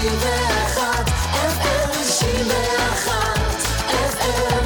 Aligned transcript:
91 0.00 1.08
FM 1.32 1.90
91 2.08 3.12
FM 3.92 4.64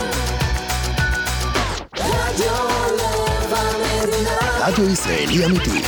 רדיו 1.99 2.53
לב 2.97 3.53
המדינה 3.53 4.67
רדיו 4.67 4.91
ישראלי 4.91 5.47
אמיתי. 5.47 5.83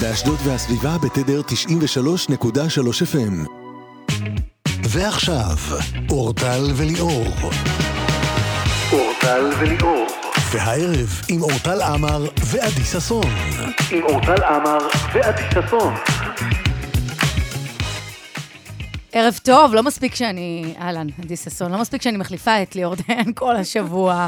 באשדוד 0.00 0.38
והסביבה 0.44 0.98
בתדר 0.98 1.40
93.3 1.40 3.02
FM. 3.02 3.48
ועכשיו, 4.88 5.56
אורטל 6.10 6.64
וליאור. 6.76 7.26
אורטל 8.92 9.50
וליאור. 9.58 10.06
והערב 10.50 11.20
עם 11.28 11.42
אורטל 11.42 11.82
עמר 11.82 12.26
ועדי 12.44 12.84
ששון. 12.84 13.24
עם 13.90 14.02
אורטל 14.02 14.42
עמר 14.44 14.78
ועדי 15.12 15.42
ששון. 15.54 15.94
ערב 19.14 19.38
טוב, 19.42 19.74
לא 19.74 19.82
מספיק 19.82 20.14
שאני... 20.14 20.74
אהלן, 20.78 21.06
עדי 21.22 21.36
ששון, 21.36 21.72
לא 21.72 21.78
מספיק 21.78 22.02
שאני 22.02 22.16
מחליפה 22.16 22.62
את 22.62 22.76
ליאור 22.76 22.94
דיין 22.94 23.32
כל 23.40 23.56
השבוע. 23.56 24.26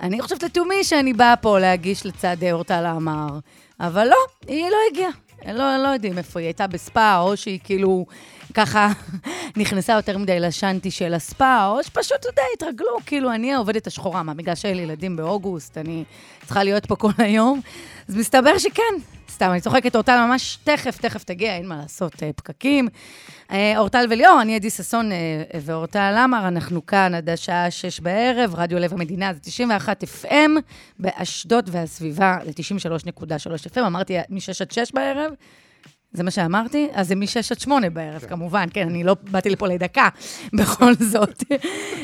אני 0.00 0.22
חושבת 0.22 0.42
לתומי 0.42 0.84
שאני 0.84 1.12
באה 1.12 1.36
פה 1.36 1.58
להגיש 1.58 2.06
לצד 2.06 2.36
אורטל 2.52 2.86
עמר, 2.86 3.38
אבל 3.80 4.08
לא, 4.08 4.16
היא 4.46 4.64
לא 4.70 4.76
הגיעה. 4.90 5.10
לא, 5.46 5.76
לא 5.76 5.88
יודעים 5.88 6.18
איפה 6.18 6.40
היא 6.40 6.46
הייתה 6.46 6.66
בספא, 6.66 7.18
או 7.20 7.36
שהיא 7.36 7.58
כאילו 7.64 8.06
ככה 8.54 8.92
נכנסה 9.56 9.92
יותר 9.92 10.18
מדי 10.18 10.40
לשאנטי 10.40 10.90
של 10.90 11.14
הספא, 11.14 11.66
או 11.68 11.82
שפשוט, 11.82 12.16
אתה 12.20 12.28
יודע, 12.28 12.42
התרגלו, 12.54 12.96
כאילו, 13.06 13.32
אני 13.32 13.52
העובדת 13.52 13.86
השחורה, 13.86 14.22
מה, 14.22 14.34
בגלל 14.34 14.54
שאין 14.54 14.76
לי 14.76 14.82
ילדים 14.82 15.16
באוגוסט, 15.16 15.78
אני 15.78 16.04
צריכה 16.44 16.64
להיות 16.64 16.86
פה 16.86 16.96
כל 16.96 17.10
היום. 17.18 17.60
אז 18.08 18.16
מסתבר 18.16 18.58
שכן, 18.58 18.94
סתם, 19.30 19.50
אני 19.50 19.60
צוחקת, 19.60 19.94
אורטל 19.94 20.26
ממש 20.26 20.58
תכף, 20.64 20.98
תכף 20.98 21.24
תגיע, 21.24 21.56
אין 21.56 21.68
מה 21.68 21.76
לעשות, 21.76 22.22
אה, 22.22 22.30
פקקים. 22.36 22.88
אה, 23.52 23.78
אורטל 23.78 24.06
וליאור, 24.10 24.42
אני 24.42 24.54
עדי 24.56 24.70
ששון 24.70 25.12
אה, 25.12 25.42
ואורטל 25.60 26.14
עמר, 26.18 26.48
אנחנו 26.48 26.86
כאן 26.86 27.14
עד 27.14 27.28
השעה 27.28 27.70
שש 27.70 28.00
בערב, 28.00 28.54
רדיו 28.54 28.78
לב 28.78 28.92
המדינה, 28.92 29.32
זה 29.34 29.40
91 29.40 30.04
FM, 30.04 30.50
באשדוד 30.98 31.68
והסביבה, 31.72 32.36
זה 32.44 32.50
93.3 33.70 33.74
FM, 33.74 33.80
אמרתי 33.86 34.16
מ-6 34.28 34.52
עד 34.60 34.70
6 34.70 34.92
בערב. 34.92 35.32
זה 36.14 36.22
מה 36.22 36.30
שאמרתי? 36.30 36.88
אז 36.92 37.08
זה 37.08 37.14
מ-6 37.14 37.26
עד 37.50 37.60
8 37.60 37.90
בערב, 37.90 38.20
כמובן, 38.28 38.66
כן, 38.72 38.88
אני 38.88 39.04
לא 39.04 39.16
באתי 39.30 39.50
לפה 39.50 39.68
לדקה, 39.68 40.08
בכל 40.58 40.94
זאת. 40.94 41.44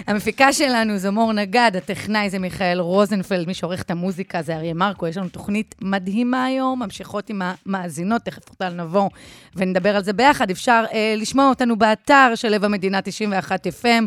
המפיקה 0.07 0.53
שלנו 0.53 0.99
זו 0.99 1.13
מור 1.13 1.33
נגד, 1.33 1.71
הטכנאי 1.77 2.31
זה 2.31 2.39
מיכאל 2.39 2.81
רוזנפלד, 2.81 3.47
מי 3.47 3.55
שעורך 3.55 3.83
את 3.83 3.91
המוזיקה 3.91 4.43
זה 4.43 4.57
אריה 4.57 4.75
מרקו, 4.75 5.07
יש 5.07 5.17
לנו 5.17 5.29
תוכנית 5.29 5.75
מדהימה 5.83 6.45
היום, 6.45 6.83
ממשיכות 6.83 7.31
עם 7.31 7.43
המאזינות, 7.45 8.23
תכף 8.23 8.49
אורטל 8.49 8.75
נבוא 8.75 9.09
ונדבר 9.57 9.97
על 9.97 10.05
זה 10.05 10.13
ביחד. 10.13 10.51
אפשר 10.51 10.85
אה, 10.93 11.15
לשמוע 11.17 11.49
אותנו 11.49 11.79
באתר 11.79 12.33
של 12.35 12.49
לב 12.49 12.65
המדינה 12.65 13.03
91 13.03 13.67
FM, 13.67 14.05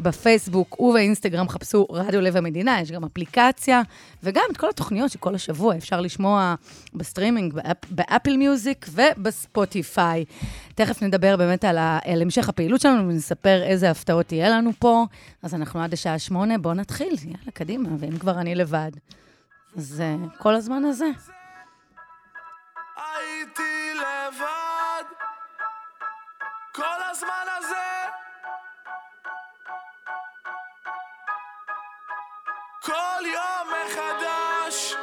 בפייסבוק 0.00 0.80
ובאינסטגרם, 0.80 1.48
חפשו 1.48 1.86
רדיו 1.90 2.20
לב 2.20 2.36
המדינה, 2.36 2.80
יש 2.80 2.90
גם 2.90 3.04
אפליקציה, 3.04 3.82
וגם 4.22 4.42
את 4.52 4.56
כל 4.56 4.68
התוכניות 4.68 5.10
שכל 5.10 5.34
השבוע 5.34 5.76
אפשר 5.76 6.00
לשמוע 6.00 6.54
בסטרימינג, 6.94 7.52
באפ, 7.52 7.90
באפל 7.90 8.36
מיוזיק 8.36 8.86
ובספוטיפיי. 8.90 10.24
תכף 10.74 11.02
נדבר 11.02 11.36
באמת 11.36 11.64
על, 11.64 11.78
ה, 11.78 11.98
על 12.04 12.22
המשך 12.22 12.48
הפעילות 12.48 12.80
שלנו 12.80 13.08
ונספר 13.08 13.62
איזה 13.62 13.90
הפתעות 13.90 14.26
תהיה 14.26 14.48
לנו 14.48 14.70
פה. 14.78 15.04
אז 15.42 15.54
אנחנו 15.54 15.82
עד 15.82 15.92
השעה 15.92 16.18
שמונה, 16.18 16.58
בואו 16.58 16.74
נתחיל, 16.74 17.14
יאללה, 17.24 17.50
קדימה, 17.54 17.88
ואם 17.98 18.18
כבר 18.18 18.40
אני 18.40 18.54
לבד. 18.54 18.90
אז 19.76 20.02
uh, 20.02 20.38
כל 20.38 20.54
הזמן 20.54 20.84
הזה. 20.84 21.08
הייתי 22.96 23.94
לבד 23.94 25.04
כל 26.72 27.02
הזמן 27.10 27.46
הזה 27.58 28.23
כל 32.84 33.26
יום 33.26 33.68
מחדש 33.86 34.94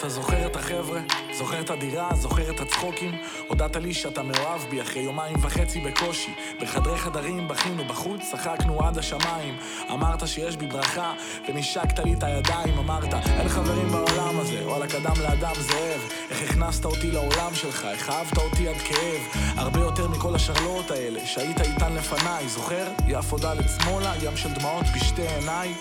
אתה 0.00 0.08
זוכר 0.08 0.46
את 0.46 0.56
החבר'ה? 0.56 1.00
זוכר 1.32 1.60
את 1.60 1.70
הדירה? 1.70 2.14
זוכר 2.14 2.50
את 2.50 2.60
הצחוקים? 2.60 3.10
הודעת 3.48 3.76
לי 3.76 3.94
שאתה 3.94 4.22
מאוהב 4.22 4.60
בי 4.70 4.82
אחרי 4.82 5.02
יומיים 5.02 5.36
וחצי 5.40 5.80
בקושי. 5.80 6.34
בחדרי 6.60 6.98
חדרים 6.98 7.48
בכינו 7.48 7.84
בחוץ, 7.84 8.20
צחקנו 8.30 8.86
עד 8.86 8.98
השמיים. 8.98 9.56
אמרת 9.92 10.28
שיש 10.28 10.56
בי 10.56 10.66
ברכה, 10.66 11.12
ונשקת 11.48 11.98
לי 11.98 12.14
את 12.14 12.22
הידיים. 12.22 12.78
אמרת, 12.78 13.14
אין 13.14 13.48
חברים 13.48 13.88
בעולם 13.88 14.40
הזה, 14.40 14.66
וואלה 14.66 14.86
קדם 14.86 15.22
לאדם 15.22 15.54
זאב. 15.54 16.00
איך 16.30 16.50
הכנסת 16.50 16.84
אותי 16.84 17.10
לעולם 17.10 17.54
שלך, 17.54 17.84
איך 17.84 18.10
אהבת 18.10 18.38
אותי 18.38 18.68
עד 18.68 18.76
כאב. 18.76 19.42
הרבה 19.56 19.80
יותר 19.80 20.08
מכל 20.08 20.34
השרלואות 20.34 20.90
האלה, 20.90 21.26
שהיית 21.26 21.60
איתן 21.60 21.94
לפניי. 21.94 22.48
זוכר? 22.48 22.88
יפו 23.06 23.38
דלת 23.38 23.64
שמאלה, 23.78 24.14
ים 24.22 24.36
של 24.36 24.52
דמעות 24.52 24.84
בשתי 24.94 25.28
עיניי. 25.28 25.74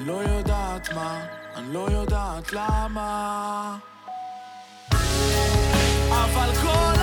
אני 0.00 0.08
לא 0.08 0.22
יודעת 0.22 0.92
מה, 0.92 1.20
אני 1.56 1.74
לא 1.74 1.88
יודעת 1.90 2.52
למה. 2.52 3.76
אבל 6.10 6.50
כל 6.62 6.99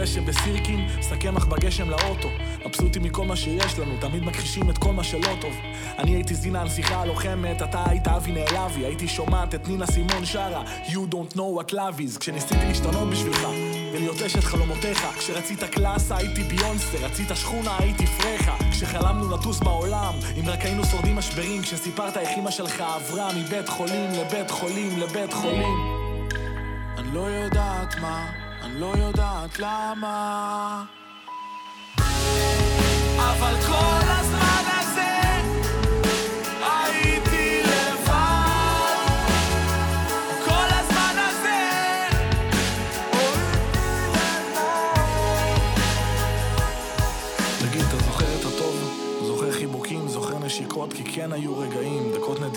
הדשא 0.00 0.20
בסירקין, 0.20 0.88
שק 1.02 1.18
קמח 1.20 1.44
בגשם 1.44 1.90
לאוטו. 1.90 2.28
מבסוטים 2.66 3.02
מכל 3.02 3.24
מה 3.24 3.36
שיש 3.36 3.78
לנו, 3.78 3.96
תמיד 4.00 4.24
מכחישים 4.24 4.70
את 4.70 4.78
כל 4.78 4.92
מה 4.92 5.04
שלא 5.04 5.36
טוב. 5.40 5.52
אני 5.98 6.14
הייתי 6.14 6.34
זינה 6.34 6.60
הנסיכה 6.60 7.00
הלוחמת, 7.00 7.62
אתה 7.62 7.84
היית 7.86 8.08
אבי 8.08 8.32
נעלבי, 8.32 8.84
הייתי 8.84 9.08
שומעת 9.08 9.54
את 9.54 9.68
נינה 9.68 9.86
סימון 9.86 10.24
שרה 10.24 10.64
You 10.86 11.12
don't 11.12 11.36
know 11.36 11.60
what 11.60 11.72
love 11.72 11.98
is, 11.98 12.18
כשניסיתי 12.20 12.66
להשתנות 12.66 13.10
בשבילך, 13.10 13.46
ולהיות 13.92 14.22
אשת 14.22 14.44
חלומותיך. 14.44 15.06
כשרצית 15.18 15.64
קלאסה 15.64 16.16
הייתי 16.16 16.42
ביונסה, 16.42 16.98
רצית 17.06 17.28
שכונה 17.34 17.76
הייתי 17.78 18.06
פרחה. 18.06 18.56
כשחלמנו 18.70 19.36
לטוס 19.36 19.60
בעולם, 19.60 20.14
אם 20.40 20.48
רק 20.48 20.60
היינו 20.60 20.84
שורדים 20.84 21.16
משברים, 21.16 21.62
כשסיפרת 21.62 22.16
איך 22.16 22.28
אמא 22.38 22.50
שלך 22.50 22.80
עברה 22.80 23.28
מבית 23.36 23.68
חולים 23.68 24.10
לבית 24.12 24.50
חולים 24.50 24.98
לבית 24.98 25.32
חולים. 25.32 26.00
אני 26.98 27.14
לא 27.14 27.20
יודעת 27.20 27.94
מה, 28.00 28.49
לא 28.78 28.92
יודעת 28.96 29.58
למה. 29.58 30.84
אבל 33.18 33.54
כל 33.66 34.06
הזמן 34.06 34.64
הזה 34.78 35.10
הייתי 36.60 37.62
לבד. 37.62 38.10
כל 40.44 40.68
הזמן 40.70 41.14
הזה 41.18 41.60
תגיד, 47.60 47.82
אתה 47.88 47.96
זוכר 47.96 48.24
את 48.40 48.44
הטוב? 48.44 48.76
זוכר 49.26 49.52
חיבוקים, 49.52 50.08
זוכר 50.08 50.38
נשיקות, 50.38 50.92
כי 50.92 51.04
כן 51.04 51.32
היו 51.32 51.58
רגעים, 51.58 51.99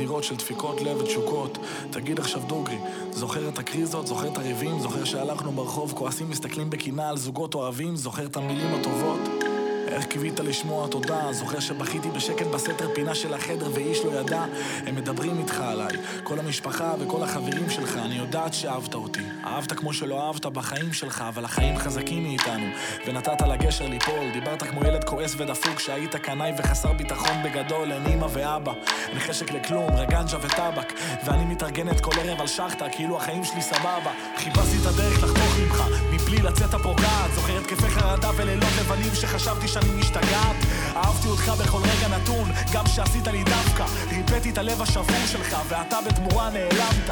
דקות 0.03 0.13
נדירות 0.13 0.23
של 0.23 0.35
דפיקות 0.35 0.81
לב 0.81 0.97
ותשוקות. 1.01 1.57
תגיד 1.91 2.19
עכשיו 2.19 2.41
דוגרי, 2.47 2.77
זוכר 3.11 3.49
את 3.49 3.59
הקריזות, 3.59 4.07
זוכר 4.07 4.27
את 4.27 4.37
הריבים, 4.37 4.79
זוכר 4.79 5.03
שהלכנו 5.03 5.51
ברחוב, 5.51 5.93
כועסים, 5.93 6.29
מסתכלים 6.29 6.69
בקנאה 6.69 7.09
על 7.09 7.17
זוגות 7.17 7.55
אוהבים, 7.55 7.95
זוכר 7.95 8.25
את 8.25 8.37
המילים 8.37 8.73
הטובות? 8.73 9.52
איך 9.93 10.05
קיווית 10.05 10.39
לשמוע 10.39 10.87
תודה? 10.87 11.33
זוכר 11.33 11.59
שבכיתי 11.59 12.09
בשקט 12.09 12.47
בסתר 12.47 12.89
פינה 12.93 13.15
של 13.15 13.33
החדר 13.33 13.69
ואיש 13.73 13.99
לא 14.05 14.19
ידע? 14.19 14.45
הם 14.87 14.95
מדברים 14.95 15.39
איתך 15.39 15.61
עליי, 15.61 15.97
כל 16.23 16.39
המשפחה 16.39 16.93
וכל 16.99 17.23
החברים 17.23 17.69
שלך, 17.69 17.97
אני 17.97 18.15
יודעת 18.15 18.53
שאהבת 18.53 18.93
אותי. 18.93 19.21
אהבת 19.45 19.71
כמו 19.71 19.93
שלא 19.93 20.27
אהבת 20.27 20.45
בחיים 20.45 20.93
שלך, 20.93 21.23
אבל 21.27 21.45
החיים 21.45 21.77
חזקים 21.77 22.23
מאיתנו. 22.23 22.65
ונתת 23.07 23.41
לגשר 23.41 23.87
ליפול, 23.87 24.31
דיברת 24.33 24.63
כמו 24.63 24.81
ילד 24.85 25.03
כועס 25.03 25.35
ודפוק, 25.37 25.79
שהיית 25.79 26.15
קנאי 26.15 26.51
וחסר 26.57 26.93
ביטחון 26.93 27.43
בגדול, 27.43 27.91
אין 27.91 28.05
אמא 28.05 28.27
ואבא. 28.33 28.73
אין 29.09 29.19
חשק 29.19 29.51
לכלום, 29.51 29.95
רגנג'ה 29.95 30.37
וטבק. 30.37 30.93
ואני 31.25 31.45
מתארגנת 31.45 32.01
כל 32.01 32.11
ערב 32.19 32.41
על 32.41 32.47
שחטה, 32.47 32.89
כאילו 32.89 33.17
החיים 33.17 33.43
שלי 33.43 33.61
סבבה. 33.61 34.11
חיפשתי 34.37 34.77
את 34.81 34.85
הדרך 34.85 35.23
לחתוך 35.23 35.59
ממך, 35.59 35.83
מבלי 36.33 36.49
לצאת 36.49 36.73
הפוגעת. 36.73 37.31
זוכר 37.33 37.57
התקפי 37.57 37.89
חרדה 37.89 38.29
ולילות 38.35 38.69
לבד 38.79 38.95
שנים 38.95 39.15
שחשבתי 39.15 39.67
שאני 39.67 39.99
משתגעת. 39.99 40.55
אהבתי 40.95 41.27
אותך 41.27 41.49
בכל 41.49 41.77
רגע 41.77 42.17
נתון, 42.17 42.51
גם 42.73 42.85
שעשית 42.87 43.27
לי 43.27 43.43
דווקא. 43.43 43.85
ריפאתי 44.09 44.49
את 44.49 44.57
הלב 44.57 44.81
השבור 44.81 45.25
שלך, 45.25 45.57
ואתה 45.67 45.97
בתמורה 46.07 46.49
נעלמת. 46.49 47.09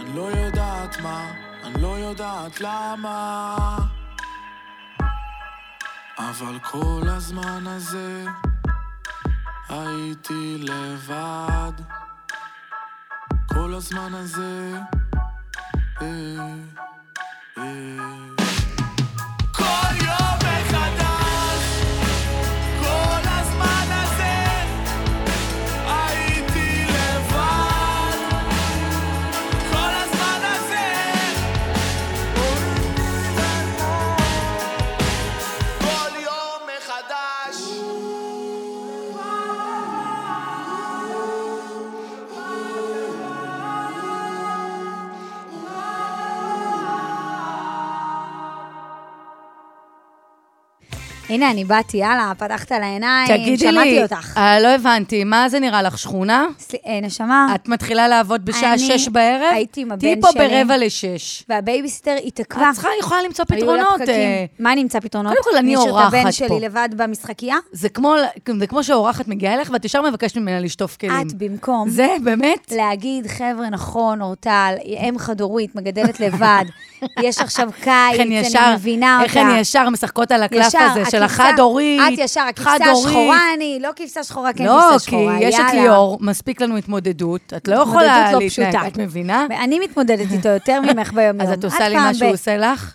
אני 0.00 0.16
לא 0.16 0.22
יודעת 0.22 1.00
מה, 1.00 1.32
אני 1.64 1.82
לא 1.82 1.98
יודעת 1.98 2.60
למה. 2.60 3.78
אבל 6.18 6.58
כל 6.62 7.02
הזמן 7.06 7.66
הזה 7.66 8.24
הייתי 9.68 10.58
לבד. 10.58 11.72
כל 13.46 13.74
הזמן 13.74 14.14
הזה 14.14 14.72
אה, 16.02 16.91
אה. 17.58 18.31
הנה, 51.32 51.50
אני 51.50 51.64
באתי, 51.64 51.96
יאללה, 51.96 52.32
פתחת 52.38 52.72
על 52.72 52.82
העיניים, 52.82 53.28
תגידי 53.36 53.58
שמעתי 53.70 53.90
לי, 53.90 54.02
אותך. 54.02 54.36
אה, 54.38 54.60
לא 54.60 54.68
הבנתי, 54.68 55.24
מה 55.24 55.48
זה 55.48 55.60
נראה 55.60 55.82
לך, 55.82 55.98
שכונה? 55.98 56.46
סל- 56.58 56.76
אה, 56.86 57.00
נשמה, 57.02 57.46
את 57.54 57.68
מתחילה 57.68 58.08
לעבוד 58.08 58.44
בשעה 58.44 58.72
אני 58.72 58.78
שש 58.78 59.08
בערב? 59.08 59.50
הייתי 59.54 59.80
עם 59.80 59.96
תהיי 59.96 60.12
הבן 60.12 60.20
פה 60.20 60.28
שלי. 60.32 60.48
ברבע 60.48 60.76
לשש. 60.78 61.44
והבייביסיטר 61.48 62.16
התעכבה. 62.26 62.70
את 62.70 62.74
צריכה, 62.74 62.88
יכולה 63.00 63.22
למצוא 63.22 63.44
פתרונות. 63.44 64.00
אה, 64.08 64.44
מה 64.58 64.72
אני 64.72 64.82
אמצא 64.82 65.00
פתרונות? 65.00 65.32
קודם 65.32 65.44
כל, 65.44 65.56
אני 65.58 65.76
אני 65.76 65.76
אורחת 65.76 66.06
אשאיר 66.08 66.20
את 66.20 66.24
הבן 66.24 66.24
פה. 66.24 66.32
שלי 66.32 66.60
לבד 66.60 66.88
במשחקייה? 66.96 67.56
זה 67.72 67.88
כמו, 67.88 68.14
זה 68.58 68.66
כמו 68.66 68.84
שהאורחת 68.84 69.28
מגיעה 69.28 69.54
אליך 69.54 69.70
ואת 69.72 69.84
ישר 69.84 70.02
מבקשת 70.02 70.36
ממנה 70.36 70.60
לשטוף 70.60 70.96
כלים. 70.96 71.12
את 71.28 71.32
במקום 71.32 71.88
זה 71.88 72.06
באמת? 72.24 72.72
להגיד, 72.76 73.26
חבר'ה, 73.26 73.70
נכון, 73.70 74.22
אורטל, 74.22 74.74
אם 74.84 75.14
חד-הורית, 75.18 75.74
מגדלת 75.76 76.20
לבד, 76.20 76.64
יש 77.22 77.38
עכשיו 77.38 77.68
קיץ, 77.80 78.20
אני 78.20 78.40
מבינה 78.74 79.14
אותה. 79.16 79.24
איך 79.24 79.36
הן 79.36 79.60
ישר 79.60 79.88
משחקות 79.88 80.32
על 80.32 80.42
הקלף 80.42 80.74
הזה 80.74 81.10
של 81.10 81.21
הכבשה- 81.24 81.42
החד-הורית. 81.48 82.00
את 82.14 82.18
ישר, 82.18 82.40
הכבשה. 82.40 82.70
השחורה 82.92 83.40
אני, 83.56 83.78
לא 83.82 83.90
כבשה 83.96 84.24
שחורה, 84.24 84.52
כן 84.52 84.64
לא, 84.64 84.80
כבשה 84.92 84.98
כי 84.98 85.10
שחורה, 85.10 85.36
יש 85.40 85.54
את. 85.54 85.74
ליאור, 85.74 86.18
מספיק 86.20 86.60
לנו 86.60 86.76
התמודדות. 86.76 87.52
את 87.56 87.68
לא 87.68 87.74
יכולה 87.74 88.32
לא 88.32 88.38
להתנהג. 88.38 88.86
את 88.86 88.98
מבינה? 88.98 89.46
ואני 89.50 89.78
מתמודדת 89.78 90.32
איתו 90.32 90.48
יותר 90.48 90.80
ממך 90.80 91.12
ביום-יום. 91.12 91.40
אז 91.40 91.58
את 91.58 91.64
עושה 91.64 91.88
לי 91.88 91.94
מה 91.96 92.14
שהוא 92.14 92.30
עושה 92.32 92.56
לך? 92.56 92.94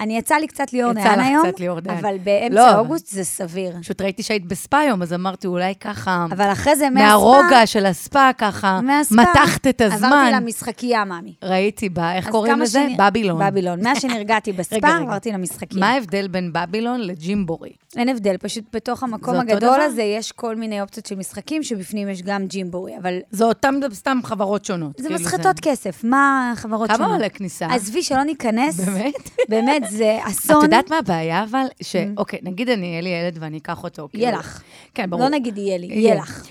אני 0.00 0.18
יצא 0.18 0.34
לי 0.34 0.46
קצת 0.46 0.72
ליאור 0.72 0.92
יצא 0.92 1.00
דיין 1.02 1.18
לך 1.20 1.26
היום, 1.26 1.46
קצת 1.48 1.60
ליאור 1.60 1.80
דיין. 1.80 1.98
אבל 1.98 2.16
באמצע 2.24 2.54
לא. 2.54 2.78
אוגוסט 2.78 3.06
זה 3.06 3.24
סביר. 3.24 3.76
פשוט 3.80 4.00
ראיתי 4.00 4.22
שהיית 4.22 4.46
בספא 4.46 4.76
היום, 4.76 5.02
אז 5.02 5.12
אמרתי, 5.12 5.46
אולי 5.46 5.74
ככה, 5.80 6.26
אבל 6.32 6.52
אחרי 6.52 6.76
זה 6.76 6.90
מהספא... 6.90 7.06
מהרוגע 7.08 7.66
של 7.66 7.86
הספא, 7.86 8.30
ככה, 8.38 8.80
מהספא, 8.80 9.14
מתחת 9.14 9.66
את 9.66 9.80
הזמן. 9.80 10.06
עברתי 10.12 10.32
למשחקייה, 10.36 11.04
מאמי. 11.04 11.34
ראיתי 11.42 11.88
בה, 11.88 12.14
איך 12.14 12.28
קוראים 12.30 12.54
כמה 12.54 12.62
לזה? 12.64 12.82
שני- 12.86 12.96
בבילון. 12.98 13.42
בבילון. 13.50 13.80
מאז 13.84 14.00
שנרגעתי 14.02 14.52
בספא. 14.52 14.86
עברתי 15.02 15.32
למשחקייה. 15.32 15.80
מה 15.80 15.90
ההבדל 15.90 16.28
בין 16.28 16.50
בבילון 16.52 17.00
לג'ימבורי? 17.00 17.70
אין 17.96 18.08
הבדל, 18.08 18.36
פשוט 18.36 18.64
בתוך 18.72 19.02
המקום 19.02 19.34
הגדול? 19.36 19.80
הזה 19.80 20.02
יש 20.02 20.32
כל 20.32 20.56
מיני 20.56 20.80
אופציות 20.80 21.06
של 21.06 21.14
משחקים, 21.14 21.62
שבפנים 21.62 22.08
יש 22.08 22.22
גם 22.22 22.46
ג'ימבורי, 22.46 22.98
אבל 23.02 23.18
זה 23.30 23.44
אותם 23.44 23.74
סתם 23.92 24.18
חברות 24.24 24.64
שונות. 24.64 24.92
זה 24.98 25.08
כאילו 25.08 25.20
מסחטות 25.20 25.56
כסף, 25.62 26.04
מה 26.04 26.50
החברות 26.52 26.88
כמה 26.88 26.96
שונות? 26.96 27.12
עולה 27.12 27.28
כניסה? 27.28 27.66
עזבי, 27.66 28.02
שלא 28.02 28.22
ניכנס. 28.22 28.80
באמת? 28.80 29.14
באמת, 29.48 29.82
זה 29.90 30.18
את 30.22 30.30
אסון. 30.30 30.62
יודעת 30.62 30.90
מה 30.90 30.98
הבעיה, 30.98 31.42
אבל? 31.42 31.66
ש... 31.82 31.96
אוקיי, 32.16 32.38
נגיד 32.42 32.68
אני, 32.68 32.86
יהיה 32.86 33.00
לי 33.00 33.08
ילד 33.08 33.36
ואני 33.40 33.58
אקח 33.58 33.84
אותו. 33.84 34.08
יהיה 34.14 34.30
כאילו- 34.30 34.40
לך. 34.40 34.62
כן, 34.94 35.10
ברור. 35.10 35.22
לא 35.22 35.28
נגיד 35.28 35.58
יהיה 35.58 35.78
לי, 35.78 35.86
יהיה. 35.86 36.00
יהיה 36.00 36.14
לך. 36.14 36.46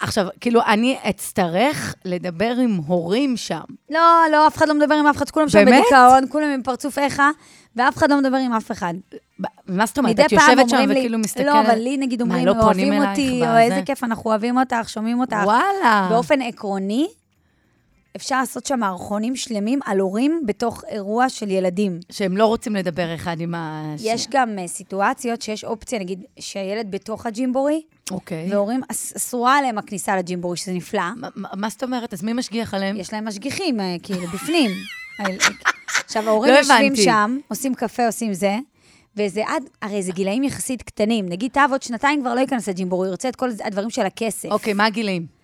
עכשיו, 0.00 0.26
כאילו, 0.40 0.60
אני 0.66 0.96
אצטרך 1.08 1.94
לדבר 2.04 2.54
עם 2.62 2.80
הורים 2.86 3.36
שם. 3.36 3.60
לא, 3.90 4.00
לא, 4.32 4.46
אף 4.46 4.56
אחד 4.56 4.68
לא 4.68 4.74
מדבר 4.74 4.94
עם 4.94 5.06
אף 5.06 5.16
אחד, 5.16 5.30
כולם 5.30 5.48
שם? 5.48 5.64
בדיכאון, 5.64 6.24
כולם 6.28 6.46
עם 6.50 6.62
פרצוף 6.62 6.98
איכה, 6.98 7.30
ואף 7.76 7.96
אחד 7.96 8.10
לא 8.10 8.18
מדבר 8.18 8.36
עם 8.36 8.52
אף 8.52 8.70
אחד. 8.70 8.94
מה 9.66 9.86
זאת 9.86 9.98
אומרת? 9.98 10.20
את 10.20 10.32
יושבת 10.32 10.68
שם 10.68 10.84
וכאילו 10.88 11.18
מסתכלת... 11.18 11.46
לא, 11.46 11.60
אבל 11.60 11.74
לי 11.78 11.96
נגיד 11.96 12.20
אומרים, 12.22 12.46
לא 12.46 12.54
אוהבים 12.62 13.02
אותי? 13.02 13.42
או 13.46 13.56
איזה 13.56 13.82
כיף, 13.86 14.04
אנחנו 14.04 14.30
אוהבים 14.30 14.58
אותך, 14.58 14.88
שומעים 14.88 15.20
אותך. 15.20 15.36
וואלה. 15.44 16.06
באופן 16.10 16.42
עקרוני, 16.42 17.08
אפשר 18.16 18.40
לעשות 18.40 18.66
שם 18.66 18.80
מערכונים 18.80 19.36
שלמים 19.36 19.80
על 19.84 19.98
הורים 19.98 20.42
בתוך 20.46 20.84
אירוע 20.88 21.28
של 21.28 21.50
ילדים. 21.50 22.00
שהם 22.10 22.36
לא 22.36 22.46
רוצים 22.46 22.76
לדבר 22.76 23.14
אחד 23.14 23.40
עם 23.40 23.54
השנייה. 23.56 24.14
יש 24.14 24.26
גם 24.30 24.56
uh, 24.64 24.68
סיטואציות 24.68 25.42
שיש 25.42 25.64
אופציה, 25.64 25.98
נגיד, 25.98 26.24
שהילד 26.38 26.90
בתוך 26.90 27.26
הג'ימבורי, 27.26 27.82
אוקיי. 28.10 28.48
והורים, 28.52 28.80
אס- 28.90 29.16
אסורה 29.16 29.58
עליהם 29.58 29.78
הכניסה 29.78 30.16
לג'ימבורי, 30.16 30.56
שזה 30.56 30.72
נפלא. 30.72 31.02
מה- 31.36 31.68
זאת 31.68 31.82
אומרת? 31.82 32.12
אז 32.14 32.22
מי 32.22 32.32
משגיח 32.32 32.74
עליהם? 32.74 32.96
יש 32.96 33.12
להם 33.12 33.28
משגיחים, 33.28 33.80
אה, 33.80 33.96
כאילו, 34.02 34.26
בפנים. 34.26 34.70
עכשיו, 36.04 36.28
ההורים 36.28 36.52
לא 36.52 36.58
יושבים. 36.58 36.96
שם, 36.96 37.38
עושים 37.48 37.74
קפה, 37.74 38.06
עושים 38.06 38.34
זה, 38.34 38.56
וזה 39.16 39.42
עד, 39.46 39.62
הרי 39.82 40.02
זה 40.02 40.12
גילאים 40.12 40.42
יחסית 40.44 40.82
קטנים. 40.82 41.28
נגיד, 41.28 41.50
תאו 41.52 41.62
עוד 41.70 41.82
שנתיים 41.82 42.20
כבר 42.20 42.34
לא 42.34 42.40
ייכנס 42.40 42.68
לג'ימבורי, 42.68 43.06
הוא 43.08 43.12
ירצה 43.12 43.28
את 43.28 43.36
כל 43.36 43.48
הדברים 43.64 43.90
של 43.90 44.02
הכסף. 44.06 44.48
אוקיי, 44.50 44.72
מה 44.72 44.86
הגילאים? 44.86 45.39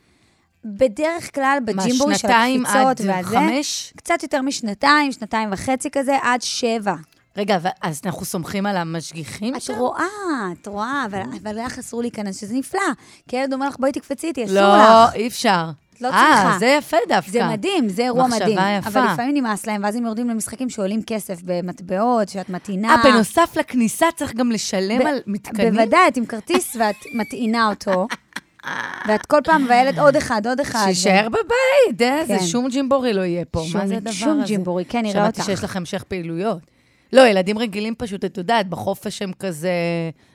בדרך 0.66 1.34
כלל, 1.34 1.58
מה, 1.66 1.72
בג'ימבורי 1.72 2.14
של 2.14 2.18
שנתיים 2.18 2.66
הקפיצות 2.66 3.00
עד 3.00 3.06
והזה, 3.06 3.36
חמש? 3.36 3.92
קצת 3.96 4.22
יותר 4.22 4.42
משנתיים, 4.42 5.12
שנתיים 5.12 5.48
וחצי 5.52 5.90
כזה, 5.90 6.16
עד 6.22 6.42
שבע. 6.42 6.94
רגע, 7.36 7.58
אז 7.82 8.00
אנחנו 8.04 8.24
סומכים 8.24 8.66
על 8.66 8.76
המשגיחים 8.76 9.56
את 9.56 9.62
שם? 9.62 9.74
רואה, 9.74 10.04
את 10.52 10.66
רואה, 10.66 11.04
אבל, 11.10 11.20
אבל 11.42 11.64
לך 11.64 11.78
אסור 11.78 12.02
להיכנס, 12.02 12.40
שזה 12.40 12.54
נפלא. 12.54 12.80
כי 13.28 13.36
ילד 13.36 13.52
אומר 13.52 13.68
לך, 13.68 13.76
בואי 13.78 13.92
תקפצי 13.92 14.26
איתי, 14.26 14.44
אסור 14.44 14.54
לא, 14.54 15.04
לך. 15.04 15.14
אי 15.14 15.26
אפשר. 15.26 15.70
לא 16.00 16.08
אה, 16.08 16.12
צריכה. 16.12 16.56
זה 16.58 16.66
יפה 16.66 16.96
דווקא. 17.08 17.30
זה 17.32 17.46
מדהים, 17.46 17.88
זה 17.88 18.02
אירוע 18.02 18.26
מחשבה 18.26 18.46
מדהים. 18.46 18.58
יפה. 18.78 18.88
אבל 18.88 19.12
לפעמים 19.12 19.36
נמאס 19.36 19.66
להם, 19.66 19.84
ואז 19.84 19.96
הם 19.96 20.04
יורדים 20.04 20.28
למשחקים 20.28 20.70
שעולים 20.70 21.02
כסף 21.02 21.38
במטבעות, 21.44 22.28
שאת 22.28 22.50
מטעינה. 22.50 22.88
אה, 22.88 23.02
בנוסף 23.02 23.56
לכניסה 23.56 24.06
צריך 24.16 24.34
גם 24.34 24.50
לשלם 24.50 25.06
על 25.06 25.18
מתקנים? 25.26 25.74
בוודאי, 25.74 26.08
את 26.08 26.16
עם 26.16 26.26
כרטיס 26.26 26.76
ואת 26.78 26.96
מטעינה 27.14 27.68
אותו, 27.68 28.06
ואת 29.08 29.26
כל 29.26 29.40
פעם 29.44 29.66
והילד 29.68 29.98
עוד 29.98 30.16
אחד, 30.16 30.46
עוד 30.46 30.60
אחד. 30.60 30.84
שיישאר 30.84 31.28
בבית, 31.28 32.02
אה, 32.02 32.24
זה 32.26 32.38
כן. 32.38 32.46
שום 32.46 32.68
ג'ימבורי 32.68 33.12
לא 33.12 33.22
יהיה 33.22 33.44
פה. 33.44 33.64
מה 33.74 33.86
זה 33.86 33.96
הדבר 33.96 34.10
הזה? 34.10 34.18
שום 34.18 34.42
ג'ימבורי, 34.46 34.84
כן, 34.84 35.02
נראה 35.02 35.12
שמעתי 35.12 35.40
אותך. 35.40 35.50
שיש 35.50 35.64
לך 35.64 35.76
המשך 35.76 36.04
פעילויות. 36.08 36.58
לא, 37.12 37.20
ילדים 37.26 37.58
רגילים 37.58 37.94
פשוט, 37.98 38.24
את 38.24 38.38
יודעת, 38.38 38.68
בחופש 38.68 39.22
הם 39.22 39.32
כזה, 39.40 39.70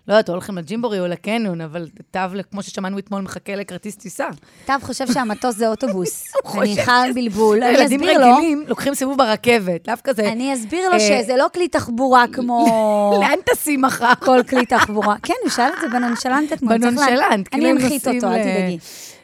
לא 0.08 0.14
יודעת, 0.14 0.30
הולכים 0.30 0.58
לג'ימבורי 0.58 1.00
או 1.00 1.08
לקניון, 1.08 1.62
אבל 1.62 1.90
תו, 2.12 2.20
כמו 2.52 2.64
ששמענו 2.64 3.00
אתמול, 3.00 3.22
מחכה 3.22 3.56
לכרטיס 3.56 3.96
טיסה. 3.96 4.26
טב 4.66 4.80
חושב 4.82 5.14
שהמטוס 5.14 5.56
זה 5.56 5.68
אוטובוס. 5.68 6.28
חושב 6.46 6.58
וניחר 6.62 7.04
בלבול. 7.16 7.64
אני 7.64 7.74
ילדים 7.74 8.00
אסביר 8.04 8.20
לו, 8.20 8.36
רגילים 8.36 8.64
לוקחים 8.68 8.96
סיבוב 8.96 9.18
ברכבת, 9.18 9.86
דווקא 9.88 10.14
זה... 10.14 10.32
אני 10.32 10.54
אסביר 10.54 10.88
לו 10.90 10.94
אה, 10.94 11.00
שזה 11.00 11.36
לא 11.38 11.48
כלי 11.54 11.68
תחבורה 11.68 12.26
כמו 12.34 12.66
לאן 13.22 13.38
טסים 13.46 13.82
מחר? 13.82 14.14
כל 14.20 14.40
כלי 14.50 14.66
תחבורה. 14.66 15.16
כן, 15.24 15.34
הוא 15.44 15.50
שאל 15.52 15.70
את 15.76 15.82
זה 15.82 15.88
בנונשלנט 15.90 16.54
אתמול. 16.54 16.78
בנונשלנט, 16.78 17.48
כאילו 17.52 17.64
אני 17.64 17.72
הם 17.72 17.78
אנחית 17.78 17.94
נוסעים 17.94 18.16
אותו, 18.16 18.28
אל 18.28 18.40
ל- 18.40 18.44
תדאגי. 18.44 18.78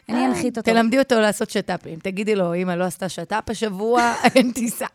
אני 0.09 0.25
אנחית 0.27 0.57
אותו. 0.57 0.71
תלמדי 0.71 0.99
אותו 0.99 1.19
לעשות 1.19 1.49
שת"פים. 1.49 1.99
תגידי 1.99 2.35
לו, 2.35 2.55
אמא 2.55 2.71
לא 2.71 2.83
עשתה 2.83 3.09
שת"פ 3.09 3.49
השבוע, 3.49 4.13
אין 4.35 4.51
טיסה. 4.51 4.85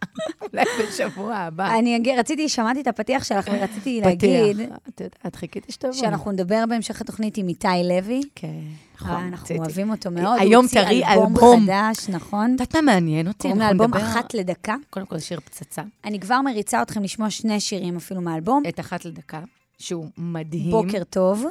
אולי 0.53 0.65
בשבוע 0.83 1.35
הבא. 1.35 1.79
אני 1.79 2.15
רציתי, 2.19 2.49
שמעתי 2.49 2.81
את 2.81 2.87
הפתיח 2.87 3.25
שלך 3.25 3.51
ורציתי 3.53 4.01
להגיד 4.01 4.57
פתיח. 4.83 5.09
את 5.27 5.37
חיכיתי 5.37 5.73
שתבוא. 5.73 5.93
שאנחנו 5.93 6.33
נדבר 6.33 6.65
בהמשך 6.69 7.01
התוכנית 7.01 7.37
עם 7.37 7.49
איתי 7.49 7.69
לוי. 7.85 8.21
כן, 8.35 8.49
אה, 8.49 8.53
נכון, 8.95 9.27
אנחנו. 9.27 9.57
אוהבים 9.57 9.91
אותו 9.91 10.11
מאוד. 10.11 10.37
היום 10.41 10.67
תראי 10.67 11.05
אלבום. 11.05 11.65
חדש, 11.67 12.09
נכון? 12.09 12.55
את 12.55 12.61
יודעת 12.61 12.77
מה 12.77 12.83
מעניין 12.83 13.29
אותי? 13.29 13.39
קוראים 13.39 13.61
לאלבום 13.61 13.95
אחת 13.95 14.35
לדקה. 14.35 14.75
קודם 14.91 15.07
כל, 15.07 15.19
שיר 15.19 15.41
פצצה. 15.41 15.83
אני 16.05 16.21
כבר 16.21 16.41
מריצה 16.41 16.83
אתכם 16.83 17.03
לשמוע 17.03 17.31
שני 17.31 17.61
שירים 17.61 17.97
אפילו 17.97 18.21
מהאלבום. 18.21 18.63
את 18.69 18.81
אחת 18.81 19.05
לדקה, 19.05 19.41
שהוא 19.79 20.07
מדהים. 20.19 20.71
בוקר 20.71 21.05
טוב. 21.05 21.45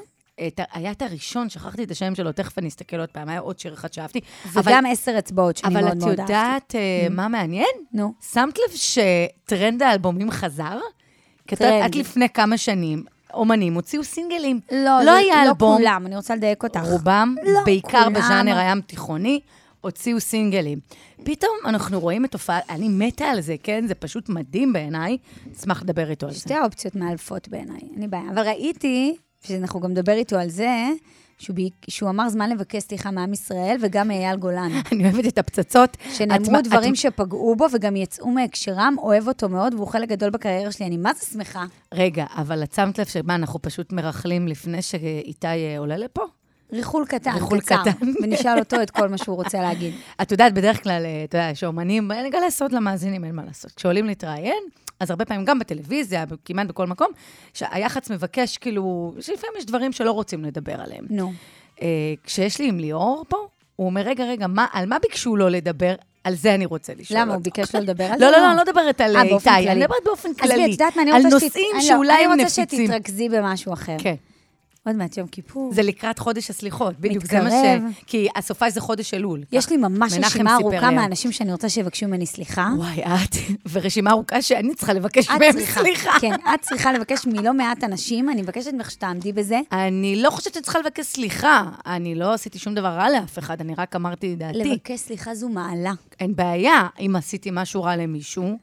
את 0.47 0.59
היה 0.73 0.91
את 0.91 1.01
הראשון, 1.01 1.49
שכחתי 1.49 1.83
את 1.83 1.91
השם 1.91 2.15
שלו, 2.15 2.31
תכף 2.31 2.57
אני 2.57 2.67
אסתכל 2.67 2.99
עוד 2.99 3.09
פעם, 3.09 3.29
היה 3.29 3.39
עוד 3.39 3.59
שיר 3.59 3.73
אחד 3.73 3.93
שאהבתי. 3.93 4.19
אבל- 4.53 4.61
וגם 4.71 4.83
עשר 4.85 5.15
אצבעות 5.19 5.57
שאני 5.57 5.73
אבל 5.75 5.81
מאוד 5.83 5.91
את 5.97 6.03
מאוד 6.03 6.19
אהבתי. 6.19 6.33
יודעת 6.33 6.75
אה, 6.75 7.07
מה 7.09 7.27
מעניין? 7.27 7.65
נו. 7.93 8.13
שמת 8.33 8.57
לב 8.57 8.75
שטרנד 8.75 9.83
האלבומים 9.83 10.31
חזר? 10.31 10.79
קיעת 11.47 11.59
טרנד. 11.59 11.83
עד 11.83 11.95
לפני 11.95 12.29
כמה 12.29 12.57
שנים, 12.57 13.03
אומנים 13.33 13.73
הוציאו 13.73 14.03
סינגלים. 14.03 14.59
לא, 14.71 14.77
לא 14.77 15.03
זה- 15.03 15.11
היה 15.17 15.45
לא 15.45 15.49
אלבום. 15.49 15.77
כולם, 15.77 16.03
אני 16.07 16.15
רוצה 16.15 16.35
לדייק 16.35 16.63
אותך. 16.63 16.79
רובם, 16.83 17.35
לא 17.43 17.59
בעיקר 17.65 17.89
כולם. 18.03 18.13
בז'אנר 18.13 18.57
הים 18.57 18.81
תיכוני, 18.81 19.39
הוציאו 19.81 20.19
סינגלים. 20.19 20.79
פתאום 21.23 21.51
אנחנו 21.65 21.99
רואים 21.99 22.25
את 22.25 22.31
תופעה, 22.31 22.59
אני 22.69 22.87
מתה 22.89 23.25
על 23.25 23.41
זה, 23.41 23.55
כן? 23.63 23.87
זה 23.87 23.95
פשוט 23.95 24.29
מדהים 24.29 24.73
בעיניי. 24.73 25.17
אשמח 25.59 25.81
לדבר 25.81 26.09
איתו 26.09 26.25
על 26.27 26.33
זה. 26.33 26.39
שתי 26.39 26.53
האופציות 26.53 26.95
מאלפות 26.95 27.47
בעיניי, 27.47 27.79
אין 27.93 28.01
לי 28.01 28.07
בעיה. 28.07 28.23
אבל 28.33 28.47
ראיתי, 28.47 29.15
שאנחנו 29.47 29.79
גם 29.79 29.91
נדבר 29.91 30.11
איתו 30.13 30.37
על 30.37 30.49
זה, 30.49 30.87
שהוא, 31.37 31.55
ב... 31.55 31.59
שהוא 31.89 32.09
אמר 32.09 32.29
זמן 32.29 32.49
לבקש 32.49 32.83
סליחה 32.83 33.11
מעם 33.11 33.33
ישראל, 33.33 33.77
וגם 33.81 34.07
מאייל 34.07 34.35
גולן. 34.35 34.71
אני 34.91 35.03
אוהבת 35.03 35.25
את 35.27 35.37
הפצצות. 35.37 35.97
שנאמרו 36.13 36.59
את- 36.59 36.63
דברים 36.63 36.93
את- 36.93 36.97
שפגעו 36.97 37.55
בו 37.55 37.65
וגם 37.73 37.95
יצאו 37.95 38.29
מהקשרם, 38.29 38.95
אוהב 38.97 39.27
אותו 39.27 39.49
מאוד, 39.49 39.73
והוא 39.73 39.87
חלק 39.87 40.09
גדול 40.09 40.29
בקריירה 40.29 40.71
שלי. 40.71 40.85
אני 40.85 40.97
מה 40.97 41.13
זה 41.13 41.25
שמחה. 41.25 41.65
רגע, 41.93 42.25
אבל 42.35 42.63
את 42.63 42.73
שמת 42.73 42.99
לב 42.99 43.05
שמה, 43.05 43.35
אנחנו 43.35 43.61
פשוט 43.61 43.93
מרכלים 43.93 44.47
לפני 44.47 44.81
שאיתי 44.81 45.47
אה, 45.47 45.75
עולה 45.79 45.97
לפה? 45.97 46.21
ריחול 46.73 47.05
קטן, 47.05 47.31
ריחול 47.33 47.59
קצר. 47.59 47.75
קטן. 47.81 47.91
ונשאל 48.23 48.59
אותו 48.59 48.81
את 48.81 48.89
כל 48.89 49.09
מה 49.09 49.17
שהוא 49.17 49.35
רוצה 49.35 49.61
להגיד. 49.61 49.93
את 50.21 50.31
יודעת, 50.31 50.53
בדרך 50.53 50.83
כלל, 50.83 51.05
אה, 51.05 51.23
אתה 51.23 51.37
יודע, 51.37 51.49
יש 51.51 51.63
אומנים, 51.63 52.11
אני 52.11 52.27
אגלה 52.29 52.49
סוד 52.51 52.71
למאזינים, 52.71 53.25
אין 53.25 53.35
מה 53.35 53.43
לעשות. 53.45 53.71
כשעולים 53.71 54.05
להתראיין, 54.05 54.63
אז 55.01 55.09
הרבה 55.09 55.25
פעמים, 55.25 55.45
גם 55.45 55.59
בטלוויזיה, 55.59 56.25
כמעט 56.45 56.67
בכל 56.67 56.87
מקום, 56.87 57.07
שהיח"צ 57.53 58.11
מבקש, 58.11 58.57
כאילו, 58.57 59.13
שלפעמים 59.19 59.55
יש 59.57 59.65
דברים 59.65 59.91
שלא 59.91 60.11
רוצים 60.11 60.45
לדבר 60.45 60.81
עליהם. 60.81 61.05
נו. 61.09 61.33
אה, 61.81 61.87
כשיש 62.23 62.59
לי 62.59 62.67
עם 62.67 62.79
ליאור 62.79 63.25
פה, 63.27 63.37
הוא 63.75 63.85
אומר, 63.87 64.01
רגע, 64.01 64.23
רגע, 64.23 64.47
מה, 64.47 64.65
על 64.73 64.85
מה 64.85 64.99
ביקשו 64.99 65.35
לו 65.35 65.49
לדבר? 65.49 65.95
על 66.23 66.35
זה 66.35 66.55
אני 66.55 66.65
רוצה 66.65 66.93
לשאול 66.97 67.19
למה, 67.19 67.33
הוא. 67.33 67.43
ביקש 67.43 67.75
לא 67.75 67.81
לדבר 67.85 68.03
על 68.03 68.19
זה? 68.19 68.25
לא, 68.25 68.31
לא, 68.31 68.37
לא, 68.37 68.49
אני 68.49 68.57
לא 68.57 68.63
מדברת 68.63 69.01
על 69.01 69.15
אה, 69.15 69.21
אה, 69.21 69.27
איתי. 69.27 69.71
אני 69.71 69.79
מדברת 69.79 70.03
באופן 70.05 70.33
כללי. 70.33 70.53
עזבי, 70.53 70.65
את 70.65 70.71
יודעת 70.71 70.95
מה, 70.95 71.01
אני 71.01 71.11
רוצה 71.11 71.29
לא. 72.41 72.49
שתתרכזי 72.49 73.29
במשהו 73.29 73.73
אחר. 73.73 73.95
כן. 73.99 74.15
עוד 74.85 74.95
מעט 74.95 75.17
יום 75.17 75.27
כיפור. 75.27 75.73
זה 75.73 75.83
לקראת 75.83 76.19
חודש 76.19 76.49
הסליחות, 76.49 76.99
בדיוק, 76.99 77.25
זה 77.25 77.39
מה 77.39 77.49
ש... 77.49 77.53
מתקרב. 77.53 77.83
כי 78.07 78.27
הסופה 78.35 78.69
זה 78.69 78.81
חודש 78.81 79.13
אלול. 79.13 79.43
יש 79.51 79.69
לי 79.69 79.77
ממש 79.77 80.13
רשימה 80.23 80.55
ארוכה. 80.55 80.91
מהאנשים 80.91 81.31
שאני 81.31 81.51
רוצה 81.51 81.69
שיבקשו 81.69 82.07
ממני 82.07 82.25
סליחה. 82.25 82.69
וואי, 82.77 83.03
את, 83.03 83.35
ורשימה 83.71 84.11
ארוכה 84.11 84.41
שאני 84.41 84.75
צריכה 84.75 84.93
לבקש 84.93 85.29
מהם. 85.29 85.51
סליחה. 85.65 86.11
כן, 86.21 86.33
את 86.53 86.61
צריכה 86.61 86.93
לבקש 86.93 87.25
מלא 87.25 87.53
מעט 87.53 87.83
אנשים, 87.83 88.29
אני 88.29 88.41
מבקשת 88.41 88.73
ממך 88.73 88.91
שתעמדי 88.91 89.33
בזה. 89.33 89.59
אני 89.71 90.21
לא 90.21 90.29
חושבת 90.29 90.57
צריכה 90.57 90.79
לבקש 90.79 91.05
סליחה. 91.05 91.63
אני 91.85 92.15
לא 92.15 92.33
עשיתי 92.33 92.59
שום 92.59 92.75
דבר 92.75 92.87
רע 92.87 93.09
לאף 93.09 93.39
אחד, 93.39 93.61
אני 93.61 93.75
רק 93.77 93.95
אמרתי 93.95 94.33
את 94.33 94.37
דעתי. 94.37 94.57
לבקש 94.57 94.99
סליחה 94.99 95.35
זו 95.35 95.49
מעלה. 95.49 95.93
אין 96.19 96.35
בעיה, 96.35 96.87
אם 96.99 97.15
עשיתי 97.15 97.49
משהו 97.53 97.83
רע 97.83 97.95
למישהו, 97.95 98.57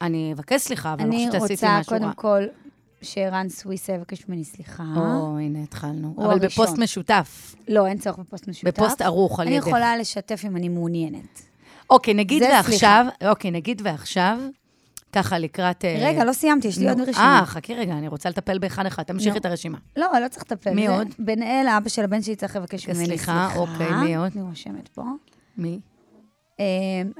אני 0.00 0.32
אבקש 0.32 0.60
סליחה, 0.60 0.92
אבל 0.92 1.02
אני 1.02 1.16
לא 1.16 1.22
אני 1.22 1.26
חושבת 1.26 1.40
שעשיתי 1.40 1.66
רוצה 1.66 1.80
משהו 1.80 1.92
רע. 1.92 1.98
קודם 1.98 2.12
כל 2.14 2.63
שערן 3.04 3.48
סוויסה 3.48 3.92
יבקש 3.92 4.28
ממני 4.28 4.44
סליחה. 4.44 4.82
או, 4.96 5.38
הנה 5.38 5.62
התחלנו. 5.62 6.14
אבל 6.18 6.26
הראשון. 6.30 6.64
בפוסט 6.66 6.78
משותף. 6.78 7.54
לא, 7.68 7.86
אין 7.86 7.98
צורך 7.98 8.18
בפוסט 8.18 8.48
משותף. 8.48 8.68
בפוסט 8.68 9.02
ערוך 9.02 9.40
על 9.40 9.46
אני 9.46 9.56
ידך. 9.56 9.66
יכולה 9.66 9.96
לשתף 9.96 10.42
אם 10.44 10.56
אני 10.56 10.68
מעוניינת. 10.68 11.42
אוקיי, 11.90 12.14
נגיד 12.14 12.42
ועכשיו, 12.42 13.06
אוקיי, 13.28 13.50
נגיד 13.50 13.82
ועכשיו, 13.84 14.38
ככה 15.12 15.38
לקראת... 15.38 15.84
אה, 15.84 15.96
רגע, 16.00 16.24
לא 16.24 16.32
סיימתי, 16.32 16.68
יש 16.68 16.78
לי 16.78 16.84
נו, 16.84 16.90
עוד 16.90 17.00
רשימה. 17.08 17.38
אה, 17.40 17.46
חכי 17.46 17.74
רגע, 17.74 17.92
אני 17.92 18.08
רוצה 18.08 18.28
לטפל 18.30 18.58
באחד-אחד. 18.58 19.02
תמשיכי 19.02 19.30
נו. 19.30 19.36
את 19.36 19.46
הרשימה. 19.46 19.78
לא, 19.96 20.06
לא 20.22 20.28
צריך 20.28 20.42
לטפל. 20.44 20.70
מי 20.74 20.86
זה- 20.86 20.96
עוד? 20.96 21.08
בן 21.18 21.42
אל, 21.42 21.66
האבא 21.68 21.88
של 21.88 22.04
הבן 22.04 22.22
שלי, 22.22 22.36
צריך 22.36 22.56
לבקש 22.56 22.88
ממני 22.88 23.04
סליחה, 23.06 23.48
סליחה. 23.52 23.58
אוקיי, 23.58 23.94
מי 24.04 24.16
עוד? 24.16 24.32
אני 24.36 24.42
רושמת 24.42 24.88
פה. 24.88 25.02
מי? 25.58 25.80
אה, 26.60 26.64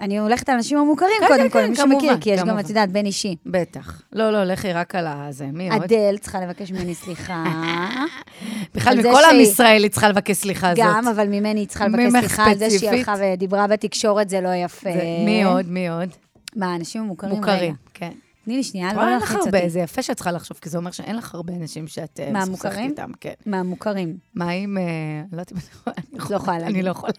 אני 0.00 0.19
הולכת 0.19 0.49
על 0.49 0.55
אנשים 0.55 0.79
המוכרים, 0.79 1.11
כן, 1.21 1.26
קודם 1.26 1.43
כן, 1.43 1.49
כל, 1.49 1.59
כן, 1.59 1.71
מי 1.71 1.76
שמכיר, 1.76 2.21
כי 2.21 2.31
יש 2.31 2.41
גם. 2.41 2.59
את 2.59 2.69
יודעת, 2.69 2.93
בן 2.93 3.07
אישי. 3.07 3.37
בטח. 3.47 4.03
לא, 4.12 4.31
לא, 4.31 4.45
לכי 4.45 4.73
רק 4.73 4.95
על 4.95 5.07
הזה. 5.09 5.47
מי 5.47 5.71
עוד? 5.71 5.83
אדל 5.83 6.17
צריכה 6.21 6.41
לבקש 6.41 6.71
ממני 6.71 6.95
סליחה. 6.95 7.45
בכלל, 8.75 8.99
מכל 8.99 9.21
עם 9.31 9.41
ישראל 9.41 9.83
היא 9.83 9.91
צריכה 9.91 10.09
לבקש 10.09 10.37
סליחה 10.37 10.71
הזאת. 10.71 10.85
גם, 10.85 11.09
אבל 11.09 11.26
ממני 11.29 11.61
היא 11.61 11.69
צריכה 11.69 11.88
לבקש 11.88 12.11
סליחה 12.11 12.45
על 12.50 12.59
זה 12.59 12.71
שהיא. 12.71 12.91
הלכה 12.91 13.14
ודיברה 13.19 13.67
בתקשורת, 13.67 14.29
זה 14.29 14.41
לא 14.41 14.55
יפה. 14.55 14.91
מי 15.25 15.45
עוד? 15.45 15.69
מי 15.69 15.88
עוד? 15.88 16.09
מה, 16.57 16.75
אנשים 16.75 17.03
המוכרים? 17.03 17.35
מוכרים. 17.35 17.75
כן. 17.95 18.11
תני 18.45 18.57
לי 18.57 18.63
שנייה, 18.63 18.93
לא 18.93 18.99
רואה, 18.99 19.09
אין 19.09 19.17
לך 19.17 19.23
להלחיץ 19.23 19.47
הרבה, 19.47 19.59
אותי. 19.59 19.71
זה 19.71 19.81
יפה 19.81 20.03
שאת 20.03 20.17
צריכה 20.17 20.33
לחשוב, 20.33 20.59
כי 20.61 20.69
זה 20.69 20.79
אומר 20.79 20.91
שאין 20.91 21.17
לך 21.17 21.35
הרבה 21.35 21.53
אנשים 21.53 21.87
שאת 21.87 22.21
אה, 22.21 22.31
מהמוכרים? 22.31 22.91
איתם, 22.91 23.11
כן. 23.21 23.33
מהמוכרים. 23.47 24.17
מה 24.35 24.53
אם... 24.53 24.79
אה, 24.79 24.83
לא 25.33 25.41
יודעת 25.41 25.53
אם 25.53 25.57
אני 25.87 26.31
לא 26.31 26.37
יכולה. 26.37 26.57
אני 26.57 26.83
לא 26.83 26.91
יכולה. 26.91 27.13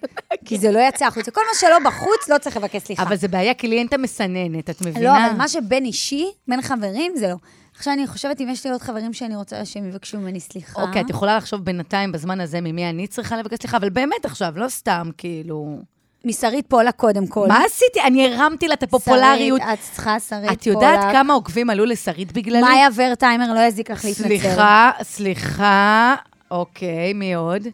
כי 0.45 0.57
זה 0.57 0.71
לא 0.71 0.79
יצא 0.79 1.05
החוצה. 1.05 1.31
כל 1.31 1.41
מה 1.51 1.59
שלא 1.59 1.89
בחוץ, 1.89 2.29
לא 2.29 2.37
צריך 2.37 2.57
לבקש 2.57 2.81
סליחה. 2.81 3.03
אבל 3.03 3.15
זה 3.15 3.27
בעיה, 3.27 3.53
כי 3.53 3.67
לי 3.67 3.77
אין 3.77 3.87
את 3.87 3.93
המסננת, 3.93 4.69
את 4.69 4.81
מבינה? 4.81 5.05
לא, 5.05 5.25
אבל 5.27 5.37
מה 5.37 5.47
שבין 5.47 5.85
אישי, 5.85 6.25
בין 6.47 6.61
חברים, 6.61 7.11
זה 7.15 7.27
לא. 7.27 7.35
עכשיו 7.75 7.93
אני 7.93 8.07
חושבת 8.07 8.41
אם 8.41 8.49
יש 8.49 8.65
לי 8.65 8.71
עוד 8.71 8.81
חברים 8.81 9.13
שאני 9.13 9.35
רוצה 9.35 9.65
שהם 9.65 9.89
יבקשו 9.89 10.19
ממני 10.19 10.39
סליחה. 10.39 10.81
אוקיי, 10.81 11.01
את 11.01 11.09
יכולה 11.09 11.37
לחשוב 11.37 11.61
בינתיים, 11.61 12.11
בזמן 12.11 12.41
הזה, 12.41 12.61
ממי 12.61 12.89
אני 12.89 13.07
צריכה 13.07 13.37
לבקש 13.37 13.57
סליחה, 13.61 13.77
אבל 13.77 13.89
באמת 13.89 14.25
עכשיו, 14.25 14.53
לא 14.55 14.69
סתם, 14.69 15.09
כאילו... 15.17 15.79
משרית 16.25 16.65
פולה 16.67 16.91
קודם 16.91 17.27
כל. 17.27 17.47
מה 17.47 17.63
עשיתי? 17.65 18.01
אני 18.01 18.33
הרמתי 18.33 18.67
לה 18.67 18.73
את 18.73 18.83
הפופולריות. 18.83 19.61
שרית, 19.61 19.73
את 19.73 19.79
צריכה 19.93 20.19
שרית 20.19 20.51
את 20.51 20.67
יודעת 20.67 20.99
פולק. 21.01 21.11
כמה 21.11 21.33
עוקבים 21.33 21.69
עלו 21.69 21.85
לשרית 21.85 22.31
בגללי? 22.31 22.61
מאיה 22.61 22.87
ורטהיימר 22.95 23.53
לא 23.53 23.59
יזיק 23.59 23.91
לך 23.91 24.05
להתנצל. 24.05 24.23
סליחה, 24.37 24.91
סליחה. 25.03 26.15
אוקיי, 26.51 27.13
מי 27.13 27.33
עוד? 27.35 27.67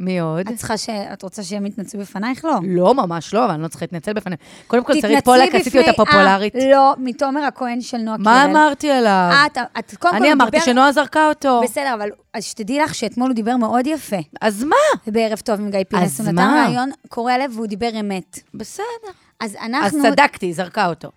מי 0.00 0.20
עוד? 0.20 0.48
את 0.48 0.56
צריכה 0.56 0.78
ש... 0.78 0.88
את 0.90 1.22
רוצה 1.22 1.42
שהם 1.42 1.66
יתנצלו 1.66 2.00
בפנייך? 2.00 2.44
לא. 2.44 2.58
לא, 2.62 2.94
ממש 2.94 3.34
לא, 3.34 3.44
אבל 3.44 3.54
אני 3.54 3.62
לא 3.62 3.68
צריכה 3.68 3.84
להתנצל 3.84 4.12
בפניהם. 4.12 4.38
קודם 4.66 4.84
כל, 4.84 5.00
שרית 5.00 5.24
פולק, 5.24 5.54
עשיתי 5.54 5.78
אותה 5.78 5.92
פופולרית. 5.92 6.56
אה, 6.56 6.70
לא, 6.70 6.94
מתומר 6.98 7.44
הכהן 7.44 7.80
של 7.80 7.96
נועה 7.96 8.16
קירל. 8.16 8.26
מה 8.26 8.44
אמרתי 8.44 8.90
עליו? 8.90 9.30
את, 9.46 9.58
את 9.78 9.94
קודם 9.94 10.14
כל 10.14 10.20
אני 10.22 10.32
אמרתי 10.32 10.60
שנועה 10.60 10.92
זרקה 10.92 11.28
אותו. 11.28 11.60
בסדר, 11.64 11.94
אבל 11.94 12.08
אז 12.34 12.44
שתדעי 12.44 12.78
לך 12.78 12.94
שאתמול 12.94 13.28
הוא 13.28 13.34
דיבר 13.34 13.56
מאוד 13.56 13.86
יפה. 13.86 14.16
אז 14.40 14.64
מה? 14.64 14.76
בערב 15.06 15.38
טוב 15.38 15.60
עם 15.60 15.70
גיא 15.70 15.80
פינס. 15.88 16.20
אז 16.20 16.20
הוא 16.20 16.32
נתן 16.32 16.42
מה? 16.42 16.64
רעיון 16.66 16.90
קורע 17.08 17.38
לב 17.38 17.52
והוא 17.54 17.66
דיבר 17.66 17.90
אמת. 18.00 18.38
בסדר. 18.54 18.84
אז 19.40 19.50
אז 19.50 19.56
אנחנו... 19.62 20.02
צדקתי, 20.02 20.46
היא 20.46 20.54
זרקה 20.54 20.86
אותו. 20.86 21.10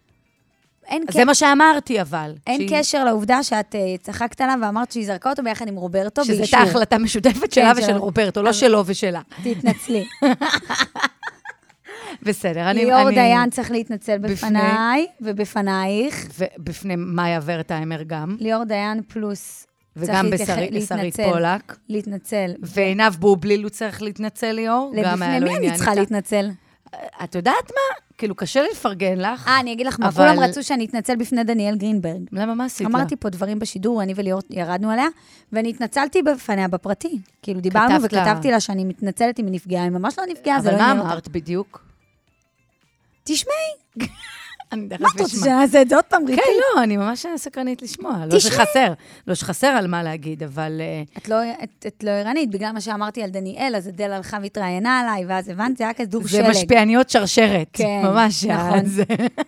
אין 0.88 1.04
אז 1.10 1.14
זה 1.14 1.26
מה 1.26 1.36
שאמרתי, 1.36 2.02
אבל. 2.02 2.34
אין 2.48 2.58
שהיא- 2.58 2.80
קשר 2.80 3.04
לעובדה 3.04 3.44
שאת 3.44 3.76
אה, 3.76 3.96
צחקת 4.02 4.42
עליו 4.42 4.58
ואמרת 4.62 4.92
שהיא 4.92 5.06
זרקה 5.06 5.30
אותו 5.30 5.44
ביחד 5.44 5.68
עם 5.68 5.76
רוברטו 5.76 6.26
שזו. 6.26 6.42
הייתה 6.42 6.58
החלטה 6.58 6.98
משותפת 6.98 7.52
שלה 7.54 7.74
כן, 7.76 7.82
ושל. 7.84 7.92
רוברטו, 7.98 8.42
לא 8.44 8.54
שלו 8.54 8.84
ושלה. 8.86 9.22
תתנצלי. 9.44 10.06
בסדר, 12.24 12.70
אני... 12.72 12.86
ליאור 12.86 13.08
אני- 13.08 13.16
דיין 13.16 13.50
צריך 13.50 13.72
להתנצל 13.72 14.18
בפני- 14.18 14.34
בפניי 14.36 15.08
ובפנייך. 15.22 16.28
ובפני 16.40 16.94
מאיה 16.98 17.40
ורטהיימר 17.46 18.04
גם, 18.08 18.36
ליאור 18.40 18.64
דיין 18.64 19.02
פלוס 19.08 19.68
וגם 19.96 20.30
בשרית. 20.30 20.72
פולק. 21.24 21.78
להתנצל. 21.90 22.52
ועינב 22.62 23.14
בובליל 23.20 23.62
הוא 23.64 23.70
צריך 23.70 24.02
להתנצל, 24.02 24.52
ליאור. 24.52 24.94
גם 25.04 25.22
היה 25.22 25.38
לפני 25.40 25.46
לו 25.54 25.60
מי 25.62 25.68
אני 25.68 25.76
צריכה. 25.78 25.96
להתנצל? 25.96 26.50
את 27.24 27.36
יודעת 27.36 27.72
מה? 27.72 27.96
כאילו, 28.18 28.36
קשה 28.36 28.62
לי 28.62 28.68
לפרגן 28.72 29.18
לך. 29.20 29.48
אה, 29.48 29.60
אני 29.60 29.74
אגיד 29.74 29.88
לך 29.88 30.00
מה, 30.00 30.08
אבל- 30.08 30.30
כולם 30.30 30.50
רצו 30.50 30.64
שאני 30.64 30.86
אתנצל 30.86 31.16
בפני 31.16 31.44
דניאל 31.44 31.76
גרינברג. 31.76 32.22
למה, 32.32 32.56
מה 32.56 32.66
עשית 32.66 32.82
לה? 32.82 32.88
אמרתי 32.88 33.16
פה 33.16 33.30
דברים 33.30 33.60
בשידור, 33.60 34.04
אני 34.04 34.14
וליאור 34.16 34.42
ירדנו 34.50 34.92
עליה, 34.92 35.08
ואני 35.52 35.70
התנצלתי 35.70 36.22
בפניה 36.22 36.68
בפרטי. 36.68 37.20
כאילו, 37.42 37.60
דיברנו 37.60 38.04
וכתבתי 38.04 38.52
לה 38.52 38.60
שאני 38.60 38.86
מתנצלת 38.86 39.40
אם 39.40 39.46
היא 39.46 39.54
נפגעה, 39.54 39.84
היא 39.84 39.92
ממש 39.92 40.20
לא 40.20 40.26
נפגעה, 40.30 40.62
זה 40.62 40.72
לא 40.72 40.76
אבל 40.76 40.84
מה. 40.84 40.92
אמרת 40.92 41.28
בדיוק? 41.28 41.86
תשמעי, 43.24 44.08
אני 44.74 44.88
תכף 44.90 45.02
מה 45.02 45.08
את 45.16 45.22
רוצה 45.22 45.34
אשמע. 45.38 45.46
שנעשה 45.46 45.82
את 45.82 45.90
זה 45.90 45.96
עוד 45.96 46.06
פעם, 46.06 46.26
ריטי? 46.26 46.42
כן, 46.42 46.50
לא, 46.76 46.84
אני 46.84 46.98
ממש 46.98 47.26
סקרנית 47.36 47.82
לשמוע. 47.82 48.26
לא. 48.32 48.40
שחסר, 48.40 48.94
לא 49.28 49.36
שחסר 49.36 49.68
על 49.68 49.88
מה 49.88 50.04
להגיד, 50.04 50.44
אבל... 50.44 50.82
אה, 50.82 51.04
את 51.18 51.30
לא, 51.30 51.36
את, 51.64 52.04
לא 52.04 52.12
ערנית, 52.12 52.52
בגלל 52.52 52.72
מה 52.72 52.82
שאמרתי 52.82 53.24
על 53.24 53.30
דניאל, 53.30 53.74
אז 53.78 53.88
אדל 53.88 54.12
הלכה 54.12 54.38
והתראיינה 54.42 55.00
עליי, 55.00 55.26
ואז 55.26 55.50
הבנת, 55.50 55.78
זה 55.78 55.84
היה 55.84 55.94
כדור 55.94 56.24
זה 56.24 56.30
שלג. 56.30 56.50
משפיעניות 56.50 57.10
שרשרת. 57.10 57.68
כן, 57.74 58.02
ממש. 58.04 58.44
נכון. 58.44 58.86
זה 58.86 59.04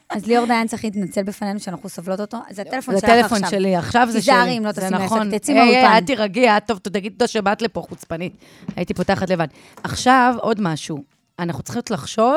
אז 0.09 0.25
ליאור 0.25 0.45
דיין 0.45 0.67
צריך 0.67 0.83
להתנצל 0.83 1.23
בפנינו 1.23 1.59
שאנחנו 1.59 1.89
סובלות 1.89 2.19
אותו. 2.19 2.37
זה 2.49 2.61
הטלפון 2.61 2.95
זה 2.95 3.01
שלך 3.01 3.09
עכשיו. 3.09 3.25
הטלפון 3.25 3.49
שלי, 3.49 3.75
עכשיו 3.75 4.07
זה 4.11 4.21
שלי. 4.21 4.33
תיזהרי 4.33 4.57
אם 4.57 4.65
לא 4.65 4.71
זה 4.71 4.81
תשימי 4.81 5.05
נכון. 5.05 5.27
עסק, 5.27 5.37
תצאי 5.37 5.53
היי, 5.53 5.61
היי, 5.61 5.75
מהאולפן. 5.75 5.95
אל 5.95 6.05
תירגעי, 6.05 6.57
את 6.57 6.63
טוב, 6.67 6.77
תגידי 6.77 7.09
תודה 7.09 7.27
שבאת 7.27 7.61
לפה, 7.61 7.81
חוצפנית. 7.81 8.33
הייתי 8.75 8.93
פותחת 8.93 9.29
לבד. 9.29 9.47
עכשיו, 9.83 10.35
עוד 10.39 10.61
משהו. 10.61 11.03
אנחנו 11.39 11.63
צריכות 11.63 11.91
לחשוב 11.91 12.35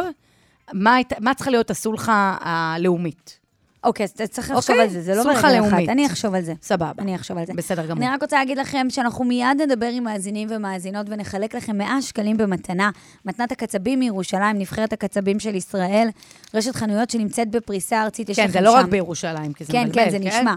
מה 0.73 0.97
מה 1.21 1.35
צריכה 1.35 1.51
להיות 1.51 1.71
הסולחה 1.71 2.37
הלאומית. 2.41 3.39
אוקיי, 3.85 4.05
אז 4.05 4.13
צריך 4.13 4.51
לחשוב 4.51 4.71
אוקיי, 4.71 4.81
על 4.85 4.89
זה, 4.91 5.03
זה 5.03 5.15
לא 5.15 5.23
ברגע. 5.25 5.61
לאומית. 5.61 5.89
אני 5.89 6.07
אחשוב 6.07 6.35
על 6.35 6.43
זה. 6.43 6.53
סבבה. 6.63 6.93
אני 7.03 7.15
אחשוב 7.17 7.39
על 7.39 7.47
זה. 7.47 7.53
בסדר 7.57 7.87
גמור. 7.87 8.05
אני 8.05 8.15
רק 8.15 8.23
רוצה 8.23 8.37
להגיד 8.39 8.59
לכם 8.59 8.87
שאנחנו 8.91 9.25
מיד 9.25 9.61
נדבר 9.67 9.87
עם 9.87 10.05
מאזינים 10.05 10.49
ומאזינות 10.51 11.07
ונחלק 11.11 11.55
לכם 11.55 11.79
100 11.79 12.03
שקלים 12.03 12.37
במתנה. 12.37 12.91
מתנת 13.25 13.53
הקצבים 13.53 13.99
מירושלים, 13.99 14.59
נבחרת 14.59 14.93
הקצבים 14.93 15.41
של 15.41 15.55
ישראל, 15.55 16.09
רשת 16.55 16.75
חנויות 16.77 17.11
שנמצאת 17.11 17.51
בפריסה 17.51 18.03
ארצית, 18.03 18.29
יש 18.29 18.37
כן, 18.37 18.43
לכם 18.45 18.53
זה 18.53 18.61
לא 18.61 18.73
רק 18.73 18.85
שם- 18.85 18.91
בירושלים, 18.91 19.53
כי 19.53 19.65
זה 19.65 19.73
כן, 19.73 19.83
מבלבל, 19.87 20.05
כן, 20.05 20.11
זה 20.11 20.19
נשמע. 20.19 20.55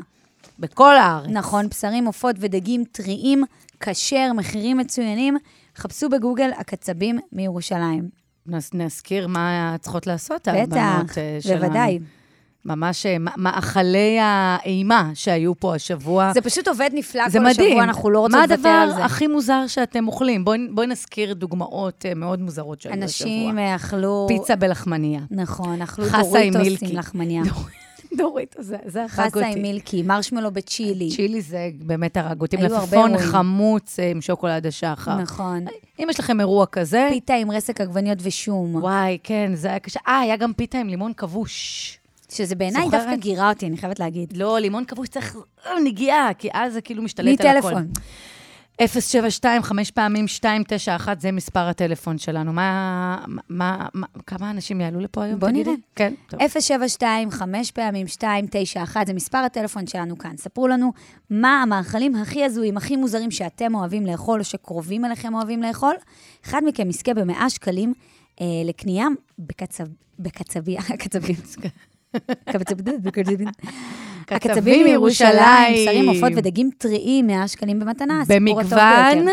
בכל 0.59 0.95
הארץ. 0.97 1.27
נכון, 1.29 1.67
בשרים, 1.69 2.05
עופות 2.05 2.35
ודגים 2.39 2.83
טריים, 2.91 3.43
כשר, 3.79 4.31
מחירים 4.35 4.77
מצוינים. 4.77 5.37
חפשו 5.77 6.09
בגוגל 6.09 6.51
הקצבים 6.57 7.19
מירושלים. 7.33 8.20
נזכיר 8.73 9.27
מה 9.27 9.75
צריכות 9.79 10.07
לעשות, 10.07 10.41
בטח, 10.47 10.77
הבנות 10.77 11.17
אה, 11.17 11.37
שלנו. 11.41 11.61
בוודאי. 11.61 11.99
ממש 12.65 13.05
אה, 13.05 13.15
מאכלי 13.37 14.17
האימה 14.21 15.11
שהיו 15.13 15.59
פה 15.59 15.75
השבוע. 15.75 16.31
זה 16.33 16.41
פשוט 16.41 16.67
עובד 16.67 16.89
נפלא 16.93 17.29
זה 17.29 17.39
כל 17.39 17.45
מדהים. 17.45 17.67
השבוע, 17.67 17.83
אנחנו 17.83 18.09
לא 18.09 18.27
מה 18.31 18.45
לוותר 18.45 18.69
על 18.69 18.89
הדבר 18.89 18.95
זה. 18.97 19.05
הכי 19.05 19.27
מוזר 19.27 19.67
שאתם 19.67 20.07
אוכלים? 20.07 20.45
בואי 20.45 20.67
בואי 20.71 20.87
נזכיר 20.87 21.33
דוגמאות 21.33 22.05
אה, 22.05 22.13
מאוד 22.13 22.41
מוזרות 22.41 22.81
שהיו 22.81 22.93
אנשים 22.93 23.57
השבוע. 23.57 23.75
אכלו... 23.75 24.25
פיצה 24.27 24.55
בלחמניה. 24.55 25.21
נכון, 25.31 25.81
אכלו 25.81 26.05
דוריטוס. 26.09 26.83
עם 26.83 26.97
לחמניה. 26.97 27.43
דורית, 28.17 28.55
זה 28.59 28.77
זה 28.85 29.01
הרג 29.01 29.09
חסה 29.09 29.39
עם 29.39 29.47
אותי. 29.47 29.61
מילקי, 29.61 30.03
מרשמלו 30.03 30.51
בצ'ילי. 30.51 31.09
צ'ילי 31.15 31.41
זה 31.41 31.69
באמת 31.79 32.17
הרג 32.17 32.41
אותי. 32.41 32.57
היו 32.57 32.75
הרבה 32.75 33.07
מלפפון. 33.07 33.31
חמוץ 33.31 33.99
אה, 33.99 34.09
עם 34.09 34.21
שוקולד 34.21 34.67
השחר. 34.67 35.17
נכון. 35.17 35.65
אם 35.99 36.07
יש 36.09 36.19
לכם 36.19 36.39
אירוע 36.39 36.65
כזה, 36.65 37.07
פיתה 37.11 37.33
עם 37.33 37.51
רסק 37.51 37.81
עגבניות 37.81 38.17
ושום. 38.21 38.75
וואי, 38.75 39.17
כן, 39.23 39.51
זה 39.55 39.67
היה 39.67 39.79
קשה. 39.79 39.99
אה, 40.07 40.19
היה 40.19 40.35
גם 40.35 40.53
פיתה 40.53 40.77
עם 40.77 40.87
לימון 40.87 41.13
כבוש. 41.17 41.97
שזה 42.29 42.55
בעיניי? 42.55 42.89
דווקא 42.91 43.15
גירה 43.15 43.49
אותי, 43.49 43.67
אני 43.67 43.77
חייבת 43.77 43.99
להגיד. 43.99 44.37
לא, 44.37 44.59
לימון 44.59 44.85
כבוש 44.85 45.07
צריך 45.07 45.35
אה, 45.65 45.71
נגיעה, 45.83 46.33
כי 46.37 46.49
אז 46.53 46.73
זה 46.73 46.81
כאילו 46.81 47.03
משתלט 47.03 47.41
על 47.41 47.57
הכל. 47.57 47.67
מטלפון. 47.67 47.87
072, 48.87 49.63
חמש 49.63 49.91
פעמים 49.91 50.25
291, 50.25 51.21
זה 51.21 51.31
מספר 51.31 51.59
הטלפון 51.59 52.17
שלנו. 52.17 52.53
מה, 52.53 53.23
מה, 53.49 53.87
מה, 53.93 54.07
כמה 54.27 54.51
אנשים 54.51 54.81
יעלו 54.81 54.99
לפה 54.99 55.23
היום? 55.23 55.39
בוא 55.39 55.49
תגידי? 55.49 55.69
נראה. 55.69 55.79
כן, 55.95 56.13
טוב. 56.29 56.39
072, 56.47 57.31
חמש 57.31 57.71
פעמים 57.71 58.05
291, 58.21 59.07
זה 59.07 59.13
מספר 59.13 59.37
הטלפון 59.37 59.87
שלנו 59.87 60.17
כאן. 60.17 60.37
ספרו 60.37 60.67
לנו 60.67 60.93
מה 61.29 61.61
המאכלים 61.61 62.15
הכי 62.15 62.45
הזויים, 62.45 62.77
הכי 62.77 62.95
מוזרים 62.95 63.31
שאתם 63.31 63.75
אוהבים 63.75 64.05
לאכול, 64.05 64.39
או 64.39 64.43
שקרובים 64.45 65.05
אליכם 65.05 65.33
אוהבים 65.33 65.63
לאכול. 65.63 65.95
אחד 66.45 66.61
מכם 66.65 66.89
יזכה 66.89 67.13
ב-100 67.13 67.49
שקלים 67.49 67.93
אה, 68.41 68.45
לקנייה 68.65 69.07
בקצב... 69.39 69.85
בקצביה, 70.19 70.81
קצבים. 71.03 71.35
קצבים. 72.51 73.47
הקצבים 74.31 74.83
מירושלים, 74.83 75.85
שרים, 75.85 76.09
עופות 76.09 76.31
ודגים 76.35 76.69
טריים, 76.77 77.27
100 77.27 77.47
שקלים 77.47 77.79
במתנה. 77.79 78.21
הסיפור 78.21 78.59
הטוב 78.59 78.71
במגוון, 78.71 79.25
ביותר. 79.25 79.31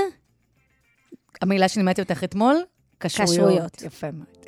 המילה 1.43 1.69
שלימדתי 1.69 2.03
אותך 2.03 2.25
אתמול, 2.25 2.57
כשרויות. 3.01 3.31
כשרויות. 3.31 3.83
יפה 3.83 4.07
מאוד. 4.13 4.39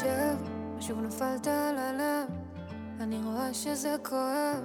שב, 0.00 0.36
אני 3.10 3.18
רואה 3.24 3.54
שזה 3.54 3.96
כואב. 4.02 4.64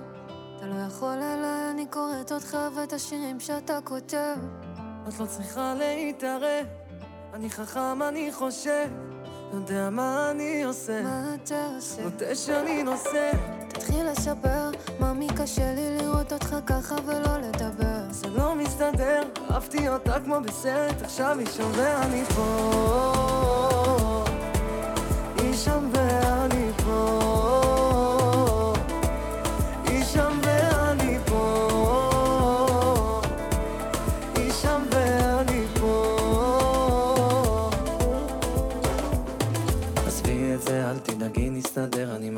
אתה 0.57 0.65
לא 0.65 0.75
יכול 0.87 1.13
עליי, 1.13 1.71
אני 1.71 1.85
קוראת 1.85 2.31
אותך 2.31 2.57
ואת 2.75 2.93
השירים 2.93 3.39
שאתה 3.39 3.79
כותב. 3.83 4.35
את 5.07 5.19
לא 5.19 5.25
צריכה 5.25 5.73
להתערב, 5.73 6.65
אני 7.33 7.49
חכם, 7.49 8.03
אני 8.03 8.33
חושב, 8.33 8.87
יודע 9.53 9.89
מה 9.89 10.31
אני 10.31 10.63
עושה, 10.63 11.03
מה 11.03 11.35
אתה 11.43 11.67
עושה? 11.75 12.03
נוטה 12.03 12.35
שאני 12.35 12.83
נוסע, 12.83 13.31
תתחיל 13.69 14.09
לספר, 14.11 14.71
ממי 14.99 15.27
קשה 15.37 15.73
לי 15.73 15.97
לראות 15.97 16.33
אותך 16.33 16.55
ככה 16.65 16.95
ולא 17.05 17.37
לדבר. 17.37 18.11
זה 18.11 18.27
לא 18.29 18.55
מסתדר, 18.55 19.23
אהבתי 19.51 19.89
אותה 19.89 20.19
כמו 20.19 20.35
בסרט, 20.41 21.01
עכשיו 21.01 21.39
היא 21.39 21.47
שם 21.47 21.71
ואני 21.75 22.25
פה. 22.25 23.74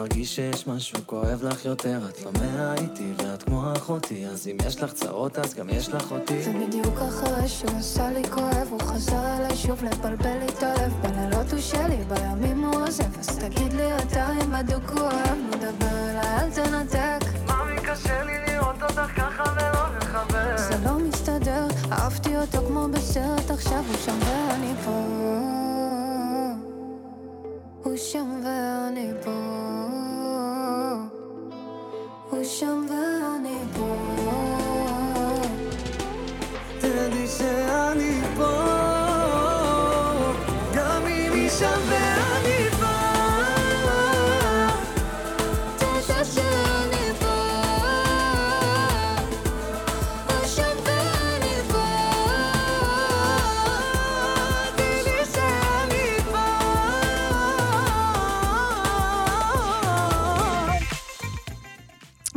מרגיש 0.07 0.35
שיש 0.35 0.67
משהו 0.67 0.99
כואב 1.05 1.43
לך 1.43 1.65
יותר, 1.65 1.99
את 2.09 2.25
לא 2.25 2.31
מהאיתי 2.31 3.13
ואת 3.17 3.43
כמו 3.43 3.73
אחותי, 3.77 4.25
אז 4.25 4.47
אם 4.47 4.57
יש 4.67 4.83
לך 4.83 4.93
צרות 4.93 5.39
אז 5.39 5.53
גם 5.53 5.70
יש 5.70 5.89
לך 5.89 6.11
אותי. 6.11 6.43
זה 6.43 6.53
בדיוק 6.53 6.96
אחרי 6.98 7.48
שהוא 7.48 7.72
עשה 7.77 8.09
לי 8.11 8.24
כואב, 8.29 8.67
הוא 8.70 8.81
חזר 8.81 9.37
אליי 9.37 9.55
שוב 9.55 9.83
לבלבל 9.83 10.37
לי 10.39 10.46
את 10.46 10.63
הלב. 10.63 10.93
בלילות 11.01 11.51
הוא 11.51 11.59
שלי, 11.59 11.98
בימים 12.07 12.63
הוא 12.63 12.75
עוזב. 12.75 13.20
אז 13.20 13.37
תגיד 13.37 13.74
לי 13.74 13.98
אתה 13.98 14.29
אם 14.43 14.51
בדוק 14.51 14.89
הוא 14.89 15.00
אוהב, 15.00 15.37
נדבר 15.48 16.09
אליי, 16.09 16.39
אל 16.39 16.50
תנתק. 16.51 17.25
מאמי, 17.48 17.81
קשה 17.81 18.24
לי 18.24 18.33
לראות 18.48 18.83
אותך 18.83 19.11
ככה 19.17 19.43
ולא 19.55 19.98
לחבר. 19.98 20.57
זה 20.57 20.75
לא 20.85 21.00
מסתדר, 21.00 21.67
אהבתי 21.91 22.37
אותו 22.37 22.57
כמו 22.67 22.87
בסרט, 22.93 23.51
עכשיו 23.51 23.83
הוא 23.87 23.98
שם 24.05 24.20
ואני 24.20 24.74
פה. 24.85 24.91
הוא 27.83 27.98
שם 27.98 28.41
ואני 28.43 29.11
פה. 29.24 29.97
הוא 32.37 32.45
שם 32.45 32.85
ואני 32.89 33.57
פה. 33.77 34.47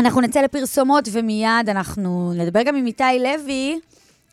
אנחנו 0.00 0.20
נצא 0.20 0.40
לפרסומות 0.40 1.08
ומיד 1.12 1.68
אנחנו 1.68 2.32
נדבר 2.36 2.62
גם 2.62 2.76
עם 2.76 2.86
איתי 2.86 3.04
לוי. 3.18 3.80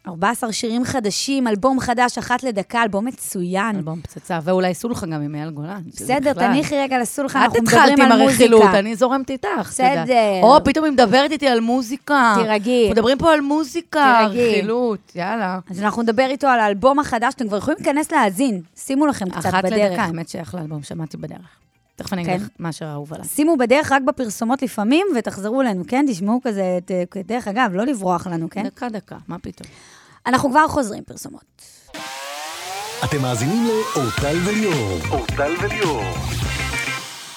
14 0.07 0.51
שירים 0.51 0.85
חדשים, 0.85 1.47
אלבום 1.47 1.79
חדש, 1.79 2.17
אחת 2.17 2.43
לדקה, 2.43 2.83
אלבום 2.83 3.05
מצוין. 3.05 3.75
אלבום 3.75 4.01
פצצה, 4.01 4.39
ואולי 4.43 4.73
סולחה 4.73 5.05
גם 5.05 5.21
עם 5.21 5.35
אייל 5.35 5.49
גולן. 5.49 5.81
בסדר. 5.87 6.33
תניחי 6.33 6.75
רגע 6.75 6.99
לסולחה, 6.99 7.39
את 7.39 7.45
אנחנו 7.45 7.59
התחלת 7.59 7.81
מדברים 7.81 8.01
עם 8.01 8.11
על 8.11 8.21
הרכילות, 8.21 8.61
מוזיקה. 8.61 8.79
אני 8.79 8.95
זורמת 8.95 9.29
איתך. 9.29 9.47
את. 9.59 9.65
בסדר. 9.65 10.13
או, 10.43 10.63
פתאום 10.63 10.85
היא 10.85 10.93
מדברת 10.93 11.31
איתי 11.31 11.47
על 11.47 11.59
מוזיקה. 11.59 12.35
תירגעי. 12.41 12.91
מדברים 12.91 13.17
פה 13.17 13.33
על 13.33 13.41
מוזיקה. 13.41 14.27
רכילות, 14.29 15.11
יאללה. 15.15 15.59
אז 15.69 15.81
אנחנו 15.81 16.01
נדבר 16.01 16.25
איתו 16.29 16.47
על 16.47 16.59
האלבום 16.59 16.99
החדש, 16.99 17.33
אתם 17.33 17.47
כבר 17.47 17.57
יכולים 17.57 17.77
להיכנס 17.79 18.11
להאזין, 18.11 18.61
שימו 18.75 19.07
לכם 19.07 19.29
קצת 19.29 19.45
אחת 19.45 19.65
בדרך. 19.65 19.91
לדקה, 19.91 20.03
האמת 20.03 20.29
שאחלה 20.29 20.61
אלבום, 20.61 20.83
שמעתי 20.83 21.17
בדרך. 21.17 21.39
תכף 21.97 22.13
אני 22.13 22.25
כן. 22.25 22.31
אגיד 22.31 22.41
לך 22.41 22.49
מה 22.59 22.71
שאהוב 22.71 23.13
עליי. 23.13 23.27
שימו 23.27 23.57
בדרך 23.57 23.91
רק 23.91 24.01
בפרסומות 24.01 24.61
לפעמים, 24.61 25.07
ותחזרו 25.15 25.61
אלינו, 25.61 25.83
כן? 25.87 26.05
תשמעו 26.09 26.39
כזה, 26.43 26.79
דרך 27.25 27.47
אגב, 27.47 27.71
לא 27.73 27.85
לברוח 27.85 28.27
לנו, 28.27 28.49
כן? 28.49 28.63
דקה, 28.63 28.89
דקה, 28.89 29.17
מה 29.27 29.39
פתאום. 29.39 29.69
אנחנו 30.25 30.49
כבר 30.49 30.67
חוזרים, 30.67 31.03
פרסומות. 31.03 31.61
אתם 33.03 33.21
מאזינים 33.21 33.67
לאורטל 33.67 34.37
וליאור. 34.45 34.99
אורטל 35.09 35.55
וליאור. 35.61 36.03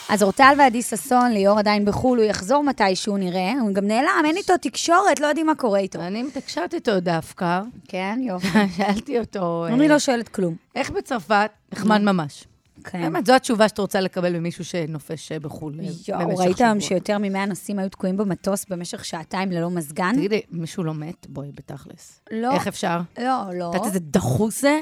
אז 0.09 0.23
אורטל 0.23 0.55
ועדי 0.59 0.83
ששון, 0.83 1.33
ליאור 1.33 1.59
עדיין 1.59 1.85
בחו"ל, 1.85 2.19
הוא 2.19 2.27
יחזור 2.27 2.65
מתישהו 2.65 3.17
נראה, 3.17 3.53
הוא 3.61 3.73
גם 3.73 3.87
נעלם, 3.87 4.23
אין 4.25 4.37
איתו 4.37 4.53
תקשורת, 4.57 5.21
לא 5.21 5.27
יודעים 5.27 5.47
מה 5.47 5.55
קורה 5.55 5.79
איתו. 5.79 6.01
אני 6.01 6.23
מתקשרת 6.23 6.75
איתו 6.75 7.01
דווקא. 7.01 7.61
כן, 7.89 8.19
יופי. 8.23 8.49
שאלתי 8.77 9.19
אותו, 9.19 9.67
אני 9.67 9.83
אה, 9.83 9.89
לא 9.89 9.99
שואלת 9.99 10.29
כלום. 10.29 10.55
איך 10.75 10.91
בצרפת? 10.91 11.51
נחמד 11.73 12.01
ממש. 12.01 12.45
כן. 12.85 13.01
באמת, 13.03 13.27
זו 13.27 13.35
התשובה 13.35 13.69
שאת 13.69 13.79
רוצה 13.79 14.01
לקבל 14.01 14.39
ממישהו 14.39 14.65
שנופש 14.65 15.33
אה, 15.33 15.41
בחו"ל 15.41 15.81
אה, 15.81 15.85
יואו, 16.09 16.21
במשך 16.21 16.41
ראית 16.41 16.57
שבוע. 16.57 16.69
היום 16.69 16.81
שיותר 16.81 17.19
מ-100 17.19 17.47
נוסעים 17.49 17.79
היו 17.79 17.89
תקועים 17.89 18.17
במטוס 18.17 18.65
במשך 18.69 19.05
שעתיים 19.05 19.53
ללא 19.53 19.71
מזגן? 19.71 20.13
תגידי, 20.17 20.41
מישהו 20.51 20.85
לא 20.85 20.95
מת? 20.95 21.27
בואי, 21.29 21.51
בתכלס. 21.55 22.21
לא. 22.31 22.53
איך 22.53 22.67
אפשר? 22.67 23.01
לא, 23.19 23.25
לא. 23.55 23.71
את 23.71 23.75
יודעת 23.75 23.87
איזה 23.87 23.99
דחוס 24.01 24.61
זה? 24.61 24.81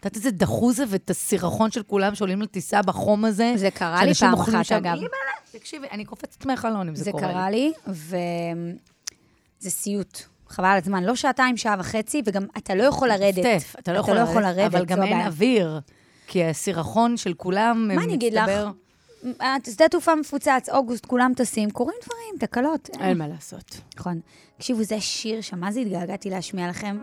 את 0.00 0.04
יודעת 0.04 0.16
איזה 0.16 0.30
דחוס 0.30 0.76
זה 0.76 0.84
ואת 0.88 1.10
הסירחון 1.10 1.70
של 1.70 1.82
כולם 1.82 2.14
שעולים 2.14 2.42
לטיסה 2.42 2.82
בחום 2.82 3.24
הזה? 3.24 3.52
זה 3.56 3.70
קרה 3.70 4.04
לי 4.04 4.14
פעם 4.14 4.34
אחת, 4.34 4.64
שם. 4.64 4.74
אגב. 4.76 4.96
תקשיבי, 5.52 5.86
אני 5.92 6.04
קופצת 6.04 6.46
מהחלון 6.46 6.88
אם 6.88 6.96
זה 6.96 7.04
זה 7.04 7.12
קורה 7.12 7.26
לי. 7.26 7.32
קרה 7.32 7.50
לי, 7.50 7.72
וזה 9.60 9.70
סיוט. 9.70 10.22
חבל 10.48 10.66
על 10.66 10.78
הזמן, 10.78 11.04
לא 11.04 11.16
שעתיים, 11.16 11.56
שעה 11.56 11.76
וחצי, 11.78 12.22
וגם 12.26 12.46
אתה 12.56 12.74
לא 12.74 12.82
יכול 12.82 13.08
לרדת. 13.08 13.62
אתה 13.78 13.92
לא 13.92 13.98
יכול 13.98 14.42
לרדת, 14.42 14.74
אבל 14.74 14.84
גם 14.84 15.02
אין. 15.02 15.26
אוויר. 15.26 15.80
כי 16.28 16.44
הסירחון 16.44 17.16
של 17.16 17.34
כולם 17.34 17.90
מה 17.94 18.02
אני 18.04 18.14
אגיד 18.14 18.32
לך? 18.32 18.42
מצטבר. 18.42 18.70
אה, 19.40 19.56
שדה 19.66 19.88
תעופה 19.88 20.14
מפוצץ, 20.14 20.68
אוגוסט, 20.72 21.06
כולם 21.06 21.32
טסים, 21.36 21.70
קורים 21.70 21.96
דברים, 22.04 22.38
תקלות. 22.38 22.90
אין 23.00 23.18
מה 23.18 23.28
לעשות. 23.28 23.80
נכון. 23.96 24.20
תקשיבו, 24.56 24.82
זה 24.82 25.00
שיר 25.00 25.40
שמה 25.40 25.72
זה 25.72 25.80
התגעגעתי 25.80 26.30
להשמיע 26.30 26.68
לכם? 26.68 26.98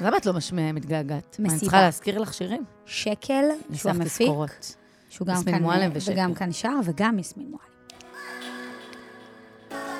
למה 0.00 0.16
את 0.16 0.26
לא 0.26 0.32
משמיעה 0.32 0.72
מתגעגעת? 0.72 1.36
מה, 1.38 1.44
אני 1.44 1.54
מסיבה. 1.54 1.60
צריכה 1.60 1.82
להזכיר 1.82 2.18
לך 2.18 2.34
שירים? 2.34 2.64
שקל, 2.86 3.44
שהוא 3.72 3.90
המפיק. 3.90 4.28
שהוא 5.08 5.26
גם 5.26 5.42
כאן, 5.44 5.62
מועלם 5.62 5.90
ושקל. 5.94 6.12
וגם 6.12 6.34
כאן 6.34 6.52
שר, 6.52 6.78
וגם 6.84 7.18
יסמין 7.18 7.50
מועלם. 7.50 7.68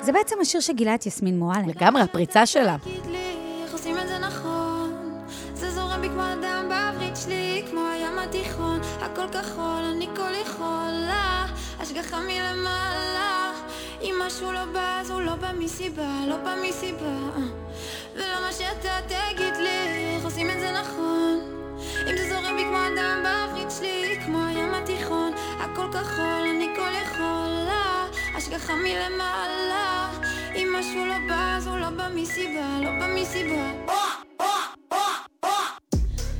זה 0.03 0.11
בעצם 0.11 0.35
השיר 0.41 0.61
שגילה 0.61 0.95
את 0.95 1.05
יסמין 1.05 1.39
מועלם. 1.39 1.69
לגמרי, 1.69 2.01
הפריצה 2.01 2.45
שלה. 2.45 2.77
הכל 9.13 9.27
כחול, 9.31 9.83
אני 9.95 10.07
כל 10.15 10.31
יכולה, 10.45 11.45
השגחה 11.79 12.19
מלמעלה. 12.19 13.51
אם 14.01 14.15
משהו 14.27 14.51
לא 14.51 14.65
בא, 14.65 14.97
אז 15.01 15.09
הוא 15.09 15.21
לא 15.21 15.35
בא 15.35 15.51
מסיבה, 15.59 16.11
לא 16.27 16.37
בא 16.37 16.55
מסיבה. 16.69 17.19
ולמה 18.15 18.51
שאתה 18.51 18.97
תגיד 19.07 19.53
לי, 19.57 20.15
איך 20.15 20.25
עושים 20.25 20.49
את 20.49 20.59
זה 20.59 20.71
נכון? 20.71 21.39
אם 22.09 22.17
זה 22.17 22.29
זורם 22.29 22.55
בי 22.55 22.63
כמו 22.63 22.77
הדם 22.77 23.23
בעברית 23.23 23.71
שלי, 23.79 24.19
כמו 24.25 24.45
הים 24.45 24.73
התיכון, 24.73 25.31
הכל 25.59 25.87
כחול, 25.91 26.43
אני 26.55 26.67
כל 26.75 26.91
יכולה, 27.03 28.05
השגחה 28.37 28.73
מלמעלה. 28.75 30.09
אם 30.55 30.75
משהו 30.79 31.05
לא 31.05 31.15
בא, 31.27 31.55
אז 31.57 31.67
הוא 31.67 31.77
לא 31.77 31.89
בא 31.89 32.07
מסיבה, 32.15 32.79
לא 32.83 32.89
בא 32.99 33.07
מסיבה. 33.15 33.71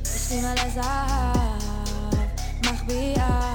יש 0.04 0.32
לי 0.32 0.40
מלא 0.40 0.68
זהב, 0.74 1.49
מחביאה, 2.90 3.54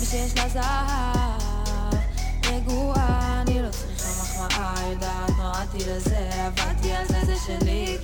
מי 0.00 0.06
שיש 0.06 0.34
לה 0.36 0.48
זהב, 0.48 2.00
רגועה, 2.46 3.42
אני 3.42 3.62
לא 3.62 3.68
צריכה 3.70 4.22
מחמאה, 4.22 4.74
יודעת 4.90 5.30
רעתי 5.38 5.78
לזה, 5.78 6.30
עבדתי 6.46 6.92
על 6.92 7.06
זה, 7.06 7.20
זה 7.24 7.34
שלי, 7.46 7.98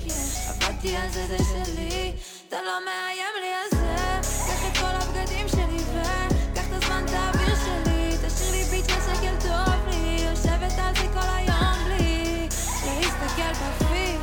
עבדתי 0.49 0.95
על 0.95 1.09
זה, 1.09 1.27
זה 1.27 1.37
שלי, 1.37 2.13
אתה 2.47 2.57
לא 2.65 2.79
מאיים 2.85 3.33
לי 3.41 3.53
על 3.53 3.79
זה, 3.79 4.29
קח 4.47 4.67
את 4.67 4.77
כל 4.77 4.85
הבגדים 4.85 5.47
שלי 5.47 5.77
וקח 5.91 6.67
את 6.67 6.83
הזמן, 6.83 7.03
את 7.05 7.13
האוויר 7.13 7.55
שלי, 7.55 8.17
תשאיר 8.27 8.51
לי 8.51 8.63
ביט 8.63 8.89
של 8.89 8.99
שקל 9.01 9.35
טוב 9.41 9.87
לי, 9.89 10.25
יושבת 10.29 10.79
על 10.79 10.95
זה 10.95 11.07
כל 11.13 11.29
היום 11.35 11.83
בלי 11.85 12.47
להסתכל 12.83 13.51
בפיד, 13.51 14.19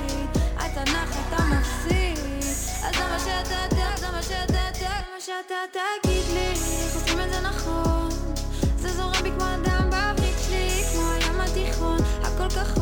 אתה 0.57 0.93
נח, 0.93 1.20
שאתה 5.49 5.81
תגיד 6.03 6.25
לי, 6.35 6.51
עושים 6.95 7.21
את 7.21 7.31
זה 7.33 7.41
נכון, 7.41 8.09
זה 8.77 8.89
זורם 8.89 9.23
בי 9.23 9.31
כמו 9.31 9.45
הדם 9.45 9.91
בעברית 9.91 10.37
שלי, 10.49 10.83
כמו 10.93 11.11
הים 11.11 11.41
התיכון, 11.41 11.99
הכל 12.23 12.49
כחול, 12.49 12.80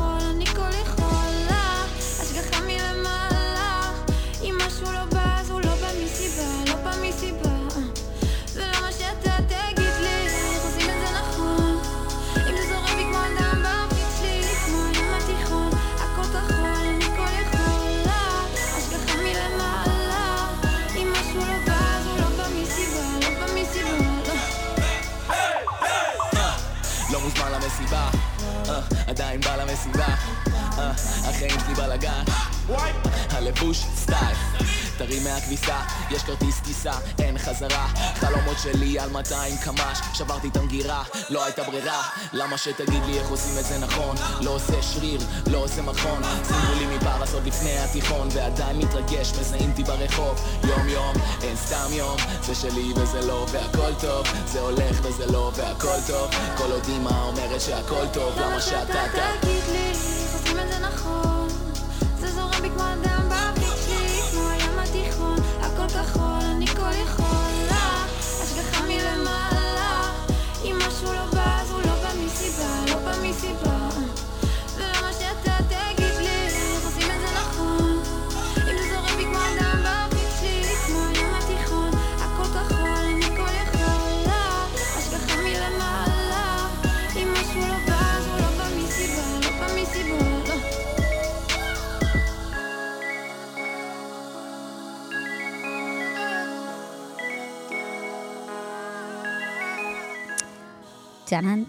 החיים 31.25 31.61
שלי 31.61 31.75
בלאגן, 31.75 32.25
הלבוש 33.31 33.85
סטייל, 33.97 34.37
טרי 34.99 35.21
מהכביסה, 35.21 35.77
יש 36.11 36.23
כרטיס 36.23 36.61
טיסה, 36.61 36.93
אין 37.19 37.39
חזרה, 37.39 37.87
חלומות 38.15 38.57
שלי 38.63 38.99
על 38.99 39.11
200 39.11 39.57
קמ"ש, 39.65 39.99
שברתי 40.19 40.49
את 40.49 40.57
המגירה, 40.57 41.03
לא 41.31 41.45
הייתה 41.45 41.63
ברירה, 41.63 42.03
למה 42.33 42.59
שתגיד 42.59 43.03
לי 43.07 43.19
איך 43.19 43.29
עושים 43.29 43.59
את 43.59 43.65
זה 43.65 43.79
נכון, 43.79 44.17
לא 44.41 44.51
עושה 44.51 44.83
שריר, 44.83 45.21
לא 45.47 45.59
עושה 45.59 45.83
מכון, 45.83 46.23
שימו 46.49 46.75
לי 46.79 46.97
מפרס 46.97 47.35
עוד 47.35 47.47
לפני 47.47 47.79
התיכון, 47.79 48.29
ועדיין 48.33 48.79
מתרגש, 48.79 49.33
מזהים 49.41 49.71
אותי 49.71 49.85
ברחוב, 49.85 50.41
יום 50.65 50.89
יום, 50.89 51.13
אין 51.43 51.57
סתם 51.57 51.93
יום, 51.93 52.17
זה 52.43 52.55
שלי 52.55 52.93
וזה 52.97 53.27
לא, 53.27 53.47
והכל 53.53 53.95
טוב, 54.01 54.27
זה 54.47 54.61
הולך 54.61 54.97
וזה 55.03 55.27
לא, 55.33 55.53
והכל 55.55 56.01
טוב, 56.07 56.31
כל 56.57 56.73
עוד 56.73 56.85
אמא 56.89 57.23
אומרת 57.23 57.61
שהכל 57.61 58.07
טוב, 58.13 58.39
למה 58.39 58.61
שאתה 58.61 59.07
אתה... 59.07 59.31
תגיד 59.41 59.63
לי, 59.73 59.88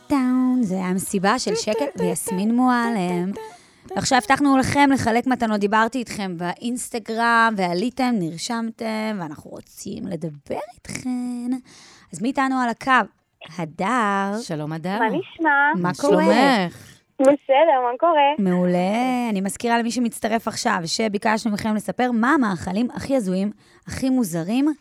טאון, 0.08 0.62
זה 0.62 0.76
היה 0.76 0.93
מסיבה 0.93 1.39
של 1.39 1.56
שקל 1.56 1.86
ויסמין 1.95 2.56
מועלם. 2.56 3.32
עכשיו 3.95 4.17
הבטחנו 4.17 4.58
לכם 4.58 4.89
לחלק 4.93 5.28
מתנות, 5.28 5.60
דיברתי 5.60 5.98
איתכם 5.98 6.38
באינסטגרם, 6.38 7.54
ועליתם, 7.58 8.12
נרשמתם, 8.13 9.19
ואנחנו 9.19 9.52
רוצים 9.52 10.08
לדבר 10.08 10.60
איתכן. 10.76 11.58
אז 12.13 12.22
מי 12.22 12.28
איתנו 12.28 12.60
על 12.60 12.69
הקו? 12.69 12.91
הדר, 13.58 14.39
שלום, 14.41 14.74
אדר. 14.74 15.00
מה 15.00 15.06
נשמע? 15.06 15.50
מה 15.82 15.91
קורה? 16.02 16.24
שלומך? 16.24 17.00
בסדר, 17.19 17.80
מה 17.91 17.98
קורה? 18.00 18.50
מעולה. 18.52 19.30
אני 19.30 19.41
מזכירה 19.41 19.80
למי 19.80 19.91
שמצטרף 19.91 20.48
עכשיו, 20.48 20.80
שביקשנו 20.86 21.52
מכם 21.52 21.76
לספר 21.76 22.12
מה 22.12 22.34
המאכלים 22.34 22.88
הכי 22.93 23.15
הזויים, 23.15 23.52
הכי 23.88 24.10
מוזרים 24.10 24.74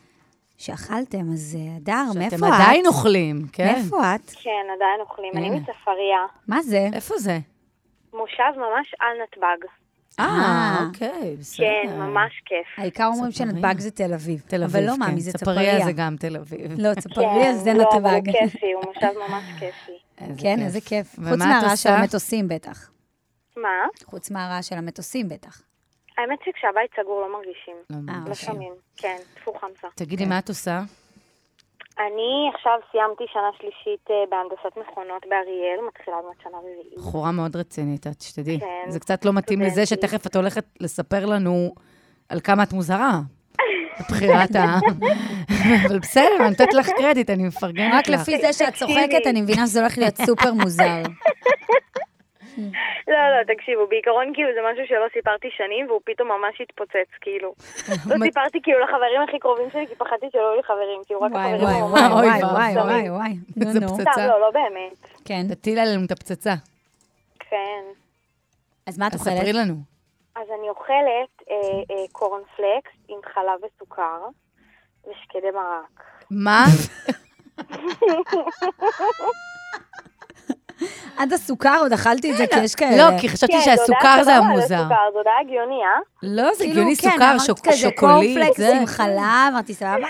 שאכלתם. 0.59 1.31
אז 1.33 1.57
אה, 1.59 1.75
הדר, 1.75 2.03
מאיפה 2.15 2.35
את? 2.35 2.43
אתם 2.43 2.53
עדיין 2.53 2.87
אוכלים, 2.87 3.41
כן? 3.53 3.73
מאיפה 3.73 4.15
את? 4.15 4.31
כן, 4.43 4.65
עדיין 4.75 4.99
אוכלים. 4.99 5.31
אני 5.35 5.47
הנה. 5.47 5.55
מצפריה. 5.55 6.25
מה 6.47 6.61
זה? 6.61 6.87
איפה 6.93 7.17
זה? 7.17 7.39
מושב 8.13 8.53
ממש 8.57 8.95
על 8.99 9.17
נתב"ג. 9.23 9.67
אה, 10.19 10.25
אה. 10.25 10.77
כן, 10.99 11.09
אוקיי, 11.09 11.35
בסדר. 11.39 11.95
ממש 11.95 12.41
כיף. 12.45 12.67
העיקר 12.77 13.05
אומרים. 13.05 13.31
שנתב"ג 13.31 13.79
זה 13.79 13.91
תל 13.91 14.13
אביב. 14.13 14.43
תל 14.47 14.63
אביב, 14.63 14.75
אבל 14.75 14.85
לא, 14.85 14.93
כן. 14.93 14.99
מאמי, 14.99 15.21
זה 15.21 15.33
צפריה 15.33 15.71
צפריה. 15.71 15.85
זה 15.85 15.91
גם 15.91 16.15
תל 16.19 16.37
אביב. 16.37 16.71
לא, 16.77 16.93
צפריה 16.93 17.55
זה 17.55 17.73
לא, 17.73 17.83
אבל 17.93 18.09
הוא 18.09 18.17
נתב"ג. 18.17 18.31
כיפי, 18.31 18.73
הוא 18.73 18.83
מושב 18.87 19.19
ממש 19.29 19.43
כיפי. 19.59 19.91
כן. 20.41 20.59
איזה 20.59 20.81
כיף. 20.81 21.15
חוץ 21.29 21.39
מהרעש 21.39 21.83
של? 21.83 21.89
המטוסים 21.89 22.47
בטח. 22.47 22.91
מה? 23.57 23.69
חוץ 24.05 24.31
מהרעש 24.31 24.69
של 24.69 24.75
המטוסים 24.75 25.29
בטח. 25.29 25.61
האמת 26.19 26.39
שכשהבית 26.45 26.91
סגור 26.99 27.21
לא 27.21 27.33
מרגישים. 27.33 27.75
לא 27.89 27.95
אה, 28.13 28.19
מרגישים. 28.19 28.49
שומעים. 28.49 28.73
כן, 28.97 29.17
טפו 29.35 29.53
חמסה. 29.53 29.87
תגידי, 29.95 30.25
מה 30.25 30.39
את 30.39 30.49
עושה? 30.49 30.79
אני 31.99 32.51
עכשיו 32.53 32.79
סיימתי 32.91 33.23
שנה 33.33 33.49
שלישית 33.57 34.05
אה, 34.11 34.15
בהנדסת 34.29 34.77
מכונות 34.77 35.23
באריאל, 35.29 35.87
מתחילה 35.87 36.15
עוד 36.17 36.25
מעט 36.25 36.41
שנה 36.43 36.57
רביעית. 36.57 36.97
בחורה 36.97 37.31
מאוד 37.31 37.55
רצינית, 37.55 38.07
את 38.07 38.21
שתדעי. 38.21 38.59
כן, 38.59 38.91
זה 38.91 38.99
קצת 38.99 39.25
לא 39.25 39.33
מתאים 39.33 39.61
לזה. 39.61 39.85
שתכף 39.85 40.27
את 40.27 40.35
הולכת 40.35 40.65
לספר 40.79 41.25
לנו 41.25 41.73
על 42.29 42.39
כמה 42.39 42.63
את 42.63 42.73
מוזרה. 42.73 43.19
בבחירת 43.99 44.55
ה... 44.55 44.79
אבל 45.87 45.99
בסדר, 45.99 46.35
אני 46.39 46.49
נותנת 46.49 46.73
לך 46.73 46.89
קרדיט, 46.97 47.29
אני 47.29 47.43
מפרגנת 47.43 47.93
רק 47.93 48.07
לך. 48.07 48.21
לפי 48.21 48.37
זה 48.37 48.53
שאת 48.53 48.73
צוחקת, 48.73 49.27
אני 49.27 49.41
מבינה 49.41 49.67
שזה 49.67 49.79
הולך 49.79 49.97
להיות 49.97 50.17
סופר 50.17 50.53
מוזר. 50.53 51.03
לא, 53.07 53.17
לא, 53.33 53.53
תקשיבו, 53.53 53.87
בעיקרון 53.87 54.31
כאילו 54.33 54.49
זה 54.55 54.59
משהו 54.71 54.83
שלא 54.87 55.05
סיפרתי 55.13 55.47
שנים, 55.57 55.87
והוא 55.87 56.01
פתאום 56.05 56.27
ממש 56.27 56.61
התפוצץ, 56.61 57.09
כאילו. 57.21 57.53
לא 58.09 58.15
סיפרתי 58.25 58.59
כאילו 58.63 58.79
לחברים 58.79 59.21
הכי 59.27 59.39
קרובים 59.39 59.69
שלי, 59.73 59.87
כי 59.87 59.95
פחדתי 59.95 60.25
שלא 60.31 60.41
יהיו 60.41 60.55
לי 60.55 60.63
חברים, 60.63 61.01
כאילו 61.05 61.21
רק 61.21 61.31
וואי, 61.31 61.53
החברים 61.53 61.63
וואי, 61.63 61.81
וואי, 61.81 62.07
וואי, 62.13 62.41
ואבוי. 62.75 62.93
וואי, 62.93 63.09
וואי. 63.09 63.33
נו, 63.57 63.67
איזה. 63.67 63.79
פצצה. 63.87 64.27
לא, 64.27 64.41
לא 64.41 64.51
באמת. 64.51 64.97
כן. 65.25 65.41
תטיל 65.49 65.79
עלינו 65.79 66.05
את 66.05 66.11
הפצצה. 66.11 66.53
כן. 67.39 67.83
אז 68.87 68.99
מה 68.99 69.07
את 69.07 69.13
אוכלת? 69.13 69.37
ספרי 69.37 69.53
לנו. 69.53 69.73
אז 70.35 70.47
אני 70.59 70.69
אוכלת 70.69 71.43
אה, 71.51 71.55
אה, 71.91 72.05
קורנפלקס 72.11 72.91
עם 73.07 73.19
חלב 73.33 73.59
וסוכר 73.63 74.19
ושקדי 75.07 75.51
מרק. 75.51 76.03
מה? 76.31 76.65
עד 81.17 81.33
הסוכר 81.33 81.77
עוד 81.79 81.93
אכלתי 81.93 82.31
את 82.31 82.37
זה, 82.37 82.47
כי 82.47 82.59
יש 82.59 82.75
כאלה. 82.75 82.97
לא, 83.11 83.17
כי 83.19 83.29
חשבתי 83.29 83.53
כן, 83.53 83.61
שהסוכר 83.61 84.23
זה 84.23 84.35
המוזר. 84.35 84.65
זו 84.67 85.17
הודעה 85.17 85.33
הגיוני, 85.41 85.75
אה? 85.83 85.99
לא, 86.23 86.53
זה 86.53 86.63
כאילו, 86.63 86.71
הגיוני 86.81 86.95
כן, 86.95 87.09
סוכר, 87.39 87.71
שוקולית. 87.71 87.95
קורנפלקס 87.99 88.57
זה- 88.57 88.77
עם 88.77 88.85
חלב, 88.85 89.19
אמרתי, 89.53 89.73
סבבה. 89.73 90.07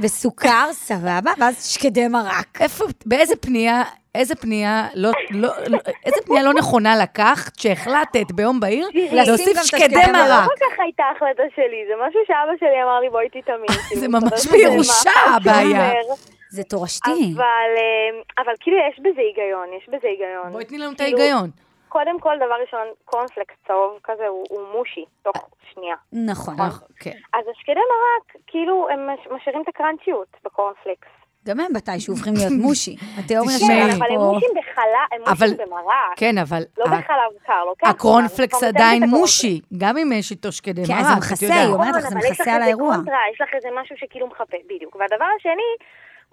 וסוכר, 0.00 0.68
סבבה, 0.72 1.32
ואז 1.38 1.66
שקדי 1.66 2.08
מרק. 2.08 2.60
איפה, 2.60 2.84
באיזה 3.06 3.36
פנייה, 3.36 3.82
איזה 4.14 4.34
פנייה 4.34 4.86
לא, 4.94 5.10
לא, 5.30 5.48
לא, 5.66 5.78
איזה 6.04 6.16
פנייה 6.26 6.42
לא 6.42 6.54
נכונה 6.54 6.96
לקחת, 6.96 7.58
שהחלטת 7.58 8.32
ביום 8.34 8.60
בהיר, 8.60 8.88
להוסיף 9.12 9.62
שקדי 9.62 9.84
השקדי 9.84 9.94
זה 10.06 10.12
לא 10.12 10.18
מרק. 10.18 10.44
כל 10.48 10.54
כך 10.60 10.80
הייתה 10.82 11.02
החלטה 11.16 11.42
שלי, 11.56 11.84
זה 11.88 11.94
משהו 12.08 12.20
שאבא 12.26 12.52
שלי 12.60 12.82
אמר 12.82 13.00
לי, 13.00 13.10
בואי. 13.10 13.28
כאילו, 13.32 13.56
זה 14.00 14.08
ממש 14.08 14.22
מסתבר 14.22 14.36
שזה 14.38 14.52
בירושה, 14.52 15.10
הבעיה. 15.36 15.90
זה 16.50 16.62
תורשתי. 16.62 17.10
אבל, 17.36 17.44
אה, 17.76 18.42
אבל 18.44 18.52
כאילו 18.60 18.76
יש 18.90 18.98
בזה 18.98 19.20
היגיון, 19.20 19.68
יש 19.78 19.88
בזה 19.88 20.08
היגיון. 20.08 20.52
בואי 20.52 20.64
תני 20.64 20.78
לנו 20.78 20.92
את 20.92 20.96
כאילו, 20.98 21.18
ההיגיון. 21.18 21.50
קודם 21.88 22.20
כל, 22.20 22.36
דבר 22.36 22.54
ראשון, 22.62 22.86
קורנפלקס 23.04 23.54
צהוב 23.66 23.98
כזה 24.04 24.26
הוא, 24.28 24.44
הוא 24.50 24.60
מושי, 24.78 25.04
תוך 25.22 25.36
שנייה. 25.74 25.94
נכון. 26.12 26.54
כן. 27.00 27.10
אז 27.34 27.44
השקדי 27.50 27.74
מרק, 27.92 28.42
כאילו, 28.46 28.88
הם 28.92 29.10
מש- 29.10 29.28
משאירים 29.40 29.62
את 29.62 29.68
הקראנצ'יות 29.68 30.28
בקורנפלקס. 30.44 31.08
גם 31.46 31.60
הם 31.60 31.66
מתישהו 31.74 32.14
הופכים 32.14 32.34
להיות 32.36 32.52
מושי. 32.66 32.96
התיאוריה 33.18 33.56
תשמעי, 33.56 33.82
שלך 33.90 33.96
אבל 33.96 34.10
הם 34.10 34.16
פה... 34.18 34.30
מושים 34.34 34.48
בחלב, 34.56 35.08
הם 35.12 35.22
אבל- 35.26 35.46
מושים 35.50 35.66
במרק. 35.66 36.16
כן, 36.16 36.38
אבל 36.38 36.62
לא 36.78 36.84
בחלב 36.86 36.98
קר, 37.46 37.52
זמן. 37.82 37.90
הקורנפלקס 37.90 38.58
כבר 38.58 38.68
עדיין 38.68 39.02
את 39.04 39.08
מושי, 39.08 39.60
גם 39.78 39.96
אם 39.98 40.12
יש 40.12 40.30
איתו 40.30 40.52
שקדי 40.52 40.82
כן, 40.86 40.92
מרק, 40.92 41.02
זה 41.04 41.12
את 41.12 41.18
מכסה. 41.18 41.54
היא 41.54 41.66
אומרת 41.74 41.94
לך, 41.94 42.04
נכון, 42.06 42.20
זה 42.20 42.28
מכסה 42.30 42.52
על 42.54 42.62
האירוע. 42.62 42.94
יש 43.34 43.40
לך 43.40 43.48
איזה 43.54 43.68
משהו 43.82 43.96
שכאילו 43.96 44.26
מחפה, 44.26 44.56
בדיוק. 44.74 44.96
והדבר 44.96 45.24
השני, 45.38 45.70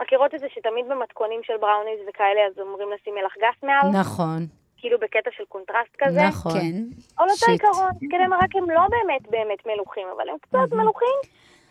מכירות 0.02 0.36
את 0.36 0.40
זה 0.40 0.48
שתמיד 0.56 0.86
במתכונים 0.90 1.40
של 1.44 1.58
בראוניז 1.58 2.00
וכאלה, 2.10 2.42
אז 2.48 2.60
אומרים 2.60 2.88
לשים 2.92 3.14
מלח 3.16 3.34
גס 3.38 3.64
מעל, 3.64 4.00
נכון, 4.02 4.46
כאילו 4.78 5.00
בקטע 5.00 5.30
של 5.38 5.44
קונטרסט 5.50 5.96
כזה. 5.98 6.24
נכון. 6.24 6.52
כן. 6.52 6.76
על 7.18 7.30
אותו. 7.30 7.52
עיקרון, 7.52 7.92
שקדי 7.96 8.28
מרק 8.30 8.56
הם 8.56 8.70
לא 8.70 8.82
באמת 8.90 9.24
באמת 9.30 9.66
מלוחים, 9.66 10.08
אבל 10.16 10.30
הם 10.30 10.38
קצת 10.42 10.76
מלוחים, 10.76 11.18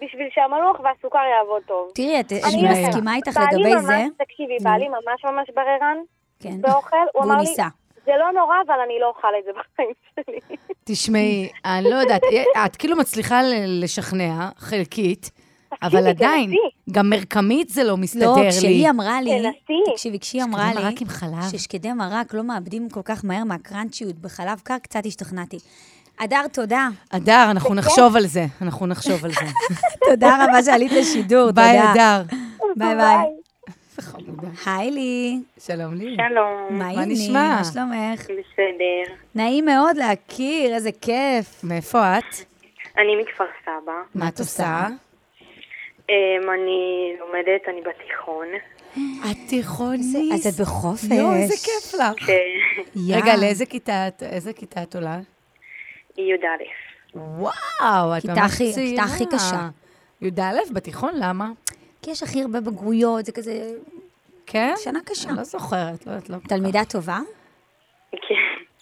בשביל 0.00 0.28
שהמלוח 0.30 0.80
והסוכר 0.80 1.24
יעבוד 1.32 1.62
טוב. 1.66 1.90
תראי, 1.94 2.20
את. 2.20 2.32
מסכימה 2.32 3.14
איתך 3.16 3.40
לגבי 3.52 3.74
ממש, 3.74 3.84
זה. 3.84 4.04
תקשיבי, 4.24 4.56
בעלי 4.62 4.88
ממש 4.88 5.24
ממש 5.24 5.50
בררן 5.54 5.96
כן. 6.40 6.60
באוכל, 6.60 7.06
הוא 7.14 7.24
אמר 7.24 7.40
לי. 7.40 7.54
זה 8.06 8.12
לא 8.18 8.32
נורא, 8.32 8.56
אבל 8.66 8.80
אני 8.84 8.98
לא 9.00 9.08
אוכל 9.08 9.28
את 9.38 9.44
זה 9.44 9.50
בחיים 9.52 9.92
שלי. 10.14 10.56
תשמעי, 10.84 11.48
אני 11.64 11.90
לא 11.90 11.96
יודעת, 11.96 12.22
את 12.66 12.76
כאילו 12.76 12.96
מצליחה 12.96 13.40
לשכנע, 13.82 14.48
חלקית, 14.56 15.30
אבל 15.82 16.06
עדיין. 16.06 16.50
גם 16.90 17.10
מרקמית 17.10 17.68
זה 17.68 17.84
לא 17.84 17.96
מסתדר 17.96 18.26
לא, 18.26 18.42
לי. 18.42 18.50
כשהיא 18.50 18.90
אמרה 18.90 19.22
לי. 19.22 19.42
תקשיבי, 19.92 20.18
כשהיא 20.18 20.42
אמרה 20.42 20.74
לי, 20.74 20.74
מרק 20.74 21.00
עם 21.00 21.08
חלב. 21.08 21.50
ששקדי 21.50 21.92
מרק 21.92 22.34
לא 22.34 22.44
מאבדים 22.44 22.88
כל 22.90 23.02
כך 23.04 23.24
מהר 23.24 23.44
מה 23.44 23.57
crunch 23.57 23.95
יות 23.95 24.14
בחלב 24.14 24.60
קר, 24.64 24.78
קצת 24.78 25.06
השתכנעתי. 25.06 25.58
הדר, 26.20 26.48
תודה. 26.52 26.88
אדר, 27.10 27.46
אנחנו 27.50 27.74
נחשוב 27.74 28.16
על 28.16 28.26
זה, 28.26 28.46
אנחנו 28.62 28.86
נחשוב 28.86 29.24
על 29.24 29.30
זה. 29.30 29.74
תודה 30.10 30.44
רבה 30.44 30.62
שעלית 30.62 30.92
לשידור, 30.92 31.46
תודה. 31.46 31.62
ביי, 31.62 31.92
אדר. 31.92 32.22
ביי 32.76 32.94
ביי. 32.96 33.16
היי 34.66 34.90
לי, 34.90 35.40
שלום 35.58 35.94
לי. 35.94 36.16
שלום, 36.30 36.78
מה? 36.78 37.04
נשמע? 37.06 37.56
מה 37.56 37.64
שלומך? 37.64 38.22
בסדר. 38.22 39.14
נעים 39.34 39.64
מאוד 39.64 39.96
להכיר, 39.96 40.74
איזה 40.74 40.90
כיף. 41.00 41.64
מאיפה 41.64 42.18
את? 42.18 42.24
אני 42.98 43.22
מכפר 43.22 43.44
סבא. 43.64 43.92
מה 44.14 44.28
את 44.28 44.38
עושה? 44.38 44.86
אמ, 46.08 46.14
אני 46.50 46.80
לומדת, 47.20 47.68
אני 47.68 47.80
בתיכון. 47.80 48.46
את 49.30 49.36
תיכונית. 49.48 50.32
אז 50.34 50.46
את 50.46 50.60
בחופש. 50.60 51.04
יואו, 51.04 51.34
איזה 51.34 51.54
כיף 51.64 51.94
לך. 51.94 52.28
יא. 52.96 53.16
רגע, 53.22 53.36
לאיזה 53.36 53.66
כיתה 53.66 54.08
את, 54.08 54.22
איזה 54.22 54.52
כיתה 54.52 54.82
את 54.82 54.94
עולה? 54.94 55.18
י"א. 56.18 56.46
וואו, 57.14 58.16
את 58.16 58.22
כיתה 58.22 58.34
ממש 58.34 58.52
הכי- 58.52 58.72
צעירה. 58.72 58.90
כיתה 59.06 59.14
הכי 59.14 59.24
קשה. 59.36 59.68
י"א 60.22 60.72
בתיכון, 60.72 61.12
למה? 61.16 61.50
כי 62.02 62.10
יש 62.10 62.22
הכי 62.22 62.42
הרבה 62.42 62.60
בגרויות, 62.60 63.24
זה 63.24 63.32
כזה 63.32 63.70
כן? 64.46 64.74
שנה 64.84 64.98
קשה. 65.04 65.28
אני 65.28 65.36
לא 65.38 65.44
זוכרת, 65.44 66.06
לא 66.06 66.12
יודעת, 66.12 66.30
לא. 66.30 66.36
תלמידה 66.48 66.84
טובה? 66.84 67.18
כן. 68.12 68.18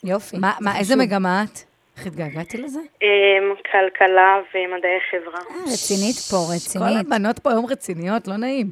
יופי. 0.09 0.39
מה, 0.39 0.53
זה 0.59 0.65
מה, 0.65 0.79
איזה. 0.79 0.97
מגמה 0.97 1.45
את? 1.45 1.59
איך 1.96 2.07
התגעגעתי 2.07 2.57
לזה? 2.57 2.80
אמ, 3.02 3.07
כלכלה 3.72 4.37
ומדעי 4.54 4.98
חברה. 5.11 5.40
אה, 5.50 5.72
רצינית 5.72 6.16
פה, 6.16 6.37
כל 6.37 6.54
רצינית. 6.54 7.07
הבנות 7.07 7.38
פה 7.38 7.50
היום 7.50 7.66
רציניות, 7.66 8.28
לא 8.28 8.37
נעים. 8.37 8.70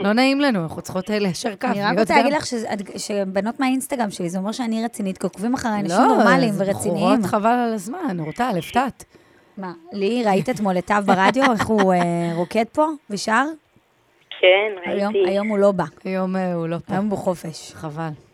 לא 0.00 0.12
נעים 0.12 0.40
לנו, 0.40 0.62
אנחנו 0.62 0.82
צריכות 0.82 1.10
אה, 1.10 1.18
ליישר 1.18 1.56
קו. 1.56 1.66
אני 1.66 1.82
רק 1.82 1.98
רוצה 1.98 2.16
להגיד 2.16 2.32
לך 2.32 2.44
שבנות 2.96 3.60
מהאינסטגרם 3.60 4.10
שלי, 4.10 4.28
זה 4.28 4.38
אומר 4.38 4.52
שאני 4.52 4.84
רצינית, 4.84 5.18
כי 5.18 5.26
עוקבים 5.26 5.54
אחריי 5.54 5.80
אנשים 5.80 5.98
לא, 5.98 6.06
נורמליים 6.06 6.52
זה 6.52 6.64
ורציניים. 6.64 7.04
בחורות 7.04 7.24
חבל 7.24 7.50
על 7.50 7.74
הזמן, 7.74 8.16
אורטל, 8.18 8.54
הפתעת. 8.58 9.04
מה, 9.58 9.72
לי, 9.92 10.22
ראית 10.26 10.48
אתמול 10.48 10.78
את 10.78 10.86
תו 10.86 10.94
ברדיו, 11.06 11.52
איך 11.52 11.66
הוא 11.66 11.92
אה, 11.92 11.98
רוקד 12.34 12.64
פה 12.72 12.86
ושר? 13.10 13.44
כן, 14.40 14.90
ראיתי. 14.90 15.30
היום 15.30 15.48
הוא 15.48 15.58
לא 15.58 15.72
בא, 15.72 15.84
היום 16.04 16.36
הוא 16.36 16.68
לא 16.68 16.76
פה. 16.86 16.94
היום 16.94 17.04
הוא 17.04 17.12
בחופש. 17.12 17.72
חבל. 17.74 18.27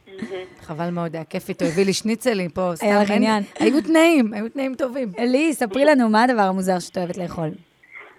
חבל 0.60 0.90
מאוד, 0.90 1.14
היה 1.14 1.24
כיף 1.24 1.48
איתו, 1.48 1.64
הביא 1.64 1.84
לי 1.84 1.92
שניצלים 1.92 2.50
פה, 2.50 2.70
סתם. 2.74 2.87
היה 2.87 3.02
לך 3.02 3.10
עניין. 3.10 3.42
היו 3.60 3.82
תנאים, 3.82 4.34
היו 4.34 4.48
תנאים 4.48 4.74
טובים. 4.74 5.08
לי, 5.18 5.52
ספרי 5.52 5.84
לנו 5.84 6.08
מה 6.08 6.22
הדבר 6.22 6.42
המוזר 6.42 6.78
שאת 6.78 6.98
אוהבת 6.98 7.16
לאכול. 7.16 7.48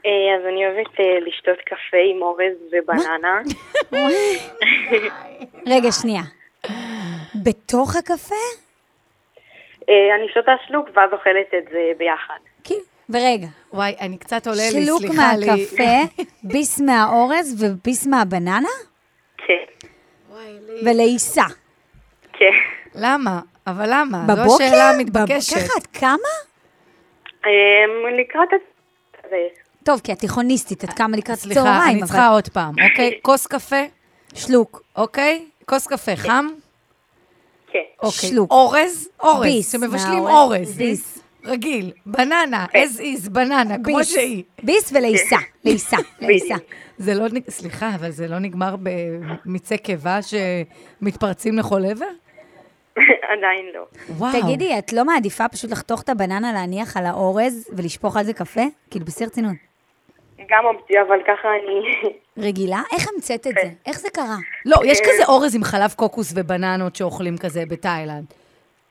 אה, 0.05 0.35
אז 0.39 0.45
אני 0.49 0.65
אוהבת 0.65 0.99
אה, 0.99 1.19
לשתות 1.27 1.59
קפה 1.65 1.97
עם 2.15 2.21
אורז 2.21 2.55
ובננה. 2.71 3.41
רגע, 5.67 5.91
שנייה. 5.91 6.21
בתוך 7.43 7.95
הקפה? 7.95 8.35
אה, 9.89 10.15
אני 10.15 10.27
שותה 10.33 10.51
שלוק 10.67 10.89
ואז 10.93 11.09
אוכלת 11.13 11.53
את 11.57 11.69
זה 11.71 11.91
ביחד. 11.97 12.39
כן. 12.63 12.75
ורגע, 13.09 13.47
וואי, 13.73 13.95
אני 14.01 14.17
קצת 14.17 14.47
עולה 14.47 14.63
לי, 14.73 14.85
שלוק 14.85 15.01
סליחה 15.01 15.37
לי. 15.37 15.45
מהקפה, 15.45 16.23
ביס 16.53 16.81
מהאורז 16.81 17.63
וביס 17.63 18.07
מהבננה, 18.07 18.69
כן, 19.37 19.87
ולעיסה. 20.85 21.43
כן. 22.39 22.45
למה? 22.95 23.39
אבל 23.67 23.85
למה? 23.93 24.25
זו 24.27 24.35
בבוקר? 24.35 24.63
השאלה 24.65 24.91
בב- 24.93 24.99
המתבקשת. 24.99 25.55
ככה 25.55 25.73
את 25.79 25.87
קמה? 25.87 26.33
אמ, 27.45 27.49
לקראת 28.19 28.49
את 28.55 28.59
זה. 29.29 29.37
טוב, 29.83 29.99
כי 30.03 30.11
את 30.13 30.19
תיכוניסטית, 30.19 30.83
את 30.83 30.93
קמה 30.93 31.17
לקראת 31.17 31.37
סליחה, 31.37 31.61
צהריים, 31.63 31.81
אני 31.91 31.97
אבל... 31.99 32.07
צריכה 32.07 32.27
עוד 32.27 32.49
פעם, 32.49 32.73
אוקיי? 32.89 33.19
כוס 33.25 33.47
קפה, 33.47 33.83
שלוק. 34.33 34.81
אוקיי? 34.95 35.45
כוס 35.65 35.87
קפה 35.87 36.15
חם, 36.15 36.47
כן. 37.71 37.79
אוקיי. 38.03 38.29
שלוק. 38.29 38.51
אורז, 38.51 39.09
אורז, 39.19 39.41
ביס 39.41 39.71
שמבשלים. 39.71 40.19
אורז. 40.19 40.77
ביס. 40.77 41.19
רגיל, 41.45 41.91
בננה, 42.05 42.65
as 42.71 42.99
is, 42.99 43.29
בננה, 43.29 43.75
כמו. 43.83 44.03
שהיא. 44.03 44.43
ביס 44.63 44.91
ולעיסה. 44.95 45.35
לעיסה. 45.63 45.97
לעיסה. 46.21 46.55
זה 46.97 47.13
לא, 47.13 47.25
סליחה, 47.49 47.95
אבל 47.95 48.11
זה 48.11 48.27
לא 48.27 48.39
נגמר 48.39 48.75
במיצי 49.45 49.77
קיבה 49.77 50.19
שמתפרצים 50.21 51.57
לכל 51.57 51.85
עבר? 51.85 52.05
עדיין 53.33 53.65
לא. 53.73 53.85
וואו. 54.09 54.41
תגידי, 54.41 54.79
את 54.79 54.93
לא 54.93 55.05
מעדיפה 55.05 55.47
פשוט 55.47 55.71
לחתוך 55.71 56.01
את 56.01 56.09
הבננה, 56.09 56.53
להניח 56.53 56.97
על 56.97 57.05
האורז 57.05 57.69
ולשפוך 57.77 58.17
על 58.17 58.23
זה 58.23 58.33
קפה? 58.33 58.61
כאילו, 58.91 59.05
בשיא 59.05 59.25
רצינות. 59.25 59.55
גם 60.49 60.65
אופציה, 60.65 61.01
אבל 61.01 61.19
ככה 61.27 61.47
אני... 61.47 62.11
רגילה? 62.37 62.81
איך 62.93 63.07
המצאת 63.13 63.47
את 63.47 63.53
זה? 63.61 63.69
איך 63.85 63.99
זה 63.99 64.09
קרה? 64.09 64.35
לא, 64.65 64.77
יש 64.85 64.99
כזה 65.01 65.25
אורז 65.27 65.55
עם 65.55 65.63
חלב 65.63 65.93
קוקוס 65.95 66.33
ובננות 66.35 66.95
שאוכלים 66.95 67.37
כזה 67.37 67.63
בתאילנד. 67.69 68.25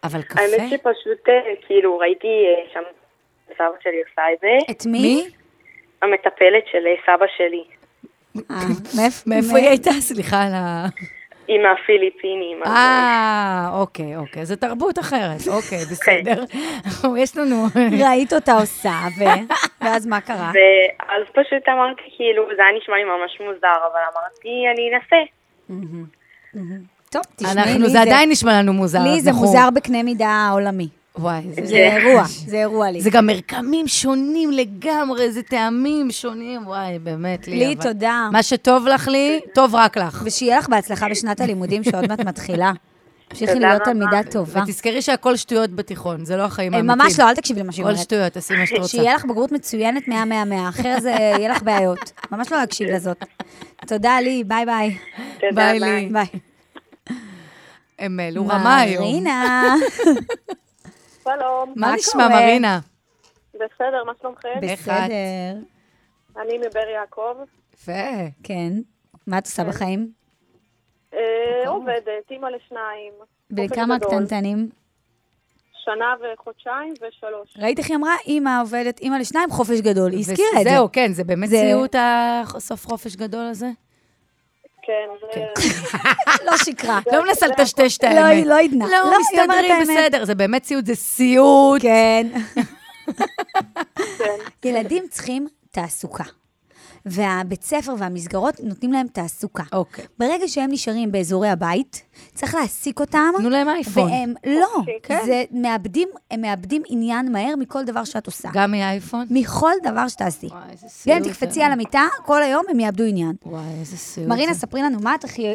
אבל 0.04 0.22
קפה? 0.22 0.40
האמת 0.40 0.70
שפשוט, 0.70 1.28
אה, 1.28 1.54
כאילו, 1.66 1.98
ראיתי 1.98 2.26
אה, 2.28 2.72
שם 2.72 2.80
סבא 3.54 3.76
שלי 3.82 4.02
עושה 4.08 4.22
את 4.32 4.38
זה. 4.40 4.72
את 4.72 4.86
מי? 4.86 5.28
המטפלת 6.02 6.64
של 6.72 6.86
אה, 6.86 6.94
סבא 7.06 7.26
שלי. 7.36 7.64
אה, 8.50 8.56
מאיפה 9.26 9.56
היא 9.56 9.68
הייתה? 9.68 9.90
סליחה 9.90 10.42
על 10.42 10.52
ה... 10.54 10.86
היא 11.48 11.58
מהפיליפינים. 11.60 12.62
אה, 12.66 13.68
אוקיי, 13.72 14.16
אוקיי. 14.16 14.44
זו 14.44 14.56
תרבות 14.56 14.98
אחרת. 14.98 15.40
אוקיי, 15.48 15.78
בסדר. 15.90 16.44
יש 17.22 17.36
לנו... 17.36 17.66
ראית 18.08 18.32
אותה 18.32 18.52
עושה, 18.52 18.94
ו... 19.18 19.22
ואז 19.80 20.06
מה 20.06 20.20
קרה? 20.20 20.50
ואז 20.54 21.22
פשוט 21.32 21.68
אמרתי, 21.68 22.02
כאילו, 22.16 22.42
זה 22.56 22.62
היה 22.62 22.78
נשמע 22.78 22.96
לי 22.96 23.04
ממש 23.04 23.40
מוזר, 23.40 23.78
אבל 23.92 24.00
אמרתי, 24.12 24.48
אני 24.74 24.90
אנסה. 24.94 25.16
טוב, 27.10 27.22
תשמעי, 27.36 27.52
אנחנו, 27.52 27.80
לי 27.80 27.90
זה 27.90 28.00
עדיין 28.00 28.30
נשמע 28.30 28.52
לנו 28.58 28.72
מוזר. 28.72 28.98
לי 28.98 29.20
זה 29.20 29.32
מוזר 29.32 29.68
בקנה 29.74 30.02
מידה 30.02 30.48
עולמי. 30.52 30.88
וואי, 31.18 31.42
זה... 31.54 31.66
זה 31.66 31.76
אירוע, 31.76 32.24
זה 32.50 32.56
אירוע 32.56 32.90
לי. 32.90 33.00
זה 33.00 33.10
גם 33.10 33.26
מרקמים 33.26 33.88
שונים 33.88 34.50
לגמרי, 34.50 35.32
זה 35.32 35.42
טעמים 35.42 36.10
שונים, 36.10 36.66
וואי, 36.66 36.98
באמת, 36.98 37.48
לי. 37.48 37.56
לי, 37.58 37.74
אבל- 37.74 37.82
תודה. 37.82 38.28
מה 38.32 38.42
שטוב 38.42 38.86
לך 38.86 39.08
לי, 39.08 39.40
טוב 39.54 39.74
רק 39.74 39.98
לך. 39.98 40.22
ושיהיה 40.26 40.58
לך 40.58 40.68
בהצלחה 40.68 41.08
בשנת 41.08 41.40
הלימודים 41.40 41.84
שעוד 41.84 42.08
מעט 42.08 42.20
מתחילה. 42.20 42.72
תמשיכי 43.28 43.54
להיות. 43.58 43.82
תלמידה 43.82 44.20
טובה. 44.30 44.62
ותזכרי 44.62 45.02
שהכל 45.02 45.36
שטויות 45.36 45.70
בתיכון, 45.70 46.24
זה 46.24 46.36
לא 46.36 46.42
החיים 46.42 46.72
אה, 46.74 46.78
האמיתיים. 46.78 47.00
ממש 47.00 47.20
לא, 47.20 47.28
אל 47.28 47.34
תקשיבי 47.34 47.60
למה 47.60 47.72
שהיא 47.72 47.84
כל 47.84 47.90
אומרת. 47.90 48.02
שטויות, 48.04 48.32
תעשי 48.32 48.54
מה 48.56 48.66
שאת 48.66 48.78
רוצה. 48.78 48.88
שיהיה 48.88 49.14
לך 49.14 49.24
בגרות 49.24 49.52
מצוינת 49.52 50.08
100 50.08 50.24
100 50.24 50.44
100, 50.44 50.68
אחרי 50.68 51.00
זה 51.00 51.10
יהיה 51.38 51.48
לך 51.48 51.62
בעיות. 51.62 52.12
ממש 52.32 52.52
לא 52.52 52.58
להקשיב 52.58 52.88
לזאת. 52.90 53.24
תודה, 53.86 54.20
לי, 54.20 54.44
ביי 54.46 54.66
ביי, 54.66 54.96
ביי. 55.54 55.80
לי. 55.80 56.08
ביי. 56.12 56.26
הם 57.98 58.20
העלו 58.20 58.46
רמה 58.48 58.76
היום. 58.78 59.04
מרינה. 59.04 59.74
שלום. 61.24 61.72
מה 61.76 61.94
נשמע? 61.94 62.28
מרינה? 62.28 62.80
בסדר, 63.54 64.04
מה 64.06 64.12
שלומכם? 64.20 64.48
בסדר. 64.62 65.54
אני 66.42 66.58
מבאר 66.58 66.88
יעקב. 66.88 67.36
יפה. 67.74 67.92
כן. 68.42 68.72
מה 69.26 69.38
את 69.38 69.44
עושה 69.46 69.64
בחיים? 69.64 70.10
אה, 71.14 71.68
עובדת, 71.68 72.30
אימא 72.30 72.46
לשניים. 72.46 73.12
בני 73.50 73.64
אופן 73.64 73.74
כמה 73.74 73.98
גדול. 73.98 74.10
קטנטנים? 74.10 74.68
שנה 75.84 76.14
וחודשיים 76.34 76.94
ושלוש. 76.94 77.56
ראית 77.58 77.78
איך 77.78 77.88
היא 77.88 77.96
אמרה? 77.96 78.14
אימא 78.26 78.62
עובדת, 78.62 78.98
אימא 79.00 79.16
לשניים, 79.16 79.50
חופש 79.50 79.80
גדול. 79.80 80.10
היא 80.10 80.18
הזכירה 80.18 80.60
את 80.60 80.64
זה. 80.64 80.70
זהו, 80.70 80.88
כן, 80.92 81.12
זה 81.12 81.24
באמת 81.24 81.48
סיוט 81.48 81.94
הסוף 82.56 82.86
חופש 82.86 83.16
גדול 83.16 83.46
הזה? 83.46 83.66
כן, 84.86 85.08
זה... 85.20 85.44
לא 86.46 86.56
שקרה. 86.56 87.00
לא 87.12 87.24
מנסה 87.24 87.46
לטשטש 87.46 87.98
את 87.98 88.04
לא, 88.04 88.08
האמת. 88.08 88.32
היא 88.32 88.46
לא 88.46 88.60
עדנה. 88.60 88.86
לא, 88.86 89.10
לא, 89.10 89.18
מסתדרים, 89.20 89.72
האמת. 89.72 89.88
בסדר, 89.88 90.24
זה 90.24 90.34
באמת 90.34 90.64
סיוט, 90.64 90.86
זה 90.86 90.94
סיוט. 90.94 91.82
כן. 91.82 92.26
כן. 94.18 94.36
ילדים 94.68 95.04
צריכים 95.10 95.48
תעסוקה. 95.70 96.24
והבית 97.06 97.62
ספר 97.62 97.94
והמסגרות 97.98 98.60
נותנים 98.62 98.92
להם 98.92 99.06
תעסוקה. 99.06 99.62
אוקיי. 99.72 100.04
ברגע 100.18 100.48
שהם 100.48 100.70
נשארים 100.70 101.12
באזורי 101.12 101.48
הבית, 101.48 102.02
צריך 102.34 102.54
להעסיק 102.54 103.00
אותם. 103.00 103.32
תנו 103.38 103.50
להם 103.50 103.68
אייפון. 103.68 104.10
והם, 104.10 104.34
לא, 104.46 104.82
כן. 105.02 105.20
זה 105.24 105.44
מאבדים, 105.50 106.08
הם 106.30 106.40
מאבדים 106.40 106.82
עניין 106.88 107.32
מהר 107.32 107.56
מכל 107.58 107.84
דבר 107.84 108.04
שאת 108.04 108.26
עושה. 108.26 108.48
גם 108.52 108.70
מאייפון? 108.70 109.26
מכל 109.30 109.72
דבר 109.82 110.08
שתעשי. 110.08 110.46
וואי, 110.46 110.60
איזה 110.70 110.82
גם 110.82 110.88
סיוט. 110.88 111.16
אם 111.16 111.22
תקפצי 111.22 111.62
על 111.62 111.72
המיטה, 111.72 112.06
כל 112.26 112.42
היום 112.42 112.64
הם 112.68 112.80
יאבדו 112.80 113.04
עניין. 113.04 113.32
וואי, 113.46 113.62
איזה 113.80 113.96
סיוט. 113.96 114.28
מרינה. 114.28 114.54
ספרי 114.54 114.82
לנו, 114.82 114.98
מה 115.00 115.14
את 115.14 115.24
הכי 115.24 115.54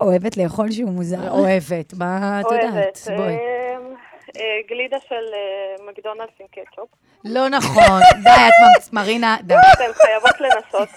אוהבת 0.00 0.36
לאכול 0.36 0.70
שהוא 0.70 0.90
מוזר? 0.90 1.30
אוהבת, 1.30 1.94
מה 1.98 2.40
את 2.40 2.46
יודעת? 2.52 2.72
אוהבת. 2.74 3.08
בואי. 3.16 3.34
אה, 3.34 3.76
אה, 4.36 4.42
גלידה 4.68 4.96
של 5.08 5.14
אה, 5.14 5.90
מקדונלדס 5.90 6.32
עם 6.40 6.46
קטשופ. 6.46 6.88
לא 7.24 7.48
נכון. 7.48 8.00
די, 8.24 8.30
את 8.30 8.52
ממציאה, 8.62 8.88
מרינה, 8.92 9.36
די. 9.42 9.54
אתן 9.54 9.92
חייבות 9.94 10.40
לנסות. 10.40 10.88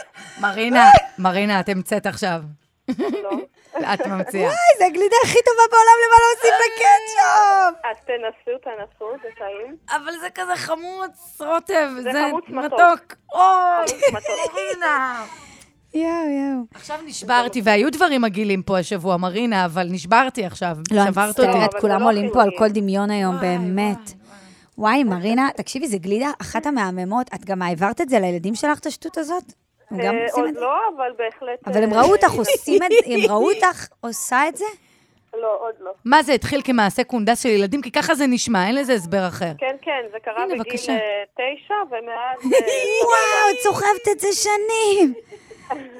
מרינה, 0.42 0.90
מרינה, 1.20 1.60
את 1.60 1.70
המצאת 1.70 2.06
עכשיו. 2.06 2.42
לא. 2.98 3.32
את 3.94 4.08
ממציאה. 4.08 4.52
זה 4.80 4.86
הגלידה 4.86 5.16
הכי 5.24 5.38
טובה 5.46 5.64
בעולם 5.72 5.98
למה 6.04 6.16
להוסיף 6.24 6.56
לקטשופ! 6.66 7.86
אז 7.86 7.98
תנסו, 8.06 8.58
תנסו, 8.58 9.06
זה 9.24 9.30
טעים. 9.38 9.76
אבל 9.90 10.12
זה 10.22 10.30
כזה 10.36 10.56
חמוץ, 10.56 11.42
רוטב, 11.42 11.90
זה 12.02 12.22
מתוק. 12.48 13.16
אוי. 13.34 13.86
מרינה. 14.14 15.26
יואו, 15.94 16.10
יואו. 16.10 16.64
עכשיו 16.74 17.00
נשברתי, 17.06 17.62
והיו 17.64 17.92
דברים 17.92 18.22
מגעילים 18.22 18.64
פה 18.64 18.80
השבוע, 18.80 19.18
מרינה, 19.18 19.66
אבל 19.66 19.88
נשברתי 19.90 20.46
עכשיו. 20.46 20.78
לא, 20.92 21.02
אני. 21.02 21.10
מצטערת, 21.10 21.74
כולם 21.82 22.02
לא 22.02 22.06
עולים 22.06 22.30
פה 22.34 22.44
על. 22.44 22.50
כל 22.58 22.70
דמיון 22.70 23.12
היום, 23.12 23.36
וואי, 23.36 23.48
באמת. 23.48 24.23
וואי, 24.78 25.04
מרינה, 25.04 25.50
תקשיבי, 25.56 25.88
זה 25.88 25.98
גלידה 25.98 26.32
אחת 26.42 26.66
המהממות. 26.66 27.28
את 27.36 27.46
גם 27.46 27.62
העברת 27.62 28.02
את 28.02 28.10
זה 28.10 28.20
לילדים 28.20 28.56
שלך, 28.56 28.80
את 28.80 28.86
השטות 28.86 29.18
הזאת? 29.18 29.44
הם 29.92 29.98
גם 29.98 30.16
אה, 30.16 30.24
עושים 30.24 30.44
עוד 30.44 30.50
את 30.50 30.54
זה? 30.54 30.62
לא, 30.62 30.76
אבל 30.98 31.12
בהחלט... 31.18 31.68
אבל 31.68 31.84
הם 31.84 31.94
אה, 31.94 32.02
ראו 32.02 32.12
אותך 32.12 32.32
עושים 32.32 32.84
את 32.84 32.90
זה, 32.92 33.14
הם 33.14 33.32
ראו 33.32 33.52
אותך 33.52 33.88
עושה 34.02 34.48
את 34.48 34.58
זה? 34.58 34.66
לא, 35.42 35.58
עוד 35.60 35.76
לא. 35.80 35.92
מה 36.06 36.24
זה 36.24 36.34
התחיל 36.34 36.62
כמעשה 36.64 37.04
קונדס 37.04 37.44
של 37.44 37.50
ילדים? 37.50 37.82
כי 37.82 37.92
ככה 37.92 38.16
זה 38.16 38.28
נשמע, 38.28 38.68
אין 38.68 38.76
לזה 38.76 38.94
הסבר 38.94 39.28
אחר. 39.28 39.52
כן, 39.58 39.76
כן, 39.82 40.02
זה 40.12 40.18
קרה 40.20 40.44
הנה, 40.44 40.46
בגיל 40.46 40.64
בבקשה. 40.64 40.92
אה, 40.92 41.24
תשע, 41.34 41.74
ומאז... 41.88 42.52
אה, 42.54 43.06
וואו, 43.06 43.50
את 43.54 43.60
סוחבת 43.64 44.08
את 44.12 44.20
זה 44.20 44.28
שנים. 44.34 45.14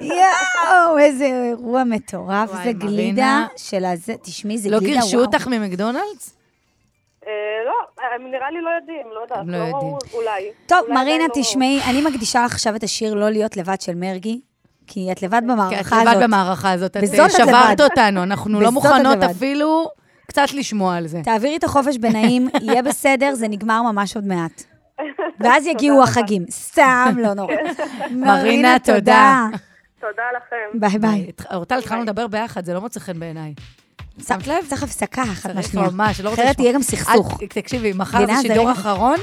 יואו, 0.00 0.98
איזה 0.98 1.24
אירוע 1.24 1.84
מטורף. 1.84 2.50
וואי, 2.50 2.64
זה 2.64 2.72
גלידה 2.72 2.92
מרינה. 2.92 3.46
של 3.56 3.84
הזה, 3.84 4.14
תשמעי, 4.22 4.58
זה 4.58 4.70
לא 4.70 4.78
גלידה, 4.78 4.94
גירשו 4.94 5.16
וואו. 5.16 5.26
אותך 5.26 5.46
ממקדונלדס? 5.46 6.43
אה, 7.26 7.32
לא, 7.66 8.04
הם 8.16 8.30
נראה 8.30 8.50
לי 8.50 8.60
לא 8.60 8.70
יודעים, 8.70 9.06
לא 9.14 9.20
יודעת. 9.20 9.46
לא 9.46 9.52
לא 9.58 9.64
יודעים. 9.64 9.74
ראו, 9.74 9.98
אולי. 10.14 10.50
טוב, 10.66 10.80
מרינה, 10.88 11.24
לא. 11.24 11.42
תשמעי, 11.42 11.80
אני 11.90 12.02
מקדישה 12.02 12.44
לך 12.44 12.52
עכשיו 12.52 12.76
את 12.76 12.82
השיר 12.82 13.14
לא 13.14 13.30
להיות 13.30 13.56
לבד 13.56 13.80
של 13.80 13.94
מרגי, 13.94 14.40
כי 14.86 15.12
את 15.12 15.22
לבד 15.22 15.38
כי 15.38 15.46
את 15.46 15.50
במערכה 15.50 16.02
לבד 16.02 16.10
הזאת. 16.10 16.22
במערכה 16.22 16.72
הזאת. 16.72 16.96
את 16.96 17.02
בזאת 17.02 17.20
אה, 17.20 17.26
את 17.26 17.30
שברת 17.30 17.80
לבד. 17.80 17.80
אותנו, 17.80 18.22
אנחנו 18.22 18.60
לא 18.60 18.72
מוכנות. 18.72 19.22
אפילו 19.22 19.88
קצת 20.26 20.52
לשמוע 20.54 20.96
על 20.96 21.06
זה. 21.06 21.20
תעבירי 21.24 21.56
את 21.56 21.64
החופש 21.64 21.96
בנעים, 21.98 22.48
יהיה 22.62 22.82
בסדר, 22.82 23.34
זה 23.34 23.48
נגמר 23.48 23.82
ממש 23.82 24.16
עוד 24.16 24.26
מעט. 24.26 24.62
ואז 25.40 25.66
יגיעו 25.66 26.02
החגים. 26.02 26.44
סתם, 26.50 27.14
לא 27.18 27.34
נורא. 27.34 27.54
מרינה, 28.26 28.76
תודה. 28.84 29.46
תודה 30.00 30.22
לכם. 30.36 30.78
ביי 30.78 30.98
ביי. 30.98 31.30
אורטל, 31.54 31.78
התחלנו 31.78 32.02
לדבר 32.02 32.26
ביחד, 32.26 32.64
זה 32.64 32.74
לא 32.74 32.80
מוצא 32.80 33.00
חן 33.00 33.20
בעיניי. 33.20 33.54
שמת 34.28 34.46
לב? 34.46 34.54
צריך 34.68 34.82
הפסקה 34.82 35.22
אחת 35.22 35.42
צריך 35.42 35.56
מהשנייה. 35.56 35.88
ממש, 35.90 36.20
לא 36.20 36.30
רוצה 36.30 36.42
אחרת 36.42 36.54
לשמוע. 36.54 36.66
יהיה 36.66 36.74
גם 36.74 36.82
סכסוך. 36.82 37.40
תקשיבי, 37.48 37.92
מחר? 37.92 38.26
זה 38.26 38.32
שידור 38.42 38.72
אחרון, 38.72 39.16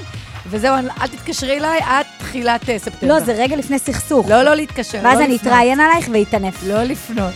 וזהו, 0.49 0.75
אל 1.01 1.08
תתקשרי 1.08 1.58
אליי 1.58 1.80
עד 1.84 2.06
תחילת 2.19 2.69
אה, 2.69 2.80
ספטמבר. 2.80 3.13
לא, 3.13 3.19
זה 3.19 3.32
רגע 3.34 3.56
לפני 3.56 3.80
סכסוך. 3.80 4.27
לא, 4.30 4.43
לא 4.43 4.56
להתקשר, 4.56 4.99
ואז 5.04 5.19
לא 5.19 5.25
אני. 5.25 5.36
אתראיין 5.36 5.80
עלייך 5.80 6.10
ואתענף. 6.13 6.63
לא 6.67 6.84
לפנות. 6.84 7.34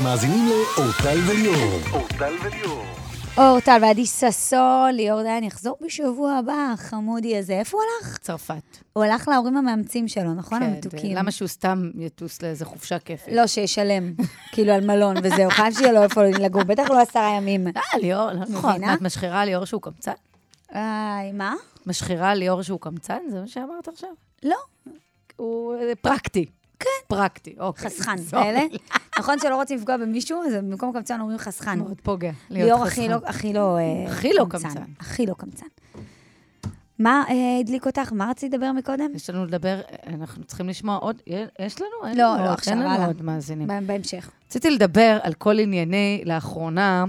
אתם 0.00 0.08
מאזינים 0.08 0.48
לאורטל 0.48 1.18
וליאור. 1.28 1.80
אורטל 1.92 2.34
וליאור. 2.44 2.84
אורטל 3.36 3.78
ועדי 3.82 4.06
ששון, 4.06 4.94
ליאור 4.94 5.22
דיין 5.22 5.44
יחזור 5.44 5.76
בשבוע 5.80 6.32
הבא, 6.32 6.72
החמודי 6.74 7.38
הזה. 7.38 7.52
איפה 7.52 7.78
הוא 7.78 7.84
הלך? 7.84 8.18
צרפת. 8.18 8.78
הוא 8.92 9.04
הלך 9.04 9.28
להורים 9.28 9.56
המאמצים 9.56 10.08
שלו, 10.08 10.34
נכון? 10.34 10.58
כן, 10.60 10.64
המתוקים. 10.64 11.16
למה 11.16 11.30
שהוא 11.30 11.48
סתם 11.48 11.90
יטוס 11.98 12.42
לאיזה 12.42 12.64
חופשה 12.64 12.98
כיפית? 12.98 13.34
לא, 13.34 13.46
שישלם, 13.46 14.12
כאילו 14.52 14.72
על 14.72 14.86
מלון 14.86 15.16
וזהו, 15.22 15.50
חייב 15.50 15.74
שיהיה 15.74 15.92
לו 15.92 16.02
איפה 16.02 16.22
לגור, 16.24 16.62
בטח 16.62 16.90
לא 16.90 17.00
עשרה 17.00 17.36
ימים. 17.36 17.66
אה, 17.68 17.98
ליאור, 18.00 18.32
לא 18.32 18.40
נכון. 18.40 18.70
מבינה? 18.70 18.94
את 18.94 19.02
משחירה 19.02 19.44
ליאור 19.44 19.64
שהוא 19.64 19.82
קמצן? 19.82 20.12
איי, 20.74 21.32
מה? 21.32 21.54
משחירה 21.86 22.34
ליאור 22.34 22.62
שהוא 22.62 22.80
קמצן? 22.80 23.18
זה 23.30 23.40
מה 23.40 23.46
שאמרת 23.46 23.88
עכשיו? 23.88 24.10
לא, 24.42 24.58
הוא 25.36 25.74
אה, 25.74 25.92
פרקטי. 26.00 26.46
כן. 26.80 26.88
פרקטי, 27.08 27.54
אוקיי. 27.58 27.90
חסכן. 27.90 28.16
כאלה. 28.30 28.60
נכון 29.18 29.38
שלא 29.38 29.54
רוצים 29.56 29.78
לפגוע 29.78 29.96
במישהו, 29.96 30.42
אז 30.42 30.54
במקום 30.54 30.92
קמצן 30.92 31.20
אומרים 31.20 31.38
חסכן. 31.38 31.78
מאוד 31.78 32.00
פוגע. 32.02 32.30
להיות 32.50 32.66
ליאור 32.66 32.86
חסכן. 32.86 33.02
הכי 33.02 33.08
לא, 33.08 33.18
הכי 33.26 33.52
לא, 33.52 33.78
אה, 33.78 34.12
הכי 34.12 34.32
לא 34.32 34.46
קמצן. 34.50 34.82
הכי 35.00 35.26
לא 35.26 35.34
קמצן. 35.34 35.66
מה 36.98 37.24
אה, 37.28 37.34
הדליק 37.60 37.86
אותך? 37.86 38.12
מה 38.12 38.30
רצית 38.30 38.52
לדבר 38.52 38.72
מקודם? 38.72 39.10
יש 39.14 39.30
לנו 39.30 39.46
לדבר, 39.46 39.80
אנחנו 40.06 40.44
צריכים 40.44 40.68
לשמוע 40.68 40.96
עוד, 40.96 41.22
יש 41.58 41.80
לנו? 41.80 42.14
לא, 42.16 42.36
לא, 42.44 42.50
עכשיו, 42.50 42.74
אין 42.74 42.82
לנו 42.82 42.90
הלאה. 42.94 43.06
עוד 43.06 43.22
מאזינים. 43.22 43.68
בהמשך. 43.86 44.30
רציתי 44.46 44.70
לדבר 44.70 45.18
על 45.22 45.34
כל 45.34 45.58
ענייני, 45.58 46.22
לאחרונה, 46.26 47.04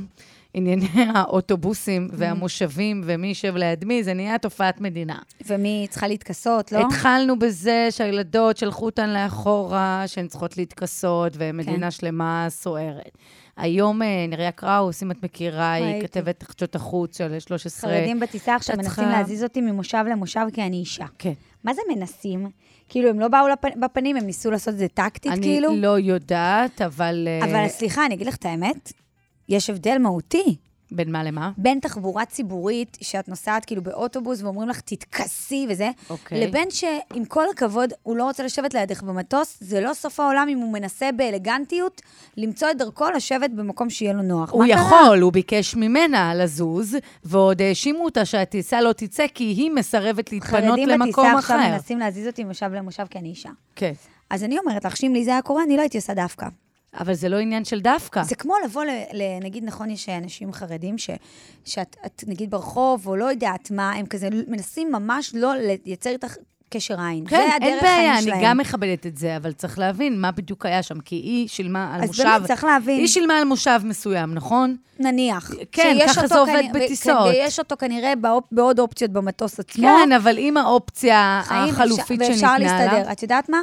ענייני 0.53 0.87
האוטובוסים 1.15 2.07
Mm. 2.11 2.13
והמושבים 2.17 3.01
ומי 3.05 3.27
יושב 3.27 3.55
ליד 3.55 3.85
מי, 3.85 4.03
זה 4.03 4.13
נהיה 4.13 4.37
תופעת 4.37 4.81
מדינה. 4.81 5.17
ומי 5.47 5.87
צריכה 5.89 6.07
להתכסות, 6.07 6.71
לא? 6.71 6.79
התחלנו 6.79 7.39
בזה 7.39 7.87
שהילדות 7.89 8.57
שלחו 8.57 8.85
אותן 8.85 9.09
לאחורה, 9.09 10.03
שהן 10.07 10.27
צריכות 10.27 10.57
להתכסות, 10.57 11.33
ומדינה 11.37 11.77
כן. 11.77 11.91
שלמה 11.91 12.45
סוערת. 12.49 13.17
היום 13.57 14.01
אה, 14.01 14.25
נריה 14.27 14.51
קראוס, 14.51 15.03
אם 15.03 15.11
את 15.11 15.23
מכירה, 15.23 15.73
היא. 15.73 16.01
כתבת 16.01 16.43
חדשות 16.43 16.75
החוץ 16.75 17.17
של 17.17 17.39
13. 17.39 17.91
חרדים 17.91 18.19
בטיסה 18.19 18.55
עכשיו 18.55 18.75
מנסים 18.77 19.09
להזיז 19.09 19.43
אותי 19.43 19.61
ממושב 19.61 20.05
למושב 20.11 20.45
כי 20.53 20.61
אני 20.61 20.77
אישה. 20.77 21.05
כן. 21.19 21.33
מה 21.63 21.73
זה 21.73 21.81
מנסים? 21.95 22.49
כאילו, 22.89 23.09
הם 23.09 23.19
לא 23.19 23.27
באו 23.27 23.45
בפנים, 23.81 24.15
הם 24.15 24.25
ניסו 24.25 24.51
לעשות 24.51 24.73
את 24.73 24.79
זה 24.79 24.87
טקטית, 24.87 25.31
אני 25.31 25.41
כאילו? 25.41 25.75
לא 25.75 25.99
יודעת, 25.99 26.81
אבל... 26.81 27.27
אה, 27.27 27.51
אבל 27.51 27.67
סליחה, 27.67 28.05
אני 28.05 28.15
אגיד 28.15 28.27
לך 28.27 28.35
את 28.35 28.45
האמת, 28.45 28.93
יש 29.51 29.69
הבדל 29.69 29.97
מהותי 29.97 30.55
בין 30.91 31.11
מה 31.11 31.23
למה? 31.23 31.51
בין 31.57 31.79
תחבורה 31.79 32.25
ציבורית, 32.25 32.97
שאת 33.01 33.29
נוסעת 33.29 33.65
כאילו 33.65 33.81
באוטובוס 33.83 34.41
ואומרים 34.41 34.69
לך, 34.69 34.81
תתכסי 34.81 35.67
וזה, 35.69 35.89
אוקיי. 36.09 36.47
לבין 36.47 36.71
שעם 36.71 37.25
כל 37.27 37.43
הכבוד, 37.53 37.93
הוא 38.03 38.17
לא 38.17 38.23
רוצה 38.23 38.43
לשבת 38.43 38.73
לידך 38.73 39.03
במטוס, 39.03 39.57
זה 39.61 39.81
לא 39.81 39.93
סוף 39.93 40.19
העולם 40.19 40.47
אם 40.49 40.57
הוא 40.57 40.73
מנסה 40.73 41.11
באלגנטיות 41.11 42.01
למצוא 42.37 42.71
את 42.71 42.77
דרכו 42.77 43.09
לשבת 43.09 43.49
במקום 43.49 43.89
שיהיה 43.89 44.13
לו 44.13 44.21
נוח. 44.21 44.51
הוא 44.51 44.65
מה 44.65 44.73
קרה? 44.73 44.85
יכול, 44.85 45.21
הוא 45.21 45.31
ביקש 45.31 45.75
ממנה 45.75 46.35
לזוז, 46.35 46.97
ועוד 47.23 47.61
האשימו 47.61 48.05
אותה 48.05 48.25
שהטיסה 48.25 48.81
לא 48.81 48.93
תצא 48.93 49.25
כי 49.33 49.43
היא 49.43 49.71
מסרבת 49.71 50.31
להתפנות 50.31 50.63
חרדים 50.63 50.89
למקום 50.89 51.07
בטיסה 51.07 51.39
אחר. 51.39 51.53
עכשיו 51.53 51.71
מנסים 51.71 51.99
להזיז 51.99 52.27
אותי 52.27 52.43
ממושב 52.43 52.71
למושב 52.73 53.05
כי 53.09 53.19
אני 53.19 53.29
אישה. 53.29 53.49
כן. 53.75 53.93
אז 54.29 54.43
אני 54.43 54.59
אומרת 54.59 54.85
לך 54.85 54.97
שאם 54.97 55.13
לי 55.13 55.25
זה 55.25 55.31
היה 55.31 55.41
קורה, 55.41 55.63
אני 55.63 55.77
לא 55.77 55.81
הייתי 55.81 55.97
עושה 55.97 56.13
דווקא. 56.13 56.47
אבל 56.99 57.13
זה 57.13 57.29
לא 57.29 57.37
עניין 57.37 57.65
של 57.65 57.79
דווקא. 57.79 58.23
זה 58.23 58.35
כמו 58.35 58.53
לבוא, 58.65 58.83
נגיד, 59.41 59.63
נכון, 59.63 59.89
יש 59.89 60.09
אנשים 60.09 60.53
חרדים 60.53 60.97
ש, 60.97 61.09
שאת, 61.65 61.95
את, 62.05 62.23
נגיד, 62.27 62.51
ברחוב, 62.51 63.07
או 63.07 63.15
לא 63.15 63.25
יודעת 63.25 63.71
מה, 63.71 63.91
הם 63.91 64.05
כזה 64.05 64.29
מנסים 64.47 64.91
ממש 64.91 65.31
לא 65.35 65.53
לייצר 65.85 66.09
איתך 66.09 66.35
קשר 66.69 67.01
עין. 67.01 67.25
כן, 67.27 67.49
זה 67.59 67.65
אין 67.65 67.77
בעיה, 67.81 68.13
אני 68.13 68.21
שלהם. 68.21 68.39
גם 68.43 68.57
מכבדת 68.57 69.05
את 69.05 69.17
זה, 69.17 69.37
אבל 69.37 69.51
צריך 69.53 69.79
להבין 69.79 70.21
מה 70.21 70.31
בדיוק 70.31 70.65
היה 70.65 70.83
שם, 70.83 70.99
כי 70.99 71.15
היא 71.15 71.47
שילמה 71.47 71.95
על 71.95 72.01
אז 72.01 72.07
מושב... 72.07 72.23
באמת, 72.23 72.47
צריך 72.47 72.63
להבין. 72.63 72.99
היא 72.99 73.07
שילמה 73.07 73.37
על 73.37 73.43
מושב 73.43 73.81
מסוים, 73.83 74.33
נכון? 74.33 74.75
נניח. 74.99 75.51
כן, 75.71 75.97
ככה 76.07 76.27
זה 76.27 76.39
עובד 76.39 76.53
כנראה- 76.53 76.73
בטיסות. 76.85 77.17
כן, 77.17 77.39
ויש 77.39 77.59
אותו 77.59 77.77
כנראה 77.77 78.15
באופ, 78.15 78.43
בעוד 78.51 78.79
אופציות 78.79 79.11
במטוס 79.11 79.59
עצמו. 79.59 79.87
כן, 79.87 80.11
אבל 80.11 80.35
עם 80.37 80.57
האופציה 80.57 81.41
החלופית 81.49 82.07
שניתנה 82.07 82.27
ואפשר 82.29 82.57
לה... 82.57 82.59
להסתדר. 82.59 83.11
את 83.11 83.23
יודעת 83.23 83.49
מה? 83.49 83.61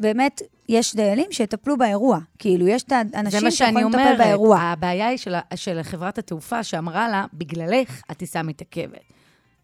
באמת, 0.00 0.42
יש 0.68 0.96
דיילים 0.96 1.26
שיטפלו 1.30 1.76
באירוע. 1.76 2.18
כאילו, 2.38 2.68
יש 2.68 2.82
את 2.82 2.88
זה 2.88 2.94
האנשים 3.14 3.44
מה 3.44 3.50
שאני 3.50 3.68
שיכולים 3.68 3.88
לטפל 3.88 4.00
אומרת. 4.00 4.18
באירוע. 4.18 4.58
הבעיה 4.58 5.08
היא 5.08 5.18
של, 5.18 5.34
של 5.54 5.82
חברת 5.82 6.18
התעופה 6.18 6.62
שאמרה 6.62 7.08
לה, 7.08 7.24
בגללך 7.32 8.02
הטיסה 8.08 8.42
מתעכבת. 8.42 9.00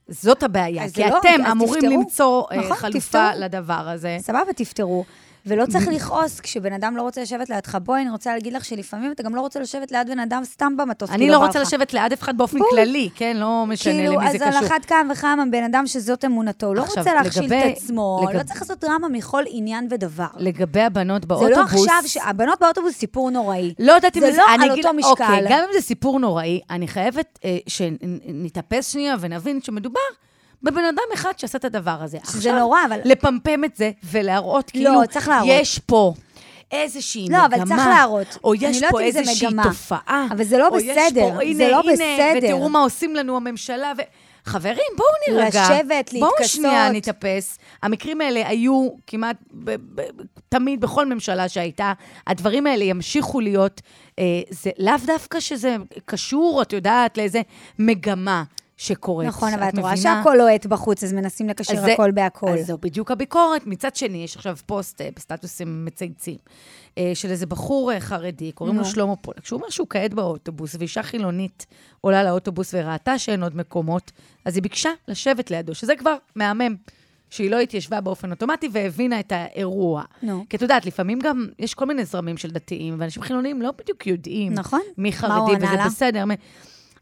זאת 0.09 0.43
הבעיה, 0.43 0.91
כי 0.91 1.01
לא, 1.01 1.19
אתם 1.19 1.47
אמורים 1.51 1.83
תפתרו. 1.83 2.01
למצוא 2.01 2.45
אה, 2.53 2.57
נכון, 2.57 2.77
חלופה 2.77 2.99
תפתרו. 2.99 3.45
לדבר 3.45 3.89
הזה. 3.89 4.17
סבבה, 4.21 4.53
תפתרו. 4.57 5.05
ולא 5.47 5.67
צריך 5.67 5.89
לכעוס 5.89 6.41
כשבן 6.41 6.73
אדם 6.73 6.97
לא 6.97 7.03
רוצה 7.03 7.23
לשבת 7.23 7.51
לידך. 7.51 7.79
בואי, 7.83 8.03
אני 8.03 8.11
רוצה 8.11 8.33
להגיד 8.33 8.53
לך 8.53 8.65
שלפעמים 8.65 9.13
אתה 9.13 9.23
גם 9.23 9.35
לא 9.35 9.41
רוצה 9.41 9.61
לשבת 9.61 9.93
ליד 9.93 10.11
בן 10.11 10.19
אדם 10.19 10.45
סתם 10.45 10.77
במטוס. 10.77 11.11
אני 11.11 11.29
לא 11.29 11.39
בא 11.39 11.47
רוצה. 11.47 11.61
לשבת 11.61 11.93
ליד 11.93 12.13
אף 12.13 12.23
אחד 12.23 12.37
באופן. 12.39 12.59
כללי, 12.71 13.09
כן? 13.15 13.37
לא 13.37 13.65
משנה 13.69 13.93
כאילו, 13.93 14.13
למי 14.13 14.31
זה 14.31 14.37
אז 14.37 14.43
על 14.43 14.63
קשור. 14.63 14.67
אחת 14.67 14.85
כמה 14.85 15.13
וכמה 15.13 15.45
בן 15.51 15.65
אדם 15.65 15.87
שזאת 15.87 16.25
אמונתו, 16.25 16.75
לא 16.75 16.83
רוצה 16.83 17.15
להכשיל 17.15 17.55
את 17.55 17.77
עצמו, 17.77 18.27
לא 18.35 18.43
צריך 18.43 18.63
לעשות 18.63 18.81
דרמה 18.81 19.09
מכל 19.09 19.45
עניין 19.47 19.89
ודבר. 19.91 20.27
לגבי 20.37 20.81
הבנות 20.81 21.23
זה 21.23 21.29
באוטובוס... 21.29 21.87
לא 21.87 21.93
עכשיו, 21.99 22.23
הבנות 22.25 22.61
באוטובוס 22.61 22.95
סיפור 22.95 23.31
נוראי. 23.31 23.75
לא 23.79 23.93
יודעת 23.93 24.17
אם 24.17 24.23
זה 24.23 24.33
זה... 24.33 24.39
לא 24.39 24.55
אני 24.55 24.65
על 24.65 24.71
אותו 24.71 24.93
משקל. 24.93 25.11
אוקיי, 25.11 25.45
גם 25.49 25.59
אם 25.59 25.73
זה 25.73 25.81
סיפור 25.81 26.19
נוראי, 26.19 26.61
אני 26.71 26.89
חייבת 26.89 27.39
אה, 27.45 27.59
שנתאפס 27.67 28.93
שנייה 28.93 29.17
ונבין 29.21 29.63
שמדובר 29.63 30.01
בבן 30.63 30.85
אדם 30.85 31.03
אחד 31.15 31.33
שעשה 31.39 31.59
את 31.59 31.65
הדבר 31.65 31.97
הזה. 32.01 32.19
שזה 32.33 32.53
נורא, 32.53 32.79
אבל- 32.89 33.01
לפמפם 33.05 33.65
את 33.65 33.77
זה 33.77 33.91
ולהראות 34.05 34.71
כאילו... 34.71 34.91
צריך 35.11 35.29
להראות. 35.29 35.49
יש 35.61 35.79
פה... 35.79 36.15
איזושהי 36.73 37.27
לא, 37.31 37.39
מגמה. 37.39 37.47
אבל 37.47 37.65
צריך 37.69 37.87
להראות. 37.87 38.39
או 38.45 38.55
יש 38.55 38.83
לא 38.83 38.89
פה 38.91 38.99
זה 38.99 39.05
איזושהי 39.19 39.47
מגמה. 39.49 39.63
תופעה. 39.63 40.27
אבל 40.31 40.45
זה 40.45 40.59
לא 40.59 40.71
בסדר, 40.71 41.31
פה, 41.31 41.37
זה 41.37 41.43
הנה, 41.43 41.69
לא 41.69 41.81
הנה, 41.81 41.93
בסדר. 41.93 42.39
ותראו 42.39 42.69
מה 42.69 42.79
עושים 42.79 43.17
לנו 43.17 43.37
הממשלה. 43.37 43.93
ו... 43.99 44.01
חברים, 44.45 44.77
בואו 44.97 45.09
נירגע. 45.29 45.49
לשבת, 45.65 46.11
בואו 46.13 46.31
להתכסות. 46.31 46.47
שנייה 46.63 46.91
נתאפס. 46.93 47.59
המקרים 47.83 48.21
האלה 48.21 48.49
היו 48.49 48.89
כמעט 49.07 49.37
ב- 49.53 49.75
ב- 50.01 50.07
תמיד, 50.49 50.81
בכל 50.81 51.07
ממשלה 51.07 51.49
שהייתה. 51.49 51.93
הדברים 52.27 52.67
האלה 52.67 52.85
ימשיכו 52.85 53.41
להיות. 53.41 53.81
אה, 54.19 54.25
זה 54.51 54.71
לאו 54.79 54.95
דווקא 55.07 55.41
שזה 55.41 55.77
קשור, 56.05 56.63
את 56.63 56.73
יודעת, 56.73 57.19
לאיזה 57.19 57.43
מגמה 57.79 58.43
שקורית. 58.81 59.29
נכון, 59.29 59.53
אבל 59.55 59.69
את 59.69 59.79
רואה? 59.79 59.97
שהכל 59.97 60.35
לוהט 60.39 60.67
בחוץ, 60.67 61.05
אז 61.05 61.13
מנסים 61.13 61.49
לקשר 61.49 61.73
אז 61.75 61.81
זה- 61.85 61.93
הכל 61.93 62.11
בהכל. 62.11 62.49
אז 62.49 62.67
זו 62.67 62.79
בדיוק 62.81 63.11
הביקורת. 63.11 63.67
מצד 63.67 63.97
שני, 63.97 64.25
יש 64.25 64.37
עכשיו 64.37 64.57
פוסט 64.67 65.01
אה, 65.01 65.09
בסטטוסים 65.17 65.85
מצייצים, 65.85 66.37
אה, 66.99 67.11
של 67.15 67.31
איזה 67.31 67.47
בחור 67.47 67.93
אה, 67.93 68.01
חרדי, 68.01 68.53
קוראים 68.53 68.79
לו. 68.79 68.85
שלמה 68.85 69.17
פולק, 69.17 69.45
שהוא 69.45 69.59
אומר 69.61 69.71
שהוא 69.71 69.87
כעת 69.91 70.15
באוטובוס, 70.15 70.77
ואישה 70.79 71.03
חילונית 71.03 71.67
עולה 72.01 72.25
לאוטובוס 72.25 72.75
וראתה 72.75 73.19
שאין 73.19 73.43
עוד 73.43 73.57
מקומות, 73.57 74.11
אז 74.45 74.57
היא 74.57 74.63
ביקשה 74.63 74.91
לשבת 75.09 75.51
לידו, 75.51 75.75
שזה 75.75 75.97
כבר 75.99 76.15
מהמם. 76.37 76.77
שהיא 77.31 77.51
לא 77.51 77.59
התיישבה 77.61 78.01
באופן 78.01 78.31
אוטומטי 78.31 78.69
והבינה 78.73 79.21
את 79.21 79.33
האירוע. 79.33 80.03
נו. 80.23 80.45
כי 80.51 80.57
את 80.57 80.63
יודעת, 80.63 80.87
לפעמים 80.87 81.19
גם 81.23 81.47
יש 81.59 81.75
כל 81.75 81.87
מיני 81.87 82.05
זרמים 82.05 82.37
של 82.37 82.51
דתיים, 82.51 82.95
ואנשים 82.99 83.23
חילוניים 83.23 83.63
לא 83.63 83.71
בדיוק 83.79 84.07
יודעים 84.07 84.53
נכון. 84.55 84.81
מי 84.99 85.11
מה 85.11 85.17
חרדי, 85.17 85.35
הוא 85.35 85.51
ענה 85.51 85.67
וזה 85.67 85.77
לה? 85.77 85.87
בסדר. 85.87 86.25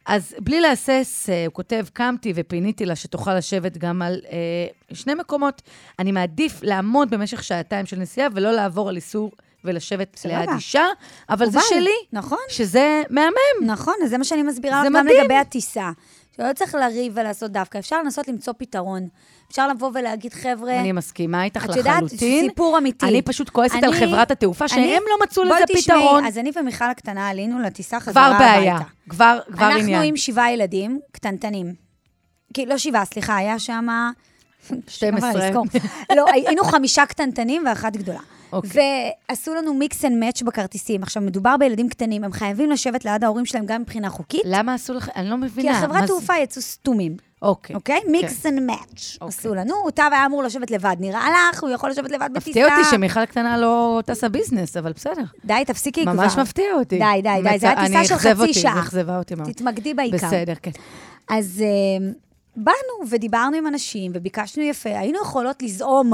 אז 0.09 0.34
בלי 0.40 0.61
להסס, 0.61 1.30
אה, 1.30 1.46
הוא 1.46 1.52
כותב, 1.54 1.86
קמתי 1.92 2.32
ופיניתי 2.34 2.86
לה 2.86 2.96
שתוכל 2.96 3.34
לשבת 3.34 3.76
גם 3.78 4.02
על 4.02 4.20
אה, 4.30 4.66
שני 4.94 5.14
מקומות. 5.14 5.62
אני 5.98 6.12
מעדיף 6.12 6.62
לעמוד 6.62 7.11
במשך 7.11 7.44
שעתיים 7.44 7.86
של 7.86 7.96
נסיעה 7.96 8.28
ולא 8.34 8.52
לעבור 8.52 8.88
על 8.88 8.96
איסור 8.96 9.30
ולשבת. 9.64 10.20
ליד 10.24 10.48
אישה, 10.54 10.84
אבל 11.30 11.50
זה 11.50 11.59
שלי, 11.68 11.90
נכון. 12.12 12.38
שזה 12.48 13.02
מהמם. 13.11 13.70
נכון, 13.70 13.94
אז 14.04 14.11
זה 14.11 14.18
מה 14.18 14.24
שאני 14.24 14.42
מסבירה 14.42 14.82
זה 14.82 14.88
לך 14.88 14.96
גם 14.96 15.04
מדהים. 15.04 15.20
לגבי 15.20 15.34
הטיסה. 15.34 15.90
שלא 16.39 16.53
צריך 16.53 16.74
לריב 16.74 17.12
ולעשות 17.16 17.51
דווקא, 17.53 17.78
אפשר 17.78 18.03
לנסות 18.03 18.28
למצוא 18.28 18.53
פתרון. 18.59 19.09
אפשר 19.51 19.68
לבוא 19.68 19.91
ולהגיד, 19.95 20.34
חבר'ה... 20.34 20.80
אני 20.80 20.93
מסכימה 20.93 21.45
איתך 21.45 21.64
את 21.64 21.68
לחלוטין. 21.70 21.93
יודעת, 21.93 22.11
סיפור 22.51 22.78
אמיתי. 22.78 23.07
אני 23.07 23.22
פשוט 23.22 23.49
כועסת 23.51 23.74
על 23.74 23.84
אני- 23.84 23.97
חברת 24.07 24.30
התעופה, 24.30 24.64
אני- 24.64 24.89
שהם 24.89 25.03
לא 25.09 25.24
מצאו 25.24 25.45
לזה 25.45 25.55
תשמעי, 25.66 25.82
פתרון. 26.01 26.24
אז 26.24 26.39
אני 26.39 26.51
ומיכל 26.61 26.84
הקטנה 26.91 27.28
עלינו 27.28 27.59
לטיסה 27.62 28.01
חזרה 28.01 28.12
כבר 28.12 28.34
הביתה. 28.36 28.45
בעיה, 28.59 28.78
כבר 29.09 29.39
כבר 29.53 29.64
עניין. 29.66 29.80
אנחנו 29.89 30.03
עם 30.09 30.16
שבעה 30.16 30.53
ילדים 30.53 31.01
קטנטנים. 31.12 31.74
לא 32.66 32.78
שבעה, 32.78 33.05
סליחה, 33.05 33.36
היה 33.36 33.59
שם... 33.59 33.86
12. 34.89 35.32
לא, 36.16 36.24
היינו 36.32 36.64
חמישה 36.64 37.07
קטנטנים 37.07 37.62
ואחת 37.66 37.97
גדולה. 37.97 38.20
אוקיי. 38.53 38.70
ועשו 39.30 39.55
לנו 39.55 39.74
mix 39.74 40.05
and 40.05 40.16
match 40.24 40.42
בכרטיסים. 40.42 41.03
עכשיו, 41.03 41.22
מדובר 41.22 41.57
בילדים 41.57 41.88
קטנים, 41.88 42.24
הם 42.24 42.32
חייבים 42.32 42.70
לשבת 42.70 43.05
ליד 43.05 43.24
ההורים 43.24 43.46
שלהם 43.46 43.66
גם 43.66 43.80
מבחינה 43.82 44.11
חוקית, 44.11 44.42
למה 44.44 44.74
עשו 44.74 44.94
לך? 44.94 45.11
אני 45.16 45.28
לא 45.30 45.34
כי 45.34 45.40
מבינה. 45.40 45.72
מה 45.72 45.78
החברת 45.78 46.01
זה? 46.01 46.07
תעופה 46.07 46.36
יצאו 46.38 46.62
סתומים. 46.62 47.16
אוקיי. 47.42 47.76
אוקיי? 47.76 48.01
mix 48.11 48.46
and 48.46 48.62
match. 48.62 49.16
עשו 49.20 49.55
לנו, 49.55 49.74
טב 49.94 50.11
היה 50.12 50.26
אמור 50.26 50.42
לשבת 50.42 50.70
לבד. 50.70 50.96
נראה 51.01 51.28
לך, 51.53 51.62
הוא 51.62 51.70
יכול 51.70 51.90
לשבת 51.90 52.11
לבד 52.11 52.28
בטיסה. 52.32 52.51
מפתיע 52.51 52.78
אותי 52.78 52.90
שמיכל 52.90 53.20
הקטנה 53.20 53.59
לא 53.59 54.01
טסה 54.07 54.28
business, 54.28 54.76
אבל 54.76 54.92
בסדר. 54.92 55.22
די, 55.44 55.62
תפסיקי 55.66 56.03
כבר. 56.03 56.12
ממש 56.12 56.36
מפתיע 56.38 56.74
אותי. 56.74 56.99
די, 56.99 57.05
די, 57.22 57.42
די, 57.42 57.59
זה 57.59 57.66
היה 57.66 57.76
מצ- 57.76 57.86
טיסה 57.86 57.99
אני 57.99 58.07
של 58.07 58.14
חצי 58.14 58.40
אותי, 58.40 58.55
שעה. 58.55 58.74
זה 58.74 58.80
אכזבה 58.80 59.18
אותי 59.18 59.34
מאוד. 59.34 59.53
תתמקדי 59.53 59.94
בעיקר. 59.94 60.16
בסדר, 60.16 60.55
כן. 60.62 60.70
אז 61.30 61.62
אה, 61.64 62.03
באנו 62.57 63.11
ודיברנו 63.11 63.57
עם 63.57 63.66
אנשים 63.66 64.12
וביקשנו 64.14 64.62
יפה, 64.62 64.99
היינו 64.99 65.18
יכולות 65.22 65.62
לזעום 65.62 66.12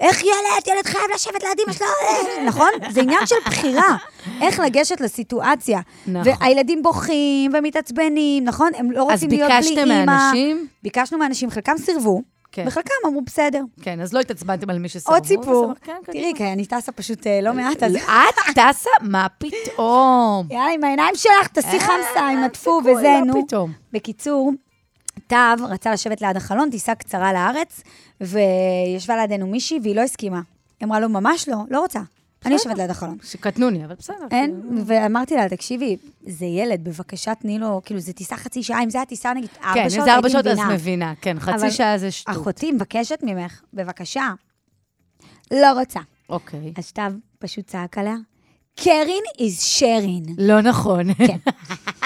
איך 0.00 0.22
ילד? 0.22 0.66
ילד 0.66 0.86
חייב 0.86 1.04
לשבת 1.14 1.42
ליד 1.42 1.60
אמא 1.66 1.72
שלו, 1.72 1.86
אה, 1.86 2.44
נכון? 2.44 2.68
זה 2.90 3.00
עניין 3.00 3.26
של 3.26 3.36
בחירה, 3.46 3.96
איך 4.40 4.60
לגשת 4.60 5.00
לסיטואציה. 5.00 5.80
נכון. 6.06 6.32
והילדים 6.40 6.82
בוכים 6.82 7.50
ומתעצבנים, 7.54 8.44
נכון? 8.44 8.70
הם 8.74 8.90
לא 8.90 9.06
אז 9.12 9.24
רוצים 9.24 9.30
להיות 9.38 9.50
בלי 9.50 9.60
ביקשתם 9.60 9.90
אימא. 9.90 10.04
מאנשים? 10.04 10.66
ביקשנו 10.82 11.18
מאנשים, 11.18 11.50
חלקם 11.50 11.78
סירבו, 11.78 12.22
כן. 12.52 12.64
וחלקם 12.66 12.94
אמרו, 13.06 13.22
בסדר. 13.22 13.62
כן, 13.82 14.00
אז 14.00 14.12
לא 14.12 14.20
התעצבנתם 14.20 14.70
על 14.70 14.78
מי 14.78 14.88
שסרבו. 14.88 15.16
עוד 15.16 15.26
סיפור. 15.26 15.72
כן, 15.84 15.96
תראי. 16.04 16.32
כי 16.36 16.44
אני 16.44 16.66
טסה 16.66 16.92
פשוט 16.92 17.26
אה, 17.26 17.40
לא 17.40 17.52
מעט, 17.54 17.82
אז... 17.82 17.96
את 17.96 18.54
טסה? 18.54 18.90
מה 19.02 19.26
פתאום? 19.38 20.46
יאללה, 20.50 20.72
עם 20.74 20.84
העיניים 20.84 21.14
שלך, 21.14 21.48
תעשי 21.52 21.80
חמסה, 21.80 22.28
עם 22.32 22.44
הטפו 22.44 22.80
וזה, 22.84 23.18
לא 23.20 23.20
נו. 23.24 23.68
בקיצור, 23.92 24.50
תו 25.28 25.64
רצה 25.68 25.92
לשבת 25.92 26.20
ליד 26.20 26.36
החלון, 26.36 26.70
טיסה 26.70 26.94
קצרה 26.94 27.32
לארץ, 27.32 27.82
וישבה 28.20 29.16
לידינו 29.16 29.46
מישהי, 29.46 29.78
והיא 29.82 29.96
לא 29.96 30.00
הסכימה. 30.00 30.40
היא 30.80 30.86
אמרה 30.86 31.00
לו, 31.00 31.08
ממש 31.08 31.48
לא, 31.48 31.56
לא 31.70 31.80
רוצה. 31.80 32.00
אני 32.44 32.54
יושבת 32.54 32.78
ליד 32.78 32.90
החלון. 32.90 33.18
שקטנוני, 33.22 33.84
אבל 33.84 33.94
בסדר. 33.94 34.26
אין, 34.30 34.60
ואמרתי 34.86 35.36
לה, 35.36 35.48
תקשיבי, 35.48 35.96
זה 36.26 36.44
ילד, 36.44 36.84
בבקשה 36.84 37.34
תני 37.34 37.58
לו, 37.58 37.80
כאילו, 37.84 38.00
זה 38.00 38.12
טיסה 38.12 38.36
חצי 38.36 38.62
שעה, 38.62 38.82
אם 38.84 38.90
זה 38.90 39.00
הטיסה 39.02 39.32
נגיד 39.32 39.48
ארבע 39.62 39.74
כן, 39.74 39.84
אם 39.84 39.90
שעות, 39.90 40.04
זה 40.04 40.14
ארבע 40.14 40.26
הייתי 40.26 40.32
שעות, 40.32 40.46
אז 40.46 40.58
מבינה. 40.58 40.74
מבינה. 40.74 41.12
כן, 41.20 41.40
חצי 41.40 41.70
שעה 41.70 41.98
זה 41.98 42.10
שטות. 42.10 42.36
אחותי 42.36 42.72
מבקשת 42.72 43.18
ממך, 43.22 43.60
בבקשה. 43.74 44.32
לא 45.50 45.72
רוצה. 45.72 46.00
אוקיי. 46.28 46.72
אז 46.76 46.92
תו 46.92 47.02
פשוט 47.38 47.66
צעק 47.66 47.98
עליה, 47.98 48.14
קרין 48.76 49.24
is 49.38 49.78
sharing. 49.78 50.32
לא 50.38 50.60
נכון. 50.60 51.14
כן. 51.14 51.36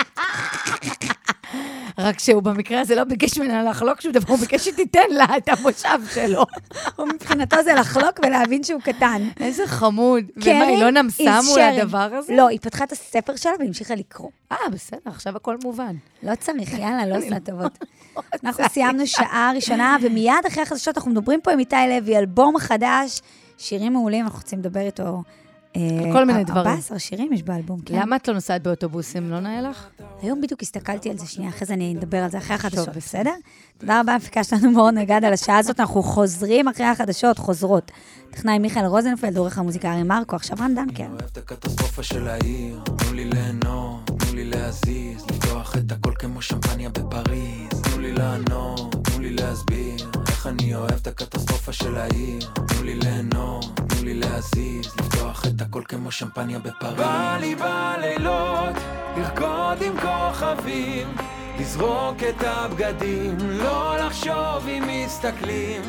רק 2.03 2.19
שהוא 2.19 2.43
במקרה 2.43 2.81
הזה 2.81 2.95
לא 2.95 3.05
ביקש 3.05 3.39
ממנה 3.39 3.63
לחלוק 3.63 4.01
שום 4.01 4.13
דבר, 4.13 4.29
הוא 4.29 4.39
ביקש 4.39 4.69
שתיתן 4.69 5.11
לה 5.11 5.27
את 5.37 5.49
המושב 5.49 5.99
שלו. 6.15 6.45
הוא 6.97 7.09
מבחינתו 7.09 7.57
זה 7.65 7.75
לחלוק 7.75 8.21
ולהבין 8.27 8.63
שהוא 8.63 8.81
קטן. 8.81 9.23
איזה 9.41 9.67
חמוד. 9.67 10.25
ומה, 10.37 10.65
היא 10.65 10.79
לא 10.79 10.91
נמסה 10.91 11.39
מול. 11.49 11.61
הדבר 11.61 11.99
הזה? 11.99 12.37
לא, 12.37 12.49
היא 12.49 12.59
פתחה 12.63 12.85
את 12.85 12.93
הספר 12.93 13.37
שלה 13.37 13.53
והמשיכה 13.59 13.95
לקרוא. 13.95 14.31
אה, 14.53 14.57
בסדר, 14.73 14.99
עכשיו 15.05 15.37
הכל 15.37 15.57
מובן. 15.65 15.95
לא 16.23 16.35
צריך, 16.35 16.73
יאללה, 16.73 17.07
לא 17.07 17.17
עושה 17.17 17.41
טובות. 17.41 17.79
אנחנו 18.45 18.65
סיימנו 18.69 19.07
שעה 19.07 19.53
ראשונה, 19.55 19.97
ומיד 20.03 20.47
אחרי 20.49 20.63
החדשות 20.63 20.97
אנחנו 20.97 21.11
מדברים 21.11 21.41
פה 21.41 21.53
עם 21.53 21.59
איתי 21.59 21.77
לוי, 21.89 22.19
אלבום 22.19 22.59
חדש, 22.59 23.21
שירים 23.59 23.93
מעולים, 23.93 24.25
אנחנו 24.25 24.39
רוצים 24.39 24.59
לדבר 24.59 24.81
איתו. 24.81 25.23
אה, 25.77 26.13
כל 26.13 26.25
מיני 26.25 26.45
דברים. 26.45 26.67
14 26.67 26.99
שירים 26.99 27.33
יש 27.33 27.43
באלבום, 27.43 27.81
כן. 27.81 27.95
למה 27.99 28.17
את 28.17 28.29
לא 28.29 28.35
נוסעת 28.35 28.63
באוטובוסים? 28.63 29.31
לא 29.31 29.41
נאה 29.41 29.63
לך? 29.63 29.87
היום 30.23 30.41
בדיוק 30.41 30.63
הסתכלתי 30.63 31.11
על 31.11 31.19
זה 31.19 31.27
שנייה, 31.27 31.51
אחרי 31.51 31.67
זה 31.67 31.75
אני 31.75 31.95
אדבר 31.99 32.19
על 32.19 32.31
זה 32.31 32.39
אחרי 32.39 32.57
החדשות, 32.57 32.87
טוב, 32.87 32.95
בסדר? 32.95 33.33
תודה 33.79 34.01
רבה, 34.01 34.13
המפיקה 34.13 34.45
שלנו 34.45 34.71
מור 34.71 34.91
נגד 34.91 35.25
על 35.25 35.33
השעה 35.33 35.59
הזאת, 35.59 35.81
אנחנו 35.81 36.03
חוזרים 36.03 36.69
אחרי 36.69 36.87
החדשות, 36.87 37.39
חוזרות. 37.39 37.91
טכנאי 38.31 38.59
מיכאל 38.59 38.85
רוזנפלד, 38.85 39.37
עורך 39.39 39.59
המוזיקה 39.59 39.93
ארי 39.93 40.03
מרקו, 40.03 40.37
עכשיו 40.37 40.57
רן 40.61 40.75
דנקר. 40.75 41.07
אוהב 41.07 41.23
את 41.33 41.37
הקטסטרופה 41.37 42.03
של 42.03 42.29
העיר, 42.29 42.81
תנו 42.85 43.13
לי 43.13 43.25
ליהנות, 43.25 44.07
תנו 44.07 44.35
לי 44.35 44.45
להזיז, 44.45 45.27
לפתוח 45.31 45.77
את 45.77 45.93
הכל 45.93 46.13
כמו 46.19 46.43
שמפניה 46.43 46.89
בפריז, 46.89 47.83
תנו 47.83 47.99
לי 47.99 48.13
לענות, 48.13 48.97
תנו 49.05 49.21
לי 49.21 49.31
להסביר, 49.31 50.11
איך 50.29 50.47
אני 50.47 50.75
אוהב 50.75 50.93
את 50.93 51.07
הקטסטרופה 51.07 51.73
של 51.73 51.97
העיר, 51.97 52.51
תנו 52.55 52.83
לי 52.83 52.95
ליהנות, 52.95 53.81
לי 54.03 54.15
להזיז, 54.15 54.87
לפתוח 54.97 55.47
את 55.47 55.61
הכל 55.61 55.83
כמו 55.89 56.11
שמפניה 56.11 56.59
בפריז. 56.59 56.95
בא 56.97 57.37
לי 57.41 57.55
בלילות, 57.55 58.77
לרקוד 59.17 59.83
עם 59.83 59.95
כוכבים, 60.01 61.15
לזרוק 61.61 62.17
את 62.29 62.43
הבגדים, 62.47 63.37
לא 63.41 63.97
לחשוב 63.99 64.69
אם 64.69 64.85
מסתכלים, 64.87 65.83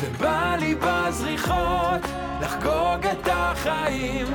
ובא 0.00 0.56
לי 0.60 0.74
בזריחות, 0.74 2.00
לחגוג 2.40 3.06
את 3.12 3.28
החיים. 3.30 4.26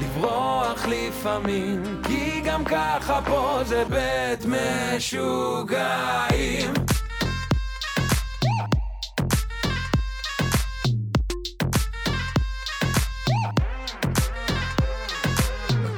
לברוח 0.00 0.86
לפעמים, 0.88 1.82
כי 2.06 2.40
גם 2.40 2.64
ככה 2.64 3.20
פה 3.24 3.60
זה 3.64 3.84
בית 3.84 4.46
משוגעים. 4.96 5.76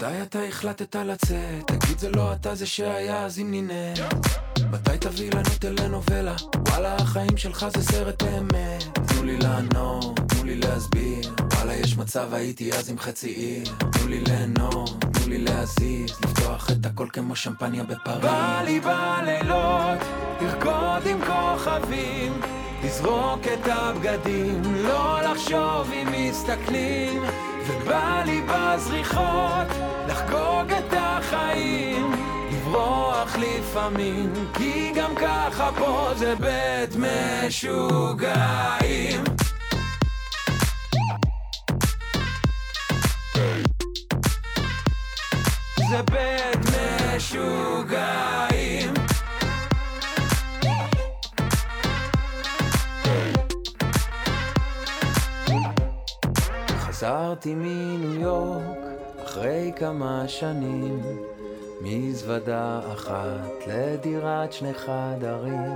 מתי 0.09 0.23
אתה 0.23 0.43
החלטת 0.43 0.97
לצאת? 0.97 1.67
תגיד 1.67 1.99
זה 1.99 2.11
לא 2.11 2.33
אתה 2.33 2.55
זה 2.55 2.67
שהיה 2.67 3.25
אז 3.25 3.39
אם 3.39 3.51
נינא 3.51 3.93
מתי 4.71 4.99
תביא 5.01 5.31
לנו 5.35 5.51
טלנובלה? 5.59 6.35
וואלה 6.69 6.97
החיים 6.97 7.37
שלך 7.37 7.67
זה 7.77 7.83
סרט 7.83 8.23
באמת 8.23 8.85
תנו 9.09 9.25
לי 9.25 9.39
לענות, 9.39 10.21
תנו 10.29 10.45
לי 10.45 10.57
להסביר. 10.57 11.35
וואלה 11.53 11.75
יש 11.75 11.97
מצב 11.97 12.35
הייתי 12.35 12.73
אז 12.73 12.91
עם 12.91 12.99
חצי 12.99 13.29
עיר. 13.29 13.75
תנו 13.93 14.09
לי 14.09 14.21
ליהנות, 14.21 15.01
תנו 15.01 15.29
לי 15.29 15.39
להזיז. 15.39 16.11
לפתוח 16.11 16.71
את 16.71 16.87
הכל 16.87 17.09
כמו 17.13 17.37
שמפניה 17.37 17.85
בפריז. 17.85 18.23
בא 18.23 18.63
לי 18.65 18.81
בלילות 18.81 19.99
לרקוד 20.41 21.07
עם 21.07 21.19
כוכבים 21.27 22.41
לזרוק 22.85 23.41
את 23.53 23.69
הבגדים 23.69 24.63
לא 24.75 25.21
לחשוב 25.23 25.91
אם 25.93 26.09
מסתכלים 26.13 27.23
ובא 27.67 28.23
לי 28.27 28.43
בזריחות 28.47 29.69
לחגוג 30.09 30.73
את 30.79 30.95
החיים 30.97 32.13
לברוח 32.53 33.37
לפעמים 33.37 34.33
כי 34.55 34.93
גם 34.95 35.15
ככה 35.15 35.71
פה 35.79 36.11
זה 36.15 36.35
בית 36.35 36.97
משוגעים. 37.47 38.35
זה 45.91 46.03
בית 46.03 46.59
משוגעים 47.17 48.48
חזרתי 56.99 57.55
מניו 57.55 58.21
יורק 58.21 58.79
אחרי 59.25 59.73
כמה 59.77 60.25
שנים 60.29 61.03
מזוודה 61.81 62.81
אחת 62.93 63.67
לדירת 63.67 64.53
שני 64.53 64.75
חדרים 64.75 65.75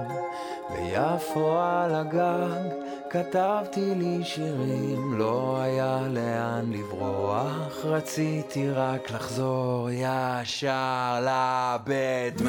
ביפו 0.71 1.59
על 1.59 1.95
הגג 1.95 2.71
כתבתי 3.11 3.95
לי 3.95 4.25
שירים 4.25 5.19
לא 5.19 5.59
היה 5.61 6.01
לאן 6.11 6.73
לברוח 6.73 7.85
רציתי 7.85 8.71
רק 8.71 9.11
לחזור 9.11 9.89
ישר 9.91 11.21
לבית 11.21 12.41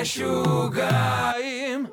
משוגעים 0.00 1.86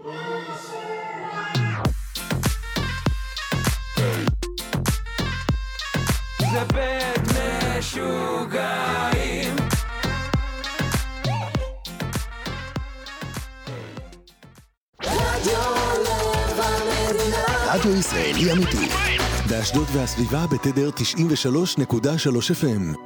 זה 6.60 6.66
בית 6.66 7.38
משוגעים 7.78 9.56
רדיו 17.68 17.96
ישראלי 18.00 18.52
אמיתי. 18.52 18.88
באשדוד 19.50 19.88
והסביבה 19.94 20.46
בתדר 20.48 20.90
93.3 20.90 21.02
FM. 22.52 22.98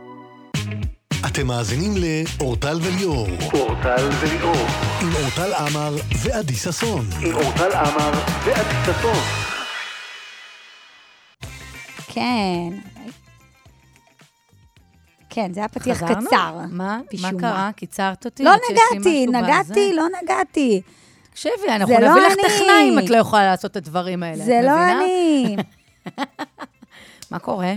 אתם 1.28 1.48
מאזינים 1.48 1.94
לאורטל 1.98 2.80
וליאור. 2.82 3.28
אורטל 3.54 4.10
וליאור. 4.20 4.68
עם 5.02 5.10
אורטל 5.24 5.54
עמר 5.54 5.96
ועדי 6.24 6.54
ששון. 6.54 7.06
עם 7.22 7.36
אורטל 7.36 7.72
עמר 7.72 8.12
ועדי 8.46 8.94
ששון. 8.94 9.24
כן. 12.14 12.93
כן, 15.34 15.54
זה 15.54 15.60
היה 15.60 15.68
פתיח 15.68 15.98
חזרנו? 15.98 16.28
קצר. 16.28 16.58
מה? 16.70 17.00
מה 17.22 17.30
קרה? 17.40 17.70
קיצרת 17.76 18.26
אותי? 18.26 18.44
לא 18.44 18.52
נגעתי, 18.72 19.28
נגעתי? 19.28 19.94
לא 19.94 20.04
נגעתי. 20.24 20.82
תקשיבי, 21.30 21.68
אנחנו 21.68 21.96
זה 21.96 22.00
לא 22.02 22.16
נביא 22.16 22.28
לך. 22.28 22.34
טכנאי 22.34 22.90
אם 22.90 23.00
את 23.00 23.10
לא 23.10 23.18
יכולה 23.18 23.46
לעשות 23.46 23.72
את 23.72 23.76
הדברים 23.76 24.24
האלה. 24.24 24.44
זה 24.46 24.60
לא 24.64 24.72
מבינה? 24.72 25.02
אני. 25.02 25.56
מה 27.32 27.40
קורה? 27.40 27.74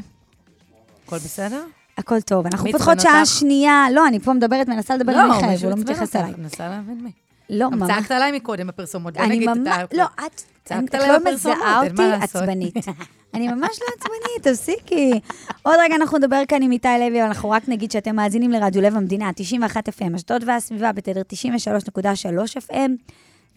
הכל 1.06 1.16
בסדר? 1.16 1.64
הכל 1.98 2.20
טוב, 2.20 2.46
אנחנו 2.46 2.72
פותחות 2.72 3.00
שעה? 3.00 3.26
שנייה. 3.26 3.86
לא, 3.92 4.06
אני 4.08 4.20
פה 4.20 4.32
מדברת, 4.32 4.68
מנסה 4.68 4.96
לדבר 4.96 5.12
עם 5.18 5.30
מיכאל, 5.30 5.54
והוא 5.60 5.70
לא 5.70 5.76
מתייחס 5.76 6.16
אליי. 6.16 6.32
מנסה 6.38 6.68
להבין 6.68 7.00
מי. 7.04 7.10
לא, 7.50 7.70
ממש. 7.70 7.90
צעקת 7.90 8.10
עליי 8.10 8.32
מקודם 8.32 8.66
בפרסומות, 8.66 9.14
בוא 9.14 9.26
נגיד 9.26 9.48
את 9.48 9.56
ממש, 9.56 9.68
ה... 9.68 9.96
לא, 9.96 10.04
את, 10.04 10.42
צעקת 10.64 10.88
את 10.88 10.94
עליי 10.94 11.08
לא 11.08 11.18
בפרסומות, 11.18 11.58
מזהה 11.58 11.82
אין 11.82 11.94
מה 11.96 12.04
אותי 12.04 12.20
לעשות. 12.20 12.42
עצבנית. 12.42 12.74
אני 13.34 13.48
ממש 13.48 13.78
לא 13.80 13.86
עצבנית, 13.96 14.42
תפסיקי. 14.42 15.20
עוד 15.62 15.74
רגע 15.80 15.94
אנחנו 15.96 16.18
נדבר 16.18 16.42
כאן 16.48 16.62
עם 16.62 16.72
איתי 16.72 16.88
לוי, 17.00 17.20
אבל 17.20 17.28
אנחנו 17.28 17.50
רק 17.50 17.68
נגיד 17.68 17.90
שאתם 17.90 18.16
מאזינים 18.16 18.50
לרדיו 18.50 18.82
לב 18.82 18.96
המדינה, 18.96 19.30
91 19.36 19.88
FM, 19.88 20.16
אשדוד 20.16 20.44
והסביבה, 20.46 20.92
בתדר 20.92 21.22
93.3 21.32 22.70
FM. 22.70 22.90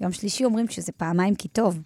יום 0.01 0.11
שלישי 0.11 0.45
אומרים 0.45 0.67
שזה 0.67 0.91
פעמיים 0.91 1.35
כי 1.35 1.47
טוב. 1.47 1.79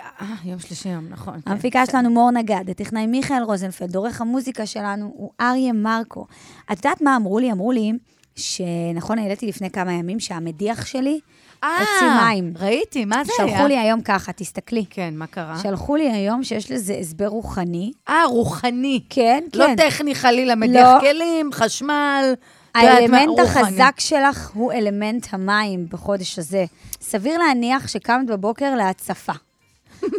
אה, 0.00 0.34
יום 0.44 0.58
שלישי 0.58 0.88
היום, 0.88 1.08
נכון. 1.08 1.40
כן, 1.40 1.50
המפיקה. 1.50 1.86
שלנו 1.86 2.10
מור 2.10 2.30
נגד, 2.30 2.70
הטכנאי 2.70 3.06
מיכאל 3.06 3.42
רוזנפלד, 3.42 3.96
עורך 3.96 4.20
המוזיקה 4.20 4.66
שלנו 4.66 5.12
הוא 5.16 5.30
אריה 5.40 5.72
מרקו. 5.72 6.26
את 6.72 6.76
יודעת 6.76 7.02
מה 7.02 7.16
אמרו 7.16 7.38
לי? 7.38 7.52
אמרו 7.52 7.72
לי 7.72 7.92
שנכון, 8.36 9.18
העליתי 9.18 9.46
לפני 9.46 9.70
כמה 9.70 9.92
ימים 9.92 10.20
שהמדיח 10.20 10.86
שלי 10.86 11.20
הוציא 11.64 12.06
אה, 12.06 12.24
מים. 12.24 12.52
ראיתי, 12.58 13.04
מה 13.04 13.24
זה 13.24 13.32
היה? 13.38 13.56
שלחו 13.56 13.66
לי 13.66 13.78
היום 13.78 14.00
ככה, 14.00 14.32
תסתכלי. 14.32 14.84
כן, 14.90 15.14
מה 15.16 15.26
קרה? 15.26 15.58
שלחו 15.62 15.96
לי 15.96 16.10
היום 16.10 16.44
שיש 16.44 16.70
לזה 16.70 16.94
הסבר 17.00 17.26
רוחני. 17.26 17.92
אה, 18.08 18.24
רוחני. 18.26 19.00
כן, 19.10 19.44
לא 19.54 19.66
כן. 19.66 19.76
טכני 19.76 20.14
חלילה, 20.14 20.54
מדיח 20.54 20.86
לא. 20.86 21.00
כלים, 21.00 21.52
חשמל. 21.52 22.34
האלמנט. 22.74 23.38
החזק 23.38 23.94
שלך 23.98 24.50
הוא 24.54 24.72
אלמנט 24.72 25.26
המים 25.32 25.86
בחודש 25.90 26.38
הזה. 26.38 26.64
סביר 27.00 27.38
להניח 27.38 27.88
שקמת 27.88 28.26
בבוקר 28.26 28.74
להצפה. 28.74 29.32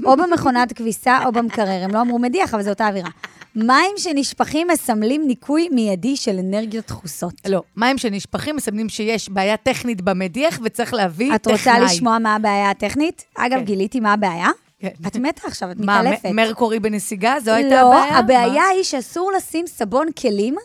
או 0.06 0.18
במכונת 0.18 0.74
כביסה 0.74 1.26
או 1.26 1.32
במקרר. 1.32 1.84
הם 1.84 1.94
לא 1.94 2.02
אמרו 2.02 2.20
מדיח, 2.20 2.54
אבל 2.54 2.64
זו 2.64 2.70
אותה 2.70 2.88
אווירה. 2.88 3.10
מים 3.56 3.92
שנשפכים 3.98 4.68
מסמלים 4.68 5.28
ניקוי 5.28 5.70
מיידי 5.72 6.16
של 6.16 6.40
אנרגיות 6.40 6.88
דחוסות. 6.88 7.34
לא, 7.48 7.62
מים 7.76 7.98
שנשפכים 7.98 8.56
מסמנים 8.56 8.90
שיש 8.90 9.30
בעיה 9.30 9.58
טכנית 9.58 10.02
במדיח 10.02 10.60
וצריך 10.64 10.94
להביא 10.94 11.36
את 11.36 11.42
טכנאי. 11.44 11.58
רוצה 11.58 11.80
לשמוע 11.80 12.20
מה 12.20 12.36
הבעיה 12.36 12.70
הטכנית? 12.70 13.26
אגב, 13.38 13.58
כן. 13.60 13.64
גיליתי 13.66 14.00
מה 14.00 14.14
הבעיה. 14.14 14.48
כן. 14.80 14.90
את 15.08 15.16
מתה 15.16 15.48
עכשיו, 15.48 15.72
את 15.72 15.78
מה, 15.80 16.02
מתעלפת. 16.02 16.26
מ- 16.26 16.36
מרקורי 16.36 16.80
בנסיגה? 16.80 17.36
זו 17.44 17.52
הייתה 17.52 17.82
לא, 17.82 17.96
הבעיה? 17.96 18.18
הבעיה 18.18 18.64
מה? 18.64 18.68
היא 18.68 18.84
שאסור 18.84 19.32
לשים 19.32 19.68
סבון 19.68 20.08
כלים 20.22 20.56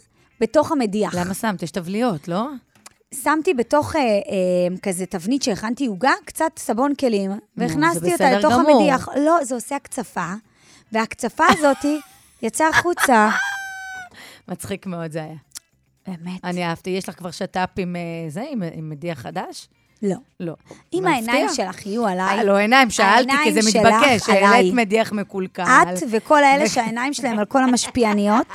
בתוך 0.40 0.72
המדיח. 0.72 1.14
למה 1.14 1.34
שמת? 1.34 1.62
יש 1.62 1.70
תבליות, 1.70 2.28
לא? 2.28 2.46
שמתי 3.22 3.54
בתוך 3.54 3.96
אה, 3.96 4.00
אה, 4.00 4.06
כזה 4.82 5.06
תבנית 5.06 5.42
שהכנתי 5.42 5.86
עוגה, 5.86 6.12
קצת 6.24 6.50
סבון 6.58 6.94
כלים, 6.94 7.30
והכנסתי 7.56 8.12
אותה 8.12 8.30
לתוך 8.32 8.52
גמור. 8.52 8.70
המדיח. 8.80 9.08
לא, 9.16 9.44
זה 9.44 9.54
עושה 9.54 9.76
הקצפה, 9.76 10.32
וההקצפה 10.92 11.44
הזאת 11.58 11.84
יצאה 12.42 12.68
החוצה. 12.68 13.28
מצחיק 14.48 14.86
מאוד 14.86 15.12
זה 15.12 15.22
היה. 15.22 15.36
באמת, 16.06 16.44
אני 16.44 16.64
אהבתי. 16.64 16.90
יש 16.90 17.08
לך 17.08 17.18
כבר 17.18 17.30
שת"פ 17.30 17.78
עם 17.78 17.96
אה, 17.96 18.30
זה, 18.30 18.42
עם, 18.50 18.62
עם 18.74 18.90
מדיח 18.90 19.18
חדש? 19.18 19.68
לא. 20.02 20.16
לא. 20.40 20.54
אם. 20.92 21.06
העיניים 21.06 21.48
שלך 21.54 21.86
יהיו 21.86 22.06
עליי, 22.06 22.38
אה, 22.38 22.44
לא 22.44 22.56
עיניים, 22.56 22.90
שאלתי, 22.90 23.32
כי 23.44 23.52
זה 23.52 23.60
מתבקש. 23.68 24.28
העלית 24.28 24.74
מדיח 24.74 25.12
מקולקל. 25.12 25.62
את 25.62 26.02
וכל 26.10 26.44
האלה 26.44 26.68
שהעיניים 26.68 27.14
שלהם 27.14 27.38
על 27.38 27.44
כל 27.44 27.62
המשפיעניות, 27.62 28.46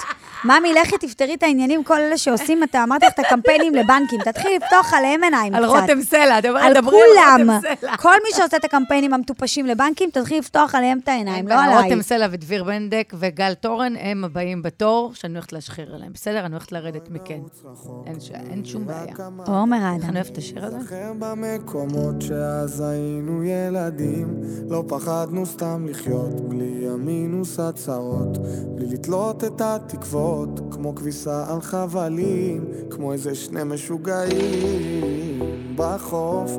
ממי, 0.43 0.73
לכי 0.73 0.97
תפתרי 0.97 1.33
את 1.33 1.43
העניינים, 1.43 1.83
כל 1.83 1.99
אלה 2.01 2.17
שעושים, 2.17 2.63
אתה 2.63 2.83
אמרתי 2.83 3.05
לך 3.05 3.13
את 3.13 3.19
הקמפיינים 3.19 3.75
לבנקים, 3.75 4.19
תתחילי 4.25 4.55
לפתוח 4.57 4.93
עליהם 4.93 5.23
עיניים 5.23 5.55
על 5.55 5.63
קצת. 5.65 5.75
רותם 5.81 6.01
סלע, 6.01 6.39
את 6.39 6.45
אומרת, 6.45 6.63
על 6.63 6.81
דברי 6.81 6.97
על. 7.17 7.49
רותם 7.49 7.67
סלע. 7.81 7.97
כל 7.97 8.15
מי 8.23 8.29
שעושה 8.35 8.57
את 8.57 8.65
הקמפיינים 8.65 9.13
המטופשים 9.13 9.65
לבנקים, 9.65 10.09
תתחילי 10.09 10.39
לפתוח 10.39 10.75
עליהם 10.75 10.99
את 11.03 11.07
העיניים, 11.07 11.47
לא 11.47 11.53
אין 11.53 11.63
בעיה, 11.63 11.77
עליי. 11.77 11.89
רותם 11.89 12.01
סלע 12.01 12.27
ודביר 12.31 12.63
בנדק 12.63 13.13
וגל 13.19 13.53
תורן, 13.53 13.93
הם 13.99 14.23
הבאים 14.25 14.61
בתור, 14.61 15.11
שאני 15.13 15.33
הולכת 15.33 15.53
להשחיר 15.53 15.95
עליהם. 15.95 16.11
בסדר? 16.13 16.45
אני 16.45 16.53
הולכת 16.53 16.71
לרדת 16.71 17.09
מכן. 17.09 17.39
אין 18.51 18.65
שום 18.65 18.85
בעיה. 18.87 19.13
עומר 19.47 19.77
אני 19.77 19.85
האדם. 19.85 20.15
אוהבת 20.15 20.31
את 20.31 20.37
השיר 20.37 20.65
הזה. 20.65 20.79
זכר 20.79 21.13
במקומות 21.19 22.21
שאז 22.21 22.81
היינו 22.81 23.43
ילדים, 23.43 24.27
לא 24.69 24.83
פחדנו 24.87 25.45
סתם 25.45 25.85
לחיות, 25.89 26.49
בלי 26.49 26.87
המינוס 26.93 27.59
הצרות, 27.59 28.37
בלי 28.75 28.85
לתלות 28.93 29.43
את 29.43 29.61
התקוות, 29.61 30.24
כמו 30.71 30.95
כביסה 30.95 31.45
על 31.47 31.61
חבלים, 31.61 32.65
כמו 32.89 33.13
איזה 33.13 33.35
שני 33.35 33.63
משוגעים 33.63 35.41
בחוף. 35.75 36.51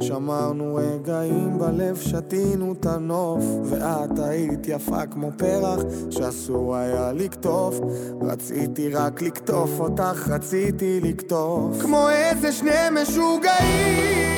שמרנו 0.00 0.74
רגעים 0.74 1.58
בלב, 1.58 1.96
שתינו 1.96 2.72
את 2.72 2.86
הנוף, 2.86 3.44
ואת 3.64 4.18
היית 4.18 4.68
יפה 4.68 5.06
כמו 5.06 5.30
פרח, 5.36 5.80
שאסור 6.10 6.76
היה 6.76 7.12
לקטוף. 7.12 7.80
רציתי 8.22 8.88
רק 8.88 9.22
לקטוף 9.22 9.70
אותך, 9.80 10.28
רציתי 10.28 11.00
לקטוף. 11.00 11.82
כמו 11.82 12.08
איזה 12.10 12.52
שני 12.52 13.02
משוגעים 13.02 14.28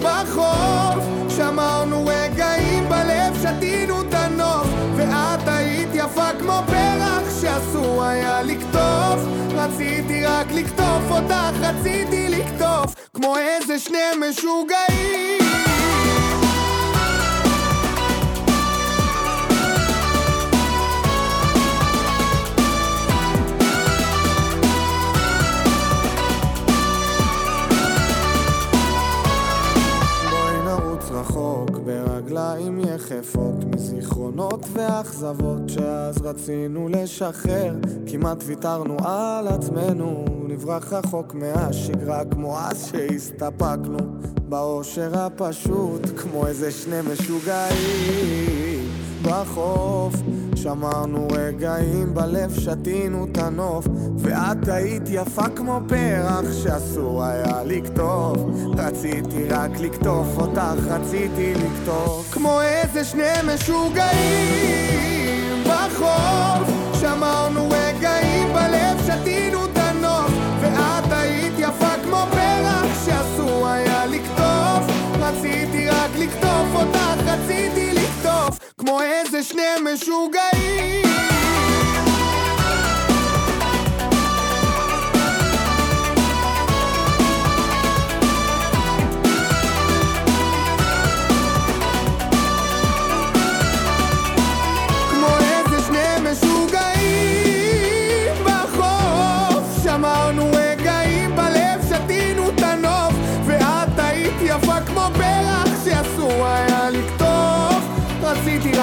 בחוף, 0.00 1.04
שמרנו 1.28 2.04
רגעים 2.06 2.84
בלב, 2.88 3.34
שתינו 3.42 4.00
את 4.00 4.14
הנוף, 4.14 4.66
ואת 4.96 5.40
היית 5.46 5.65
יפה 6.06 6.32
כמו 6.38 6.60
פרח, 6.66 7.40
שאסור 7.40 8.04
היה 8.04 8.42
לקטוף. 8.42 9.20
רציתי 9.54 10.24
רק 10.24 10.52
לקטוף 10.52 11.10
אותך, 11.10 11.56
רציתי 11.60 12.28
לקטוף, 12.28 12.94
כמו 13.14 13.36
איזה 13.36 13.78
שני 13.78 14.28
משוגעים. 14.28 15.45
ברגליים 31.86 32.80
יחפות 32.80 33.64
מזיכרונות 33.74 34.66
ואכזבות 34.72 35.68
שאז 35.68 36.22
רצינו 36.22 36.88
לשחרר. 36.88 37.74
כמעט 38.06 38.38
ויתרנו 38.46 38.96
על 39.04 39.48
עצמנו 39.48 40.24
נברח 40.48 40.92
רחוק 40.92 41.34
מהשגרה 41.34 42.24
כמו 42.24 42.58
אז 42.58 42.86
שהסתפקנו. 42.90 43.98
באושר 44.48 45.18
הפשוט 45.18 46.02
כמו 46.16 46.46
איזה 46.46 46.70
שני 46.70 47.00
משוגעים 47.12 48.88
בחוף 49.22 50.14
שמרנו 50.56 51.28
רגעים 51.32 52.14
בלב, 52.14 52.60
שתינו 52.60 53.26
את 53.32 53.38
הנוף 53.38 53.86
ואת 54.18 54.68
היית 54.68 55.02
יפה 55.10 55.48
כמו 55.56 55.80
פרח 55.88 56.52
שאסור 56.62 57.24
היה 57.24 57.62
לקטוף 57.64 58.38
רציתי 58.76 59.44
רק 59.48 59.70
לקטוף 59.80 60.26
אותך, 60.36 60.86
רציתי 60.86 61.54
לקטוף 61.54 62.30
כמו 62.32 62.60
איזה 62.60 63.04
שני 63.04 63.32
משוגעים 63.54 64.86
בחוף. 65.64 66.86
שמרנו 67.00 67.68
רגעים 67.70 68.48
בלב, 68.52 68.98
שתינו 69.06 69.64
את 69.64 69.78
הנוף 69.78 70.30
ואת 70.60 71.12
היית 71.12 71.52
יפה 71.58 71.94
כמו 72.04 72.26
פרח 72.30 73.04
שאסור 73.04 73.68
היה 73.68 74.06
לקטוף 74.06 74.96
רציתי 75.20 75.88
רק 75.88 76.10
לקטוף 76.18 76.74
אותך, 76.74 77.22
רציתי 77.26 77.85
כמו 78.86 79.02
איזה 79.02 79.42
שני 79.42 79.62
משוגעים 79.84 81.15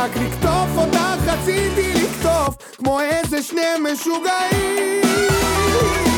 רק 0.03 0.17
לקטוף 0.17 0.77
אותך, 0.77 1.27
רציתי 1.27 1.93
לקטוף 1.93 2.55
כמו 2.77 2.99
איזה 3.01 3.43
שני 3.43 3.61
משוגעים 3.83 6.12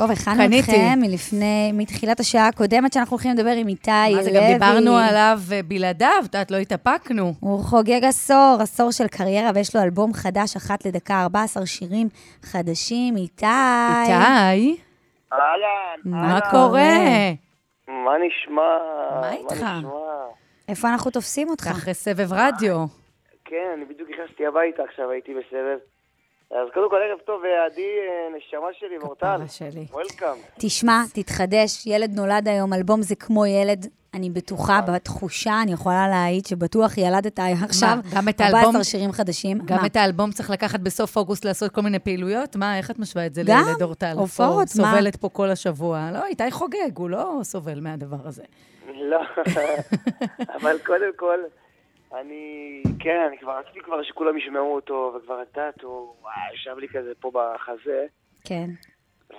טוב, 0.00 0.10
הכנו. 0.10 0.42
אתכם 0.58 0.98
מלפני, 1.00 1.72
מתחילת 1.72 2.20
השעה 2.20 2.48
הקודמת 2.48 2.92
שאנחנו 2.92 3.14
הולכים 3.14 3.32
לדבר 3.32 3.50
עם 3.50 3.68
איתי 3.68 3.90
לוי. 3.90 4.14
מה 4.14 4.22
זה, 4.22 4.30
גם 4.30 4.42
דיברנו 4.52 4.96
עליו 4.96 5.38
אה, 5.52 5.62
בלעדיו, 5.62 6.20
את 6.20 6.24
יודעת, 6.24 6.50
לא 6.50 6.56
התאפקנו. 6.56 7.32
הוא 7.40 7.64
חוגג 7.64 8.04
עשור, 8.04 8.56
עשור 8.60 8.90
של 8.90 9.08
קריירה, 9.08 9.50
ויש 9.54 9.76
לו 9.76 9.82
אלבום 9.82 10.12
חדש, 10.12 10.56
אחת 10.56 10.86
לדקה, 10.86 11.22
14 11.22 11.66
שירים 11.66 12.08
חדשים. 12.42 13.16
איתי. 13.16 13.46
איתי, 13.46 14.12
אהלן, 15.32 16.00
מה. 16.04 16.40
קורה? 16.50 16.98
מה 17.88 18.12
נשמע? 18.26 18.62
מה 19.20 19.32
איתך? 19.32 19.66
איפה 20.68 20.88
אנחנו 20.88 21.10
תופסים 21.10 21.48
אותך? 21.48 21.66
אחרי 21.66 21.94
סבב 21.94 22.32
רדיו. 22.32 22.84
כן, 23.44 23.70
אני 23.76 23.84
בדיוק 23.84 24.10
נכנסתי 24.10 24.46
הביתה 24.46 24.82
עכשיו, 24.82 25.10
הייתי 25.10 25.32
בסבב. 25.34 25.78
אז 26.50 26.68
קודם 26.74 26.90
כל, 26.90 26.96
ערב 27.10 27.18
טוב, 27.26 27.42
עדי, 27.72 27.80
אה, 27.82 28.36
נשמה 28.38 28.66
שלי 28.78 28.98
ואורטל. 28.98 29.36
כפרה 29.36 29.48
שלי. 29.48 29.86
וולקאם. 29.92 30.36
תשמע, 30.58 31.02
תתחדש, 31.14 31.86
ילד 31.86 32.10
נולד 32.16 32.48
היום, 32.48 32.72
אלבום 32.72 33.02
זה 33.02 33.14
כמו 33.14 33.46
ילד. 33.46 33.86
אני 34.14 34.30
בטוחה, 34.30 34.80
בתחושה, 34.80 35.62
אני 35.62 35.72
יכולה 35.72 36.08
להעיד 36.08 36.46
שבטוח 36.46 36.98
ילדת 36.98 37.38
עכשיו 37.62 37.98
גם 38.16 38.28
את 38.28 38.40
14 38.40 38.60
האלבום- 38.60 38.82
שירים 38.84 39.12
חדשים. 39.12 39.58
גם 39.64 39.76
מה? 39.80 39.86
את 39.86 39.96
האלבום 39.96 40.30
צריך 40.30 40.50
לקחת 40.50 40.80
בסוף 40.80 41.16
אוגוסט 41.16 41.44
לעשות 41.44 41.72
כל 41.72 41.80
מיני 41.80 41.98
פעילויות? 41.98 42.56
מה, 42.56 42.78
איך 42.78 42.90
את 42.90 42.98
משווה 42.98 43.26
את 43.26 43.34
זה 43.34 43.42
גם, 43.46 43.62
לילד 43.66 43.82
אורטל? 43.82 44.12
הופעות, 44.16 44.68
פה, 44.68 44.82
מה? 44.82 44.90
סובלת 44.90 45.16
פה 45.16 45.28
כל 45.28 45.50
השבוע. 45.50 46.10
לא, 46.12 46.24
איתי 46.26 46.50
חוגג, 46.50 46.96
הוא 46.98 47.10
לא 47.10 47.38
סובל 47.42 47.80
מהדבר 47.80 48.16
הזה. 48.24 48.42
לא, 48.94 49.20
אבל 50.60 50.76
קודם 50.86 51.10
כל, 51.16 51.38
אני, 52.14 52.82
כן, 52.98 53.26
אני 53.28 53.38
כבר 53.38 53.58
רציתי 53.58 53.80
כבר 53.80 54.02
שכולם 54.02 54.38
ישמעו 54.38 54.74
אותו, 54.74 55.14
וכבר 55.16 55.42
את 55.42 55.56
יודעת, 55.56 55.82
הוא 55.82 56.14
וואי, 56.22 56.54
ישב 56.54 56.78
לי 56.78 56.88
כזה 56.88 57.12
פה 57.20 57.30
בחזה, 57.34 58.06
כן. 58.44 58.70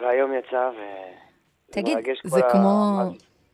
והיום 0.01 0.31
יצא, 0.33 0.69
ו... 0.77 0.81
תגיד, 1.71 1.97
זה 2.23 2.41
כמו? 2.51 2.99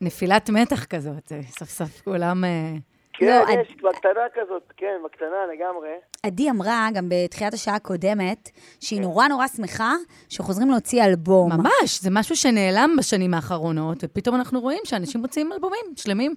נפילת 0.01 0.49
מתח 0.49 0.85
כזאת, 0.85 1.31
סוף 1.47 1.69
סוף 1.69 2.01
כולם... 2.01 2.45
אה, 2.45 2.73
כן, 3.19 3.43
לא, 3.47 3.61
יש, 3.61 3.75
בקטנה 3.75 4.21
כזאת, 4.33 4.73
כן, 4.77 4.95
בקטנה 5.05 5.45
לגמרי. 5.53 5.89
עדי 6.23 6.49
אמרה, 6.49 6.87
גם 6.93 7.09
בתחילת 7.09 7.53
השעה 7.53 7.75
הקודמת, 7.75 8.49
שהיא 8.79 9.01
נורא 9.01 9.27
נורא 9.27 9.47
שמחה 9.47 9.93
שחוזרים 10.29 10.69
להוציא 10.69 11.03
אלבום. 11.05 11.51
ממש, 11.51 12.01
זה 12.01 12.09
משהו 12.13 12.35
שנעלם 12.35 12.95
בשנים 12.99 13.33
האחרונות, 13.33 13.97
ופתאום 14.03 14.35
אנחנו 14.35 14.59
רואים 14.59 14.79
שאנשים 14.83 15.21
מוציאים 15.21 15.51
אלבומים 15.53 15.85
שלמים. 15.95 16.35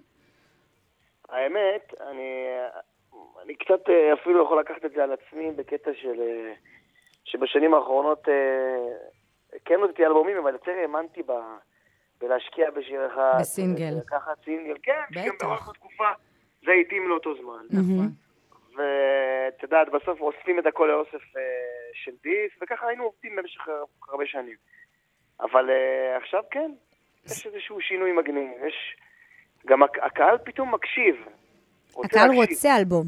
האמת, 1.30 1.94
אני, 2.00 2.44
אני 3.42 3.54
קצת 3.54 3.88
אה, 3.88 4.12
אפילו 4.12 4.44
יכול 4.44 4.60
לקחת 4.60 4.84
את 4.84 4.92
זה 4.92 5.02
על 5.02 5.12
עצמי 5.12 5.50
בקטע 5.50 5.90
של... 5.94 6.20
אה, 6.20 6.52
שבשנים 7.24 7.74
האחרונות 7.74 8.28
אה, 8.28 9.54
כן 9.64 9.80
הוצאתי 9.80 10.06
אלבומים, 10.06 10.36
אבל 10.36 10.52
יותר 10.52 10.72
האמנתי 10.72 11.22
ב... 11.22 11.32
בלהשקיע 12.20 12.70
בשיר 12.70 13.06
אחד. 13.06 13.36
בסינגל. 13.40 13.94
לקחת 13.98 14.44
סינגל, 14.44 14.74
כן, 14.82 15.00
שגם 15.12 15.34
בטח. 15.36 15.46
באורך 15.46 15.68
התקופה 15.68 16.08
זה 16.64 16.72
התאים 16.72 17.08
לאותו 17.08 17.34
זמן. 17.42 17.64
נכון. 17.70 18.08
ואת 18.76 19.62
יודעת, 19.62 19.88
בסוף 19.88 20.20
אוספים 20.20 20.58
את 20.58 20.66
הכל 20.66 20.86
לאוסף 20.86 21.36
אה, 21.36 21.42
של 21.92 22.10
דיס, 22.22 22.52
וככה 22.62 22.86
היינו 22.86 23.04
עובדים 23.04 23.36
במשך 23.36 23.68
הרבה 24.08 24.26
שנים. 24.26 24.56
אבל 25.40 25.70
אה, 25.70 26.16
עכשיו 26.16 26.42
כן, 26.50 26.70
יש 27.26 27.46
איזשהו 27.46 27.80
שינוי 27.80 28.12
מגניב. 28.12 28.50
יש... 28.66 28.96
גם 29.66 29.82
הק- 29.82 29.98
הקהל 30.02 30.38
פתאום 30.44 30.74
מקשיב. 30.74 31.14
רוצה 31.94 32.08
הקהל 32.08 32.28
להקשיב. 32.28 32.50
רוצה 32.56 32.76
אלבום. 32.76 33.06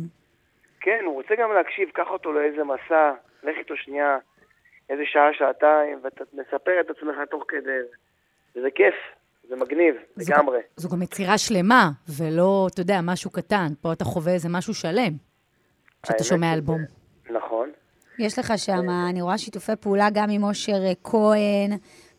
כן, 0.81 1.03
הוא 1.07 1.15
רוצה 1.15 1.35
גם 1.43 1.53
להקשיב, 1.53 1.89
קח 1.95 2.07
אותו 2.11 2.33
לאיזה 2.33 2.65
מסע, 2.65 3.13
לך 3.43 3.57
איתו 3.59 3.75
שנייה, 3.77 4.19
איזה 4.91 5.03
שעה, 5.07 5.29
שעתיים, 5.39 5.99
ומספר 5.99 6.81
את 6.81 6.91
עצמך 6.91 7.15
תוך 7.31 7.45
כדי. 7.49 7.79
וזה 8.57 8.69
כיף, 8.75 8.95
זה 9.49 9.57
מגניב, 9.57 9.95
זו 10.17 10.33
לגמרי. 10.33 10.59
זו 10.77 10.89
גם 10.89 11.03
יצירה 11.03 11.39
שלמה, 11.39 11.91
ולא, 12.19 12.67
אתה 12.73 12.81
יודע, 12.81 12.99
משהו 13.03 13.31
קטן. 13.31 13.67
פה 13.81 13.93
אתה 13.93 14.05
חווה 14.05 14.33
איזה 14.33 14.49
משהו 14.51 14.75
שלם, 14.75 15.13
כשאתה 16.03 16.25
שומע 16.25 16.53
אלבום. 16.55 16.81
נכון. 17.31 17.71
יש 18.19 18.39
לך 18.39 18.53
שם, 18.57 18.91
אני 19.11 19.23
רואה 19.23 19.39
שיתופי 19.39 19.73
פעולה 19.81 20.07
גם 20.15 20.27
עם 20.31 20.43
אושר 20.43 20.73
אה, 20.87 20.93
כהן 21.05 21.71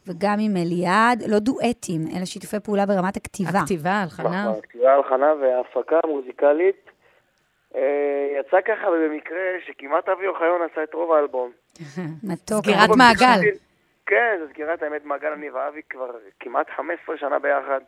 וגם 0.08 0.38
עם 0.40 0.52
אליעד, 0.58 1.24
לא 1.28 1.40
דואטים, 1.40 2.02
אלא 2.16 2.26
שיתופי 2.26 2.60
פעולה 2.60 2.86
ברמת 2.86 3.18
הכתיבה. 3.18 3.60
הכתיבה, 3.60 4.02
הלחנה. 4.02 4.46
נכון, 4.50 4.62
כתיבה, 4.62 4.94
הלחנה 4.94 5.34
וההפקה 5.42 6.00
המוזיקלית. 6.04 6.90
אה, 7.76 8.40
יצא 8.40 8.62
ככה 8.62 8.88
במקרה 8.92 9.42
שכמעט 9.66 10.10
אבי 10.10 10.28
אוחיון 10.28 10.62
עשה 10.72 10.84
את 10.84 10.94
רוב 10.94 11.12
האלבום. 11.12 11.52
מתוק. 12.30 12.66
סגירת 12.66 12.90
מעגל. 12.98 13.40
כן, 14.06 14.38
זו 14.40 14.46
סגירת 14.54 14.84
האמת 14.84 15.06
מעגל, 15.06 15.28
אני 15.28 15.50
ואבי 15.50 15.82
כבר 15.90 16.12
כמעט 16.40 16.70
15 16.78 17.18
שנה 17.18 17.40
ביחד. 17.40 17.80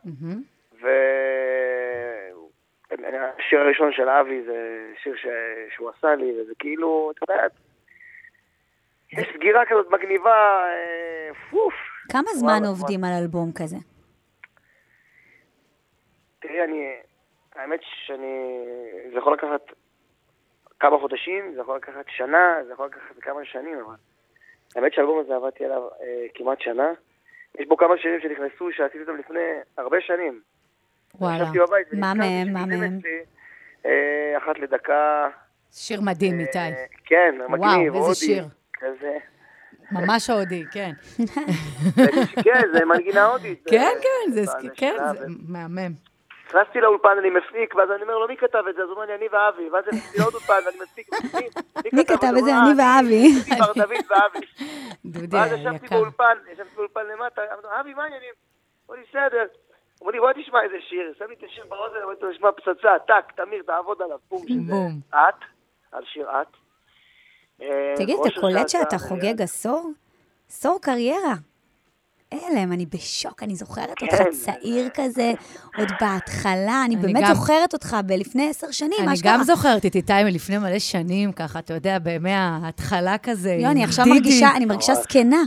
והשיר 2.90 3.60
הראשון 3.60 3.92
של 3.92 4.08
אבי 4.08 4.42
זה 4.46 4.86
שיר 5.02 5.16
ש... 5.16 5.26
שהוא 5.74 5.90
עשה 5.98 6.14
לי, 6.14 6.40
וזה 6.40 6.52
כאילו, 6.58 7.12
אתה 7.14 7.32
יודע, 7.32 7.46
יש 9.12 9.28
סגירה 9.34 9.66
כזאת 9.66 9.90
מגניבה, 9.90 10.64
אה, 10.66 11.30
פוף. 11.50 11.74
כמה 12.12 12.30
זמן 12.34 12.60
עובדים 12.66 13.04
על 13.04 13.12
אלבום 13.22 13.52
כזה? 13.54 13.76
תראי, 16.40 16.64
אני, 16.64 16.92
האמת 17.54 17.80
שאני, 17.82 18.58
זה 19.12 19.18
יכול 19.18 19.32
לקחת 19.32 19.60
כמה 20.80 20.98
חודשים, 21.00 21.52
זה 21.54 21.60
יכול 21.60 21.76
לקחת 21.76 22.04
שנה, 22.08 22.54
זה 22.66 22.72
יכול 22.72 22.86
לקחת 22.86 23.18
כמה 23.20 23.40
שנים, 23.44 23.78
אבל 23.86 23.94
האמת 24.76 24.92
שהאלבום 24.92 25.18
הזה 25.18 25.36
עבדתי 25.36 25.64
עליו 25.64 25.82
אה, 26.00 26.26
כמעט 26.34 26.60
שנה. 26.60 26.92
יש 27.58 27.66
בו 27.68 27.76
כמה 27.76 27.94
שירים 27.98 28.20
שנכנסו, 28.20 28.72
שעשיתי 28.72 29.00
אותם 29.00 29.16
לפני 29.16 29.40
הרבה 29.78 29.96
שנים. 30.00 30.40
וואלה. 31.14 31.44
בבית 31.44 31.86
מה 31.92 32.14
מהם? 32.14 32.52
מה 32.52 32.66
מהם? 32.66 32.98
אה, 33.86 34.34
אחת 34.36 34.58
לדקה. 34.58 35.28
שיר 35.72 36.00
מדהים, 36.00 36.40
איתי. 36.40 36.58
אה, 36.58 36.84
כן, 37.04 37.34
מגניב, 37.48 37.60
וואו, 37.62 37.86
איזה 37.86 37.98
הודי, 37.98 38.14
שיר. 38.14 38.44
כזה. 38.72 39.18
ממש 39.92 40.30
הודי, 40.30 40.64
כן. 40.72 40.90
כן, 42.44 42.62
זה 42.72 42.84
מנגינה 42.84 43.24
הודית. 43.26 43.62
כן, 43.70 43.92
כן, 44.02 44.32
זה 44.32 44.42
כן, 44.76 44.96
זה 45.18 45.24
מהמם. 45.48 45.92
נכנסתי 46.48 46.80
לאולפן, 46.80 47.08
אני 47.20 47.30
מפיק, 47.30 47.74
ואז 47.74 47.90
אני 47.90 48.02
אומר 48.02 48.18
לו, 48.18 48.28
מי 48.28 48.36
כתב 48.36 48.62
את 48.70 48.74
זה? 48.74 48.82
אז 48.82 48.88
הוא 48.88 48.94
אומר 48.94 49.06
לי, 49.06 49.14
אני 49.14 49.26
ואבי. 49.32 49.70
ואז 49.70 49.84
נכנסתי 49.88 50.18
לעוד 50.18 50.34
אולפן, 50.34 50.54
ואני 50.66 50.76
מפיק, 50.82 51.08
מי- 51.92 52.04
כתב 52.04 52.26
את 52.38 52.44
זה? 52.44 52.50
אני 52.50 52.70
אומר, 52.70 52.82
"אה, 52.82 52.96
ואבי." 52.96 53.28
דוד 53.74 53.92
ואבי. 54.10 54.46
דודי 55.04 55.36
ואז 55.36 55.52
ישבתי. 55.52 55.86
באולפן, 55.94 56.36
ישבתי 56.52 56.70
באולפן 56.76 57.00
למטה, 57.06 57.42
אמרתי 57.52 57.66
אבי, 57.80 57.94
מה 57.94 58.02
העניינים? 58.02 58.34
אמר 58.90 58.96
לי, 58.98 59.04
בסדר. 59.08 59.44
אמר 60.02 60.10
לי, 60.10 60.18
בוא 60.20 60.32
תשמע 60.32 60.62
איזה 60.62 60.76
שיר. 60.88 61.12
שם 61.18 61.24
לי 61.28 61.34
את 61.34 61.42
השיר 61.50 61.64
באוזן, 61.68 61.96
אמרתי 62.04 62.24
לו, 62.24 62.34
שמע 62.34 62.48
פצצה, 62.52 62.90
טק, 63.06 63.32
תמיר, 63.36 63.62
תעבוד 63.66 64.02
עליו, 64.02 64.18
בום, 64.30 64.42
בום. 64.68 65.00
את, 65.10 65.40
על 65.92 66.02
שיר 66.12 66.28
את. 66.30 66.46
אה, 67.62 67.94
תגיד, 67.96 68.16
אתה 68.26 68.40
קולט 68.40 68.68
שאתה 68.68 68.96
אה, 68.96 68.98
חוגג 68.98 69.42
עשור? 69.42 69.90
עשור 70.50 70.78
קריירה. 70.82 71.34
הלם, 72.32 72.72
אני 72.72 72.86
בשוק, 72.86 73.42
אני 73.42 73.56
זוכרת 73.56 74.02
אותך 74.02 74.16
כן. 74.16 74.30
צעיר 74.30 74.88
כזה, 74.94 75.32
עוד 75.76 75.88
בהתחלה, 76.00 76.82
אני 76.86 76.94
אני 76.94 76.96
באמת 76.96 77.24
זוכרת 77.34 77.72
אותך 77.72 77.96
בלפני 78.06 78.50
עשר 78.50 78.70
שנים, 78.70 78.98
אני 78.98 79.06
מה 79.06 79.16
שקרה. 79.16 79.32
גם 79.32 79.42
זוכרת 79.42 79.86
את 79.86 79.94
איתי 79.94 80.24
מלפני 80.24 80.58
מלא 80.58 80.78
שנים, 80.78 81.32
ככה, 81.32 81.58
אתה 81.58 81.74
יודע, 81.74 81.98
בימי 81.98 82.32
ההתחלה 82.32 83.18
כזה. 83.22 83.56
לא, 83.62 83.68
אני 83.68 83.84
עכשיו. 83.84 84.06
מרגישה, 84.06 84.48
אני 84.56 84.64
מרגישה 84.64 84.94
זקנה. 84.94 85.42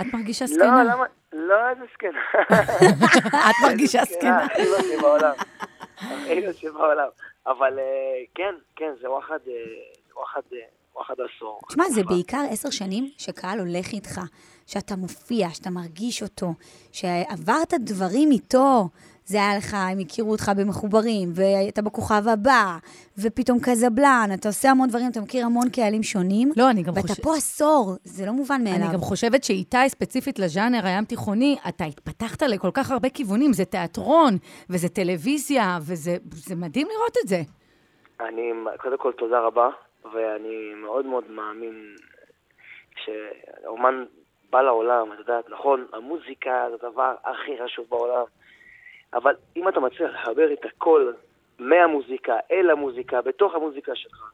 את 0.00 0.06
מרגישה 0.14 0.44
לא, 0.44 0.54
זקנה. 0.54 0.84
למה? 0.84 1.04
לא, 1.32 1.68
איזה 1.70 1.82
זקנה. 1.94 2.20
את 3.50 3.54
מרגישה 3.62 4.02
זקנה. 4.04 4.44
הכי 4.44 4.62
לא 4.70 4.78
שבעולם. 4.82 5.32
הכי 5.98 6.46
לא 6.46 6.52
שבעולם. 6.52 7.08
אבל 7.46 7.78
אה, 7.78 7.84
כן, 8.34 8.54
כן, 8.76 8.90
זה 9.02 9.10
וואחד, 9.10 9.38
וואחד 11.00 11.14
עשור. 11.36 11.60
תשמע, 11.68 11.84
זה 11.88 12.02
בעיקר 12.04 12.44
עשר 12.50 12.70
שנים 12.70 13.10
שקהל 13.18 13.58
הולך 13.58 13.92
איתך, 13.92 14.20
שאתה 14.66 14.96
מופיע, 14.96 15.50
שאתה 15.50 15.70
מרגיש 15.70 16.22
אותו, 16.22 16.54
שעברת 16.92 17.74
דברים 17.80 18.30
איתו. 18.30 18.88
זה 19.24 19.38
היה 19.38 19.56
לך, 19.56 19.74
הם 19.74 19.98
הכירו 19.98 20.30
אותך 20.30 20.52
במחוברים, 20.56 21.32
והיית 21.34 21.78
בכוכב 21.78 22.28
הבא, 22.28 22.78
ופתאום 23.18 23.58
קזבלן, 23.62 24.30
אתה 24.34 24.48
עושה 24.48 24.70
המון 24.70 24.88
דברים, 24.88 25.10
אתה 25.10 25.20
מכיר 25.20 25.46
המון 25.46 25.68
קהלים 25.68 26.02
שונים. 26.02 26.52
לא, 26.56 26.70
אני 26.70 26.82
גם 26.82 26.92
ואתה 26.96 27.08
חושבת... 27.08 27.24
פה 27.24 27.36
עשור, 27.36 27.92
זה 28.04 28.26
לא 28.26 28.32
מובן 28.32 28.64
מאליו. 28.64 28.86
אני 28.86 28.92
גם 28.92 29.00
חושבת 29.00 29.44
שאיתי, 29.44 29.88
ספציפית 29.88 30.38
לז'אנר 30.38 30.86
הים 30.86 31.04
תיכוני, 31.04 31.56
אתה 31.68 31.84
התפתחת 31.84 32.42
לכל 32.42 32.70
כך 32.74 32.90
הרבה 32.90 33.08
כיוונים. 33.08 33.52
זה 33.52 33.64
תיאטרון, 33.64 34.36
וזה 34.70 34.88
טלוויזיה, 34.88 35.78
וזה 35.82 36.16
זה 36.32 36.56
מדהים 36.56 36.86
לראות 36.96 37.16
את 37.22 37.28
זה. 37.28 37.42
אני, 38.20 38.42
קודם 38.82 38.98
כל, 38.98 39.12
תודה 39.18 39.40
רבה, 39.40 39.68
ואני 40.04 40.74
מאוד 40.74 41.06
מאוד 41.06 41.24
מאמין 41.30 41.96
שהאומן 43.04 44.04
בא 44.50 44.60
לעולם, 44.62 45.12
את 45.12 45.18
יודעת, 45.18 45.44
נכון, 45.50 45.86
המוזיקה 45.92 46.50
זה 46.70 46.86
הדבר 46.86 47.14
הכי 47.24 47.52
חשוב 47.64 47.84
בעולם, 47.88 48.24
אבל 49.14 49.34
אם 49.56 49.68
אתה 49.68 49.80
מצליח 49.80 50.10
לחבר 50.14 50.52
את 50.52 50.58
הכל 50.64 51.12
מהמוזיקה 51.58 52.32
אל 52.52 52.70
המוזיקה, 52.70 53.22
בתוך 53.22 53.54
המוזיקה 53.54 53.92
שלך, 53.94 54.30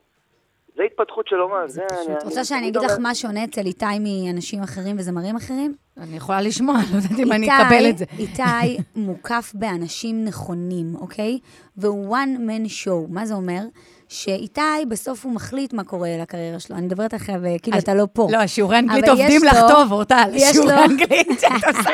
זה 0.75 0.83
התפתחות 0.83 1.27
של 1.27 1.41
אומן. 1.41 1.67
זה 1.67 1.81
פשוט- 1.89 2.07
אני- 2.07 2.17
את 2.17 2.23
רוצה 2.23 2.43
שאני 2.43 2.59
אני 2.59 2.67
אגיד 2.69 2.81
לך 2.81 2.97
מה 2.99 3.15
שונה 3.15 3.43
אצל 3.43 3.61
איתי 3.65 3.85
מאנשים 3.85 4.63
אחרים 4.63 4.95
וזמרים 4.99 5.35
אחרים? 5.35 5.75
אני 5.97 6.17
יכולה 6.17 6.41
לשמוע, 6.41 6.75
לא 6.91 6.97
יודעת 6.97 7.19
אם 7.27 7.31
אני 7.31 7.47
אקבל 7.47 7.89
את 7.89 7.97
זה. 7.97 8.05
איתי 8.19 8.77
מוקף 9.07 9.51
באנשים 9.53 10.25
נכונים, 10.25 10.95
אוקיי? 11.01 11.39
והוא 11.77 12.15
one 12.17 12.37
man 12.49 12.85
show. 12.85 13.13
מה 13.13 13.25
זה 13.25 13.33
אומר? 13.33 13.61
שאיתי, 14.09 14.61
בסוף 14.89 15.25
הוא 15.25 15.33
מחליט 15.33 15.73
מה 15.73 15.83
קורה 15.83 16.09
לקריירה 16.21 16.59
שלו. 16.59 16.75
אני 16.77 16.85
מדברת 16.85 17.13
עכשיו, 17.13 17.45
אה, 17.45 17.55
כאילו, 17.61 17.77
אז- 17.77 17.83
אתה 17.83 17.93
לא 17.93 18.07
פה. 18.13 18.27
לא, 18.31 18.37
השיעורי 18.37 18.79
אנגלית 18.79 19.03
אבל 19.03 19.11
עובדים 19.11 19.41
יש 19.43 19.53
לך 19.53 19.57
לו- 19.61 19.67
טוב, 19.69 19.91
אורטל. 19.91 20.29
יש 20.33 20.51
שיעורי 20.51 20.75
לו- 20.75 20.83
אנגלית 20.83 21.27
שאת 21.41 21.75
עושה. 21.77 21.89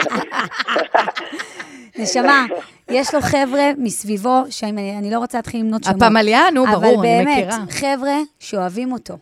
נשמה, 2.00 2.46
יש 2.90 3.14
לו 3.16 3.22
חבר'ה 3.22 3.72
מסביבו, 3.78 4.44
שאני 4.50 4.98
אני 4.98 5.12
לא 5.12 5.20
רוצה 5.20 5.38
להתחיל 5.38 5.60
למנות 5.62 5.84
שמות. 5.84 6.02
הפמליה, 6.02 6.42
נו, 6.54 6.66
ברור, 6.66 6.76
אבל 6.78 6.88
אני 6.88 6.98
באמת, 6.98 7.38
מכירה. 7.38 7.58
חבר'ה 7.70 8.18
שאוהבים 8.40 8.92
אותו. 8.92 9.18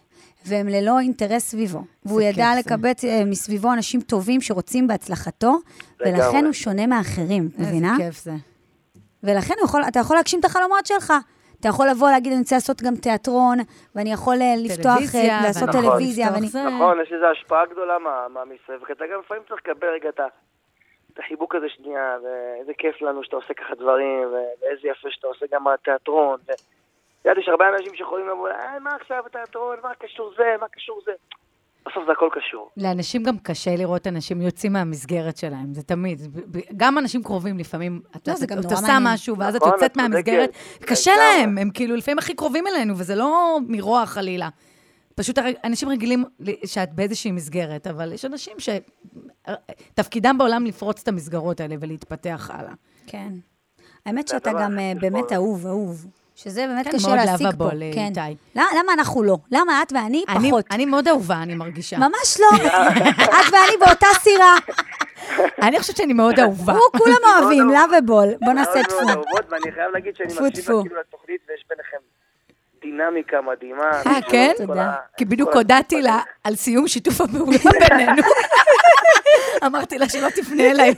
והם 0.45 0.67
ללא 0.67 0.99
אינטרס 0.99 1.43
סביבו. 1.45 1.83
והוא 2.05 2.21
ידע. 2.21 2.51
לקבץ 2.59 3.03
אה, 3.05 3.25
מסביבו 3.25 3.73
אנשים 3.73 4.01
טובים 4.01 4.41
שרוצים 4.41 4.87
בהצלחתו, 4.87 5.57
ולכן. 6.05 6.45
הוא 6.45 6.53
שונה 6.53 6.87
מאחרים, 6.87 7.49
מבינה? 7.57 7.91
איזה 7.93 8.03
כיף 8.03 8.23
זה. 8.23 8.31
ולכן 9.23 9.53
הוא 9.59 9.65
יכול, 9.65 9.83
אתה 9.87 9.99
יכול 9.99 10.15
להגשים 10.17 10.39
את 10.39 10.45
החלומות 10.45 10.85
שלך. 10.85 11.13
אתה 11.61 11.69
יכול 11.69 11.87
לבוא 11.91 12.11
להגיד, 12.11 12.31
אני 12.31 12.41
רוצה 12.41 12.55
לעשות 12.55 12.81
גם 12.81 12.95
תיאטרון, 12.95 13.57
ואני 13.95 14.13
יכול 14.13 14.33
אה, 14.41 14.53
לפתוח, 14.65 14.83
טלוויזיה, 14.95 15.37
אה, 15.39 15.43
לעשות 15.43 15.63
ואני 15.69 15.77
יכול 15.77 15.89
טלוויזיה, 15.89 16.25
לפתוח 16.25 16.37
ואני... 16.37 16.47
זה. 16.47 16.63
נכון, 16.63 17.01
יש 17.01 17.11
לזה 17.11 17.29
השפעה 17.29 17.65
גדולה 17.65 17.99
מה- 17.99 18.27
מהמסביב, 18.33 18.83
כי 18.87 18.93
אתה 18.93 19.05
גם 19.13 19.19
לפעמים 19.19 19.43
צריך 19.49 19.61
לקבל 19.65 19.87
רגע 19.87 20.09
את 20.09 20.19
ה- 20.19 20.27
את 21.13 21.19
החיבוק 21.19 21.55
הזה 21.55 21.65
שנייה, 21.69 22.17
ואיזה 22.23 22.71
כיף 22.77 23.01
לנו 23.01 23.23
שאתה 23.23 23.35
עושה 23.35 23.53
ככה 23.53 23.75
דברים, 23.75 24.27
ואיזה 24.61 24.87
יפה 24.87 25.07
שאתה 25.11 25.27
עושה 25.27 25.45
גם 25.51 25.63
בתיאטרון. 25.73 26.39
ו- 26.47 26.51
יודעת, 27.25 27.43
יש 27.43 27.49
הרבה 27.49 27.65
אנשים 27.69 27.95
שיכולים 27.95 28.27
לבוא, 28.29 28.49
אה, 28.49 28.79
מה 28.79 28.95
עכשיו 29.01 29.23
התיאטרון, 29.25 29.77
מה 29.83 29.91
קשור 29.99 30.33
זה, 30.37 30.55
מה 30.61 30.67
קשור 30.67 31.01
זה. 31.05 31.11
בסוף 31.85 32.03
זה 32.05 32.11
הכל 32.11 32.29
קשור. 32.31 32.69
לאנשים 32.77 33.23
גם 33.23 33.37
קשה 33.37 33.75
לראות 33.75 34.07
אנשים 34.07 34.41
יוצאים 34.41 34.73
מהמסגרת 34.73 35.37
שלהם, 35.37 35.73
זה 35.73 35.83
תמיד. 35.83 36.21
גם 36.77 36.97
אנשים 36.97 37.23
קרובים 37.23 37.57
לפעמים, 37.57 38.01
את 38.15 38.27
לא, 38.27 38.33
זה 38.35 38.45
גם 38.45 38.59
את 38.59 38.63
נורא 38.63 38.75
עושה 38.75 38.87
מעניין. 38.87 39.13
משהו, 39.13 39.37
ואז 39.37 39.55
את 39.55 39.61
נכון, 39.61 39.73
יוצאת 39.73 39.91
את 39.91 39.97
מהמסגרת, 39.97 40.51
צודקת. 40.51 40.89
קשה. 40.89 41.11
להם, 41.15 41.57
הם 41.57 41.69
כאילו 41.73 41.95
לפעמים 41.95 42.19
הכי 42.19 42.33
קרובים 42.33 42.67
אלינו, 42.67 42.93
וזה 42.97 43.15
לא 43.15 43.59
מרוע 43.67 44.05
חלילה. 44.05 44.49
פשוט 45.15 45.37
אנשים 45.63 45.89
רגילים 45.89 46.23
שאת 46.65 46.93
באיזושהי 46.93 47.31
מסגרת, 47.31 47.87
אבל 47.87 48.13
יש 48.13 48.25
אנשים 48.25 48.53
שתפקידם 49.89 50.35
בעולם 50.37 50.65
לפרוץ 50.65 51.01
את 51.01 51.07
המסגרות 51.07 51.59
האלה 51.59 51.75
ולהתפתח 51.79 52.49
הלאה. 52.53 52.73
כן. 53.07 53.33
האמת 54.05 54.27
שאתה 54.27 54.51
גם 54.53 54.79
אה, 54.79 54.93
באמת. 55.01 55.31
אהוב, 55.31 55.67
אהוב. 55.67 56.05
שזה 56.43 56.65
באמת 56.67 56.85
כן, 56.85 56.91
קשה 56.91 57.07
מאוד 57.07 57.19
להשיג 57.19 57.37
פה. 57.37 57.43
לאבאבול, 57.43 57.83
אה, 57.83 57.91
כן. 57.93 58.07
איתי. 58.07 58.35
למה 58.55 58.65
למה 58.79 58.93
אנחנו 58.93 59.23
לא? 59.23 59.37
למה 59.51 59.81
את 59.81 59.91
ואני 59.93 60.23
אני- 60.29 60.49
פחות? 60.49 60.65
אני 60.71 60.85
מאוד 60.85 61.07
אהובה, 61.07 61.35
אני 61.43 61.55
מרגישה. 61.55 61.97
ממש 61.97 62.39
לא. 62.39 62.57
את 63.39 63.53
ואני 63.53 63.77
באותה 63.85 64.07
סירה. 64.19 64.55
אני 65.61 65.79
חושבת 65.79 65.97
שאני 65.97 66.13
מאוד 66.13 66.39
אהובה. 66.39 66.73
הוא, 66.73 66.81
כולם 66.97 67.15
אוהבים, 67.23 67.69
לאבאבול. 67.69 68.27
בוא 68.41 68.53
נעשה 68.53 68.71
מאוד 68.73 68.85
טפו. 68.85 68.95
מאוד 69.05 69.09
אהובות, 69.09 69.45
ואני 69.49 69.71
חייב 69.71 69.91
להגיד 69.93 70.15
שאני 70.15 70.29
טפו, 70.33 70.43
מקשיב 70.45 70.63
טפו. 70.65 70.81
כאילו 70.83 70.99
לתוכנית 70.99 71.41
ויש 71.49 71.63
ביניכם 71.69 71.97
דינמיקה 72.81 73.41
מדהימה. 73.41 73.89
אה, 74.07 74.21
כן? 74.29 74.51
תודה. 74.57 74.91
כי 75.17 75.25
בדיוק 75.25 75.53
הודעתי 75.55 76.01
לה 76.01 76.19
על 76.43 76.55
סיום 76.55 76.87
שיתוף 76.87 77.21
הפעולה 77.21 77.57
בינינו. 77.89 78.23
אמרתי 79.65 79.97
לה 79.97 80.09
שלא 80.09 80.29
תפנה 80.29 80.63
אליי. 80.71 80.93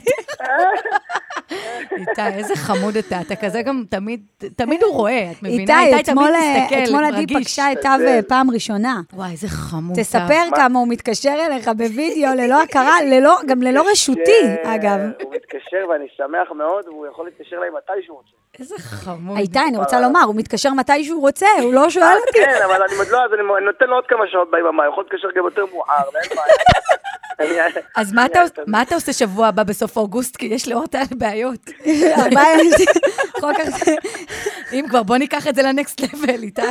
איתי, 1.92 2.22
איזה 2.34 2.56
חמוד 2.56 2.96
אתה. 2.96 3.20
אתה 3.20 3.36
כזה 3.36 3.62
גם 3.62 3.82
תמיד, 3.90 4.20
תמיד 4.56 4.82
הוא 4.82 4.92
רואה, 4.94 5.30
את 5.30 5.42
מבינה? 5.42 5.80
איתי, 5.82 5.90
תמיד 5.90 6.08
אתמול, 6.08 6.34
אה, 6.34 6.60
מסתכל, 6.64 6.84
אתמול 6.84 7.04
עדי. 7.04 7.26
פגשה 7.34 7.72
את 7.72 7.78
תו 7.82 7.88
אה, 8.06 8.20
פעם 8.28 8.50
ראשונה. 8.50 9.00
וואי, 9.12 9.30
איזה 9.32 9.48
חמוד. 9.48 9.98
תספר 9.98 10.42
כמה 10.56 10.78
הוא 10.78 10.88
מתקשר 10.88 11.34
אליך 11.46 11.68
בווידאו, 11.68 12.34
ללא 12.36 12.62
הכרה, 12.62 12.96
ללא- 13.04 13.40
גם 13.46 13.62
ללא 13.62 13.84
רשותי, 13.92 14.22
ש- 14.42 14.66
אגב. 14.66 14.98
הוא 15.22 15.34
מתקשר 15.34 15.86
ואני 15.90 16.06
שמח 16.16 16.52
מאוד, 16.56 16.88
והוא 16.88 17.06
יכול 17.06 17.24
להתקשר 17.24 17.56
אליי 17.56 17.70
מתי 17.70 18.06
שהוא 18.06 18.16
רוצה. 18.16 18.33
איזה 18.58 18.74
חמוד. 18.78 19.38
איתי, 19.38 19.58
אני 19.68 19.76
רוצה 19.78 20.00
לומר, 20.00 20.20
הוא 20.20 20.34
מתקשר 20.34 20.70
מתי 20.74 21.04
שהוא 21.04 21.20
רוצה, 21.20 21.46
הוא 21.62 21.74
לא 21.74 21.90
שואל 21.90 22.16
אותי. 22.26 22.38
כן, 22.38 22.58
אבל 22.64 22.82
אני 22.82 22.96
עוד 22.96 23.08
לא, 23.08 23.24
אז 23.24 23.30
אני 23.34 23.42
אני 23.58 23.66
נותן 23.66 23.86
לו 23.86 23.94
עוד 23.94 24.04
כמה 24.08 24.24
שעות 24.32 24.50
ביממה, 24.50 24.82
יכול 24.92 25.04
להתקשר 25.04 25.28
גם 25.36 25.44
יותר 25.44 25.64
מאוחר, 25.72 25.92
ואין 26.14 26.38
בעיה. 27.38 27.66
אז 27.96 28.12
מה 28.66 28.82
אתה- 28.82 28.94
עושה 28.94 29.12
שבוע 29.12 29.46
הבא 29.46 29.62
בסוף 29.62 29.96
אוגוסט? 29.96 30.36
כי 30.36 30.46
יש 30.46 30.68
לאורטל 30.68 31.02
בעיות. 31.10 31.70
אם 34.72 34.84
כבר, 34.88 35.02
בוא 35.02 35.16
ניקח 35.16 35.48
את 35.48 35.54
זה 35.54 35.62
לנקסט 35.62 36.00
לבל, 36.00 36.42
איתי. 36.42 36.62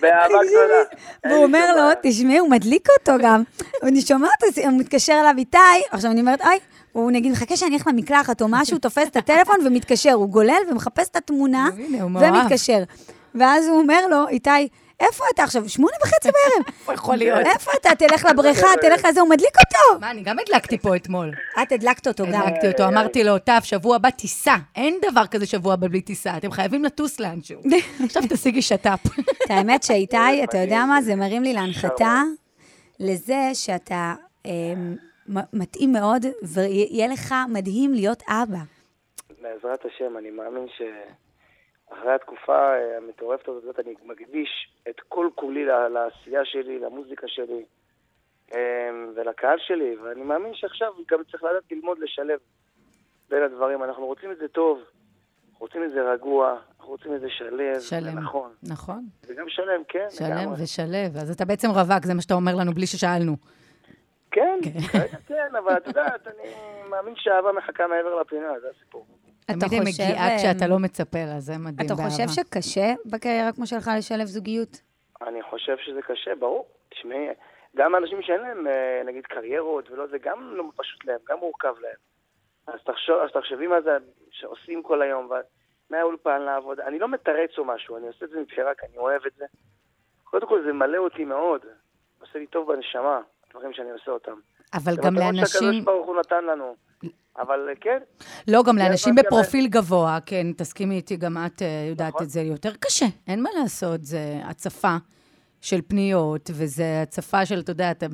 באהבה 0.00 0.38
גדולה. 0.48 0.82
והוא 1.24 1.44
אומר 1.44 1.76
לו. 1.76 1.82
תשמעי, 2.02 2.38
הוא 2.38 2.50
מדליק 2.50 2.88
אותו 2.98 3.12
גם. 3.22 3.42
אני 3.82 4.00
שומעת, 4.00 4.42
הוא 4.56 4.72
מתקשר 4.78 5.12
אליו, 5.20 5.34
איתי, 5.38 5.58
עכשיו 5.90 6.10
אני 6.10 6.20
אומרת, 6.20 6.40
אוי, 6.40 6.58
הוא 6.94 7.10
נגיד, 7.10 7.32
מחכה 7.32 7.56
שאני 7.56 7.74
אלך 7.76 7.86
למקלחת 7.86 8.42
או 8.42 8.46
משהו, 8.50 8.78
תופס 8.78 9.08
את 9.08 9.16
הטלפון 9.16 9.56
ומתקשר, 9.66 10.12
הוא 10.12 10.28
גולל 10.28 10.62
ומחפש 10.70 11.08
את 11.08 11.16
התמונה. 11.16 11.68
ומתקשר. 12.42 12.82
ואז 13.34 13.66
הוא 13.66 13.78
אומר 13.78 14.06
לו, 14.06 14.28
איתי, 14.28 14.68
איפה 15.00 15.24
אתה 15.34 15.42
עכשיו? 15.44 15.68
שמונה 15.68 15.92
וחצי 16.02 16.28
בערב. 16.28 16.66
איפה 16.80 16.92
יכול 16.94 17.16
להיות? 17.16 17.38
איפה 17.46 17.70
אתה? 17.80 17.94
תלך 17.94 18.26
לבריכה, 18.30 18.66
תלך 18.80 19.04
לזה, 19.04 19.20
הוא 19.20 19.28
מדליק 19.30 19.54
אותו. 19.66 20.00
מה, 20.00 20.10
אני 20.10 20.22
גם 20.22 20.36
הדלקתי 20.38 20.78
פה 20.78 20.96
אתמול. 20.96 21.32
את 21.62 21.72
הדלקת 21.72 22.08
אותו 22.08 22.24
גם. 22.26 22.42
הדלקתי 22.42 22.68
אותו, 22.68 22.88
אמרתי 22.88 23.24
לו, 23.24 23.38
תו, 23.38 23.52
שבוע 23.62 23.96
הבא 23.96 24.10
טיסה. 24.10 24.54
אין 24.76 24.98
דבר 25.10 25.26
כזה 25.26 25.46
שבוע 25.46 25.72
הבא 25.72 25.88
בלי 25.88 26.00
טיסה, 26.00 26.36
אתם 26.36 26.50
חייבים 26.50 26.84
לטוס 26.84 27.20
לאנשהו. 27.20 27.60
עכשיו 28.04 28.22
תשיגי 28.28 28.62
שת"פ. 28.62 29.06
את 29.46 29.50
האמת 29.50 29.82
שאיתי, 29.82 30.44
אתה 30.44 30.58
יודע 30.58 30.84
מה? 30.84 31.02
זה 31.02 31.14
מרים 31.14 31.42
לי 31.42 31.52
להנחתה 31.52 32.22
לזה 33.00 33.50
שאתה 33.54 34.14
אה, 34.46 34.50
מ- 34.76 35.13
מתאים 35.52 35.92
מאוד, 35.92 36.22
ויהיה 36.54 37.08
לך 37.08 37.34
מדהים 37.52 37.92
להיות 37.94 38.22
אבא. 38.28 38.58
בעזרת 39.42 39.84
השם, 39.84 40.18
אני 40.18 40.30
מאמין 40.30 40.66
שאחרי 40.68 42.12
התקופה 42.12 42.56
אה, 42.56 42.96
המטורפת 42.96 43.48
הזאת, 43.48 43.80
אני 43.80 43.94
מקדיש 44.04 44.68
את 44.88 45.00
כל 45.08 45.28
כולי 45.34 45.64
לעשייה 45.64 46.44
שלי, 46.44 46.78
למוזיקה 46.78 47.28
שלי 47.28 47.64
אה, 48.54 48.90
ולקהל 49.16 49.58
שלי, 49.58 49.96
ואני 49.96 50.22
מאמין 50.22 50.54
שעכשיו 50.54 50.92
גם 51.10 51.18
צריך 51.30 51.42
לדעת 51.42 51.62
ללמוד 51.72 51.98
לשלב 51.98 52.38
בין 53.30 53.42
הדברים. 53.42 53.84
אנחנו 53.84 54.06
רוצים 54.06 54.32
את 54.32 54.38
זה 54.38 54.48
טוב, 54.48 54.78
אנחנו 54.78 55.66
רוצים 55.66 55.84
את 55.84 55.90
זה 55.90 56.12
רגוע, 56.12 56.56
אנחנו 56.76 56.92
רוצים 56.92 57.14
את 57.14 57.20
זה 57.20 57.30
שלב, 57.30 57.80
שלם. 57.80 58.18
נכון. 58.18 58.50
נכון. 58.62 59.04
וגם 59.26 59.48
שלם, 59.48 59.82
כן, 59.88 60.06
שלם 60.10 60.30
לגמרי. 60.30 60.62
ושלב. 60.62 61.16
אז 61.16 61.30
אתה 61.30 61.44
בעצם 61.44 61.70
רווק, 61.70 62.04
זה 62.04 62.14
מה 62.14 62.22
שאתה 62.22 62.34
אומר 62.34 62.54
לנו 62.54 62.72
בלי 62.72 62.86
ששאלנו. 62.86 63.36
כן, 64.34 64.58
כרגע 64.92 65.18
כן, 65.26 65.56
אבל 65.58 65.76
את 65.76 65.86
יודעת, 65.86 66.26
אני 66.26 66.52
מאמין 66.90 67.14
שהאהבה 67.16 67.52
מחכה 67.52 67.86
מעבר 67.86 68.20
לפינה, 68.20 68.60
זה 68.60 68.66
הסיפור. 68.76 69.06
תמיד 69.46 69.62
היא 69.72 69.80
חושב, 69.80 70.02
מגיעה 70.04 70.30
אה, 70.30 70.38
כשאתה 70.38 70.66
לא 70.66 70.78
מצפה 70.78 71.18
לה, 71.18 71.40
זה 71.40 71.52
מדהים 71.58 71.86
אתה 71.86 71.94
באהבה. 71.94 72.10
חושב 72.10 72.28
שקשה 72.28 72.94
בקריירה 73.06 73.52
כמו 73.52 73.66
שלך 73.66 73.90
לשלב 73.98 74.26
זוגיות? 74.26 74.80
אני 75.22 75.42
חושב 75.42 75.76
שזה 75.78 76.02
קשה, 76.02 76.34
ברור. 76.34 76.66
תשמעי, 76.88 77.28
גם 77.76 77.96
אנשים 77.96 78.22
שאין 78.22 78.40
להם, 78.40 78.66
אה, 78.66 79.02
נגיד, 79.04 79.26
קריירות 79.26 79.90
ולא 79.90 80.06
זה, 80.06 80.18
גם 80.18 80.54
לא 80.56 80.64
פשוט 80.76 81.04
להם, 81.04 81.18
גם 81.28 81.38
מורכב 81.38 81.74
להם. 81.80 82.00
אז, 82.66 82.80
תחשוב, 82.84 83.16
אז 83.24 83.30
תחשבי 83.30 83.66
מה 83.66 83.80
זה 83.80 83.90
שעושים 84.30 84.82
כל 84.82 85.02
היום, 85.02 85.30
מהאולפן 85.90 86.42
לעבוד. 86.42 86.80
אני 86.80 86.98
לא 86.98 87.08
מתרץ 87.08 87.50
או 87.58 87.64
משהו, 87.64 87.96
אני 87.96 88.06
עושה 88.06 88.24
את 88.24 88.30
זה 88.30 88.40
מבחירה, 88.40 88.74
כי 88.74 88.86
אני 88.86 88.98
אוהב 88.98 89.26
את 89.26 89.32
זה. 89.36 89.44
קודם 90.24 90.46
כל, 90.48 90.64
זה 90.64 90.72
מלא 90.72 90.98
אותי 90.98 91.24
מאוד. 91.24 91.60
עושה 92.20 92.38
לי 92.38 92.46
טוב 92.46 92.72
בנשמה, 92.72 93.20
דברים 93.54 93.72
שאני 93.72 93.90
עושה 93.90 94.10
אותם. 94.10 94.32
אבל 94.74 94.94
זה 94.94 95.00
גם 95.02 95.14
מתנות 95.14 95.34
שהקדוש 95.34 95.62
לאנשים... 95.62 95.84
ברוך 95.84 96.06
הוא 96.06 96.16
נתן 96.20 96.44
לנו. 96.44 96.74
אבל 97.38 97.68
אה, 97.68 97.74
כן, 97.80 97.98
לא, 98.48 98.62
גם 98.62 98.78
לאנשים 98.78 99.14
בפרופיל 99.14 99.66
גבוה, 99.66 100.18
כן, 100.26 100.46
תסכימי 100.56 100.96
איתי, 100.96 101.16
גם 101.16 101.36
את 101.46 101.62
אה, 101.62 101.86
יודעת 101.90 102.08
נכון. 102.14 102.22
את 102.26 102.30
זה 102.30 102.40
יותר 102.40 102.72
קשה, 102.80 103.06
אין 103.28 103.42
מה 103.42 103.48
לעשות, 103.62 104.04
זה 104.04 104.18
הצפה 104.44 104.96
של 105.60 105.80
פניות, 105.88 106.50
וזה 106.54 107.02
הצפה 107.02 107.46
של, 107.46 107.60
אתה 107.60 107.70
יודע, 107.70 107.90
אתה 107.90 108.06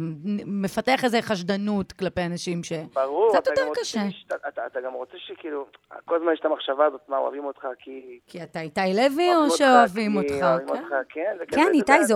מפתח 0.46 1.04
איזו 1.04 1.18
חשדנות 1.22 1.92
כלפי 1.92 2.20
אנשים 2.26 2.64
ש... 2.64 2.72
ברור. 2.94 3.28
קצת 3.32 3.46
יותר 3.46 3.62
קשה. 3.80 4.10
ש- 4.10 4.26
אתה, 4.48 4.80
גם 4.84 4.92
רוצה 4.92 5.12
שכאילו, 5.18 5.66
כל 6.04 6.16
הזמן 6.16 6.32
יש 6.32 6.40
את 6.40 6.44
המחשבה 6.44 6.86
הזאת, 6.86 7.00
מה, 7.08 7.16
אוהבים 7.18 7.44
אותך 7.44 7.66
כי... 7.78 8.18
כי 8.26 8.42
אתה 8.42 8.60
איתי 8.60 8.80
לוי, 8.94 9.34
או 9.34 9.40
אותך 9.40 9.56
שאוהבים 9.56 10.12
כי 10.12 10.18
אותך? 10.34 10.44
אוהבים 10.44 10.68
כן. 10.68 10.74
אותך, 10.74 10.94
כן. 11.08 11.36
זה 11.38 11.44
כן, 11.46 11.70
איתי, 11.74 12.04
זה 12.04 12.14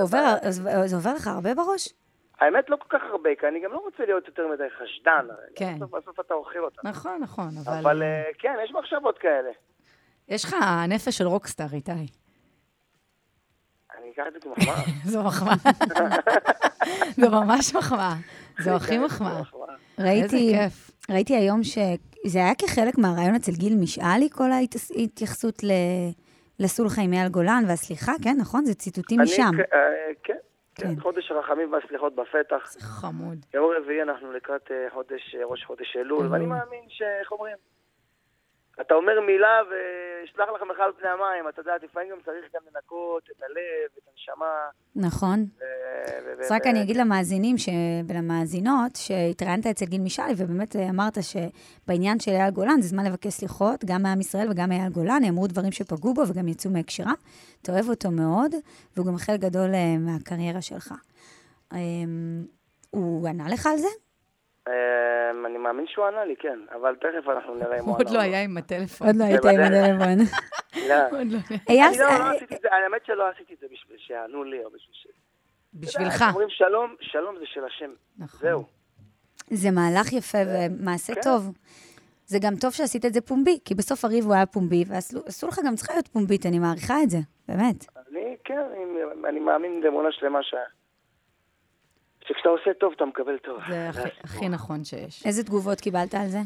זה- 0.51 0.87
זה 0.87 0.97
עובר 0.97 1.15
לך 1.15 1.27
הרבה 1.27 1.55
בראש? 1.55 1.89
האמת, 2.41 2.71
לא 2.71 2.77
כל 2.77 2.99
כך 2.99 3.05
הרבה, 3.11 3.31
כי 3.41 3.49
אני 3.49 3.61
גם 3.65 3.73
לא 3.73 3.79
רוצה 3.79 4.05
להיות 4.07 4.27
יותר 4.27 4.43
מדי 4.55 4.71
חשדן. 4.83 5.27
כן. 5.57 5.75
בסוף, 5.77 5.91
בסוף 5.91 6.21
אתה 6.21 6.35
אוכל 6.35 6.59
אותה. 6.59 6.81
נכון, 6.85 7.19
נכון, 7.23 7.49
אבל... 7.67 7.79
אבל 7.79 8.03
אה, 8.03 8.23
כן, 8.39 8.55
יש 8.65 8.73
מחשבות 8.73 9.19
כאלה. 9.19 9.51
יש 10.29 10.45
לך 10.45 10.57
נפש 10.89 11.19
של 11.19 11.27
רוקסטאר, 11.27 11.67
איתי. 11.73 11.91
אני 11.93 12.07
אקח 14.13 14.23
את 14.29 14.33
זה 14.33 14.39
כמחמאה. 14.41 14.75
זו 15.13 15.23
מחמאה. 15.25 15.55
זו 17.21 17.31
ממש 17.31 17.75
מחמאה. 17.75 18.15
זו 18.61 18.71
הכי 18.77 18.99
מחמאה. 18.99 19.39
איזה 19.39 20.09
ראיתי, 20.11 20.55
כיף. 20.59 20.91
ראיתי 21.11 21.37
היום 21.37 21.63
שזה 21.63 22.39
היה 22.39 22.55
כחלק 22.55 22.99
מהרעיון 22.99 23.35
אצל 23.35 23.53
גיל 23.53 23.77
משאלי, 23.83 24.29
כל 24.33 24.51
ההתייחסות 24.53 25.65
ל- 25.65 26.11
לסולחה 26.59 27.03
עם 27.03 27.13
אייל 27.13 27.29
גולן 27.29 27.65
והסליחה, 27.69 28.13
כן, 28.23 28.37
נכון? 28.41 28.65
זה 28.65 28.75
ציטוטים 28.75 29.21
משם. 29.21 29.51
אה, 29.73 29.79
כן, 30.25 30.37
כן. 30.75 31.01
חודש 31.01 31.31
הרחמים 31.31 31.73
והסליחות 31.73 32.15
בפתח. 32.15 32.77
חמוד. 32.81 33.39
יום 33.55 33.71
רביעי 33.79 34.03
אנחנו 34.03 34.33
לקראת 34.33 34.71
אה, 34.71 34.87
חודש, 34.93 35.35
אה, 35.35 35.45
ראש 35.45 35.65
חודש 35.65 35.97
אלול, 35.97 36.27
ואני 36.33 36.47
מאמין 36.47 36.85
שאיך 36.89 37.33
אומרים? 37.33 37.57
אתה 38.81 38.95
אומר 38.95 39.21
מילה 39.21 39.61
וישלח 39.71 40.49
לך 40.49 40.81
על 40.81 40.93
פני 41.01 41.09
המים, 41.09 41.49
אתה 41.49 41.61
יודע, 41.61 41.73
לפעמים 41.85 42.09
גם 42.11 42.17
צריך 42.25 42.45
גם 42.55 42.61
לנקות 42.75 43.23
את 43.31 43.43
הלב, 43.43 43.91
את 43.99 44.03
הנשמה. 44.13 44.55
נכון. 44.97 45.47
אז 46.41 46.53
רק 46.53 46.67
אני 46.67 46.83
אגיד 46.83 46.97
למאזינים 46.97 47.59
ש- 47.59 47.69
ולמאזינות, 48.09 48.97
שהתראיינת 48.97 49.67
אצל 49.67 49.85
גיל 49.85 50.01
משאלי, 50.01 50.33
ובאמת 50.37 50.77
אה, 50.77 50.91
אמרת 50.91 51.19
שבעניין 51.23 52.21
של 52.21 52.31
אייל 52.31 52.51
גולן 52.51 52.81
זה 52.81 52.89
זמן 52.89 53.05
לבקש 53.07 53.33
סליחות, 53.33 53.85
גם 53.85 54.03
מעם 54.03 54.21
ישראל 54.21 54.51
וגם 54.51 54.69
מאייל 54.69 54.89
גולן, 54.93 55.19
נאמרו 55.23 55.47
דברים 55.47 55.73
שפגעו 55.73 56.15
בו 56.15 56.23
וגם 56.29 56.49
יצאו 56.49 56.71
מהקשרם. 56.71 57.15
אתה 57.63 57.73
אוהב 57.73 57.89
אותו 57.89 58.11
מאוד, 58.11 58.53
והוא 58.97 59.07
גם 59.07 59.17
חלק 59.17 59.41
גדול 59.41 59.75
אה, 59.75 59.99
מהקריירה 59.99 60.63
שלך. 60.63 60.95
אמ, 61.73 62.45
הוא 62.91 63.29
ענה 63.29 63.49
לך 63.49 63.67
על 63.67 63.79
זה? 63.79 63.89
אמ, 64.69 65.47
אני 65.47 65.59
מאמין 65.59 65.87
שהוא 65.87 66.07
ענה 66.07 66.25
לי, 66.25 66.37
כן, 66.37 66.59
אבל 66.75 66.95
תכף 66.97 67.29
אנחנו 67.29 67.55
נראה 67.55 67.79
אם 67.81 67.85
הוא 67.85 67.95
ענה. 67.95 68.05
עוד 68.05 68.11
לא 68.11 68.19
או 68.19 68.23
היה 68.23 68.43
עם 68.43 68.57
הטלפון. 68.57 69.07
עוד 69.07 69.17
לא 69.17 69.25
היית 69.25 69.45
עם 69.45 69.61
הטלפון. 69.61 70.19
לא. 70.89 70.95
לא 70.95 71.19
אני 71.21 71.31
לא, 71.99 72.05
אה, 72.05 72.19
לא 72.19 72.37
עשיתי 72.37 72.55
את 72.55 72.61
זה, 72.63 72.69
האמת 72.73 73.07
שלא 73.07 73.29
עשיתי 73.29 73.55
את 73.55 73.59
זה 73.61 73.67
בשביל 73.73 73.99
שיענו 73.99 74.45
לי 74.45 74.65
או 74.65 74.71
בשביל 74.71 74.95
ש... 74.95 75.07
בשבילך. 75.75 76.25
אומרים 76.29 76.49
שלום, 76.51 76.95
שלום 77.01 77.37
זה 77.39 77.47
של 77.47 77.65
השם. 77.65 77.91
נכון. 78.19 78.41
זהו. 78.41 78.65
זה 79.51 79.71
מהלך 79.71 80.13
יפה 80.13 80.39
ומעשה 80.47 81.15
כן. 81.15 81.21
טוב. 81.21 81.53
זה 82.27 82.39
גם 82.43 82.53
טוב 82.61 82.73
שעשית 82.73 83.05
את 83.05 83.15
זה 83.15 83.21
פומבי, 83.21 83.59
כי 83.65 83.75
בסוף 83.75 84.05
הריב 84.05 84.25
הוא 84.25 84.35
היה 84.35 84.47
פומבי, 84.47 84.85
ועשו 84.89 85.49
לך 85.49 85.59
גם 85.67 85.75
צריכה 85.75 85.93
להיות 85.93 86.09
פומבית, 86.09 86.47
אני 86.47 86.59
מעריכה 86.59 87.03
את 87.03 87.11
זה, 87.11 87.19
באמת. 87.49 87.85
אני, 88.11 88.37
כן, 88.45 88.59
אני, 88.59 89.29
אני 89.29 89.41
מאמין 89.41 89.81
באמונה 89.81 90.09
שלמה 90.13 90.43
ש... 90.43 90.55
שכשאתה 92.27 92.49
עושה 92.49 92.75
טוב, 92.81 92.93
אתה 92.97 93.05
מקבל 93.05 93.39
טוב. 93.39 93.61
זה 93.69 93.89
הכי- 93.89 94.21
הכי 94.25 94.49
נכון 94.49 94.85
שיש. 94.85 95.27
איזה 95.27 95.45
תגובות 95.45 95.81
קיבלת 95.81 96.15
על 96.15 96.27
זה? 96.29 96.39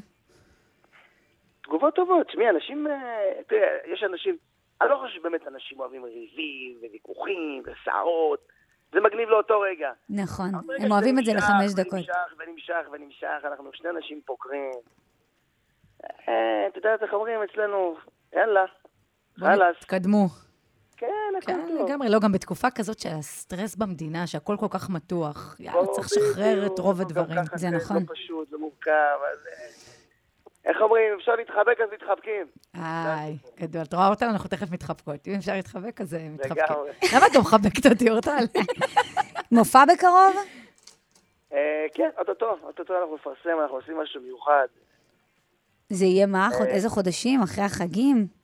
תגובות 1.62 1.94
טובות. 1.94 2.26
תשמעי, 2.26 2.50
אנשים, 2.50 2.86
אה, 2.86 2.92
תראה, 3.46 3.68
יש 3.92 4.02
אנשים, 4.12 4.36
אני 4.82 4.90
לא 4.90 4.98
חושב 5.02 5.20
שבאמת 5.20 5.46
אנשים 5.46 5.80
אוהבים 5.80 6.04
ריבים 6.04 6.78
וויכוחים 6.90 7.62
וסערות. 7.66 8.48
זה 8.92 9.00
מגניב 9.00 9.28
לאותו 9.28 9.60
רגע. 9.60 9.90
נכון, 10.10 10.50
הם 10.82 10.92
אוהבים 10.92 11.18
את 11.18 11.24
זה 11.24 11.32
לחמש 11.34 11.74
דקות. 11.76 11.92
ונמשך 11.94 12.14
ונמשך 12.38 12.88
ונמשך, 12.92 13.44
אנחנו 13.44 13.70
שני 13.72 13.90
אנשים 13.90 14.20
פוקרים. 14.26 14.70
אה, 16.28 16.66
את 16.68 16.76
יודעת 16.76 17.02
איך 17.02 17.12
אומרים 17.12 17.40
אצלנו, 17.42 17.96
יאללה, 18.32 18.64
חלאס. 19.40 19.76
תתקדמו. 19.80 20.26
כן, 20.98 21.06
הכל 21.38 21.52
כן, 21.52 21.66
טוב. 21.68 21.88
לגמרי. 21.88 22.08
לא, 22.08 22.18
גם 22.18 22.32
בתקופה 22.32 22.70
כזאת 22.70 22.98
של 22.98 23.08
הסטרס 23.08 23.76
במדינה, 23.76 24.26
שהכל 24.26 24.56
כל 24.60 24.66
כך 24.70 24.90
מתוח. 24.90 25.56
יאללה, 25.60 25.82
ברור, 25.82 25.94
צריך 25.94 26.06
לשחרר. 26.06 26.66
את 26.66 26.78
רוב 26.78 27.00
הדברים. 27.00 27.44
ככה 27.46 27.56
זה 27.56 27.66
לא 27.70 27.76
נכון. 27.76 28.06
פשוט, 28.06 28.50
זה 28.50 28.56
מורכב, 28.56 29.18
אז... 29.32 29.46
אה, 29.46 29.88
איך 30.64 30.76
אומרים, 30.80 31.14
אפשר 31.18 31.36
להתחבק 31.36 31.80
אז 31.80 31.88
מתחבקים. 31.94 32.46
איי, 32.74 33.36
גדול. 33.60 33.82
את 33.82 33.94
רואה 33.94 34.08
אותנו? 34.08 34.30
אנחנו 34.30 34.48
תכף 34.48 34.70
מתחבקות. 34.70 35.28
אם 35.28 35.34
אפשר 35.38 35.52
להתחבק, 35.52 36.00
אז 36.00 36.14
אה, 36.14 36.28
מתחבקים. 36.28 36.64
למה 37.14 37.26
את 37.26 37.34
לא 37.34 37.40
מחבקת 37.40 37.86
אותי, 37.86 38.10
אורטל? 38.10 38.44
מופע 39.52 39.84
בקרוב? 39.84 40.36
אה, 41.52 41.86
כן, 41.94 42.08
אוטוטו, 42.18 42.56
אוטוטו 42.62 42.94
אנחנו 43.00 43.14
נפרסם, 43.14 43.60
אנחנו 43.62 43.76
עושים 43.76 43.98
משהו 43.98 44.20
מיוחד. 44.20 44.66
זה 45.90 46.04
יהיה 46.04 46.26
מה? 46.26 46.48
איזה 46.66 46.88
חודשים? 46.88 47.42
אחרי 47.42 47.64
החגים? 47.64 48.37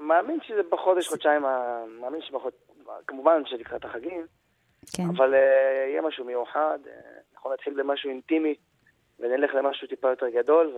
מאמין 0.00 0.38
שזה 0.46 0.60
בחודש, 0.72 1.08
חודשיים, 1.08 1.44
ה- 1.44 1.84
מאמין 2.00 2.20
שבחודש, 2.22 2.54
כמובן 3.06 3.42
שלקראת 3.46 3.84
החגים, 3.84 4.26
כן. 4.96 5.02
אבל 5.16 5.34
אה, 5.34 5.40
יהיה 5.90 6.02
משהו 6.02 6.24
מיוחד, 6.24 6.78
אה, 6.86 6.92
אנחנו 7.34 7.52
נתחיל 7.52 7.74
במשהו 7.82 8.10
אינטימי, 8.10 8.54
ונלך 9.20 9.54
למשהו 9.54 9.88
טיפה 9.88 10.08
יותר 10.10 10.26
גדול, 10.28 10.74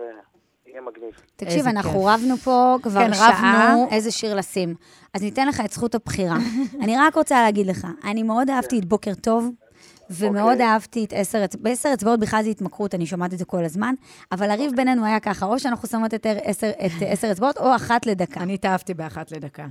ויהיה 0.65 0.81
מגניב. 0.81 1.13
תקשיב, 1.35 1.67
אנחנו 1.67 1.91
כיף. 1.91 2.01
רבנו 2.09 2.37
פה 2.37 2.75
כבר 2.83 2.99
כן, 3.07 3.13
שעה 3.13 3.71
רבנו. 3.73 3.87
איזה 3.91 4.11
שיר 4.11 4.35
לשים. 4.35 4.75
אז 5.13 5.23
ניתן 5.23 5.47
לך 5.47 5.61
את 5.65 5.71
זכות 5.71 5.95
הבחירה. 5.95 6.35
אני 6.83 6.95
רק 6.97 7.15
רוצה 7.15 7.41
להגיד 7.43 7.67
לך, 7.67 7.87
אני 8.11 8.23
מאוד 8.23 8.49
אהבתי 8.49 8.79
את 8.79 8.85
בוקר 8.85 9.11
טוב, 9.23 9.49
ומאוד 10.11 10.51
אוקיי. 10.51 10.65
אהבתי 10.65 11.05
את 11.05 11.13
עשר 11.15 11.45
אצבעות. 11.45 11.63
בעשר 11.63 11.89
אצבעות 11.93 12.19
בכלל 12.19 12.43
זה 12.43 12.49
התמכרות, 12.49 12.95
אני 12.95 13.05
שומעת 13.05 13.33
את 13.33 13.37
זה 13.39 13.45
כל 13.45 13.65
הזמן, 13.65 13.93
אבל 14.31 14.51
הריב 14.51 14.71
בינינו 14.75 15.05
היה 15.05 15.19
ככה, 15.19 15.45
או 15.45 15.59
שאנחנו 15.59 15.87
שמות 15.87 16.13
את 16.13 16.25
עשר- 16.43 16.71
את 16.85 16.91
עשר 17.11 17.31
אצבעות, 17.31 17.57
או 17.57 17.75
אחת 17.75 18.05
לדקה. 18.05 18.39
אני 18.39 18.53
התאהבתי 18.53 18.93
באחת 18.93 19.31
לדקה. 19.31 19.65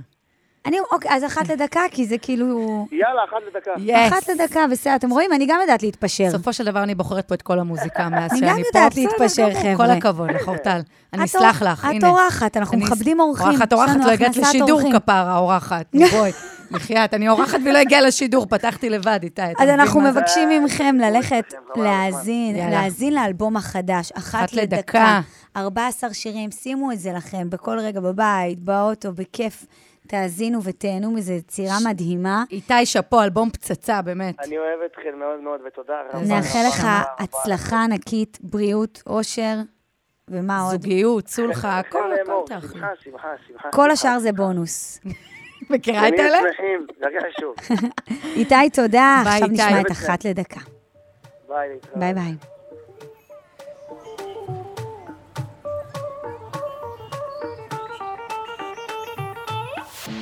אני, 0.65 0.77
אוקיי, 0.91 1.11
אז 1.15 1.23
אחת 1.23 1.47
לדקה, 1.49 1.81
כי 1.91 2.05
זה 2.05 2.17
כאילו... 2.17 2.87
יאללה, 2.91 3.21
אחת 3.29 3.37
לדקה. 3.55 3.71
יס. 3.77 4.13
אחת 4.13 4.29
לדקה, 4.29 4.59
בסדר, 4.71 4.95
אתם 4.95 5.09
רואים? 5.09 5.33
אני 5.33 5.45
גם 5.47 5.57
יודעת 5.61 5.83
להתפשר. 5.83 6.25
בסופו 6.27 6.53
של 6.53 6.65
דבר 6.65 6.83
אני 6.83 6.95
בוחרת 6.95 7.27
פה 7.27 7.35
את 7.35 7.41
כל 7.41 7.59
המוזיקה 7.59 8.09
מאז 8.09 8.31
אני 8.31 8.39
שאני 8.39 8.49
פה. 8.51 8.57
גם 8.57 8.63
יודעת 8.65 8.95
להתפשר, 8.95 9.49
חבר'ה. 9.53 9.75
כל 9.77 9.91
הכבוד 9.91 10.31
לך, 10.31 10.47
אורטל. 10.47 10.79
אני 11.13 11.21
את 11.21 11.27
אסלח 11.27 11.61
לך, 11.61 11.85
את 11.85 11.95
הנה. 11.95 12.07
אורחת, 12.09 12.57
אנחנו 12.57 12.77
אני- 12.77 12.83
מכבדים 12.85 13.19
אורחים. 13.19 13.47
אורחת, 13.47 13.73
אורחת, 13.73 13.95
לא 14.05 14.11
הגעת 14.11 14.37
לשידור. 14.37 14.81
כפרה, 14.93 15.37
אורחת. 15.37 15.85
בואי, 16.11 16.31
בחייאת, 16.71 17.13
אני 17.13 17.29
אורחת 17.29 17.59
והיא 17.63 17.73
לא 17.73 17.77
הגיעה 17.77 18.01
לשידור, 18.01 18.45
פתחתי 18.45 18.89
לבד, 18.89 19.19
איתי. 19.23 19.41
אז 19.59 19.69
אנחנו? 19.69 20.01
מבקשים 20.01 20.63
מכם 20.65 20.95
ללכת 20.99 21.53
להאזין. 21.75 22.55
להאזין 22.71 23.13
לאלבום 23.13 23.57
החדש, 23.57 24.11
אחת 24.11 24.53
לדקה. 24.53 24.77
לדקה, 24.77 25.21
14 25.57 26.13
שירים, 26.13 26.51
שימו 26.51 26.91
את 26.91 26.99
זה 26.99 27.11
לכם 27.13 27.49
בכל 27.49 27.79
רגע 27.79 27.99
בבית, 27.99 28.59
באוטו, 28.59 29.11
בכיף. 29.13 29.65
תאזינו 30.07 30.63
ותהנו 30.63 31.11
מזה, 31.11 31.33
יצירה 31.33 31.75
מדהימה. 31.85 32.43
איתי, 32.51 32.85
שאפו, 32.85 33.21
אלבום 33.21 33.49
פצצה, 33.49 34.01
באמת. 34.01 34.35
אני 34.39 34.57
אוהב 34.57 34.79
אתכם 34.91 35.19
מאוד 35.19 35.39
מאוד, 35.43 35.59
ותודה 35.67 35.93
רבה. 36.09 36.25
נאחל 36.25 36.59
לך. 36.67 36.87
הצלחה 37.19 37.83
ענקית, 37.83 38.37
בריאות, 38.41 39.03
אושר, 39.07 39.55
ומה 40.27 40.61
עוד? 40.61 40.71
זוגיות, 40.71 41.27
סולחה, 41.27 41.79
הכל, 41.79 42.11
הכל 42.23 42.33
תאכלי. 42.45 42.69
שמחה, 42.69 42.87
שמחה, 43.03 43.27
שמחה. 43.47 43.69
כל. 43.71 43.91
השאר 43.91 44.19
זה 44.19 44.31
בונוס. 44.31 44.99
מכירה 45.69 46.07
את 46.07 46.13
אלה? 46.13 46.37
שמחים, 46.37 46.85
זה 46.99 47.05
הכי 47.05 47.31
חשוב. 47.33 47.55
איתי, 48.35 48.69
תודה. 48.73 49.23
עכשיו. 49.25 49.47
נשמע 49.47 49.81
את 49.81 49.91
אחת 49.91 50.25
לדקה. 50.25 50.59
ביי. 51.47 51.69
ביי 51.95 52.13
ביי. 52.13 52.33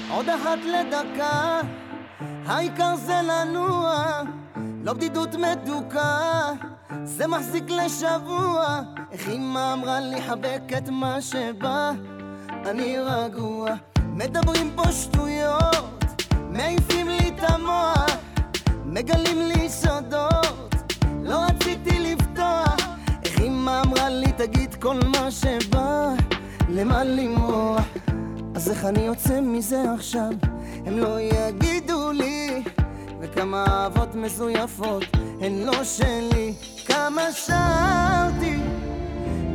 עוד 0.09 0.29
אחת 0.29 0.57
לדקה, 0.63 1.61
העיקר 2.45 2.95
זה 2.95 3.13
לנוע, 3.23 4.21
לא 4.83 4.93
בדידות 4.93 5.35
מדוכא, 5.35 6.51
זה 7.03 7.27
מחזיק 7.27 7.63
לשבוע. 7.69 8.79
איך 9.11 9.29
אמא 9.29 9.73
אמרה 9.73 9.99
לי 9.99 10.21
חבק 10.21 10.61
את 10.77 10.89
מה 10.89 11.21
שבא, 11.21 11.91
אני 12.65 12.97
רגוע. 12.99 13.69
מדברים 14.17 14.71
פה 14.75 14.91
שטויות, 14.91 16.23
מעיפים 16.49 17.07
לי 17.07 17.27
את 17.27 17.49
המוח, 17.49 18.17
מגלים 18.85 19.41
לי 19.41 19.69
סודות, 19.69 20.75
לא 21.23 21.43
רציתי 21.49 21.99
לפתוח. 21.99 22.75
איך 23.25 23.41
אמא 23.41 23.81
אמרה 23.85 24.09
לי 24.09 24.31
תגיד 24.37 24.75
כל 24.75 24.99
מה 25.05 25.31
שבא, 25.31 26.13
למה 26.69 27.03
למרוח? 27.03 27.81
אז 28.55 28.69
איך 28.69 28.85
אני 28.85 28.99
יוצא 28.99 29.41
מזה 29.41 29.83
עכשיו? 29.93 30.29
הם 30.85 30.97
לא 30.97 31.19
יגידו 31.21 32.11
לי 32.11 32.63
וכמה 33.21 33.65
אהבות 33.67 34.15
מזויפות 34.15 35.03
הן 35.41 35.53
לא 35.65 35.83
שלי 35.83 36.53
כמה 36.85 37.31
שרתי 37.31 38.59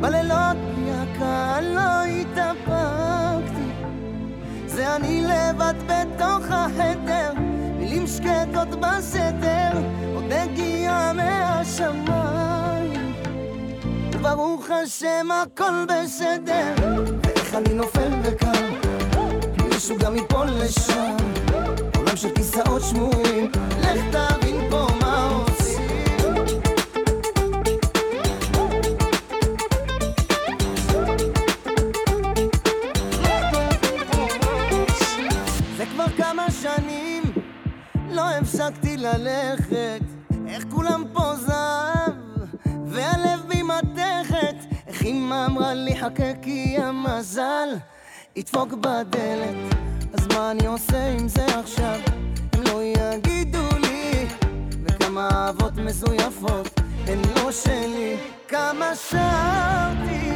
בלילות 0.01 0.57
בלי 0.57 0.91
הקהל 0.91 1.65
לא 1.75 2.03
התאפקתי 2.03 3.22
זה 4.75 4.95
אני 4.95 5.21
לבד 5.21 5.73
בתוך 5.85 6.45
החדר 6.49 7.33
מילים 7.77 8.07
שקטות 8.07 8.67
בסתר 8.69 9.71
עוד 10.15 10.31
הגיע 10.31 11.11
מהשמיים. 11.15 13.13
וברוך 14.13 14.69
השם 14.69 15.27
הכל 15.31 15.85
בסדר. 15.87 16.73
ואיך 17.23 17.55
אני 17.55 17.73
נופל 17.73 18.11
וקם 18.23 18.73
מישהו 19.69 19.97
גם 19.99 20.15
ייפול 20.15 20.47
לשם. 20.47 21.17
עולם 21.97 22.15
של 22.15 22.29
כיסאות 22.35 22.81
שמורים. 22.81 23.51
לך 23.81 24.32
הפסקתי 38.67 38.97
ללכת 38.97 40.01
איך 40.47 40.63
כולם 40.71 41.03
פה 41.13 41.35
זהב 41.35 42.13
והלב 42.85 43.39
בי 43.47 43.61
מתכת 43.63 44.55
איך 44.87 45.03
אמא 45.03 45.45
אמרה 45.45 45.73
לי 45.73 45.97
חכה 45.97 46.33
כי 46.41 46.77
המזל 46.77 47.69
ידפוק 48.35 48.73
בדלת 48.73 49.75
אז 50.13 50.27
מה 50.27 50.51
אני 50.51 50.65
עושה 50.65 51.07
עם 51.07 51.27
זה 51.27 51.45
עכשיו? 51.45 51.99
הם 52.53 52.63
לא 52.63 52.81
יגידו 52.83 53.67
לי 53.81 54.27
וכמה 54.83 55.29
אהבות 55.31 55.77
מזויפות 55.77 56.79
הן 57.07 57.19
לא 57.35 57.51
שלי 57.51 58.17
כמה 58.47 58.95
שרתי 58.95 60.31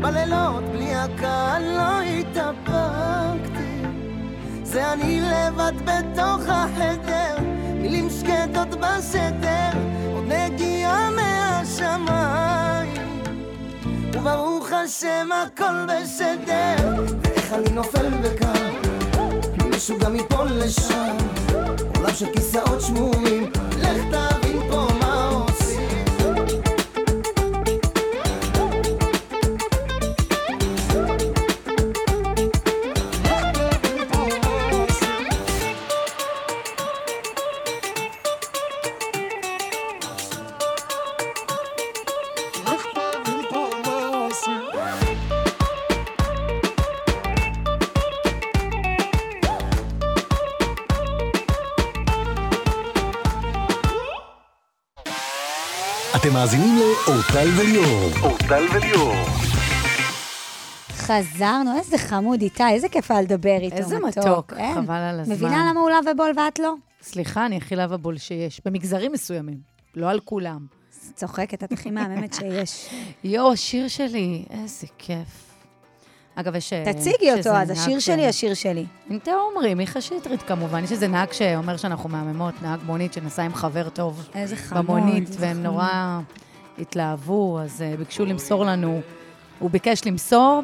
בלילות 0.00 0.64
בלי 0.64 0.94
הקהל 0.94 1.62
לא 1.62 2.00
התאפקתי 2.00 3.75
זה 4.76 4.92
אני 4.92 5.20
לבד 5.20 5.72
בתוך 5.84 6.42
החדר 6.48 7.36
מילים 7.74 8.08
שקטות 8.10 8.68
בסתר 8.80 9.78
עוד 10.14 10.24
נגיעה 10.28 11.10
מהשמיים. 11.10 12.94
וברוך 14.12 14.72
השם 14.72 15.28
הכל 15.32 15.86
בסדר. 15.88 17.04
ואיך 17.22 17.52
אני 17.52 17.70
נופל 17.70 18.06
וקם 18.22 18.74
מישהו 19.70 19.98
גם 19.98 20.16
לשם. 20.50 21.16
עולם 21.96 22.14
של 22.14 22.26
כיסאות 22.32 22.80
שמורים 22.80 23.50
לך 23.78 24.00
תבין 24.10 24.60
פה 24.70 24.95
אתם 56.26 56.34
מאזינים 56.34 56.78
לאורטל 56.78 57.48
וליאור. 57.56 58.10
אורטל 58.22 58.64
וליאור. 58.74 59.14
חזרנו, 60.90 61.78
איזה 61.78 61.98
חמוד 61.98 62.40
איתי, 62.40 62.68
איזה 62.68 62.88
כיף 62.88 63.10
היה 63.10 63.22
לדבר 63.22 63.58
איתו. 63.60 63.76
איזה 63.76 63.98
מתוק, 63.98 64.24
מתוק, 64.24 64.52
אין? 64.56 64.74
חבל 64.74 64.94
על 64.94 65.20
הזמן. 65.20 65.34
מבינה 65.34 65.70
למה 65.70 65.80
הוא 65.80 65.90
לאו 65.90 66.12
ובול 66.12 66.32
ואת 66.36 66.58
לא? 66.58 66.74
סליחה, 67.02 67.46
אני 67.46 67.56
הכי 67.56 67.76
לאבבול 67.76 68.18
שיש. 68.18 68.60
במגזרים 68.64 69.12
מסוימים, 69.12 69.58
לא 69.94 70.10
על 70.10 70.20
כולם. 70.20 70.66
צוחקת, 71.14 71.64
את 71.64 71.72
הכי 71.72 71.90
מהממת 71.90 72.34
שיש. 72.34 72.88
יואו, 73.24 73.52
השיר 73.52 73.88
שלי, 73.88 74.44
איזה 74.50 74.86
כיף. 74.98 75.45
אגב, 76.38 76.56
יש... 76.56 76.72
אה, 76.72 76.92
תציגי 76.92 77.32
אותו 77.32 77.50
אז, 77.50 77.70
השיר 77.70 77.98
שלי, 77.98 78.26
השיר 78.26 78.54
שלי. 78.54 78.86
אינטה 79.10 79.32
עומרי, 79.32 79.74
מיכה 79.74 80.00
שטרית 80.00 80.42
כמובן. 80.42 80.84
יש 80.84 80.92
איזה 80.92 81.08
נהג 81.08 81.32
שאומר 81.32 81.76
שאנחנו 81.76 82.08
מהממות, 82.08 82.54
נהג 82.62 82.80
מונית 82.86 83.12
שנסע 83.12 83.42
עם 83.42 83.54
חבר 83.54 83.88
טוב. 83.88 84.28
איזה 84.34 84.56
חמוד. 84.56 84.84
במונית, 84.84 85.28
והם. 85.38 85.62
נורא 85.62 86.20
התלהבו, 86.78 87.60
אז 87.60 87.80
uh, 87.94 87.98
ביקשו 87.98 88.24
למסור 88.24 88.64
לנו, 88.64 89.00
הוא 89.58 89.70
ביקש 89.70 90.00
למסור. 90.06 90.62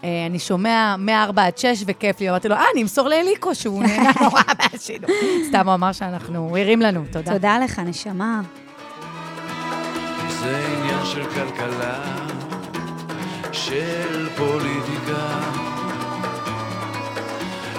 Uh, 0.00 0.04
אני 0.26 0.38
שומע 0.38 0.96
מ-4 0.98 1.40
עד 1.40 1.58
6 1.58 1.82
וכיף 1.86 2.20
לי, 2.20 2.30
אמרתי 2.30 2.48
לו, 2.48 2.54
אה, 2.54 2.64
אני 2.72 2.82
אמסור 2.82 3.08
לאליקו 3.08 3.54
שהוא 3.54 3.82
נהנה 3.82 4.10
נורא 4.20 4.42
מהשידור. 4.58 5.10
סתם 5.48 5.66
הוא 5.68 5.74
אמר 5.74 5.92
שאנחנו, 5.92 6.38
הוא 6.38 6.58
הרים 6.58 6.80
לנו, 6.80 7.04
תודה. 7.12 7.32
תודה 7.32 7.58
לך, 7.58 7.78
נשמה. 7.78 8.40
זה 10.28 10.66
עניין 10.66 11.04
של 11.04 11.24
כלכלה, 11.24 12.33
של 13.54 14.28
פוליטיקה. 14.36 15.40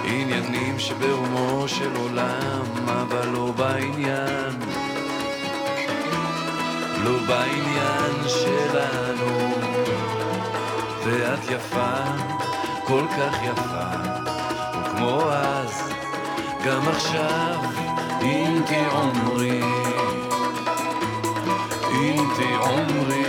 עניינים 0.04 0.78
שברומו 0.78 1.68
של 1.68 1.96
עולם, 1.96 2.64
אבל 2.86 3.28
לא 3.28 3.52
בעניין. 3.56 4.52
לא 7.04 7.18
בעניין 7.26 8.28
שלנו. 8.28 9.54
ואת 11.04 11.50
יפה, 11.50 12.02
כל 12.84 13.04
כך 13.18 13.36
יפה, 13.44 13.90
וכמו 14.80 15.20
אז, 15.30 15.82
גם 16.66 16.88
עכשיו, 16.88 17.60
אם 18.22 18.60
תעומרי, 18.66 19.62
אם 21.92 22.24
תעומרי. 22.36 23.25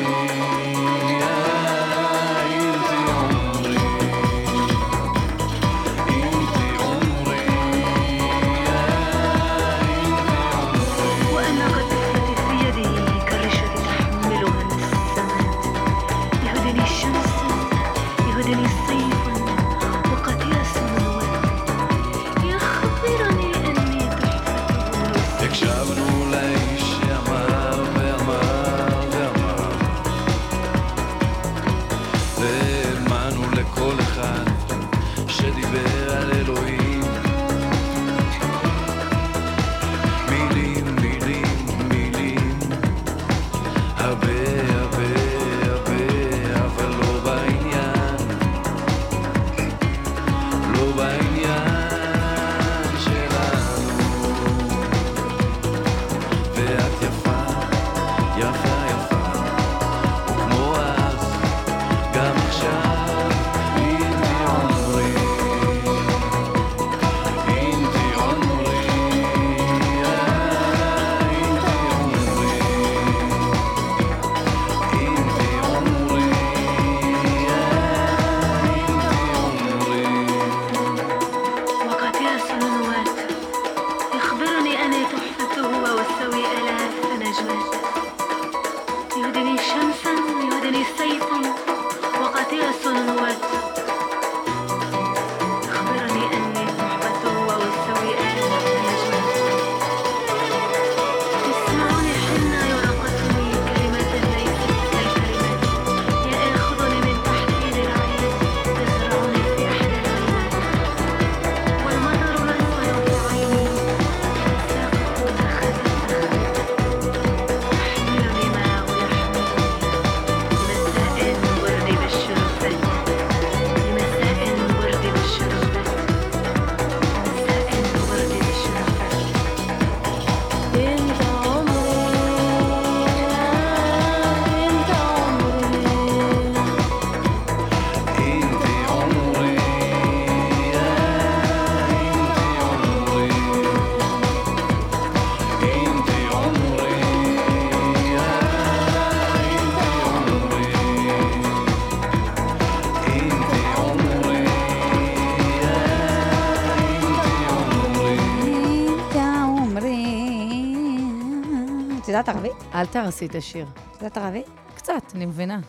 יודעת 162.17 162.35
ערבית? 162.35 162.63
אל 162.75 162.85
תהרסי 162.85 163.25
את 163.25 163.35
השיר. 163.35 163.65
את 163.91 164.01
יודעת 164.01 164.17
ערבית? 164.17 164.45
קצת, 164.75 165.01
אני 165.15 165.25
מבינה. 165.25 165.59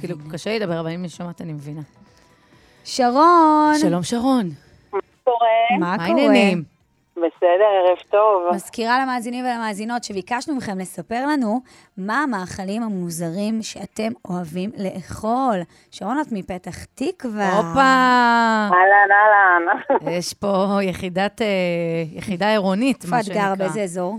כאילו, 0.00 0.16
קשה 0.32 0.50
לי 0.50 0.58
לדבר, 0.58 0.80
אבל 0.80 0.90
אם 0.90 1.00
אני 1.00 1.08
שומעת, 1.08 1.40
אני 1.40 1.52
מבינה. 1.52 1.80
שרון. 2.84 3.74
שלום, 3.80 4.02
שרון. 4.02 4.48
קורה? 5.24 5.46
מה 5.70 5.78
מה 5.78 5.96
קורה? 5.96 6.06
העניינים? 6.08 6.62
בסדר, 7.16 7.64
ערב 7.88 7.98
טוב. 8.10 8.54
מזכירה 8.54 9.02
למאזינים 9.02 9.44
ולמאזינות 9.44 10.04
שביקשנו 10.04 10.54
מכם 10.54 10.78
לספר 10.78 11.26
לנו 11.26 11.60
מה 11.96 12.22
המאכלים 12.22 12.82
המוזרים 12.82 13.62
שאתם 13.62 14.12
אוהבים 14.28 14.70
לאכול. 14.76 15.56
שרון, 15.90 16.20
את 16.20 16.26
מפתח 16.32 16.84
תקווה. 16.94 17.56
הופה! 17.56 17.80
אהלן, 18.74 19.08
אהלן. 19.10 19.78
יש 20.18 20.34
פה 20.34 20.78
יחידת, 20.82 21.42
אה, 21.42 21.46
יחידה 22.12 22.50
עירונית, 22.50 23.02
איפה 23.04 23.14
מה 23.14 23.20
את 23.20 23.24
שנקרא. 23.24 23.42
גרה? 23.42 23.54
באיזה 23.54 23.82
אזור? 23.82 24.18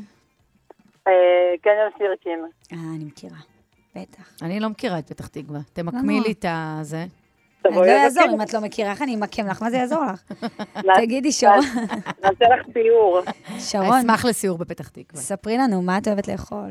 אה, 1.08 1.14
קניון 1.62 1.92
סירקין. 1.98 2.40
אה, 2.74 2.78
אני 2.96 3.06
מכירה. 3.06 3.38
בטח. 3.96 4.38
אני 4.42 4.60
לא 4.60 4.70
מכירה 4.70 5.00
את 5.00 5.08
פתח 5.08 5.28
תקווה. 5.28 5.60
תמקמי 5.74 6.14
נורא. 6.14 6.28
לי 6.28 6.32
את 6.32 6.46
הזה. 6.50 7.06
אני 7.66 7.76
לא 7.76 7.86
יעזור 7.86 8.24
אם 8.34 8.42
את 8.42 8.54
לא 8.54 8.62
מכירה, 8.62 8.92
איך 8.92 9.02
אני 9.02 9.16
אמקם 9.16 9.48
לך? 9.48 9.62
מה 9.62 9.70
זה 9.70 9.78
יעזור 9.78 10.04
לך? 10.14 10.24
תגידי, 11.02 11.32
שרון. 11.32 11.60
נעשה 12.24 12.46
לך 12.56 12.70
ציור. 12.74 13.22
שרון, 13.60 14.00
אשמח 14.00 14.26
לסיור 14.26 14.58
בפתח 14.58 14.88
תקווה. 14.88 15.22
ספרי 15.22 15.58
לנו, 15.58 15.82
מה 15.82 15.98
את 15.98 16.08
אוהבת 16.08 16.28
לאכול? 16.28 16.70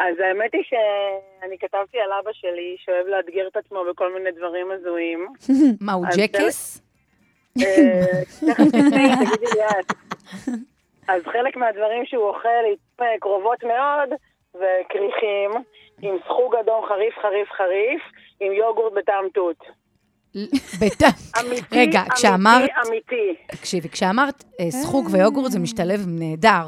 אז 0.00 0.14
האמת 0.18 0.50
היא 0.52 0.62
שאני 0.64 1.58
כתבתי 1.58 1.98
על 1.98 2.12
אבא 2.20 2.30
שלי, 2.32 2.76
שאוהב 2.84 3.06
לאתגר 3.06 3.48
את 3.48 3.56
עצמו 3.56 3.84
בכל 3.90 4.14
מיני 4.14 4.30
דברים 4.38 4.66
הזויים. 4.70 5.26
מה, 5.80 5.92
הוא 5.92 6.06
ג'קס? 6.16 6.82
אה, 7.58 8.22
תגידי 8.40 8.98
לי 9.54 9.62
את. 9.80 9.92
אז 11.10 11.22
חלק 11.24 11.56
מהדברים 11.56 12.06
שהוא 12.06 12.28
אוכל 12.28 12.48
לעיתים 12.62 13.20
קרובות 13.20 13.64
מאוד, 13.64 14.08
וכריכים, 14.54 15.50
עם 16.02 16.16
סחוג 16.24 16.54
אדום 16.54 16.84
חריף 16.88 17.14
חריף 17.22 17.48
חריף, 17.56 18.02
עם 18.40 18.52
יוגורט 18.52 18.92
בטעם 18.92 19.28
תות. 19.34 19.56
בטעם... 20.80 21.10
אמיתי, 21.40 21.80
רגע, 21.80 22.00
אמיתי, 22.00 22.14
כשאמרת... 22.14 22.70
אמיתי. 22.86 23.34
תקשיבי, 23.46 23.88
כשאמרת 23.88 24.44
אה, 24.60 24.70
סחוג 24.70 25.08
ויוגורט 25.12 25.50
זה 25.50 25.58
משתלב 25.58 26.00
נהדר. 26.06 26.64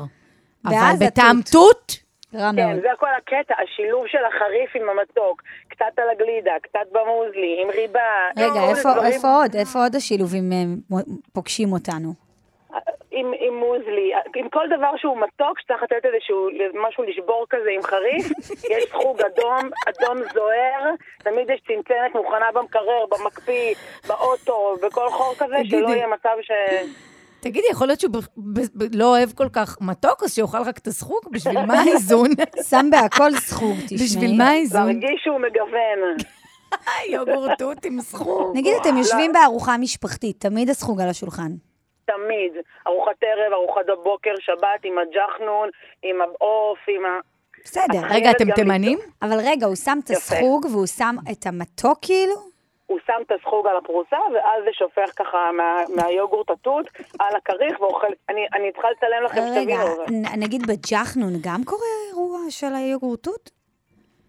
אבל 0.66 1.06
בטעם. 1.06 1.36
תות? 1.52 2.02
רע 2.34 2.50
כן, 2.56 2.80
זה 2.82 2.92
הכל 2.92 3.06
הקטע, 3.18 3.54
השילוב 3.62 4.06
של 4.06 4.18
החריף 4.28 4.70
עם 4.76 4.88
המתוק, 4.88 5.42
קצת 5.68 5.98
על 5.98 6.10
הגלידה, 6.10 6.52
קצת 6.62 6.86
במוזלי, 6.92 7.62
עם 7.62 7.70
ריבה. 7.70 8.00
רגע, 8.36 8.60
איפה, 9.04 9.34
עוד? 9.34 9.54
איפה 9.54 9.82
עוד 9.82 9.96
השילובים 9.96 10.52
אה, 10.52 10.98
פוגשים 11.32 11.72
אותנו? 11.72 12.21
עם, 13.10 13.32
עם 13.40 13.54
מוזלי, 13.54 14.10
עם 14.36 14.48
כל 14.48 14.66
דבר 14.76 14.90
שהוא 14.96 15.16
מתוק, 15.20 15.60
שצריך 15.60 15.82
לתת 15.82 16.04
איזשהו 16.04 16.48
משהו 16.88 17.04
לשבור 17.04 17.46
כזה 17.50 17.70
עם 17.76 17.82
חריף, 17.82 18.26
יש 18.72 18.84
סחוג 18.90 19.20
אדום, 19.20 19.70
אדום 19.88 20.18
זוהר, 20.34 20.90
תמיד 21.18 21.50
יש 21.50 21.60
צנצנת 21.66 22.14
מוכנה 22.14 22.46
במקרר, 22.54 23.04
במקפיא, 23.10 23.74
באוטו, 24.08 24.76
בכל 24.82 25.10
חור 25.10 25.34
כזה, 25.38 25.54
תגידי. 25.58 25.78
שלא 25.78 25.88
יהיה 25.88 26.06
מצב 26.06 26.36
ש... 26.42 26.50
תגידי, 27.40 27.66
יכול 27.70 27.86
להיות 27.86 28.00
שהוא 28.00 28.12
ב- 28.12 28.18
ב- 28.58 28.84
ב- 28.84 28.94
לא 28.94 29.04
אוהב 29.04 29.32
כל 29.32 29.48
כך 29.52 29.76
מתוק, 29.80 30.22
אז 30.22 30.34
שיאכל 30.34 30.58
רק 30.66 30.78
את 30.78 30.86
הסחוג? 30.86 31.20
בשביל 31.30 31.66
מה 31.66 31.80
האיזון? 31.80 32.28
שם 32.70 32.86
בהכל 32.90 33.32
סחוג, 33.32 33.76
תשמעי. 33.86 34.04
בשביל 34.04 34.38
מה 34.38 34.48
האיזון? 34.50 34.86
להרגיש 34.86 35.20
שהוא 35.24 35.38
מגוון. 35.38 36.16
יוגורט 37.14 37.58
תות 37.58 37.84
עם 37.84 38.00
סחוג. 38.00 38.56
נגיד, 38.56 38.74
אתם 38.80 38.94
לא. 38.94 38.98
יושבים 38.98 39.32
בארוחה 39.32 39.78
משפחתית, 39.78 40.40
תמיד 40.40 40.70
הסחוג 40.70 41.00
על 41.00 41.08
השולחן. 41.08 41.52
תמיד. 42.04 42.52
ארוחת 42.86 43.16
ערב, 43.22 43.52
ארוחת 43.52 43.88
הבוקר, 43.88 44.30
שבת, 44.40 44.80
עם 44.84 44.98
הג'חנון, 44.98 45.68
עם 46.02 46.20
העוף, 46.20 46.78
עם 46.88 47.04
ה... 47.04 47.08
בסדר. 47.64 48.00
רגע, 48.10 48.30
אתם 48.30 48.50
תימנים? 48.52 48.98
אבל 49.22 49.36
רגע, 49.44 49.66
הוא 49.66 49.74
שם 49.76 49.98
את 50.04 50.10
הסחוג 50.10 50.66
והוא 50.72 50.86
שם 50.86 51.14
את 51.32 51.46
המתוק 51.46 51.98
כאילו? 52.02 52.34
הוא 52.86 52.98
שם 53.06 53.22
את 53.26 53.32
הסחוג 53.40 53.66
על 53.66 53.76
הפרוסה, 53.76 54.16
ואז 54.34 54.62
זה 54.64 54.70
שופך 54.72 55.10
ככה 55.16 55.38
מה, 55.56 55.76
מהיוגורט 55.96 56.50
התות 56.50 56.86
על 57.18 57.36
הכריך 57.36 57.80
ואוכל... 57.80 58.06
אני, 58.28 58.46
אני 58.54 58.72
צריכה 58.72 58.88
לצלם 58.90 59.24
לכם 59.24 59.40
רגע, 59.40 59.76
שתבינו. 59.82 60.20
נ- 60.22 60.42
נגיד 60.42 60.62
בג'חנון 60.66 61.32
גם 61.42 61.60
קורה 61.64 61.82
אירוע 62.08 62.38
של 62.48 62.74
היוגורטות? 62.74 63.50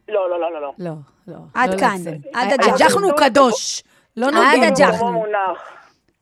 לא, 0.09 0.29
לא, 0.29 0.39
לא, 0.39 0.51
לא, 0.53 0.61
לא. 0.61 0.71
לא, 0.79 0.91
לא. 1.27 1.37
עד 1.55 1.73
לא 1.73 1.79
כאן. 1.79 1.97
עד 2.33 2.47
ה- 2.49 2.53
הג'חנון. 2.53 2.73
הג'חנון 2.75 3.03
הוא 3.03 3.19
קדוש. 3.19 3.83
לא 4.17 4.27
עד 4.27 4.33
נוגעים 4.33 4.59
בו. 4.59 4.65
הג'חנון. 4.83 5.15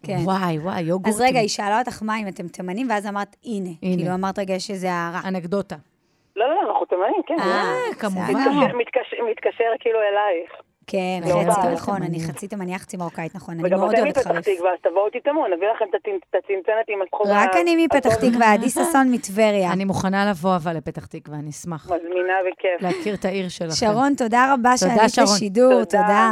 מונח. 0.09 0.21
וואי, 0.25 0.59
וואי, 0.59 0.81
יוגורט. 0.81 1.13
אז 1.15 1.21
רגע, 1.21 1.39
היא 1.39 1.49
שאלה 1.49 1.79
אותך 1.79 2.03
מה 2.03 2.17
אם 2.19 2.27
אתם 2.27 2.47
תימנים, 2.47 2.87
ואז 2.89 3.07
אמרת, 3.07 3.35
הנה. 3.45 3.69
הנה. 3.81 3.95
כאילו 3.97 4.13
אמרת, 4.13 4.39
רגע, 4.39 4.53
יש 4.53 4.71
איזה 4.71 4.91
הערה. 4.91 5.21
אנקדוטה. 5.27 5.75
לא, 6.35 6.45
לא, 6.49 6.71
אנחנו 6.71 6.85
תימנים, 6.85 7.21
כן. 7.27 7.35
אה, 7.39 7.65
כמובן. 7.99 8.21
מתקשר, 8.21 8.77
מתקשר, 8.77 9.17
מתקשר 9.31 9.63
כאילו 9.79 9.99
אלייך. 9.99 10.51
כן, 10.87 11.19
לא 11.21 11.51
חצי, 11.51 11.61
בארץ. 11.61 11.77
נכון, 11.79 12.03
אני 12.03 12.19
חצי 12.27 12.47
תימניה, 12.47 12.77
חצי 12.79 12.97
מרוקאית, 12.97 13.35
נכון, 13.35 13.53
אני 13.59 13.67
וגם 13.67 13.79
מאוד 13.79 13.91
אתם 13.93 14.01
אוהבת 14.03 14.17
מפתח 14.17 14.29
חריף. 14.31 14.45
תקווה, 14.45 14.71
אז 14.71 14.77
תבואו 14.81 15.09
תטעמו, 15.09 15.47
נביא 15.47 15.67
לכם 15.75 15.85
את 15.89 15.95
הצנ- 15.95 16.29
את 16.29 16.35
הצנצנת 16.35 16.85
עם 16.87 16.99
הסחוג. 17.01 17.27
רק 17.29 17.55
אני 17.61 17.85
מפתח. 17.85 18.15
תקווה, 18.15 18.53
עדי 18.53 18.69
ששון 18.69 19.11
מטבריה. 19.11 19.73
אני 19.73 19.85
מוכנה 19.85 20.29
לבוא 20.29 20.55
אבל 20.55 20.77
לפתח 20.77 21.05
תקווה, 21.05 21.37
אני 21.39 21.49
אשמח. 21.49 21.85
מזמינה 21.85 22.33
בכיף. 22.51 22.81
להכיר 22.81 23.13
את 23.13 23.25
העיר 23.25 23.49
שלכם. 23.49 23.71
שרון, 23.75 24.13
תודה 24.17 24.53
רבה 24.53 24.73
תודה, 24.79 25.09
שעלית. 25.09 25.29
לשידור, 25.31 25.83
תודה. 25.83 26.31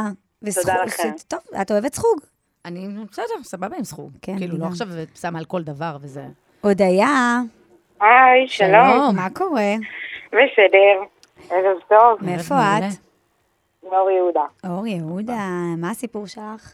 תודה. 0.61 0.83
לכם. 0.85 1.09
טוב, 1.27 1.39
את 1.61 1.71
אוהבת 1.71 1.93
סחוג? 1.93 2.19
אני, 2.65 2.87
בסדר, 3.11 3.43
סבבה 3.43 3.77
עם 3.77 3.83
סחוג. 3.83 4.11
כן, 4.21 4.37
כאילו, 4.37 4.57
לא. 4.57 4.65
עכשיו 4.65 4.87
שמה 5.21 5.39
על 5.39 5.45
כל 5.45 5.61
דבר 5.63 5.97
וזה. 6.01 6.23
הודיה. 6.61 7.39
היי, 8.01 8.47
שלום. 8.47 9.15
מה 9.15 9.27
קורה? 9.33 9.73
בסדר. 10.27 11.03
ערב 11.49 11.77
טוב. 11.89 12.29
מאיפה. 12.29 12.55
את? 12.77 12.83
מאור 13.83 14.09
יהודה. 14.11 14.43
אור 14.69 14.87
יהודה, 14.87 15.47
מה 15.77 15.89
הסיפור 15.89 16.27
שלך? 16.27 16.73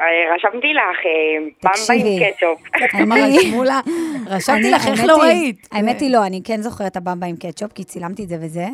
אה, 0.00 0.04
רשמתי 0.36 0.72
לך 0.74 0.98
אה, 1.06 1.40
במבה 1.62 1.74
תקשיבי. 1.74 2.24
עם 2.26 2.32
קטשופ. 2.32 2.60
אני- 3.12 3.38
רשמו 3.38 3.64
לה, 3.70 3.80
רשמתי 4.26 4.70
לך, 4.70 4.86
איך 4.86 5.04
לא 5.04 5.16
ראית? 5.22 5.68
האמת 5.72 6.00
היא 6.00 6.10
לא, 6.12 6.26
אני 6.26 6.40
כן 6.44 6.62
זוכרת 6.62 6.92
את 6.92 6.96
הבמבה 6.96 7.26
עם 7.26 7.36
קטשופ, 7.36 7.72
כי 7.72 7.84
צילמתי 7.84 8.24
את 8.24 8.28
זה 8.28 8.36
וזה. 8.40 8.66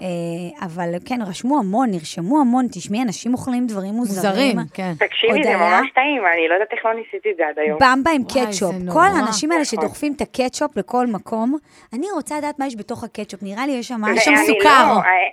אה, 0.00 0.66
אבל 0.66 0.90
כן, 1.08 1.18
רשמו 1.28 1.58
המון, 1.58 1.88
נרשמו 1.90 2.40
המון. 2.40 2.66
תשמעי, 2.74 3.02
אנשים 3.02 3.32
אוכלים 3.32 3.66
דברים 3.66 3.94
מוזרים. 3.94 4.56
מוזרים, 4.56 4.56
כן. 4.74 4.92
תקשיבי, 4.98 5.44
זה? 5.44 5.56
ממש 5.56 5.90
טעים, 5.94 6.22
אני 6.34 6.48
לא 6.48 6.54
יודעת 6.54 6.72
איך 6.72 6.84
לא 6.84 6.94
ניסיתי 6.94 7.30
את 7.30 7.36
זה 7.36 7.48
עד 7.48 7.58
היום. 7.58 7.78
במבה 7.82 8.10
עם 8.10 8.22
קטשופ. 8.24 8.74
כל. 8.92 9.08
האנשים 9.16 9.52
האלה 9.52 9.62
נכון. 9.62 9.78
שדוחפים 9.80 10.12
את 10.16 10.20
הקטשופ 10.20 10.76
לכל 10.76 11.06
מקום, 11.06 11.58
אני 11.94 12.06
רוצה 12.14 12.38
לדעת 12.38 12.58
מה 12.58 12.66
יש 12.66 12.76
בתוך 12.76 13.04
הקטשופ. 13.04 13.42
נראה 13.42 13.66
לי 13.66 13.72
יש 13.72 13.88
שם 13.88 14.00
משהו. 14.00 14.32
אני 14.32 14.46
סוכר 14.46 14.84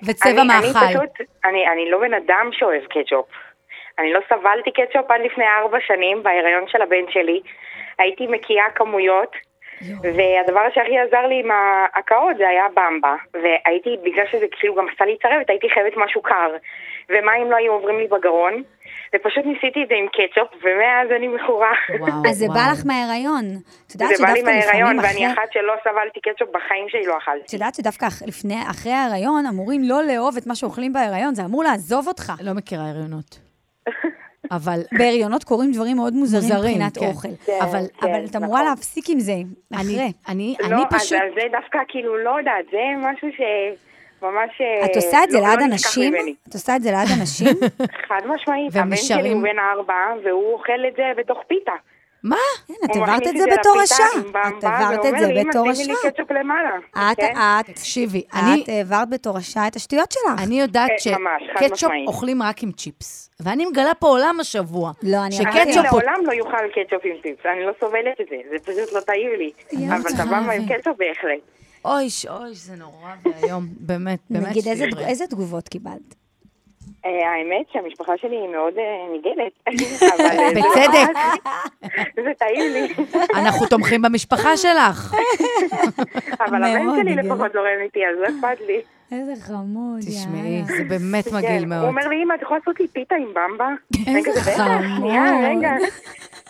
וצבע 0.06 0.44
מאכל. 0.44 0.80
אני 0.80 0.96
פשוט, 0.96 1.28
אני 1.46 1.62
אני 1.74 1.92
לא 1.92 2.00
בן 2.00 2.14
אדם 2.14 2.50
שאוהב 2.52 2.84
קטשופ. 2.84 3.26
אני 4.00 4.14
לא 4.14 4.20
סבלתי 4.30 4.72
קטשופ 4.72 5.12
עד 5.12 5.22
לפני 5.26 5.46
ארבע 5.62 5.78
שנים 5.88 6.24
בהיריון 6.24 6.64
של 6.68 6.82
הבן 6.82 7.06
שלי. 7.10 7.42
הייתי 8.00 8.28
מקיאה 8.28 8.66
כמויות, 8.76 9.32
והדבר 10.04 10.62
שהכי 10.74 11.00
עזר 11.00 11.28
לי 11.28 11.40
עם 11.40 11.52
ההקאות 11.52 12.38
זה 12.38 12.48
היה 12.48 12.66
במבה. 12.76 13.16
והייתי, 13.34 13.98
בגלל 14.04 14.26
שזה 14.32 14.46
כאילו 14.52 14.76
גם 14.76 14.86
עשה 14.94 15.06
לי 15.06 15.18
צרבת, 15.22 15.50
הייתי 15.50 15.70
חייבת 15.70 15.94
משהו 15.98 16.22
קר. 16.22 16.52
ומים 17.10 17.52
לא 17.52 17.56
היו 17.56 17.72
עוברים 17.74 17.98
לי 18.00 18.08
בגרון, 18.08 18.64
ופשוט 19.16 19.46
ניסיתי 19.46 19.84
את 19.84 19.88
זה 19.90 19.96
עם 19.96 20.08
קטשופ, 20.08 20.64
ומאז 20.64 21.08
אני 21.18 21.28
מכורה. 21.28 21.72
אז 22.30 22.38
זה 22.38 22.46
בא 22.48 22.66
לך 22.72 22.82
מההיריון. 22.86 23.46
את 23.88 23.92
יודעת 23.94 24.10
זה 24.16 24.24
בא 24.24 24.32
לי 24.34 24.42
מההיריון, 24.44 25.00
ואני. 25.00 25.34
אחת 25.34 25.50
שלא 25.52 25.74
סבלתי 25.84 26.20
קטשופ 26.20 26.50
בחיים 26.50 26.90
שלי 26.90 27.06
לא 27.06 27.18
אכלתי. 27.18 27.46
את 27.46 27.54
יודעת 27.54 27.76
שדווקא 27.76 28.06
לפני, 28.28 28.56
אחרי 28.72 28.92
ההיריון 28.92 29.46
אמורים 29.46 29.82
לא 29.84 30.04
לאהוב 30.04 30.38
את 30.38 30.48
מה 30.48 30.56
שאוכלים 30.56 30.94
בהיריון, 30.94 31.36
זה 31.36 31.46
אמור 31.46 31.64
לעזוב 31.64 32.08
אותך. 32.08 32.34
לא 32.42 32.54
מכירה 32.54 32.90
הריונות. 32.90 33.40
אבל... 34.56 34.80
בהריונות 34.98 35.44
קורים 35.44 35.72
דברים 35.72 35.98
מאוד 35.98 36.14
מוזרים 36.14 36.44
מוזרים, 36.44 36.72
מבחינת 36.72 36.98
כן. 36.98 37.06
אוכל. 37.06 37.28
כן, 37.46 37.60
אבל, 37.62 37.80
כן, 38.02 38.08
אבל 38.08 38.26
את 38.26 38.36
אמורה 38.36 38.60
נכון. 38.60 38.70
להפסיק 38.70 39.10
עם 39.10 39.20
זה, 39.20 39.34
אחרי. 39.74 40.12
אני, 40.28 40.56
לא, 40.70 40.78
אז 40.92 40.96
אז 40.96 41.10
זה 41.36 41.42
דווקא 41.52 41.80
כאילו, 41.88 42.18
לא 42.18 42.36
יודעת, 42.40 42.66
זה 42.72 42.78
משהו 42.98 43.28
שממש... 43.38 44.62
אה, 44.62 44.86
את 44.86 44.96
עושה 44.96 45.24
את 45.24 45.32
זה 45.32 45.40
לא- 45.40 45.48
ליד 45.48 45.60
לא 45.60 45.66
אנשים? 45.66 46.14
את 46.50 46.54
עושה 46.54 46.76
את 46.76 46.82
זה 46.82 46.92
ליד 46.92 47.10
אנשים? 47.20 47.48
חד 48.08 48.22
משמעית, 48.26 48.76
הבן 48.76 48.96
שלי 48.96 49.32
הוא 49.32 49.42
בן 49.42 49.60
ארבע, 49.60 49.94
והוא 50.24 50.54
אוכל 50.54 50.88
את 50.88 50.96
זה 50.96 51.04
בתוך 51.18 51.38
פיתה. 51.48 51.72
מה? 52.24 52.36
את 52.66 52.96
הוא 52.96 53.06
העברת 53.06 53.28
את 53.28 53.38
זה 53.38 53.44
בתור 53.60 53.84
אשה. 53.84 54.04
את 54.60 54.64
העברת 54.64 55.06
את 55.06 55.20
זה 55.20 55.28
לי, 55.28 55.42
"אמא, 55.42 55.50
בתור 55.50 55.72
אשה. 55.72 55.84
לי 55.84 55.94
קטשופ 56.04 56.32
למעלה. 56.32 56.70
את, 56.92 57.18
כן? 57.18 57.34
את, 57.38 57.66
תקשיבי, 57.66 58.24
אני... 58.34 58.64
את 58.64 58.70
העברת 58.70 59.10
בתור 59.10 59.38
אשה 59.38 59.68
את 59.68 59.76
השטויות 59.76 60.12
שלך. 60.12 60.44
אני 60.44 60.62
יודעת 60.62 60.90
אה, 60.92 60.98
שקטשופ 61.00 61.72
משמעית. 61.72 62.08
אוכלים 62.08 62.44
רק 62.44 62.64
עם 62.64 62.72
צ'יפס. 62.72 63.30
ואני 63.40 63.66
מגלה 63.66 63.94
פה 63.94 64.08
עולם 64.08 64.40
השבוע. 64.40 64.92
לא, 65.04 65.18
אני 65.18 65.24
אני 65.26 65.32
שקטשופ... 65.32 65.84
לעולם 65.86 66.26
לא 66.26 66.34
יאכל 66.34 66.68
קטשופ 66.76 67.02
עם 67.04 67.16
ציפס, 67.24 67.46
אני 67.46 67.66
לא 67.66 67.72
סובלת 67.80 68.22
את 68.22 68.26
זה, 68.30 68.36
זה 68.52 68.60
פשוט 68.60 68.94
לא 68.96 69.00
טעים 69.00 69.30
לי. 69.38 69.52
אבל 69.88 70.02
את 70.16 70.20
הבמבה 70.20 70.54
עם 70.54 70.66
קטשופ 70.68 70.98
בהחלט. 70.98 71.40
אוי, 71.86 72.08
אוי, 72.30 72.54
זה 72.54 72.76
נורא 72.76 73.10
ואיום. 73.26 73.66
באמת, 73.80 74.20
באמת. 74.30 74.48
נגיד. 74.48 74.68
איזה 75.08 75.28
תגובות 75.28 75.68
קיבלת? 75.70 76.23
אה, 77.06 77.10
האמת 77.32 77.66
שהמשפחה 77.74 78.12
שלי 78.22 78.36
היא 78.36 78.50
מאוד 78.50 78.74
אה, 78.78 78.84
ניגלת. 79.12 79.54
אבל, 80.16 80.26
אה, 80.26 80.50
זה- 80.54 80.60
בצדק. 80.62 81.20
זה 82.16 82.32
טעים 82.40 82.74
לי. 82.74 82.94
אנחנו 83.36 83.66
תומכים 83.68 84.02
במשפחה 84.02 84.58
שלך. 84.58 85.16
אבל 86.40 86.64
הבן 86.64 86.86
שלי. 87.02 87.16
לפחות 87.16 87.56
לא 87.56 87.62
רעב 87.62 87.80
איתי, 87.84 88.00
אז 88.06 88.16
לא 88.20 88.28
אכפת 88.28 88.68
לי. 88.68 88.82
איזה 89.12 89.34
חמוד, 89.48 90.00
תשמעי, 90.00 90.50
יאללה. 90.54 90.78
זה 90.78 90.84
באמת 90.90 91.28
כן, 91.28 91.36
מגעיל 91.36 91.62
הוא 91.64 91.68
מאוד. 91.70 91.84
אומר 91.88 92.08
לי, 92.08 92.24
אמא, 92.24 92.34
את 92.34 92.42
יכולה 92.42 92.60
לעשות 92.60 92.80
לי 92.80 92.88
פיתה 92.88 93.16
עם 93.16 93.28
במבה? 93.34 93.68
אני 94.08 94.18
איזה 94.18 94.42
חמוד. 94.42 94.98
שנייה, 94.98 95.24
רגע. 95.50 95.72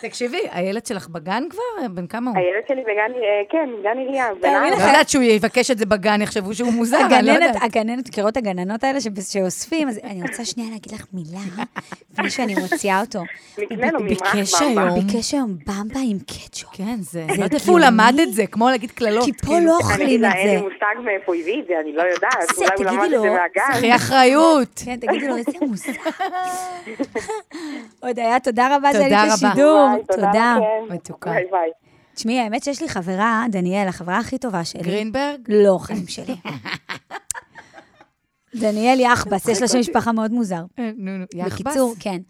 תקשיבי, 0.08 0.40
הילד 0.50 0.86
שלך 0.86 1.08
בגן 1.08 1.42
כבר? 1.50 1.88
בן 1.90 2.06
כמה 2.06 2.30
הוא? 2.30 2.38
הילד 2.38 2.62
שלי 2.68 2.82
בגן, 2.82 3.12
אה, 3.22 3.42
כן, 3.48 3.68
גן 3.82 3.98
עירייה. 3.98 4.28
ארבע. 4.28 4.70
לא 4.70 4.86
יודעת 4.86 5.08
שהוא 5.08 5.22
יבקש 5.22 5.70
את 5.70 5.78
זה 5.78 5.86
בגן, 5.86 6.22
יחשבו 6.22 6.54
שהוא 6.54 6.72
מוזר, 6.72 6.96
אני 6.96 7.26
לא 7.26 7.32
הגננת, 7.32 7.46
יודעת. 7.46 7.62
הגננת, 7.62 8.08
מכירות 8.08 8.36
הגננות 8.36 8.84
האלה 8.84 8.98
שאוספים, 9.30 9.88
אז 9.88 10.00
אני 10.04 10.22
רוצה 10.22 10.44
שנייה 10.44 10.70
להגיד 10.72 10.92
לך 10.92 11.06
מילה, 11.12 11.64
לפני 12.12 12.30
שאני 12.30 12.54
מוציאה 12.54 13.00
אותו. 13.00 13.20
נקנה 13.58 13.90
לו 13.90 13.98
הוא 13.98 14.06
ממרח 14.06 14.34
ביקש 14.34 14.62
במבה. 14.62 14.82
היום. 14.82 15.06
ביקש 15.06 15.34
היום 15.34 15.56
במבה 15.66 16.00
עם 16.10 16.18
קטשופ. 16.18 16.70
כן, 16.76 16.96
זה... 16.98 17.10
זה 17.10 17.26
לא 17.28 17.32
יודעת 17.32 17.54
איפה 17.54 17.72
הוא? 17.72 17.80
למד 17.80 18.14
את 18.22 18.32
זה, 18.32 18.46
כמו 18.46 18.68
להגיד 18.70 18.90
קללות. 18.90 19.24
כי 19.24 19.32
פה 19.32 19.46
כאילו. 19.46 19.66
לא 19.66 19.78
אני 19.78 19.90
אוכלים 19.90 20.24
את 20.24 20.30
אין 20.34 20.48
לי 20.48 20.58
זה. 20.58 20.64
מושג 20.64 21.04
מאיפה 21.04 21.32
הוא 21.32 21.40
הביא 21.40 21.62
את 21.62 21.66
זה, 21.68 21.74
אני 21.80 21.92
לא 21.92 22.02
יודעת. 22.02 22.56
זה, 22.56 22.64
אולי 22.78 22.90
הוא 22.90 22.96
למד 22.96 23.12
את 23.14 23.20
זה 23.20 23.30
מהגן. 23.30 23.72
קחי 23.72 23.94
אחריות. 23.94 24.82
כן, 24.84 24.96
תגידי 24.96 25.28
לו, 25.28 25.36
איזה 25.36 25.52
מוזר. 25.60 25.92
הודיה, 28.02 28.40
תודה 28.40 28.76
רבה 28.76 28.92
שהיית. 28.92 29.32
בשידור. 29.32 29.88
ביי, 29.96 30.16
תודה. 30.16 30.56
מתוקה. 30.90 31.30
ביי 31.30 31.44
ביי. 31.50 31.70
תשמעי, 32.14 32.40
האמת 32.40 32.64
שיש 32.64 32.82
לי 32.82 32.88
חברה, 32.88 33.44
דניאל, 33.50 33.88
החברה 33.88 34.18
הכי 34.18 34.38
טובה 34.38 34.64
שלי. 34.64 34.82
גרינברג? 34.82 35.40
לא, 35.48 35.78
חיים 35.80 36.06
שלי. 36.06 36.36
דניאל 38.60 39.00
יחבס, 39.00 39.48
יש 39.48 39.62
לה 39.62 39.68
שם 39.68 39.78
משפחה 39.78 40.12
מאוד 40.12 40.30
מוזר. 40.30 40.62
אה, 40.78 40.90
נו, 40.96 41.18
נו, 41.18 41.24
יחבס? 41.34 41.60
בקיצור, 41.60 41.94
כן. 42.00 42.20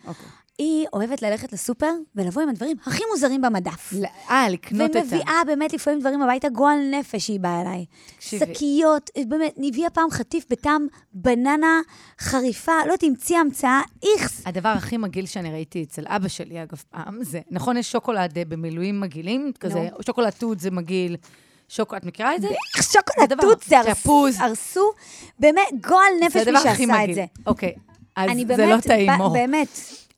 היא 0.58 0.86
אוהבת 0.92 1.22
ללכת 1.22 1.52
לסופר 1.52 1.90
ולבוא 2.16 2.42
עם 2.42 2.48
הדברים 2.48 2.76
הכי 2.86 3.02
מוזרים 3.12 3.42
במדף. 3.42 3.92
אה, 4.30 4.48
לקנות 4.48 4.90
את 4.90 4.96
ה... 4.96 4.98
ומביאה 5.00 5.40
באמת 5.46 5.72
לפעמים 5.72 6.00
דברים 6.00 6.22
הביתה, 6.22 6.48
גועל 6.48 6.78
נפש 6.90 7.28
היא 7.28 7.40
באה 7.40 7.60
אליי. 7.62 7.84
תקשיבי. 8.16 8.54
שקיות, 8.54 9.10
באמת, 9.28 9.54
הביאה 9.68 9.90
פעם 9.90 10.10
חטיף 10.10 10.44
בטעם 10.50 10.86
בננה 11.12 11.80
חריפה, 12.20 12.72
לא 12.86 12.92
יודעת, 12.92 13.02
המציאה 13.02 13.40
המצאה, 13.40 13.80
איכס. 14.02 14.42
הדבר 14.46 14.68
הכי 14.68 14.96
מגעיל 14.96 15.26
שאני 15.26 15.52
ראיתי 15.52 15.82
אצל 15.82 16.04
אבא 16.06 16.28
שלי, 16.28 16.62
אגב, 16.62 16.82
פעם, 16.90 17.18
זה, 17.24 17.40
נכון, 17.50 17.76
יש 17.76 17.92
שוקולד 17.92 18.38
אה, 18.38 18.44
במילואים 18.44 19.00
מגעילים, 19.00 19.52
כזה, 19.60 19.88
שוקולד 20.06 20.30
תות 20.30 20.60
זה 20.60 20.70
מגעיל, 20.70 21.16
שוקולד, 21.68 22.00
את 22.02 22.06
מכירה 22.08 22.36
את 22.36 22.42
זה? 22.42 22.48
איך 22.76 22.82
שוקולד 22.92 23.40
תות 23.40 23.62
זה. 23.66 23.78
הרס- 23.80 24.06
הרסו, 24.40 24.90
באמת, 25.38 25.62
גועל 25.88 26.12
נפש 26.22 26.44
זה 26.44 26.52
מי 26.52 26.58
שעשה 26.58 27.04
את. 27.10 27.14
זה. 27.14 27.24
אוקיי, 27.46 27.74
אז 28.16 28.30
אני 28.30 28.44
זה 28.56 28.66
לא 28.66 28.80
טעים, 28.80 29.10
מור. 29.10 29.32
באמת. 29.32 29.68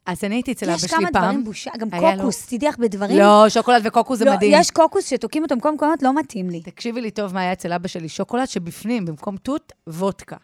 אז 0.07 0.25
אני 0.25 0.35
הייתי 0.35 0.53
אצל 0.53 0.67
אבא 0.67 0.75
יש 0.75 0.81
שלי 0.81 0.89
כמה 0.91 1.09
פעם. 1.13 1.23
דברים 1.25 1.45
בושה, 1.45 1.71
גם 1.79 1.89
קוקוס, 1.91 2.47
תדעי 2.47 2.69
לך 2.69 2.79
בדברים. 2.79 3.19
לא, 3.19 3.45
שוקולד 3.49 3.83
וקוקוס 3.85 4.19
זה 4.19 4.25
לא, 4.25 4.33
מדהים. 4.35 4.53
יש 4.61 4.71
קוקוס 4.71 5.07
שתוקעים 5.07 5.43
אותו 5.45 5.55
במקום 5.55 5.75
מקומות, 5.75 6.03
לא 6.03 6.15
מתאים 6.15 6.51
לי. 6.51 6.61
תקשיבי 6.63 7.01
לי 7.01 7.11
טוב 7.11 7.35
מה 7.35 7.41
היה 7.41 7.53
אצל 7.53 7.73
אבא 7.73 7.89
שלי, 7.89 8.09
שוקולד 8.09 8.49
שבפנים, 8.49 9.05
במקום 9.05 9.37
תות, 9.37 9.73
וודקה. 9.89 10.37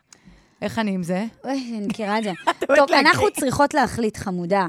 איך 0.62 0.78
אני 0.78 0.90
עם 0.90 1.02
זה? 1.02 1.24
אוי, 1.44 1.74
אני 1.78 1.86
מכירה 1.86 2.18
את 2.18 2.24
זה. 2.24 2.30
טוב. 2.76 2.90
אנחנו 2.92 3.26
צריכות 3.40 3.74
להחליט, 3.74 4.16
חמודה. 4.16 4.66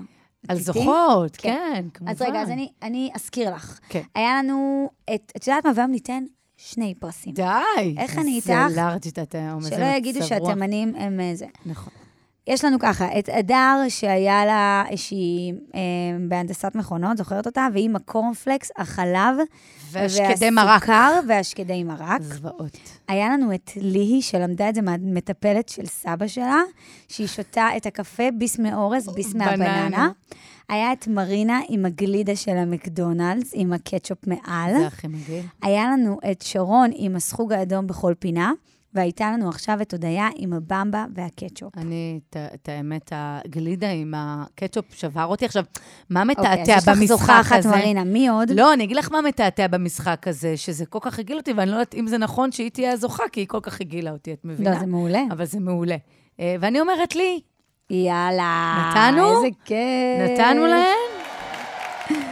על? 0.48 0.58
זוכות, 0.60 1.36
כן, 1.38 1.86
כמובן. 1.94 2.12
אז 2.12 2.22
רגע, 2.22 2.42
אז 2.42 2.50
אני- 2.50 2.70
אני 2.84 3.10
אזכיר 3.16 3.56
לך. 3.56 3.80
כן. 3.90 4.02
היה 4.16 4.40
לנו 4.44 4.90
את, 5.16 5.32
את 5.38 5.48
יודעת 5.48 5.66
מה, 5.66 5.72
והיום 5.76 5.92
ניתן 5.92 6.24
שני 6.58 6.94
פרסים. 7.00 7.34
די. 7.34 7.44
איך 7.98 8.18
אני 8.18 8.32
איתך? 8.36 8.54
לארג'ית 8.76 9.20
את 9.20 9.36
היום, 9.36 9.58
איזה 9.58 9.76
שלא 9.76 9.86
יגידו. 9.86 10.24
שהתימנים 10.24 10.96
הם 10.96 11.20
אה, 11.20 11.32
זה. 11.36 11.46
נכון. 11.66 11.94
יש 12.48 12.66
לנו 12.66 12.80
ככה, 12.80 13.20
את 13.20 13.30
אדר, 13.30 13.86
שהיה 13.90 14.46
לה, 14.46 14.84
שהיא 14.96 15.54
אה, 15.76 15.80
בהנדסת 16.28 16.76
מכונות, 16.76 17.18
זוכרת 17.18 17.46
אותה? 17.46 17.68
והיא 17.74 17.86
עם 17.86 17.96
הקורנפלקס, 17.96 18.72
החלב, 18.78 19.36
והשקדי 19.92 20.50
מרק. 20.50 20.90
והשקדי 21.28 21.84
מרק. 21.84 22.22
זוועות. 22.22 22.78
היה 23.08 23.30
לנו 23.30 23.54
את 23.54 23.72
ליהי, 23.76 24.22
שלמדה 24.22 24.70
את 24.70 24.76
זה 24.76 24.82
מהמטפלת 24.82 25.70
של 25.70 25.86
סבא 25.86 26.28
שלה, 26.28 26.62
שהיא 27.08 27.28
שותה 27.28 27.68
את 27.78 27.86
הקפה 27.86 28.24
ביס 28.38 28.60
מאורז, 28.60 29.10
ביס 29.16 29.34
בננה. 29.34 29.58
מהבננה. 29.58 30.10
היה 30.70 30.94
את 30.94 31.08
מרינה 31.08 31.60
עם 31.70 31.86
הגלידה 31.86 32.36
של 32.36 32.58
המקדונלדס, 32.58 33.52
עם 33.54 33.74
הקטשופ 33.74 34.28
מעל. 34.28 34.78
זה 34.80 34.88
הכי 34.88 35.08
מגעיל. 35.08 35.46
היה 35.62 35.86
לנו 35.86 36.20
את 36.32 36.42
שרון 36.42 36.90
עם 36.96 37.16
הסחוג 37.16 37.54
האדום 37.54 37.88
בכל 37.88 38.14
פינה, 38.20 38.52
והייתה 38.96 39.32
לנו 39.32 39.50
עכשיו 39.50 39.82
את 39.82 39.92
הודיה 39.94 40.28
עם 40.36 40.54
הבמבה 40.54 41.06
והקטשופ. 41.16 41.78
אני, 41.78 42.20
את- 42.30 42.70
האמת, 42.70 43.12
הגלידה 43.16 43.90
עם 43.92 44.14
הקטשופ 44.18 44.86
שבר 44.94 45.26
אותי. 45.26 45.46
עכשיו, 45.46 45.64
מה 46.10 46.22
אוקיי, 46.22 46.36
מתעתע 46.36 46.62
אז 46.62 46.68
יש 46.84 46.88
לך 46.88 46.98
במשחק 46.98 47.06
זוכה 47.08 47.42
אחת, 47.42 47.58
הזה? 47.58 47.70
מרינה, 47.70 48.04
מי 48.04 48.28
עוד? 48.30 48.50
לא, 48.52 48.74
אני 48.74 48.84
אגיד 48.84 48.98
לך 48.98 49.12
מה 49.12 49.22
מתעתע 49.22 49.68
במשחק 49.68 50.28
הזה, 50.28 50.58
שזה 50.58 50.86
כל 50.86 51.00
כך 51.02 51.20
הגעיל 51.20 51.38
אותי, 51.38 51.54
ואני 51.54 51.70
לא 51.72 51.76
יודעת 51.76 51.96
אם 51.96 52.08
זה 52.08 52.18
נכון 52.18 52.52
שהיא 52.52 52.72
תהיה 52.72 52.92
הזוכה, 52.92 53.24
כי 53.32 53.40
היא 53.40 53.48
כל 53.48 53.60
כך 53.62 53.82
הגעילה 53.82 54.12
אותי, 54.12 54.34
את 54.34 54.46
מבינה? 54.46 54.72
לא, 54.74 54.80
זה 54.80 54.86
מעולה. 54.86 55.22
אבל 55.32 55.46
זה 55.46 55.60
מעולה. 55.60 55.96
אה, 56.40 56.56
ואני 56.60 56.80
אומרת 56.80 57.16
לי, 57.16 57.40
יאללה. 57.90 58.92
נתנו? 58.96 59.36
איזה 59.38 59.48
כיף. 59.66 60.40
נתנו 60.40 60.66
להן? 60.66 62.24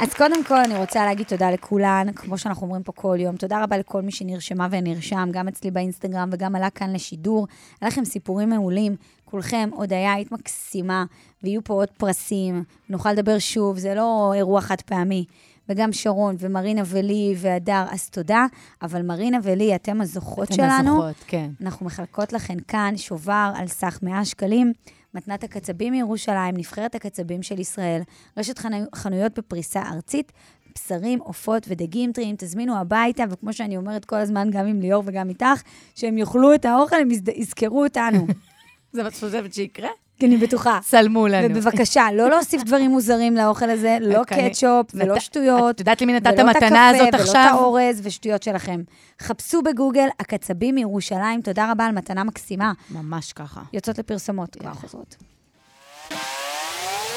אז 0.00 0.14
קודם 0.14 0.44
כל, 0.44 0.60
אני 0.60 0.76
רוצה 0.76 1.04
להגיד 1.04 1.26
תודה 1.26 1.50
לכולן, 1.50 2.06
כמו 2.16 2.38
שאנחנו 2.38 2.66
אומרים 2.66 2.82
פה 2.82 2.92
כל 2.92 3.16
יום. 3.20 3.36
תודה 3.36 3.62
רבה 3.62 3.78
לכל 3.78 4.02
מי 4.02 4.12
שנרשמה 4.12 4.68
ונרשם, 4.70 5.28
גם 5.32 5.48
אצלי 5.48 5.70
באינסטגרם 5.70 6.28
וגם 6.32 6.54
עלה 6.54 6.70
כאן 6.70 6.92
לשידור. 6.92 7.46
היה 7.80 7.88
לכם 7.88 8.04
סיפורים 8.04 8.50
מעולים. 8.50 8.96
כולכם, 9.24 9.70
הודיה, 9.72 10.12
היית 10.12 10.32
מקסימה, 10.32 11.04
ויהיו 11.42 11.64
פה 11.64 11.74
עוד 11.74 11.88
פרסים, 11.96 12.64
נוכל 12.88 13.12
לדבר 13.12 13.38
שוב, 13.38 13.78
זה 13.78 13.94
לא 13.94 14.32
אירוע 14.34 14.60
חד 14.60 14.80
פעמי. 14.80 15.24
וגם 15.68 15.92
שרון 15.92 16.36
ומרינה 16.38 16.82
ולי 16.86 17.34
והדר, 17.38 17.84
אז 17.90 18.10
תודה. 18.10 18.46
אבל 18.82 19.02
מרינה 19.02 19.38
ולי, 19.42 19.74
אתם 19.74 20.00
הזוכות 20.00 20.48
אתן 20.48 20.54
שלנו. 20.54 21.04
הזוכות, 21.04 21.24
כן. 21.26 21.50
אנחנו 21.60 21.86
מחלקות 21.86 22.32
לכן 22.32 22.56
כאן 22.68 22.94
שובר 22.96 23.50
על 23.54 23.66
סך 23.66 23.98
100 24.02 24.24
שקלים. 24.24 24.72
מתנת 25.14 25.44
הקצבים 25.44 25.92
מירושלים, 25.92 26.56
נבחרת 26.56 26.94
הקצבים 26.94 27.42
של 27.42 27.60
ישראל, 27.60 28.02
רשת 28.36 28.58
חנו... 28.58 28.76
חנויות 28.94 29.38
בפריסה 29.38 29.82
ארצית, 29.82 30.32
בשרים, 30.74 31.18
עופות 31.18 31.66
ודגים 31.68 32.12
טריים, 32.12 32.36
תזמינו 32.38 32.76
הביתה, 32.76 33.24
וכמו 33.30 33.52
שאני 33.52 33.76
אומרת 33.76 34.04
כל 34.04 34.16
הזמן, 34.16 34.48
גם 34.50 34.66
עם 34.66 34.80
ליאור 34.80 35.02
וגם 35.06 35.28
איתך, 35.28 35.62
שהם 35.94 36.18
יאכלו 36.18 36.54
את 36.54 36.64
האוכל, 36.64 36.96
הם 36.96 37.08
יזכרו 37.36 37.84
אותנו. 37.84 38.26
זה 38.92 39.02
מה 39.02 39.08
את 39.08 39.14
חושבת 39.14 39.54
שיקרה? 39.54 39.88
כי 40.18 40.26
אני 40.26 40.36
בטוחה. 40.36 40.78
צלמו 40.82 41.26
לנו. 41.28 41.48
ובבקשה, 41.50 42.06
לא 42.14 42.30
להוסיף 42.30 42.62
דברים 42.62 42.90
מוזרים 42.90 43.36
לאוכל 43.36 43.70
הזה, 43.70 43.98
לא 44.00 44.22
אני- 44.32 44.48
קטשופ 44.50 44.86
ולא 44.94 45.18
שטויות. 45.20 45.74
את 45.74 45.80
יודעת 45.80 46.02
למי 46.02 46.12
נתת 46.12 46.26
ולא 46.38 46.50
את 46.50 46.56
מתנה 46.56 46.88
הקפה, 46.90 47.02
הזאת 47.02 47.14
ולא 47.14 47.22
עכשיו? 47.22 47.46
את 47.54 47.60
האורז 47.60 48.00
ושטויות 48.02 48.42
שלכם. 48.42 48.80
חפשו 49.22 49.62
בגוגל, 49.62 50.06
הקצבים 50.20 50.74
מירושלים, 50.74 51.40
תודה 51.40 51.70
רבה 51.72 51.84
על 51.86 51.92
מתנה 51.92 52.24
מקסימה. 52.24 52.72
ממש 52.90 53.32
ככה. 53.32 53.60
יוצאות 53.72 53.98
לפרסומות, 53.98 54.56
כבר 54.60 54.74
חוזרות. 54.74 55.16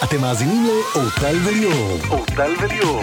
אתם 0.03 0.21
מאזינים 0.21 0.63
לאורטל 0.65 1.35
וליאור. 1.45 1.97
אורטל 2.09 2.53
וליאור. 2.61 3.01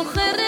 auge 0.00 0.39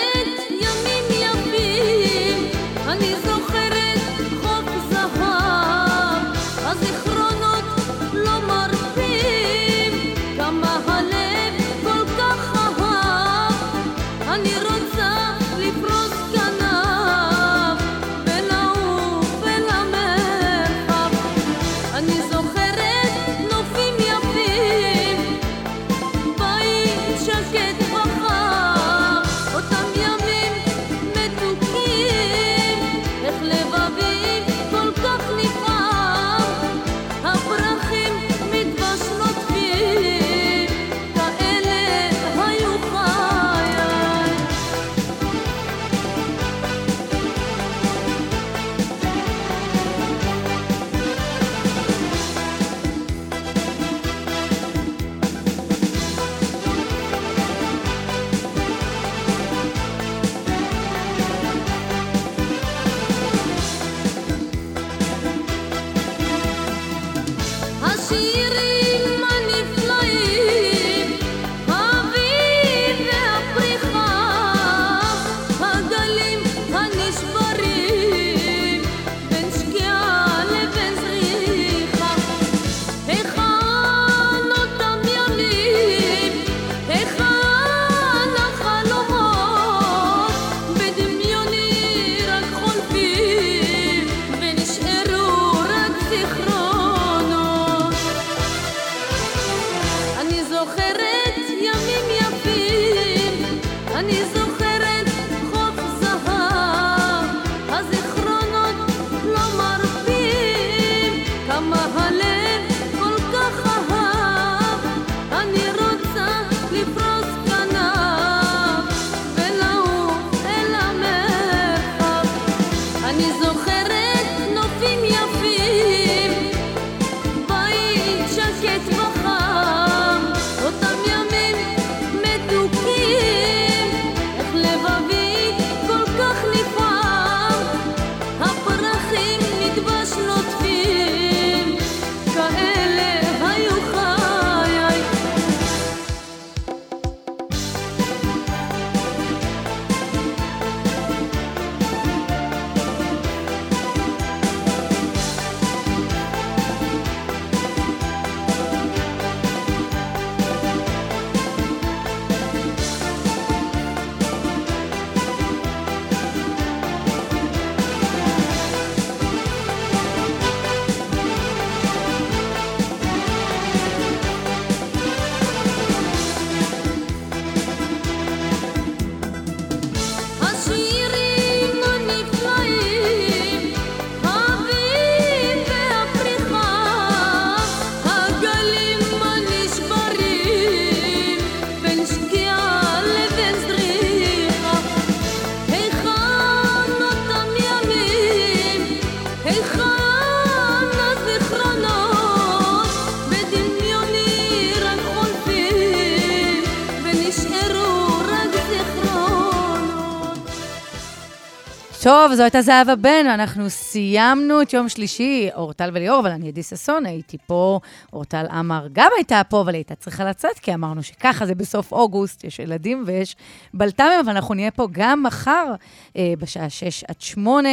טוב, 212.23 212.35
זו 212.35 212.43
הייתה 212.43 212.63
זהבה 212.63 212.97
בן, 212.97 213.27
אנחנו 213.27 213.71
סיימנו 213.71 214.63
את 214.63 214.73
יום 214.73 214.89
שלישי, 214.89 215.49
אורטל 215.55 215.91
וליאור, 215.93 216.21
אבל 216.21 216.31
אני 216.31 216.49
עדי 216.49 216.63
ששון, 216.63 217.07
הייתי 217.07 217.37
פה, 217.47 217.81
אורטל 218.13 218.47
עמר 218.51 218.87
גם 218.93 219.11
הייתה 219.17 219.43
פה, 219.49 219.61
אבל 219.61 219.75
הייתה 219.75 219.95
צריכה 219.95 220.25
לצאת, 220.25 220.59
כי 220.59 220.75
אמרנו 220.75 221.03
שככה 221.03 221.47
זה 221.47 221.55
בסוף 221.55 221.93
אוגוסט, 221.93 222.45
יש 222.45 222.59
ילדים 222.59 223.05
ויש 223.07 223.37
בלת"מים, 223.75 224.21
אבל 224.25 224.31
אנחנו 224.31 224.55
נהיה 224.55 224.71
פה 224.71 224.89
גם 224.93 225.23
מחר, 225.23 225.75
אה, 226.17 226.33
בשעה 226.39 226.71
6 226.71 227.05
עד 227.05 227.21
8. 227.21 227.69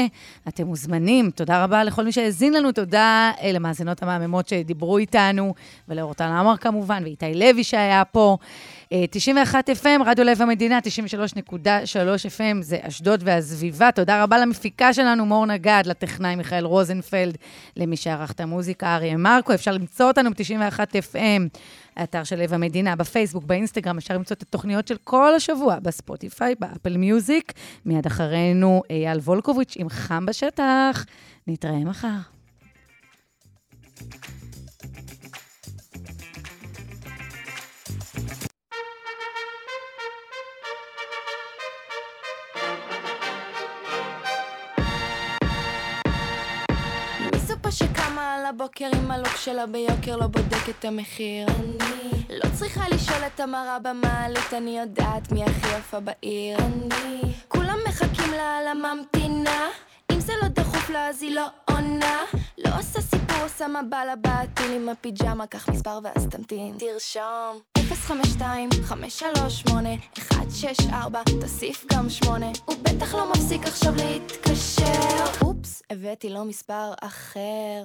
אתם 0.47 0.67
מוזמנים. 0.67 1.31
תודה 1.31 1.63
רבה 1.63 1.83
לכל 1.83 2.03
מי 2.03 2.11
שהאזין 2.11 2.53
לנו, 2.53 2.71
תודה 2.71 3.31
אה, 3.41 3.51
למאזינות 3.51 4.03
המהממות 4.03 4.47
שדיברו 4.47 4.97
איתנו, 4.97 5.53
ולאורטל 5.87 6.23
עמר 6.23 6.57
כמובן, 6.57 7.03
ואיתי 7.03 7.33
לוי 7.33 7.63
שהיה 7.63 8.05
פה. 8.05 8.37
אה, 8.93 9.05
91 9.09 9.69
FM, 9.69 10.03
רדיו 10.05 10.25
לב 10.25 10.41
המדינה, 10.41 10.79
93.3 10.79 11.55
FM, 12.37 12.61
זה 12.61 12.77
אשדוד 12.81 13.21
והסביבה. 13.23 13.91
תודה 13.91 14.23
רבה 14.23 14.37
למפיקה 14.37 14.93
שלנו, 14.93 15.25
מור 15.25 15.45
נגד, 15.45 15.83
לטכנאי 15.85 16.35
מיכאל 16.35 16.65
רוזנפלד, 16.65 17.37
למי 17.77 17.97
שערך 17.97 18.31
את 18.31 18.39
המוזיקה, 18.39 18.95
אריה 18.95 19.17
מרקו. 19.17 19.53
אפשר 19.53 19.71
למצוא 19.71 20.07
אותנו 20.07 20.29
ב-91 20.29 20.79
FM, 21.13 21.59
האתר 21.95 22.23
של 22.23 22.35
לב 22.35 22.53
המדינה, 22.53 22.95
בפייסבוק, 22.95 23.43
באינסטגרם, 23.43 23.97
אפשר 23.97 24.13
למצוא 24.13 24.35
את 24.35 24.41
התוכניות 24.41 24.87
של 24.87 24.97
כל 25.03 25.35
השבוע 25.35 25.79
בספוטיפיי, 25.79 26.55
באפל 26.59 26.97
מיוזיק. 26.97 27.53
מיד 27.85 28.05
אחרינו 28.05 28.81
אייל 28.89 29.17
וולקוביץ' 29.17 29.73
עם 29.77 29.89
חם 29.89 30.25
בשטח. 30.25 31.05
נתראה 31.47 31.79
מחר. 31.79 32.38
הבוקר 48.49 48.89
עם 48.95 49.11
הלוק 49.11 49.35
שלה 49.35 49.65
ביוקר 49.65 50.15
לא 50.15 50.27
בודק 50.27 50.69
את 50.69 50.85
המחיר? 50.85 51.47
אני 51.47 52.23
לא 52.29 52.49
צריכה 52.59 52.89
לשאול 52.89 53.17
את 53.27 53.39
המראה 53.39 53.79
במעלית, 53.79 54.53
אני 54.53 54.79
יודעת 54.79 55.31
מי 55.31 55.43
הכי 55.43 55.77
יפה 55.77 55.99
בעיר. 55.99 56.57
אני 56.57 57.21
כולם 57.47 57.77
מחכים 57.87 58.31
לה 58.31 58.57
על 58.57 58.67
הממתינה, 58.67 59.67
אם 60.11 60.19
זה 60.19 60.33
לא 60.41 60.47
דחוף 60.47 60.89
לה 60.89 61.07
אז 61.07 61.23
היא 61.23 61.35
לא 61.35 61.45
עונה. 61.65 62.21
לא 62.57 62.69
עושה 62.79 63.01
סיפור, 63.01 63.43
עושה 63.43 63.67
מה 63.67 63.83
בא 63.83 64.03
לה 64.03 64.15
בעטיל 64.15 64.71
עם 64.71 64.89
הפיג'מה, 64.89 65.47
קח 65.47 65.69
מספר 65.69 65.99
ואז 66.03 66.27
תמתין. 66.31 66.77
תרשום 66.79 67.78
052 67.95 68.69
538 68.83 69.89
164 70.33 71.21
תוסיף 71.41 71.85
גם 71.93 72.09
8 72.09 72.45
הוא 72.65 72.75
בטח 72.83 73.15
לא 73.15 73.31
מפסיק 73.31 73.65
עכשיו 73.67 73.93
להתקשר. 73.95 75.41
אופס, 75.41 75.83
הבאתי 75.89 76.29
לו 76.29 76.45
מספר 76.45 76.93
אחר. 77.01 77.83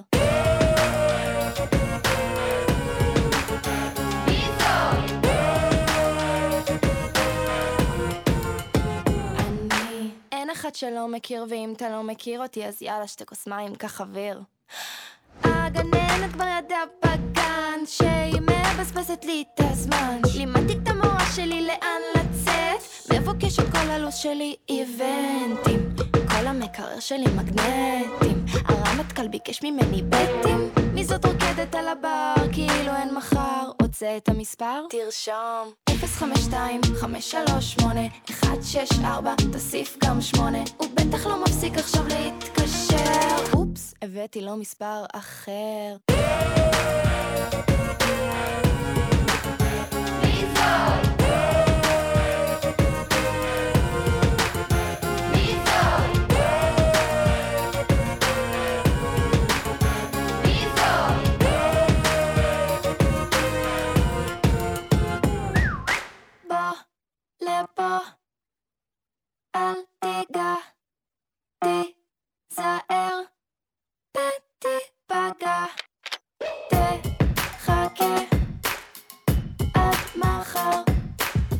אין 10.31 10.49
אחד 10.49 10.75
שלא 10.75 11.07
מכיר 11.07 11.45
ואם 11.49 11.73
אתה 11.77 11.89
לא 11.89 12.03
מכיר 12.03 12.41
אותי 12.41 12.65
אז 12.65 12.81
יאללה 12.81 13.07
שתי 13.07 13.25
כוס 13.25 13.47
מים 13.47 13.75
קח 13.75 14.01
אוויר. 14.01 14.41
הגננת 15.43 16.33
כבר 16.33 16.45
ידעה 16.59 16.83
בגן 17.03 17.79
שהיא 17.85 18.41
מבזבזת 18.75 19.25
לי 19.25 19.43
את 19.53 19.61
הזמן. 19.63 20.17
לימדתי 20.37 20.73
את 20.73 20.87
המורה 20.87 21.25
שלי 21.35 21.67
לאן 21.67 22.01
לצאת. 22.15 23.13
מבוקשת 23.13 23.71
כל 23.71 23.89
הלו"ז 23.89 24.15
שלי 24.15 24.55
איבנטים. 24.69 25.95
כל 26.11 26.47
המקרר 26.47 26.99
שלי 26.99 27.25
מגנטים. 27.35 28.45
הרמטכ"ל 28.65 29.27
ביקש 29.27 29.63
ממני 29.63 30.01
בטים. 30.01 30.69
מי 30.93 31.05
זאת 31.05 31.25
רוקדת 31.25 31.75
על 31.75 31.87
הבר? 31.87 32.33
כאילו 32.53 32.95
אין 32.95 33.15
מחר. 33.15 33.69
רוצה 33.81 34.17
את 34.17 34.29
המספר? 34.29 34.85
תרשום. 34.89 35.71
052 35.89 36.81
538 36.95 38.01
164 38.29 39.33
תוסיף 39.51 39.97
גם 40.03 40.21
8 40.21 40.57
הוא 40.77 40.87
בטח 40.93 41.27
לא 41.27 41.43
מפסיק 41.43 41.77
עכשיו 41.77 42.03
להתקשר. 42.07 43.53
אופס, 43.53 43.93
הבאתי 44.01 44.41
לו 44.41 44.55
מספר 44.55 45.05
אחר 45.13 45.95
på 67.63 67.81
אל 69.55 69.73
תיזהר, 71.59 73.19
ותיפגע. 74.17 75.65
תחכה 76.69 78.15
עד 79.73 79.95
מחר. 80.15 80.81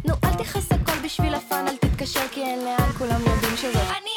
נו, 0.05 0.13
אל 0.23 0.33
תכעס 0.43 0.71
הכל 0.71 0.99
בשביל 1.05 1.33
הפאן, 1.35 1.67
אל 1.67 1.77
תתקשר 1.77 2.27
כי 2.27 2.41
אין 2.41 2.65
לאן, 2.65 2.91
כולם 2.97 3.21
יודעים 3.21 3.57
שזה. 3.57 3.81
אני 3.81 4.14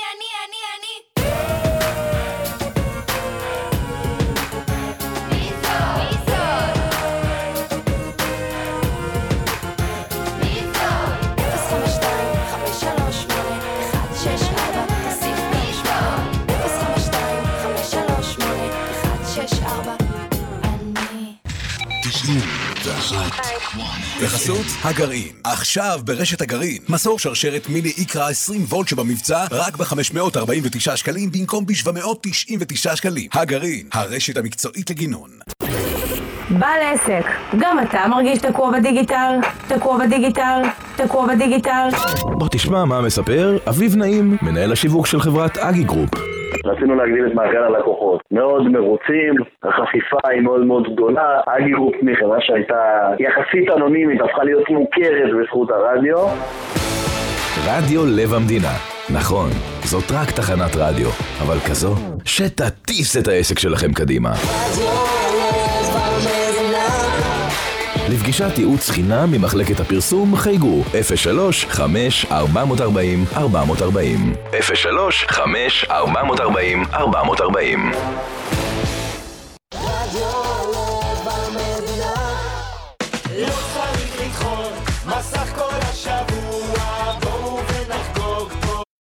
בחסות 24.22 24.66
הגרעין. 24.84 25.32
עכשיו 25.44 26.00
ברשת 26.04 26.40
הגרעין. 26.40 26.78
מסור 26.88 27.18
שרשרת 27.18 27.68
מיני 27.68 27.92
איקרא 27.98 28.28
20 28.30 28.64
וולט 28.64 28.88
שבמבצע 28.88 29.44
רק 29.50 29.76
ב-549 29.76 30.96
שקלים 30.96 31.32
במקום 31.32 31.66
ב-799 31.66 32.96
שקלים. 32.96 33.28
הגרעין, 33.32 33.88
הרשת 33.92 34.36
המקצועית 34.36 34.90
לגינון. 34.90 35.30
בעל 36.50 36.80
עסק, 36.94 37.26
גם 37.58 37.78
אתה 37.82 38.06
מרגיש 38.08 38.38
תקוע 38.38 38.72
בדיגיטל? 38.78 39.34
תקוע 39.68 39.98
בדיגיטל? 40.06 40.62
תקוע 40.96 41.26
בדיגיטל? 41.26 41.88
בוא 42.22 42.48
תשמע 42.50 42.84
מה 42.84 43.00
מספר 43.00 43.58
אביב 43.68 43.96
נעים, 43.96 44.36
מנהל 44.42 44.72
השיווק 44.72 45.06
של 45.06 45.20
חברת 45.20 45.58
אגי 45.58 45.84
group. 45.84 46.37
רצינו 46.64 46.94
להגדיל 46.94 47.26
את 47.26 47.34
מעגל 47.34 47.62
הלקוחות. 47.62 48.20
מאוד 48.30 48.68
מרוצים, 48.68 49.34
החשיפה 49.62 50.18
היא 50.28 50.40
מאוד 50.40 50.64
מאוד 50.64 50.92
גדולה. 50.92 51.40
אגי 51.46 51.70
group 51.70 51.94
מחברה 52.02 52.40
שהייתה 52.40 53.10
יחסית 53.18 53.70
אנונימית, 53.76 54.20
הפכה 54.20 54.44
להיות 54.44 54.70
מוכרת 54.70 55.30
בזכות 55.40 55.70
הרדיו. 55.70 56.18
רדיו 57.66 58.00
לב 58.06 58.34
המדינה. 58.34 58.74
נכון, 59.14 59.50
זאת 59.84 60.10
רק 60.10 60.30
תחנת 60.30 60.76
רדיו, 60.76 61.08
אבל 61.42 61.58
כזו 61.70 61.94
שתטיס 62.24 63.16
את 63.16 63.28
העסק 63.28 63.58
שלכם 63.58 63.92
קדימה. 63.92 64.30
לפגישת 68.10 68.58
ייעוץ 68.58 68.90
חינם 68.90 69.30
ממחלקת 69.32 69.80
הפרסום 69.80 70.36
חייגו. 70.36 70.82
03 71.16 71.64
5 71.64 72.26
440 72.30 73.24
440 73.36 74.34
03 74.74 75.24
5 75.28 75.86
440 75.90 76.84
440 76.94 77.92
לא 80.14 80.47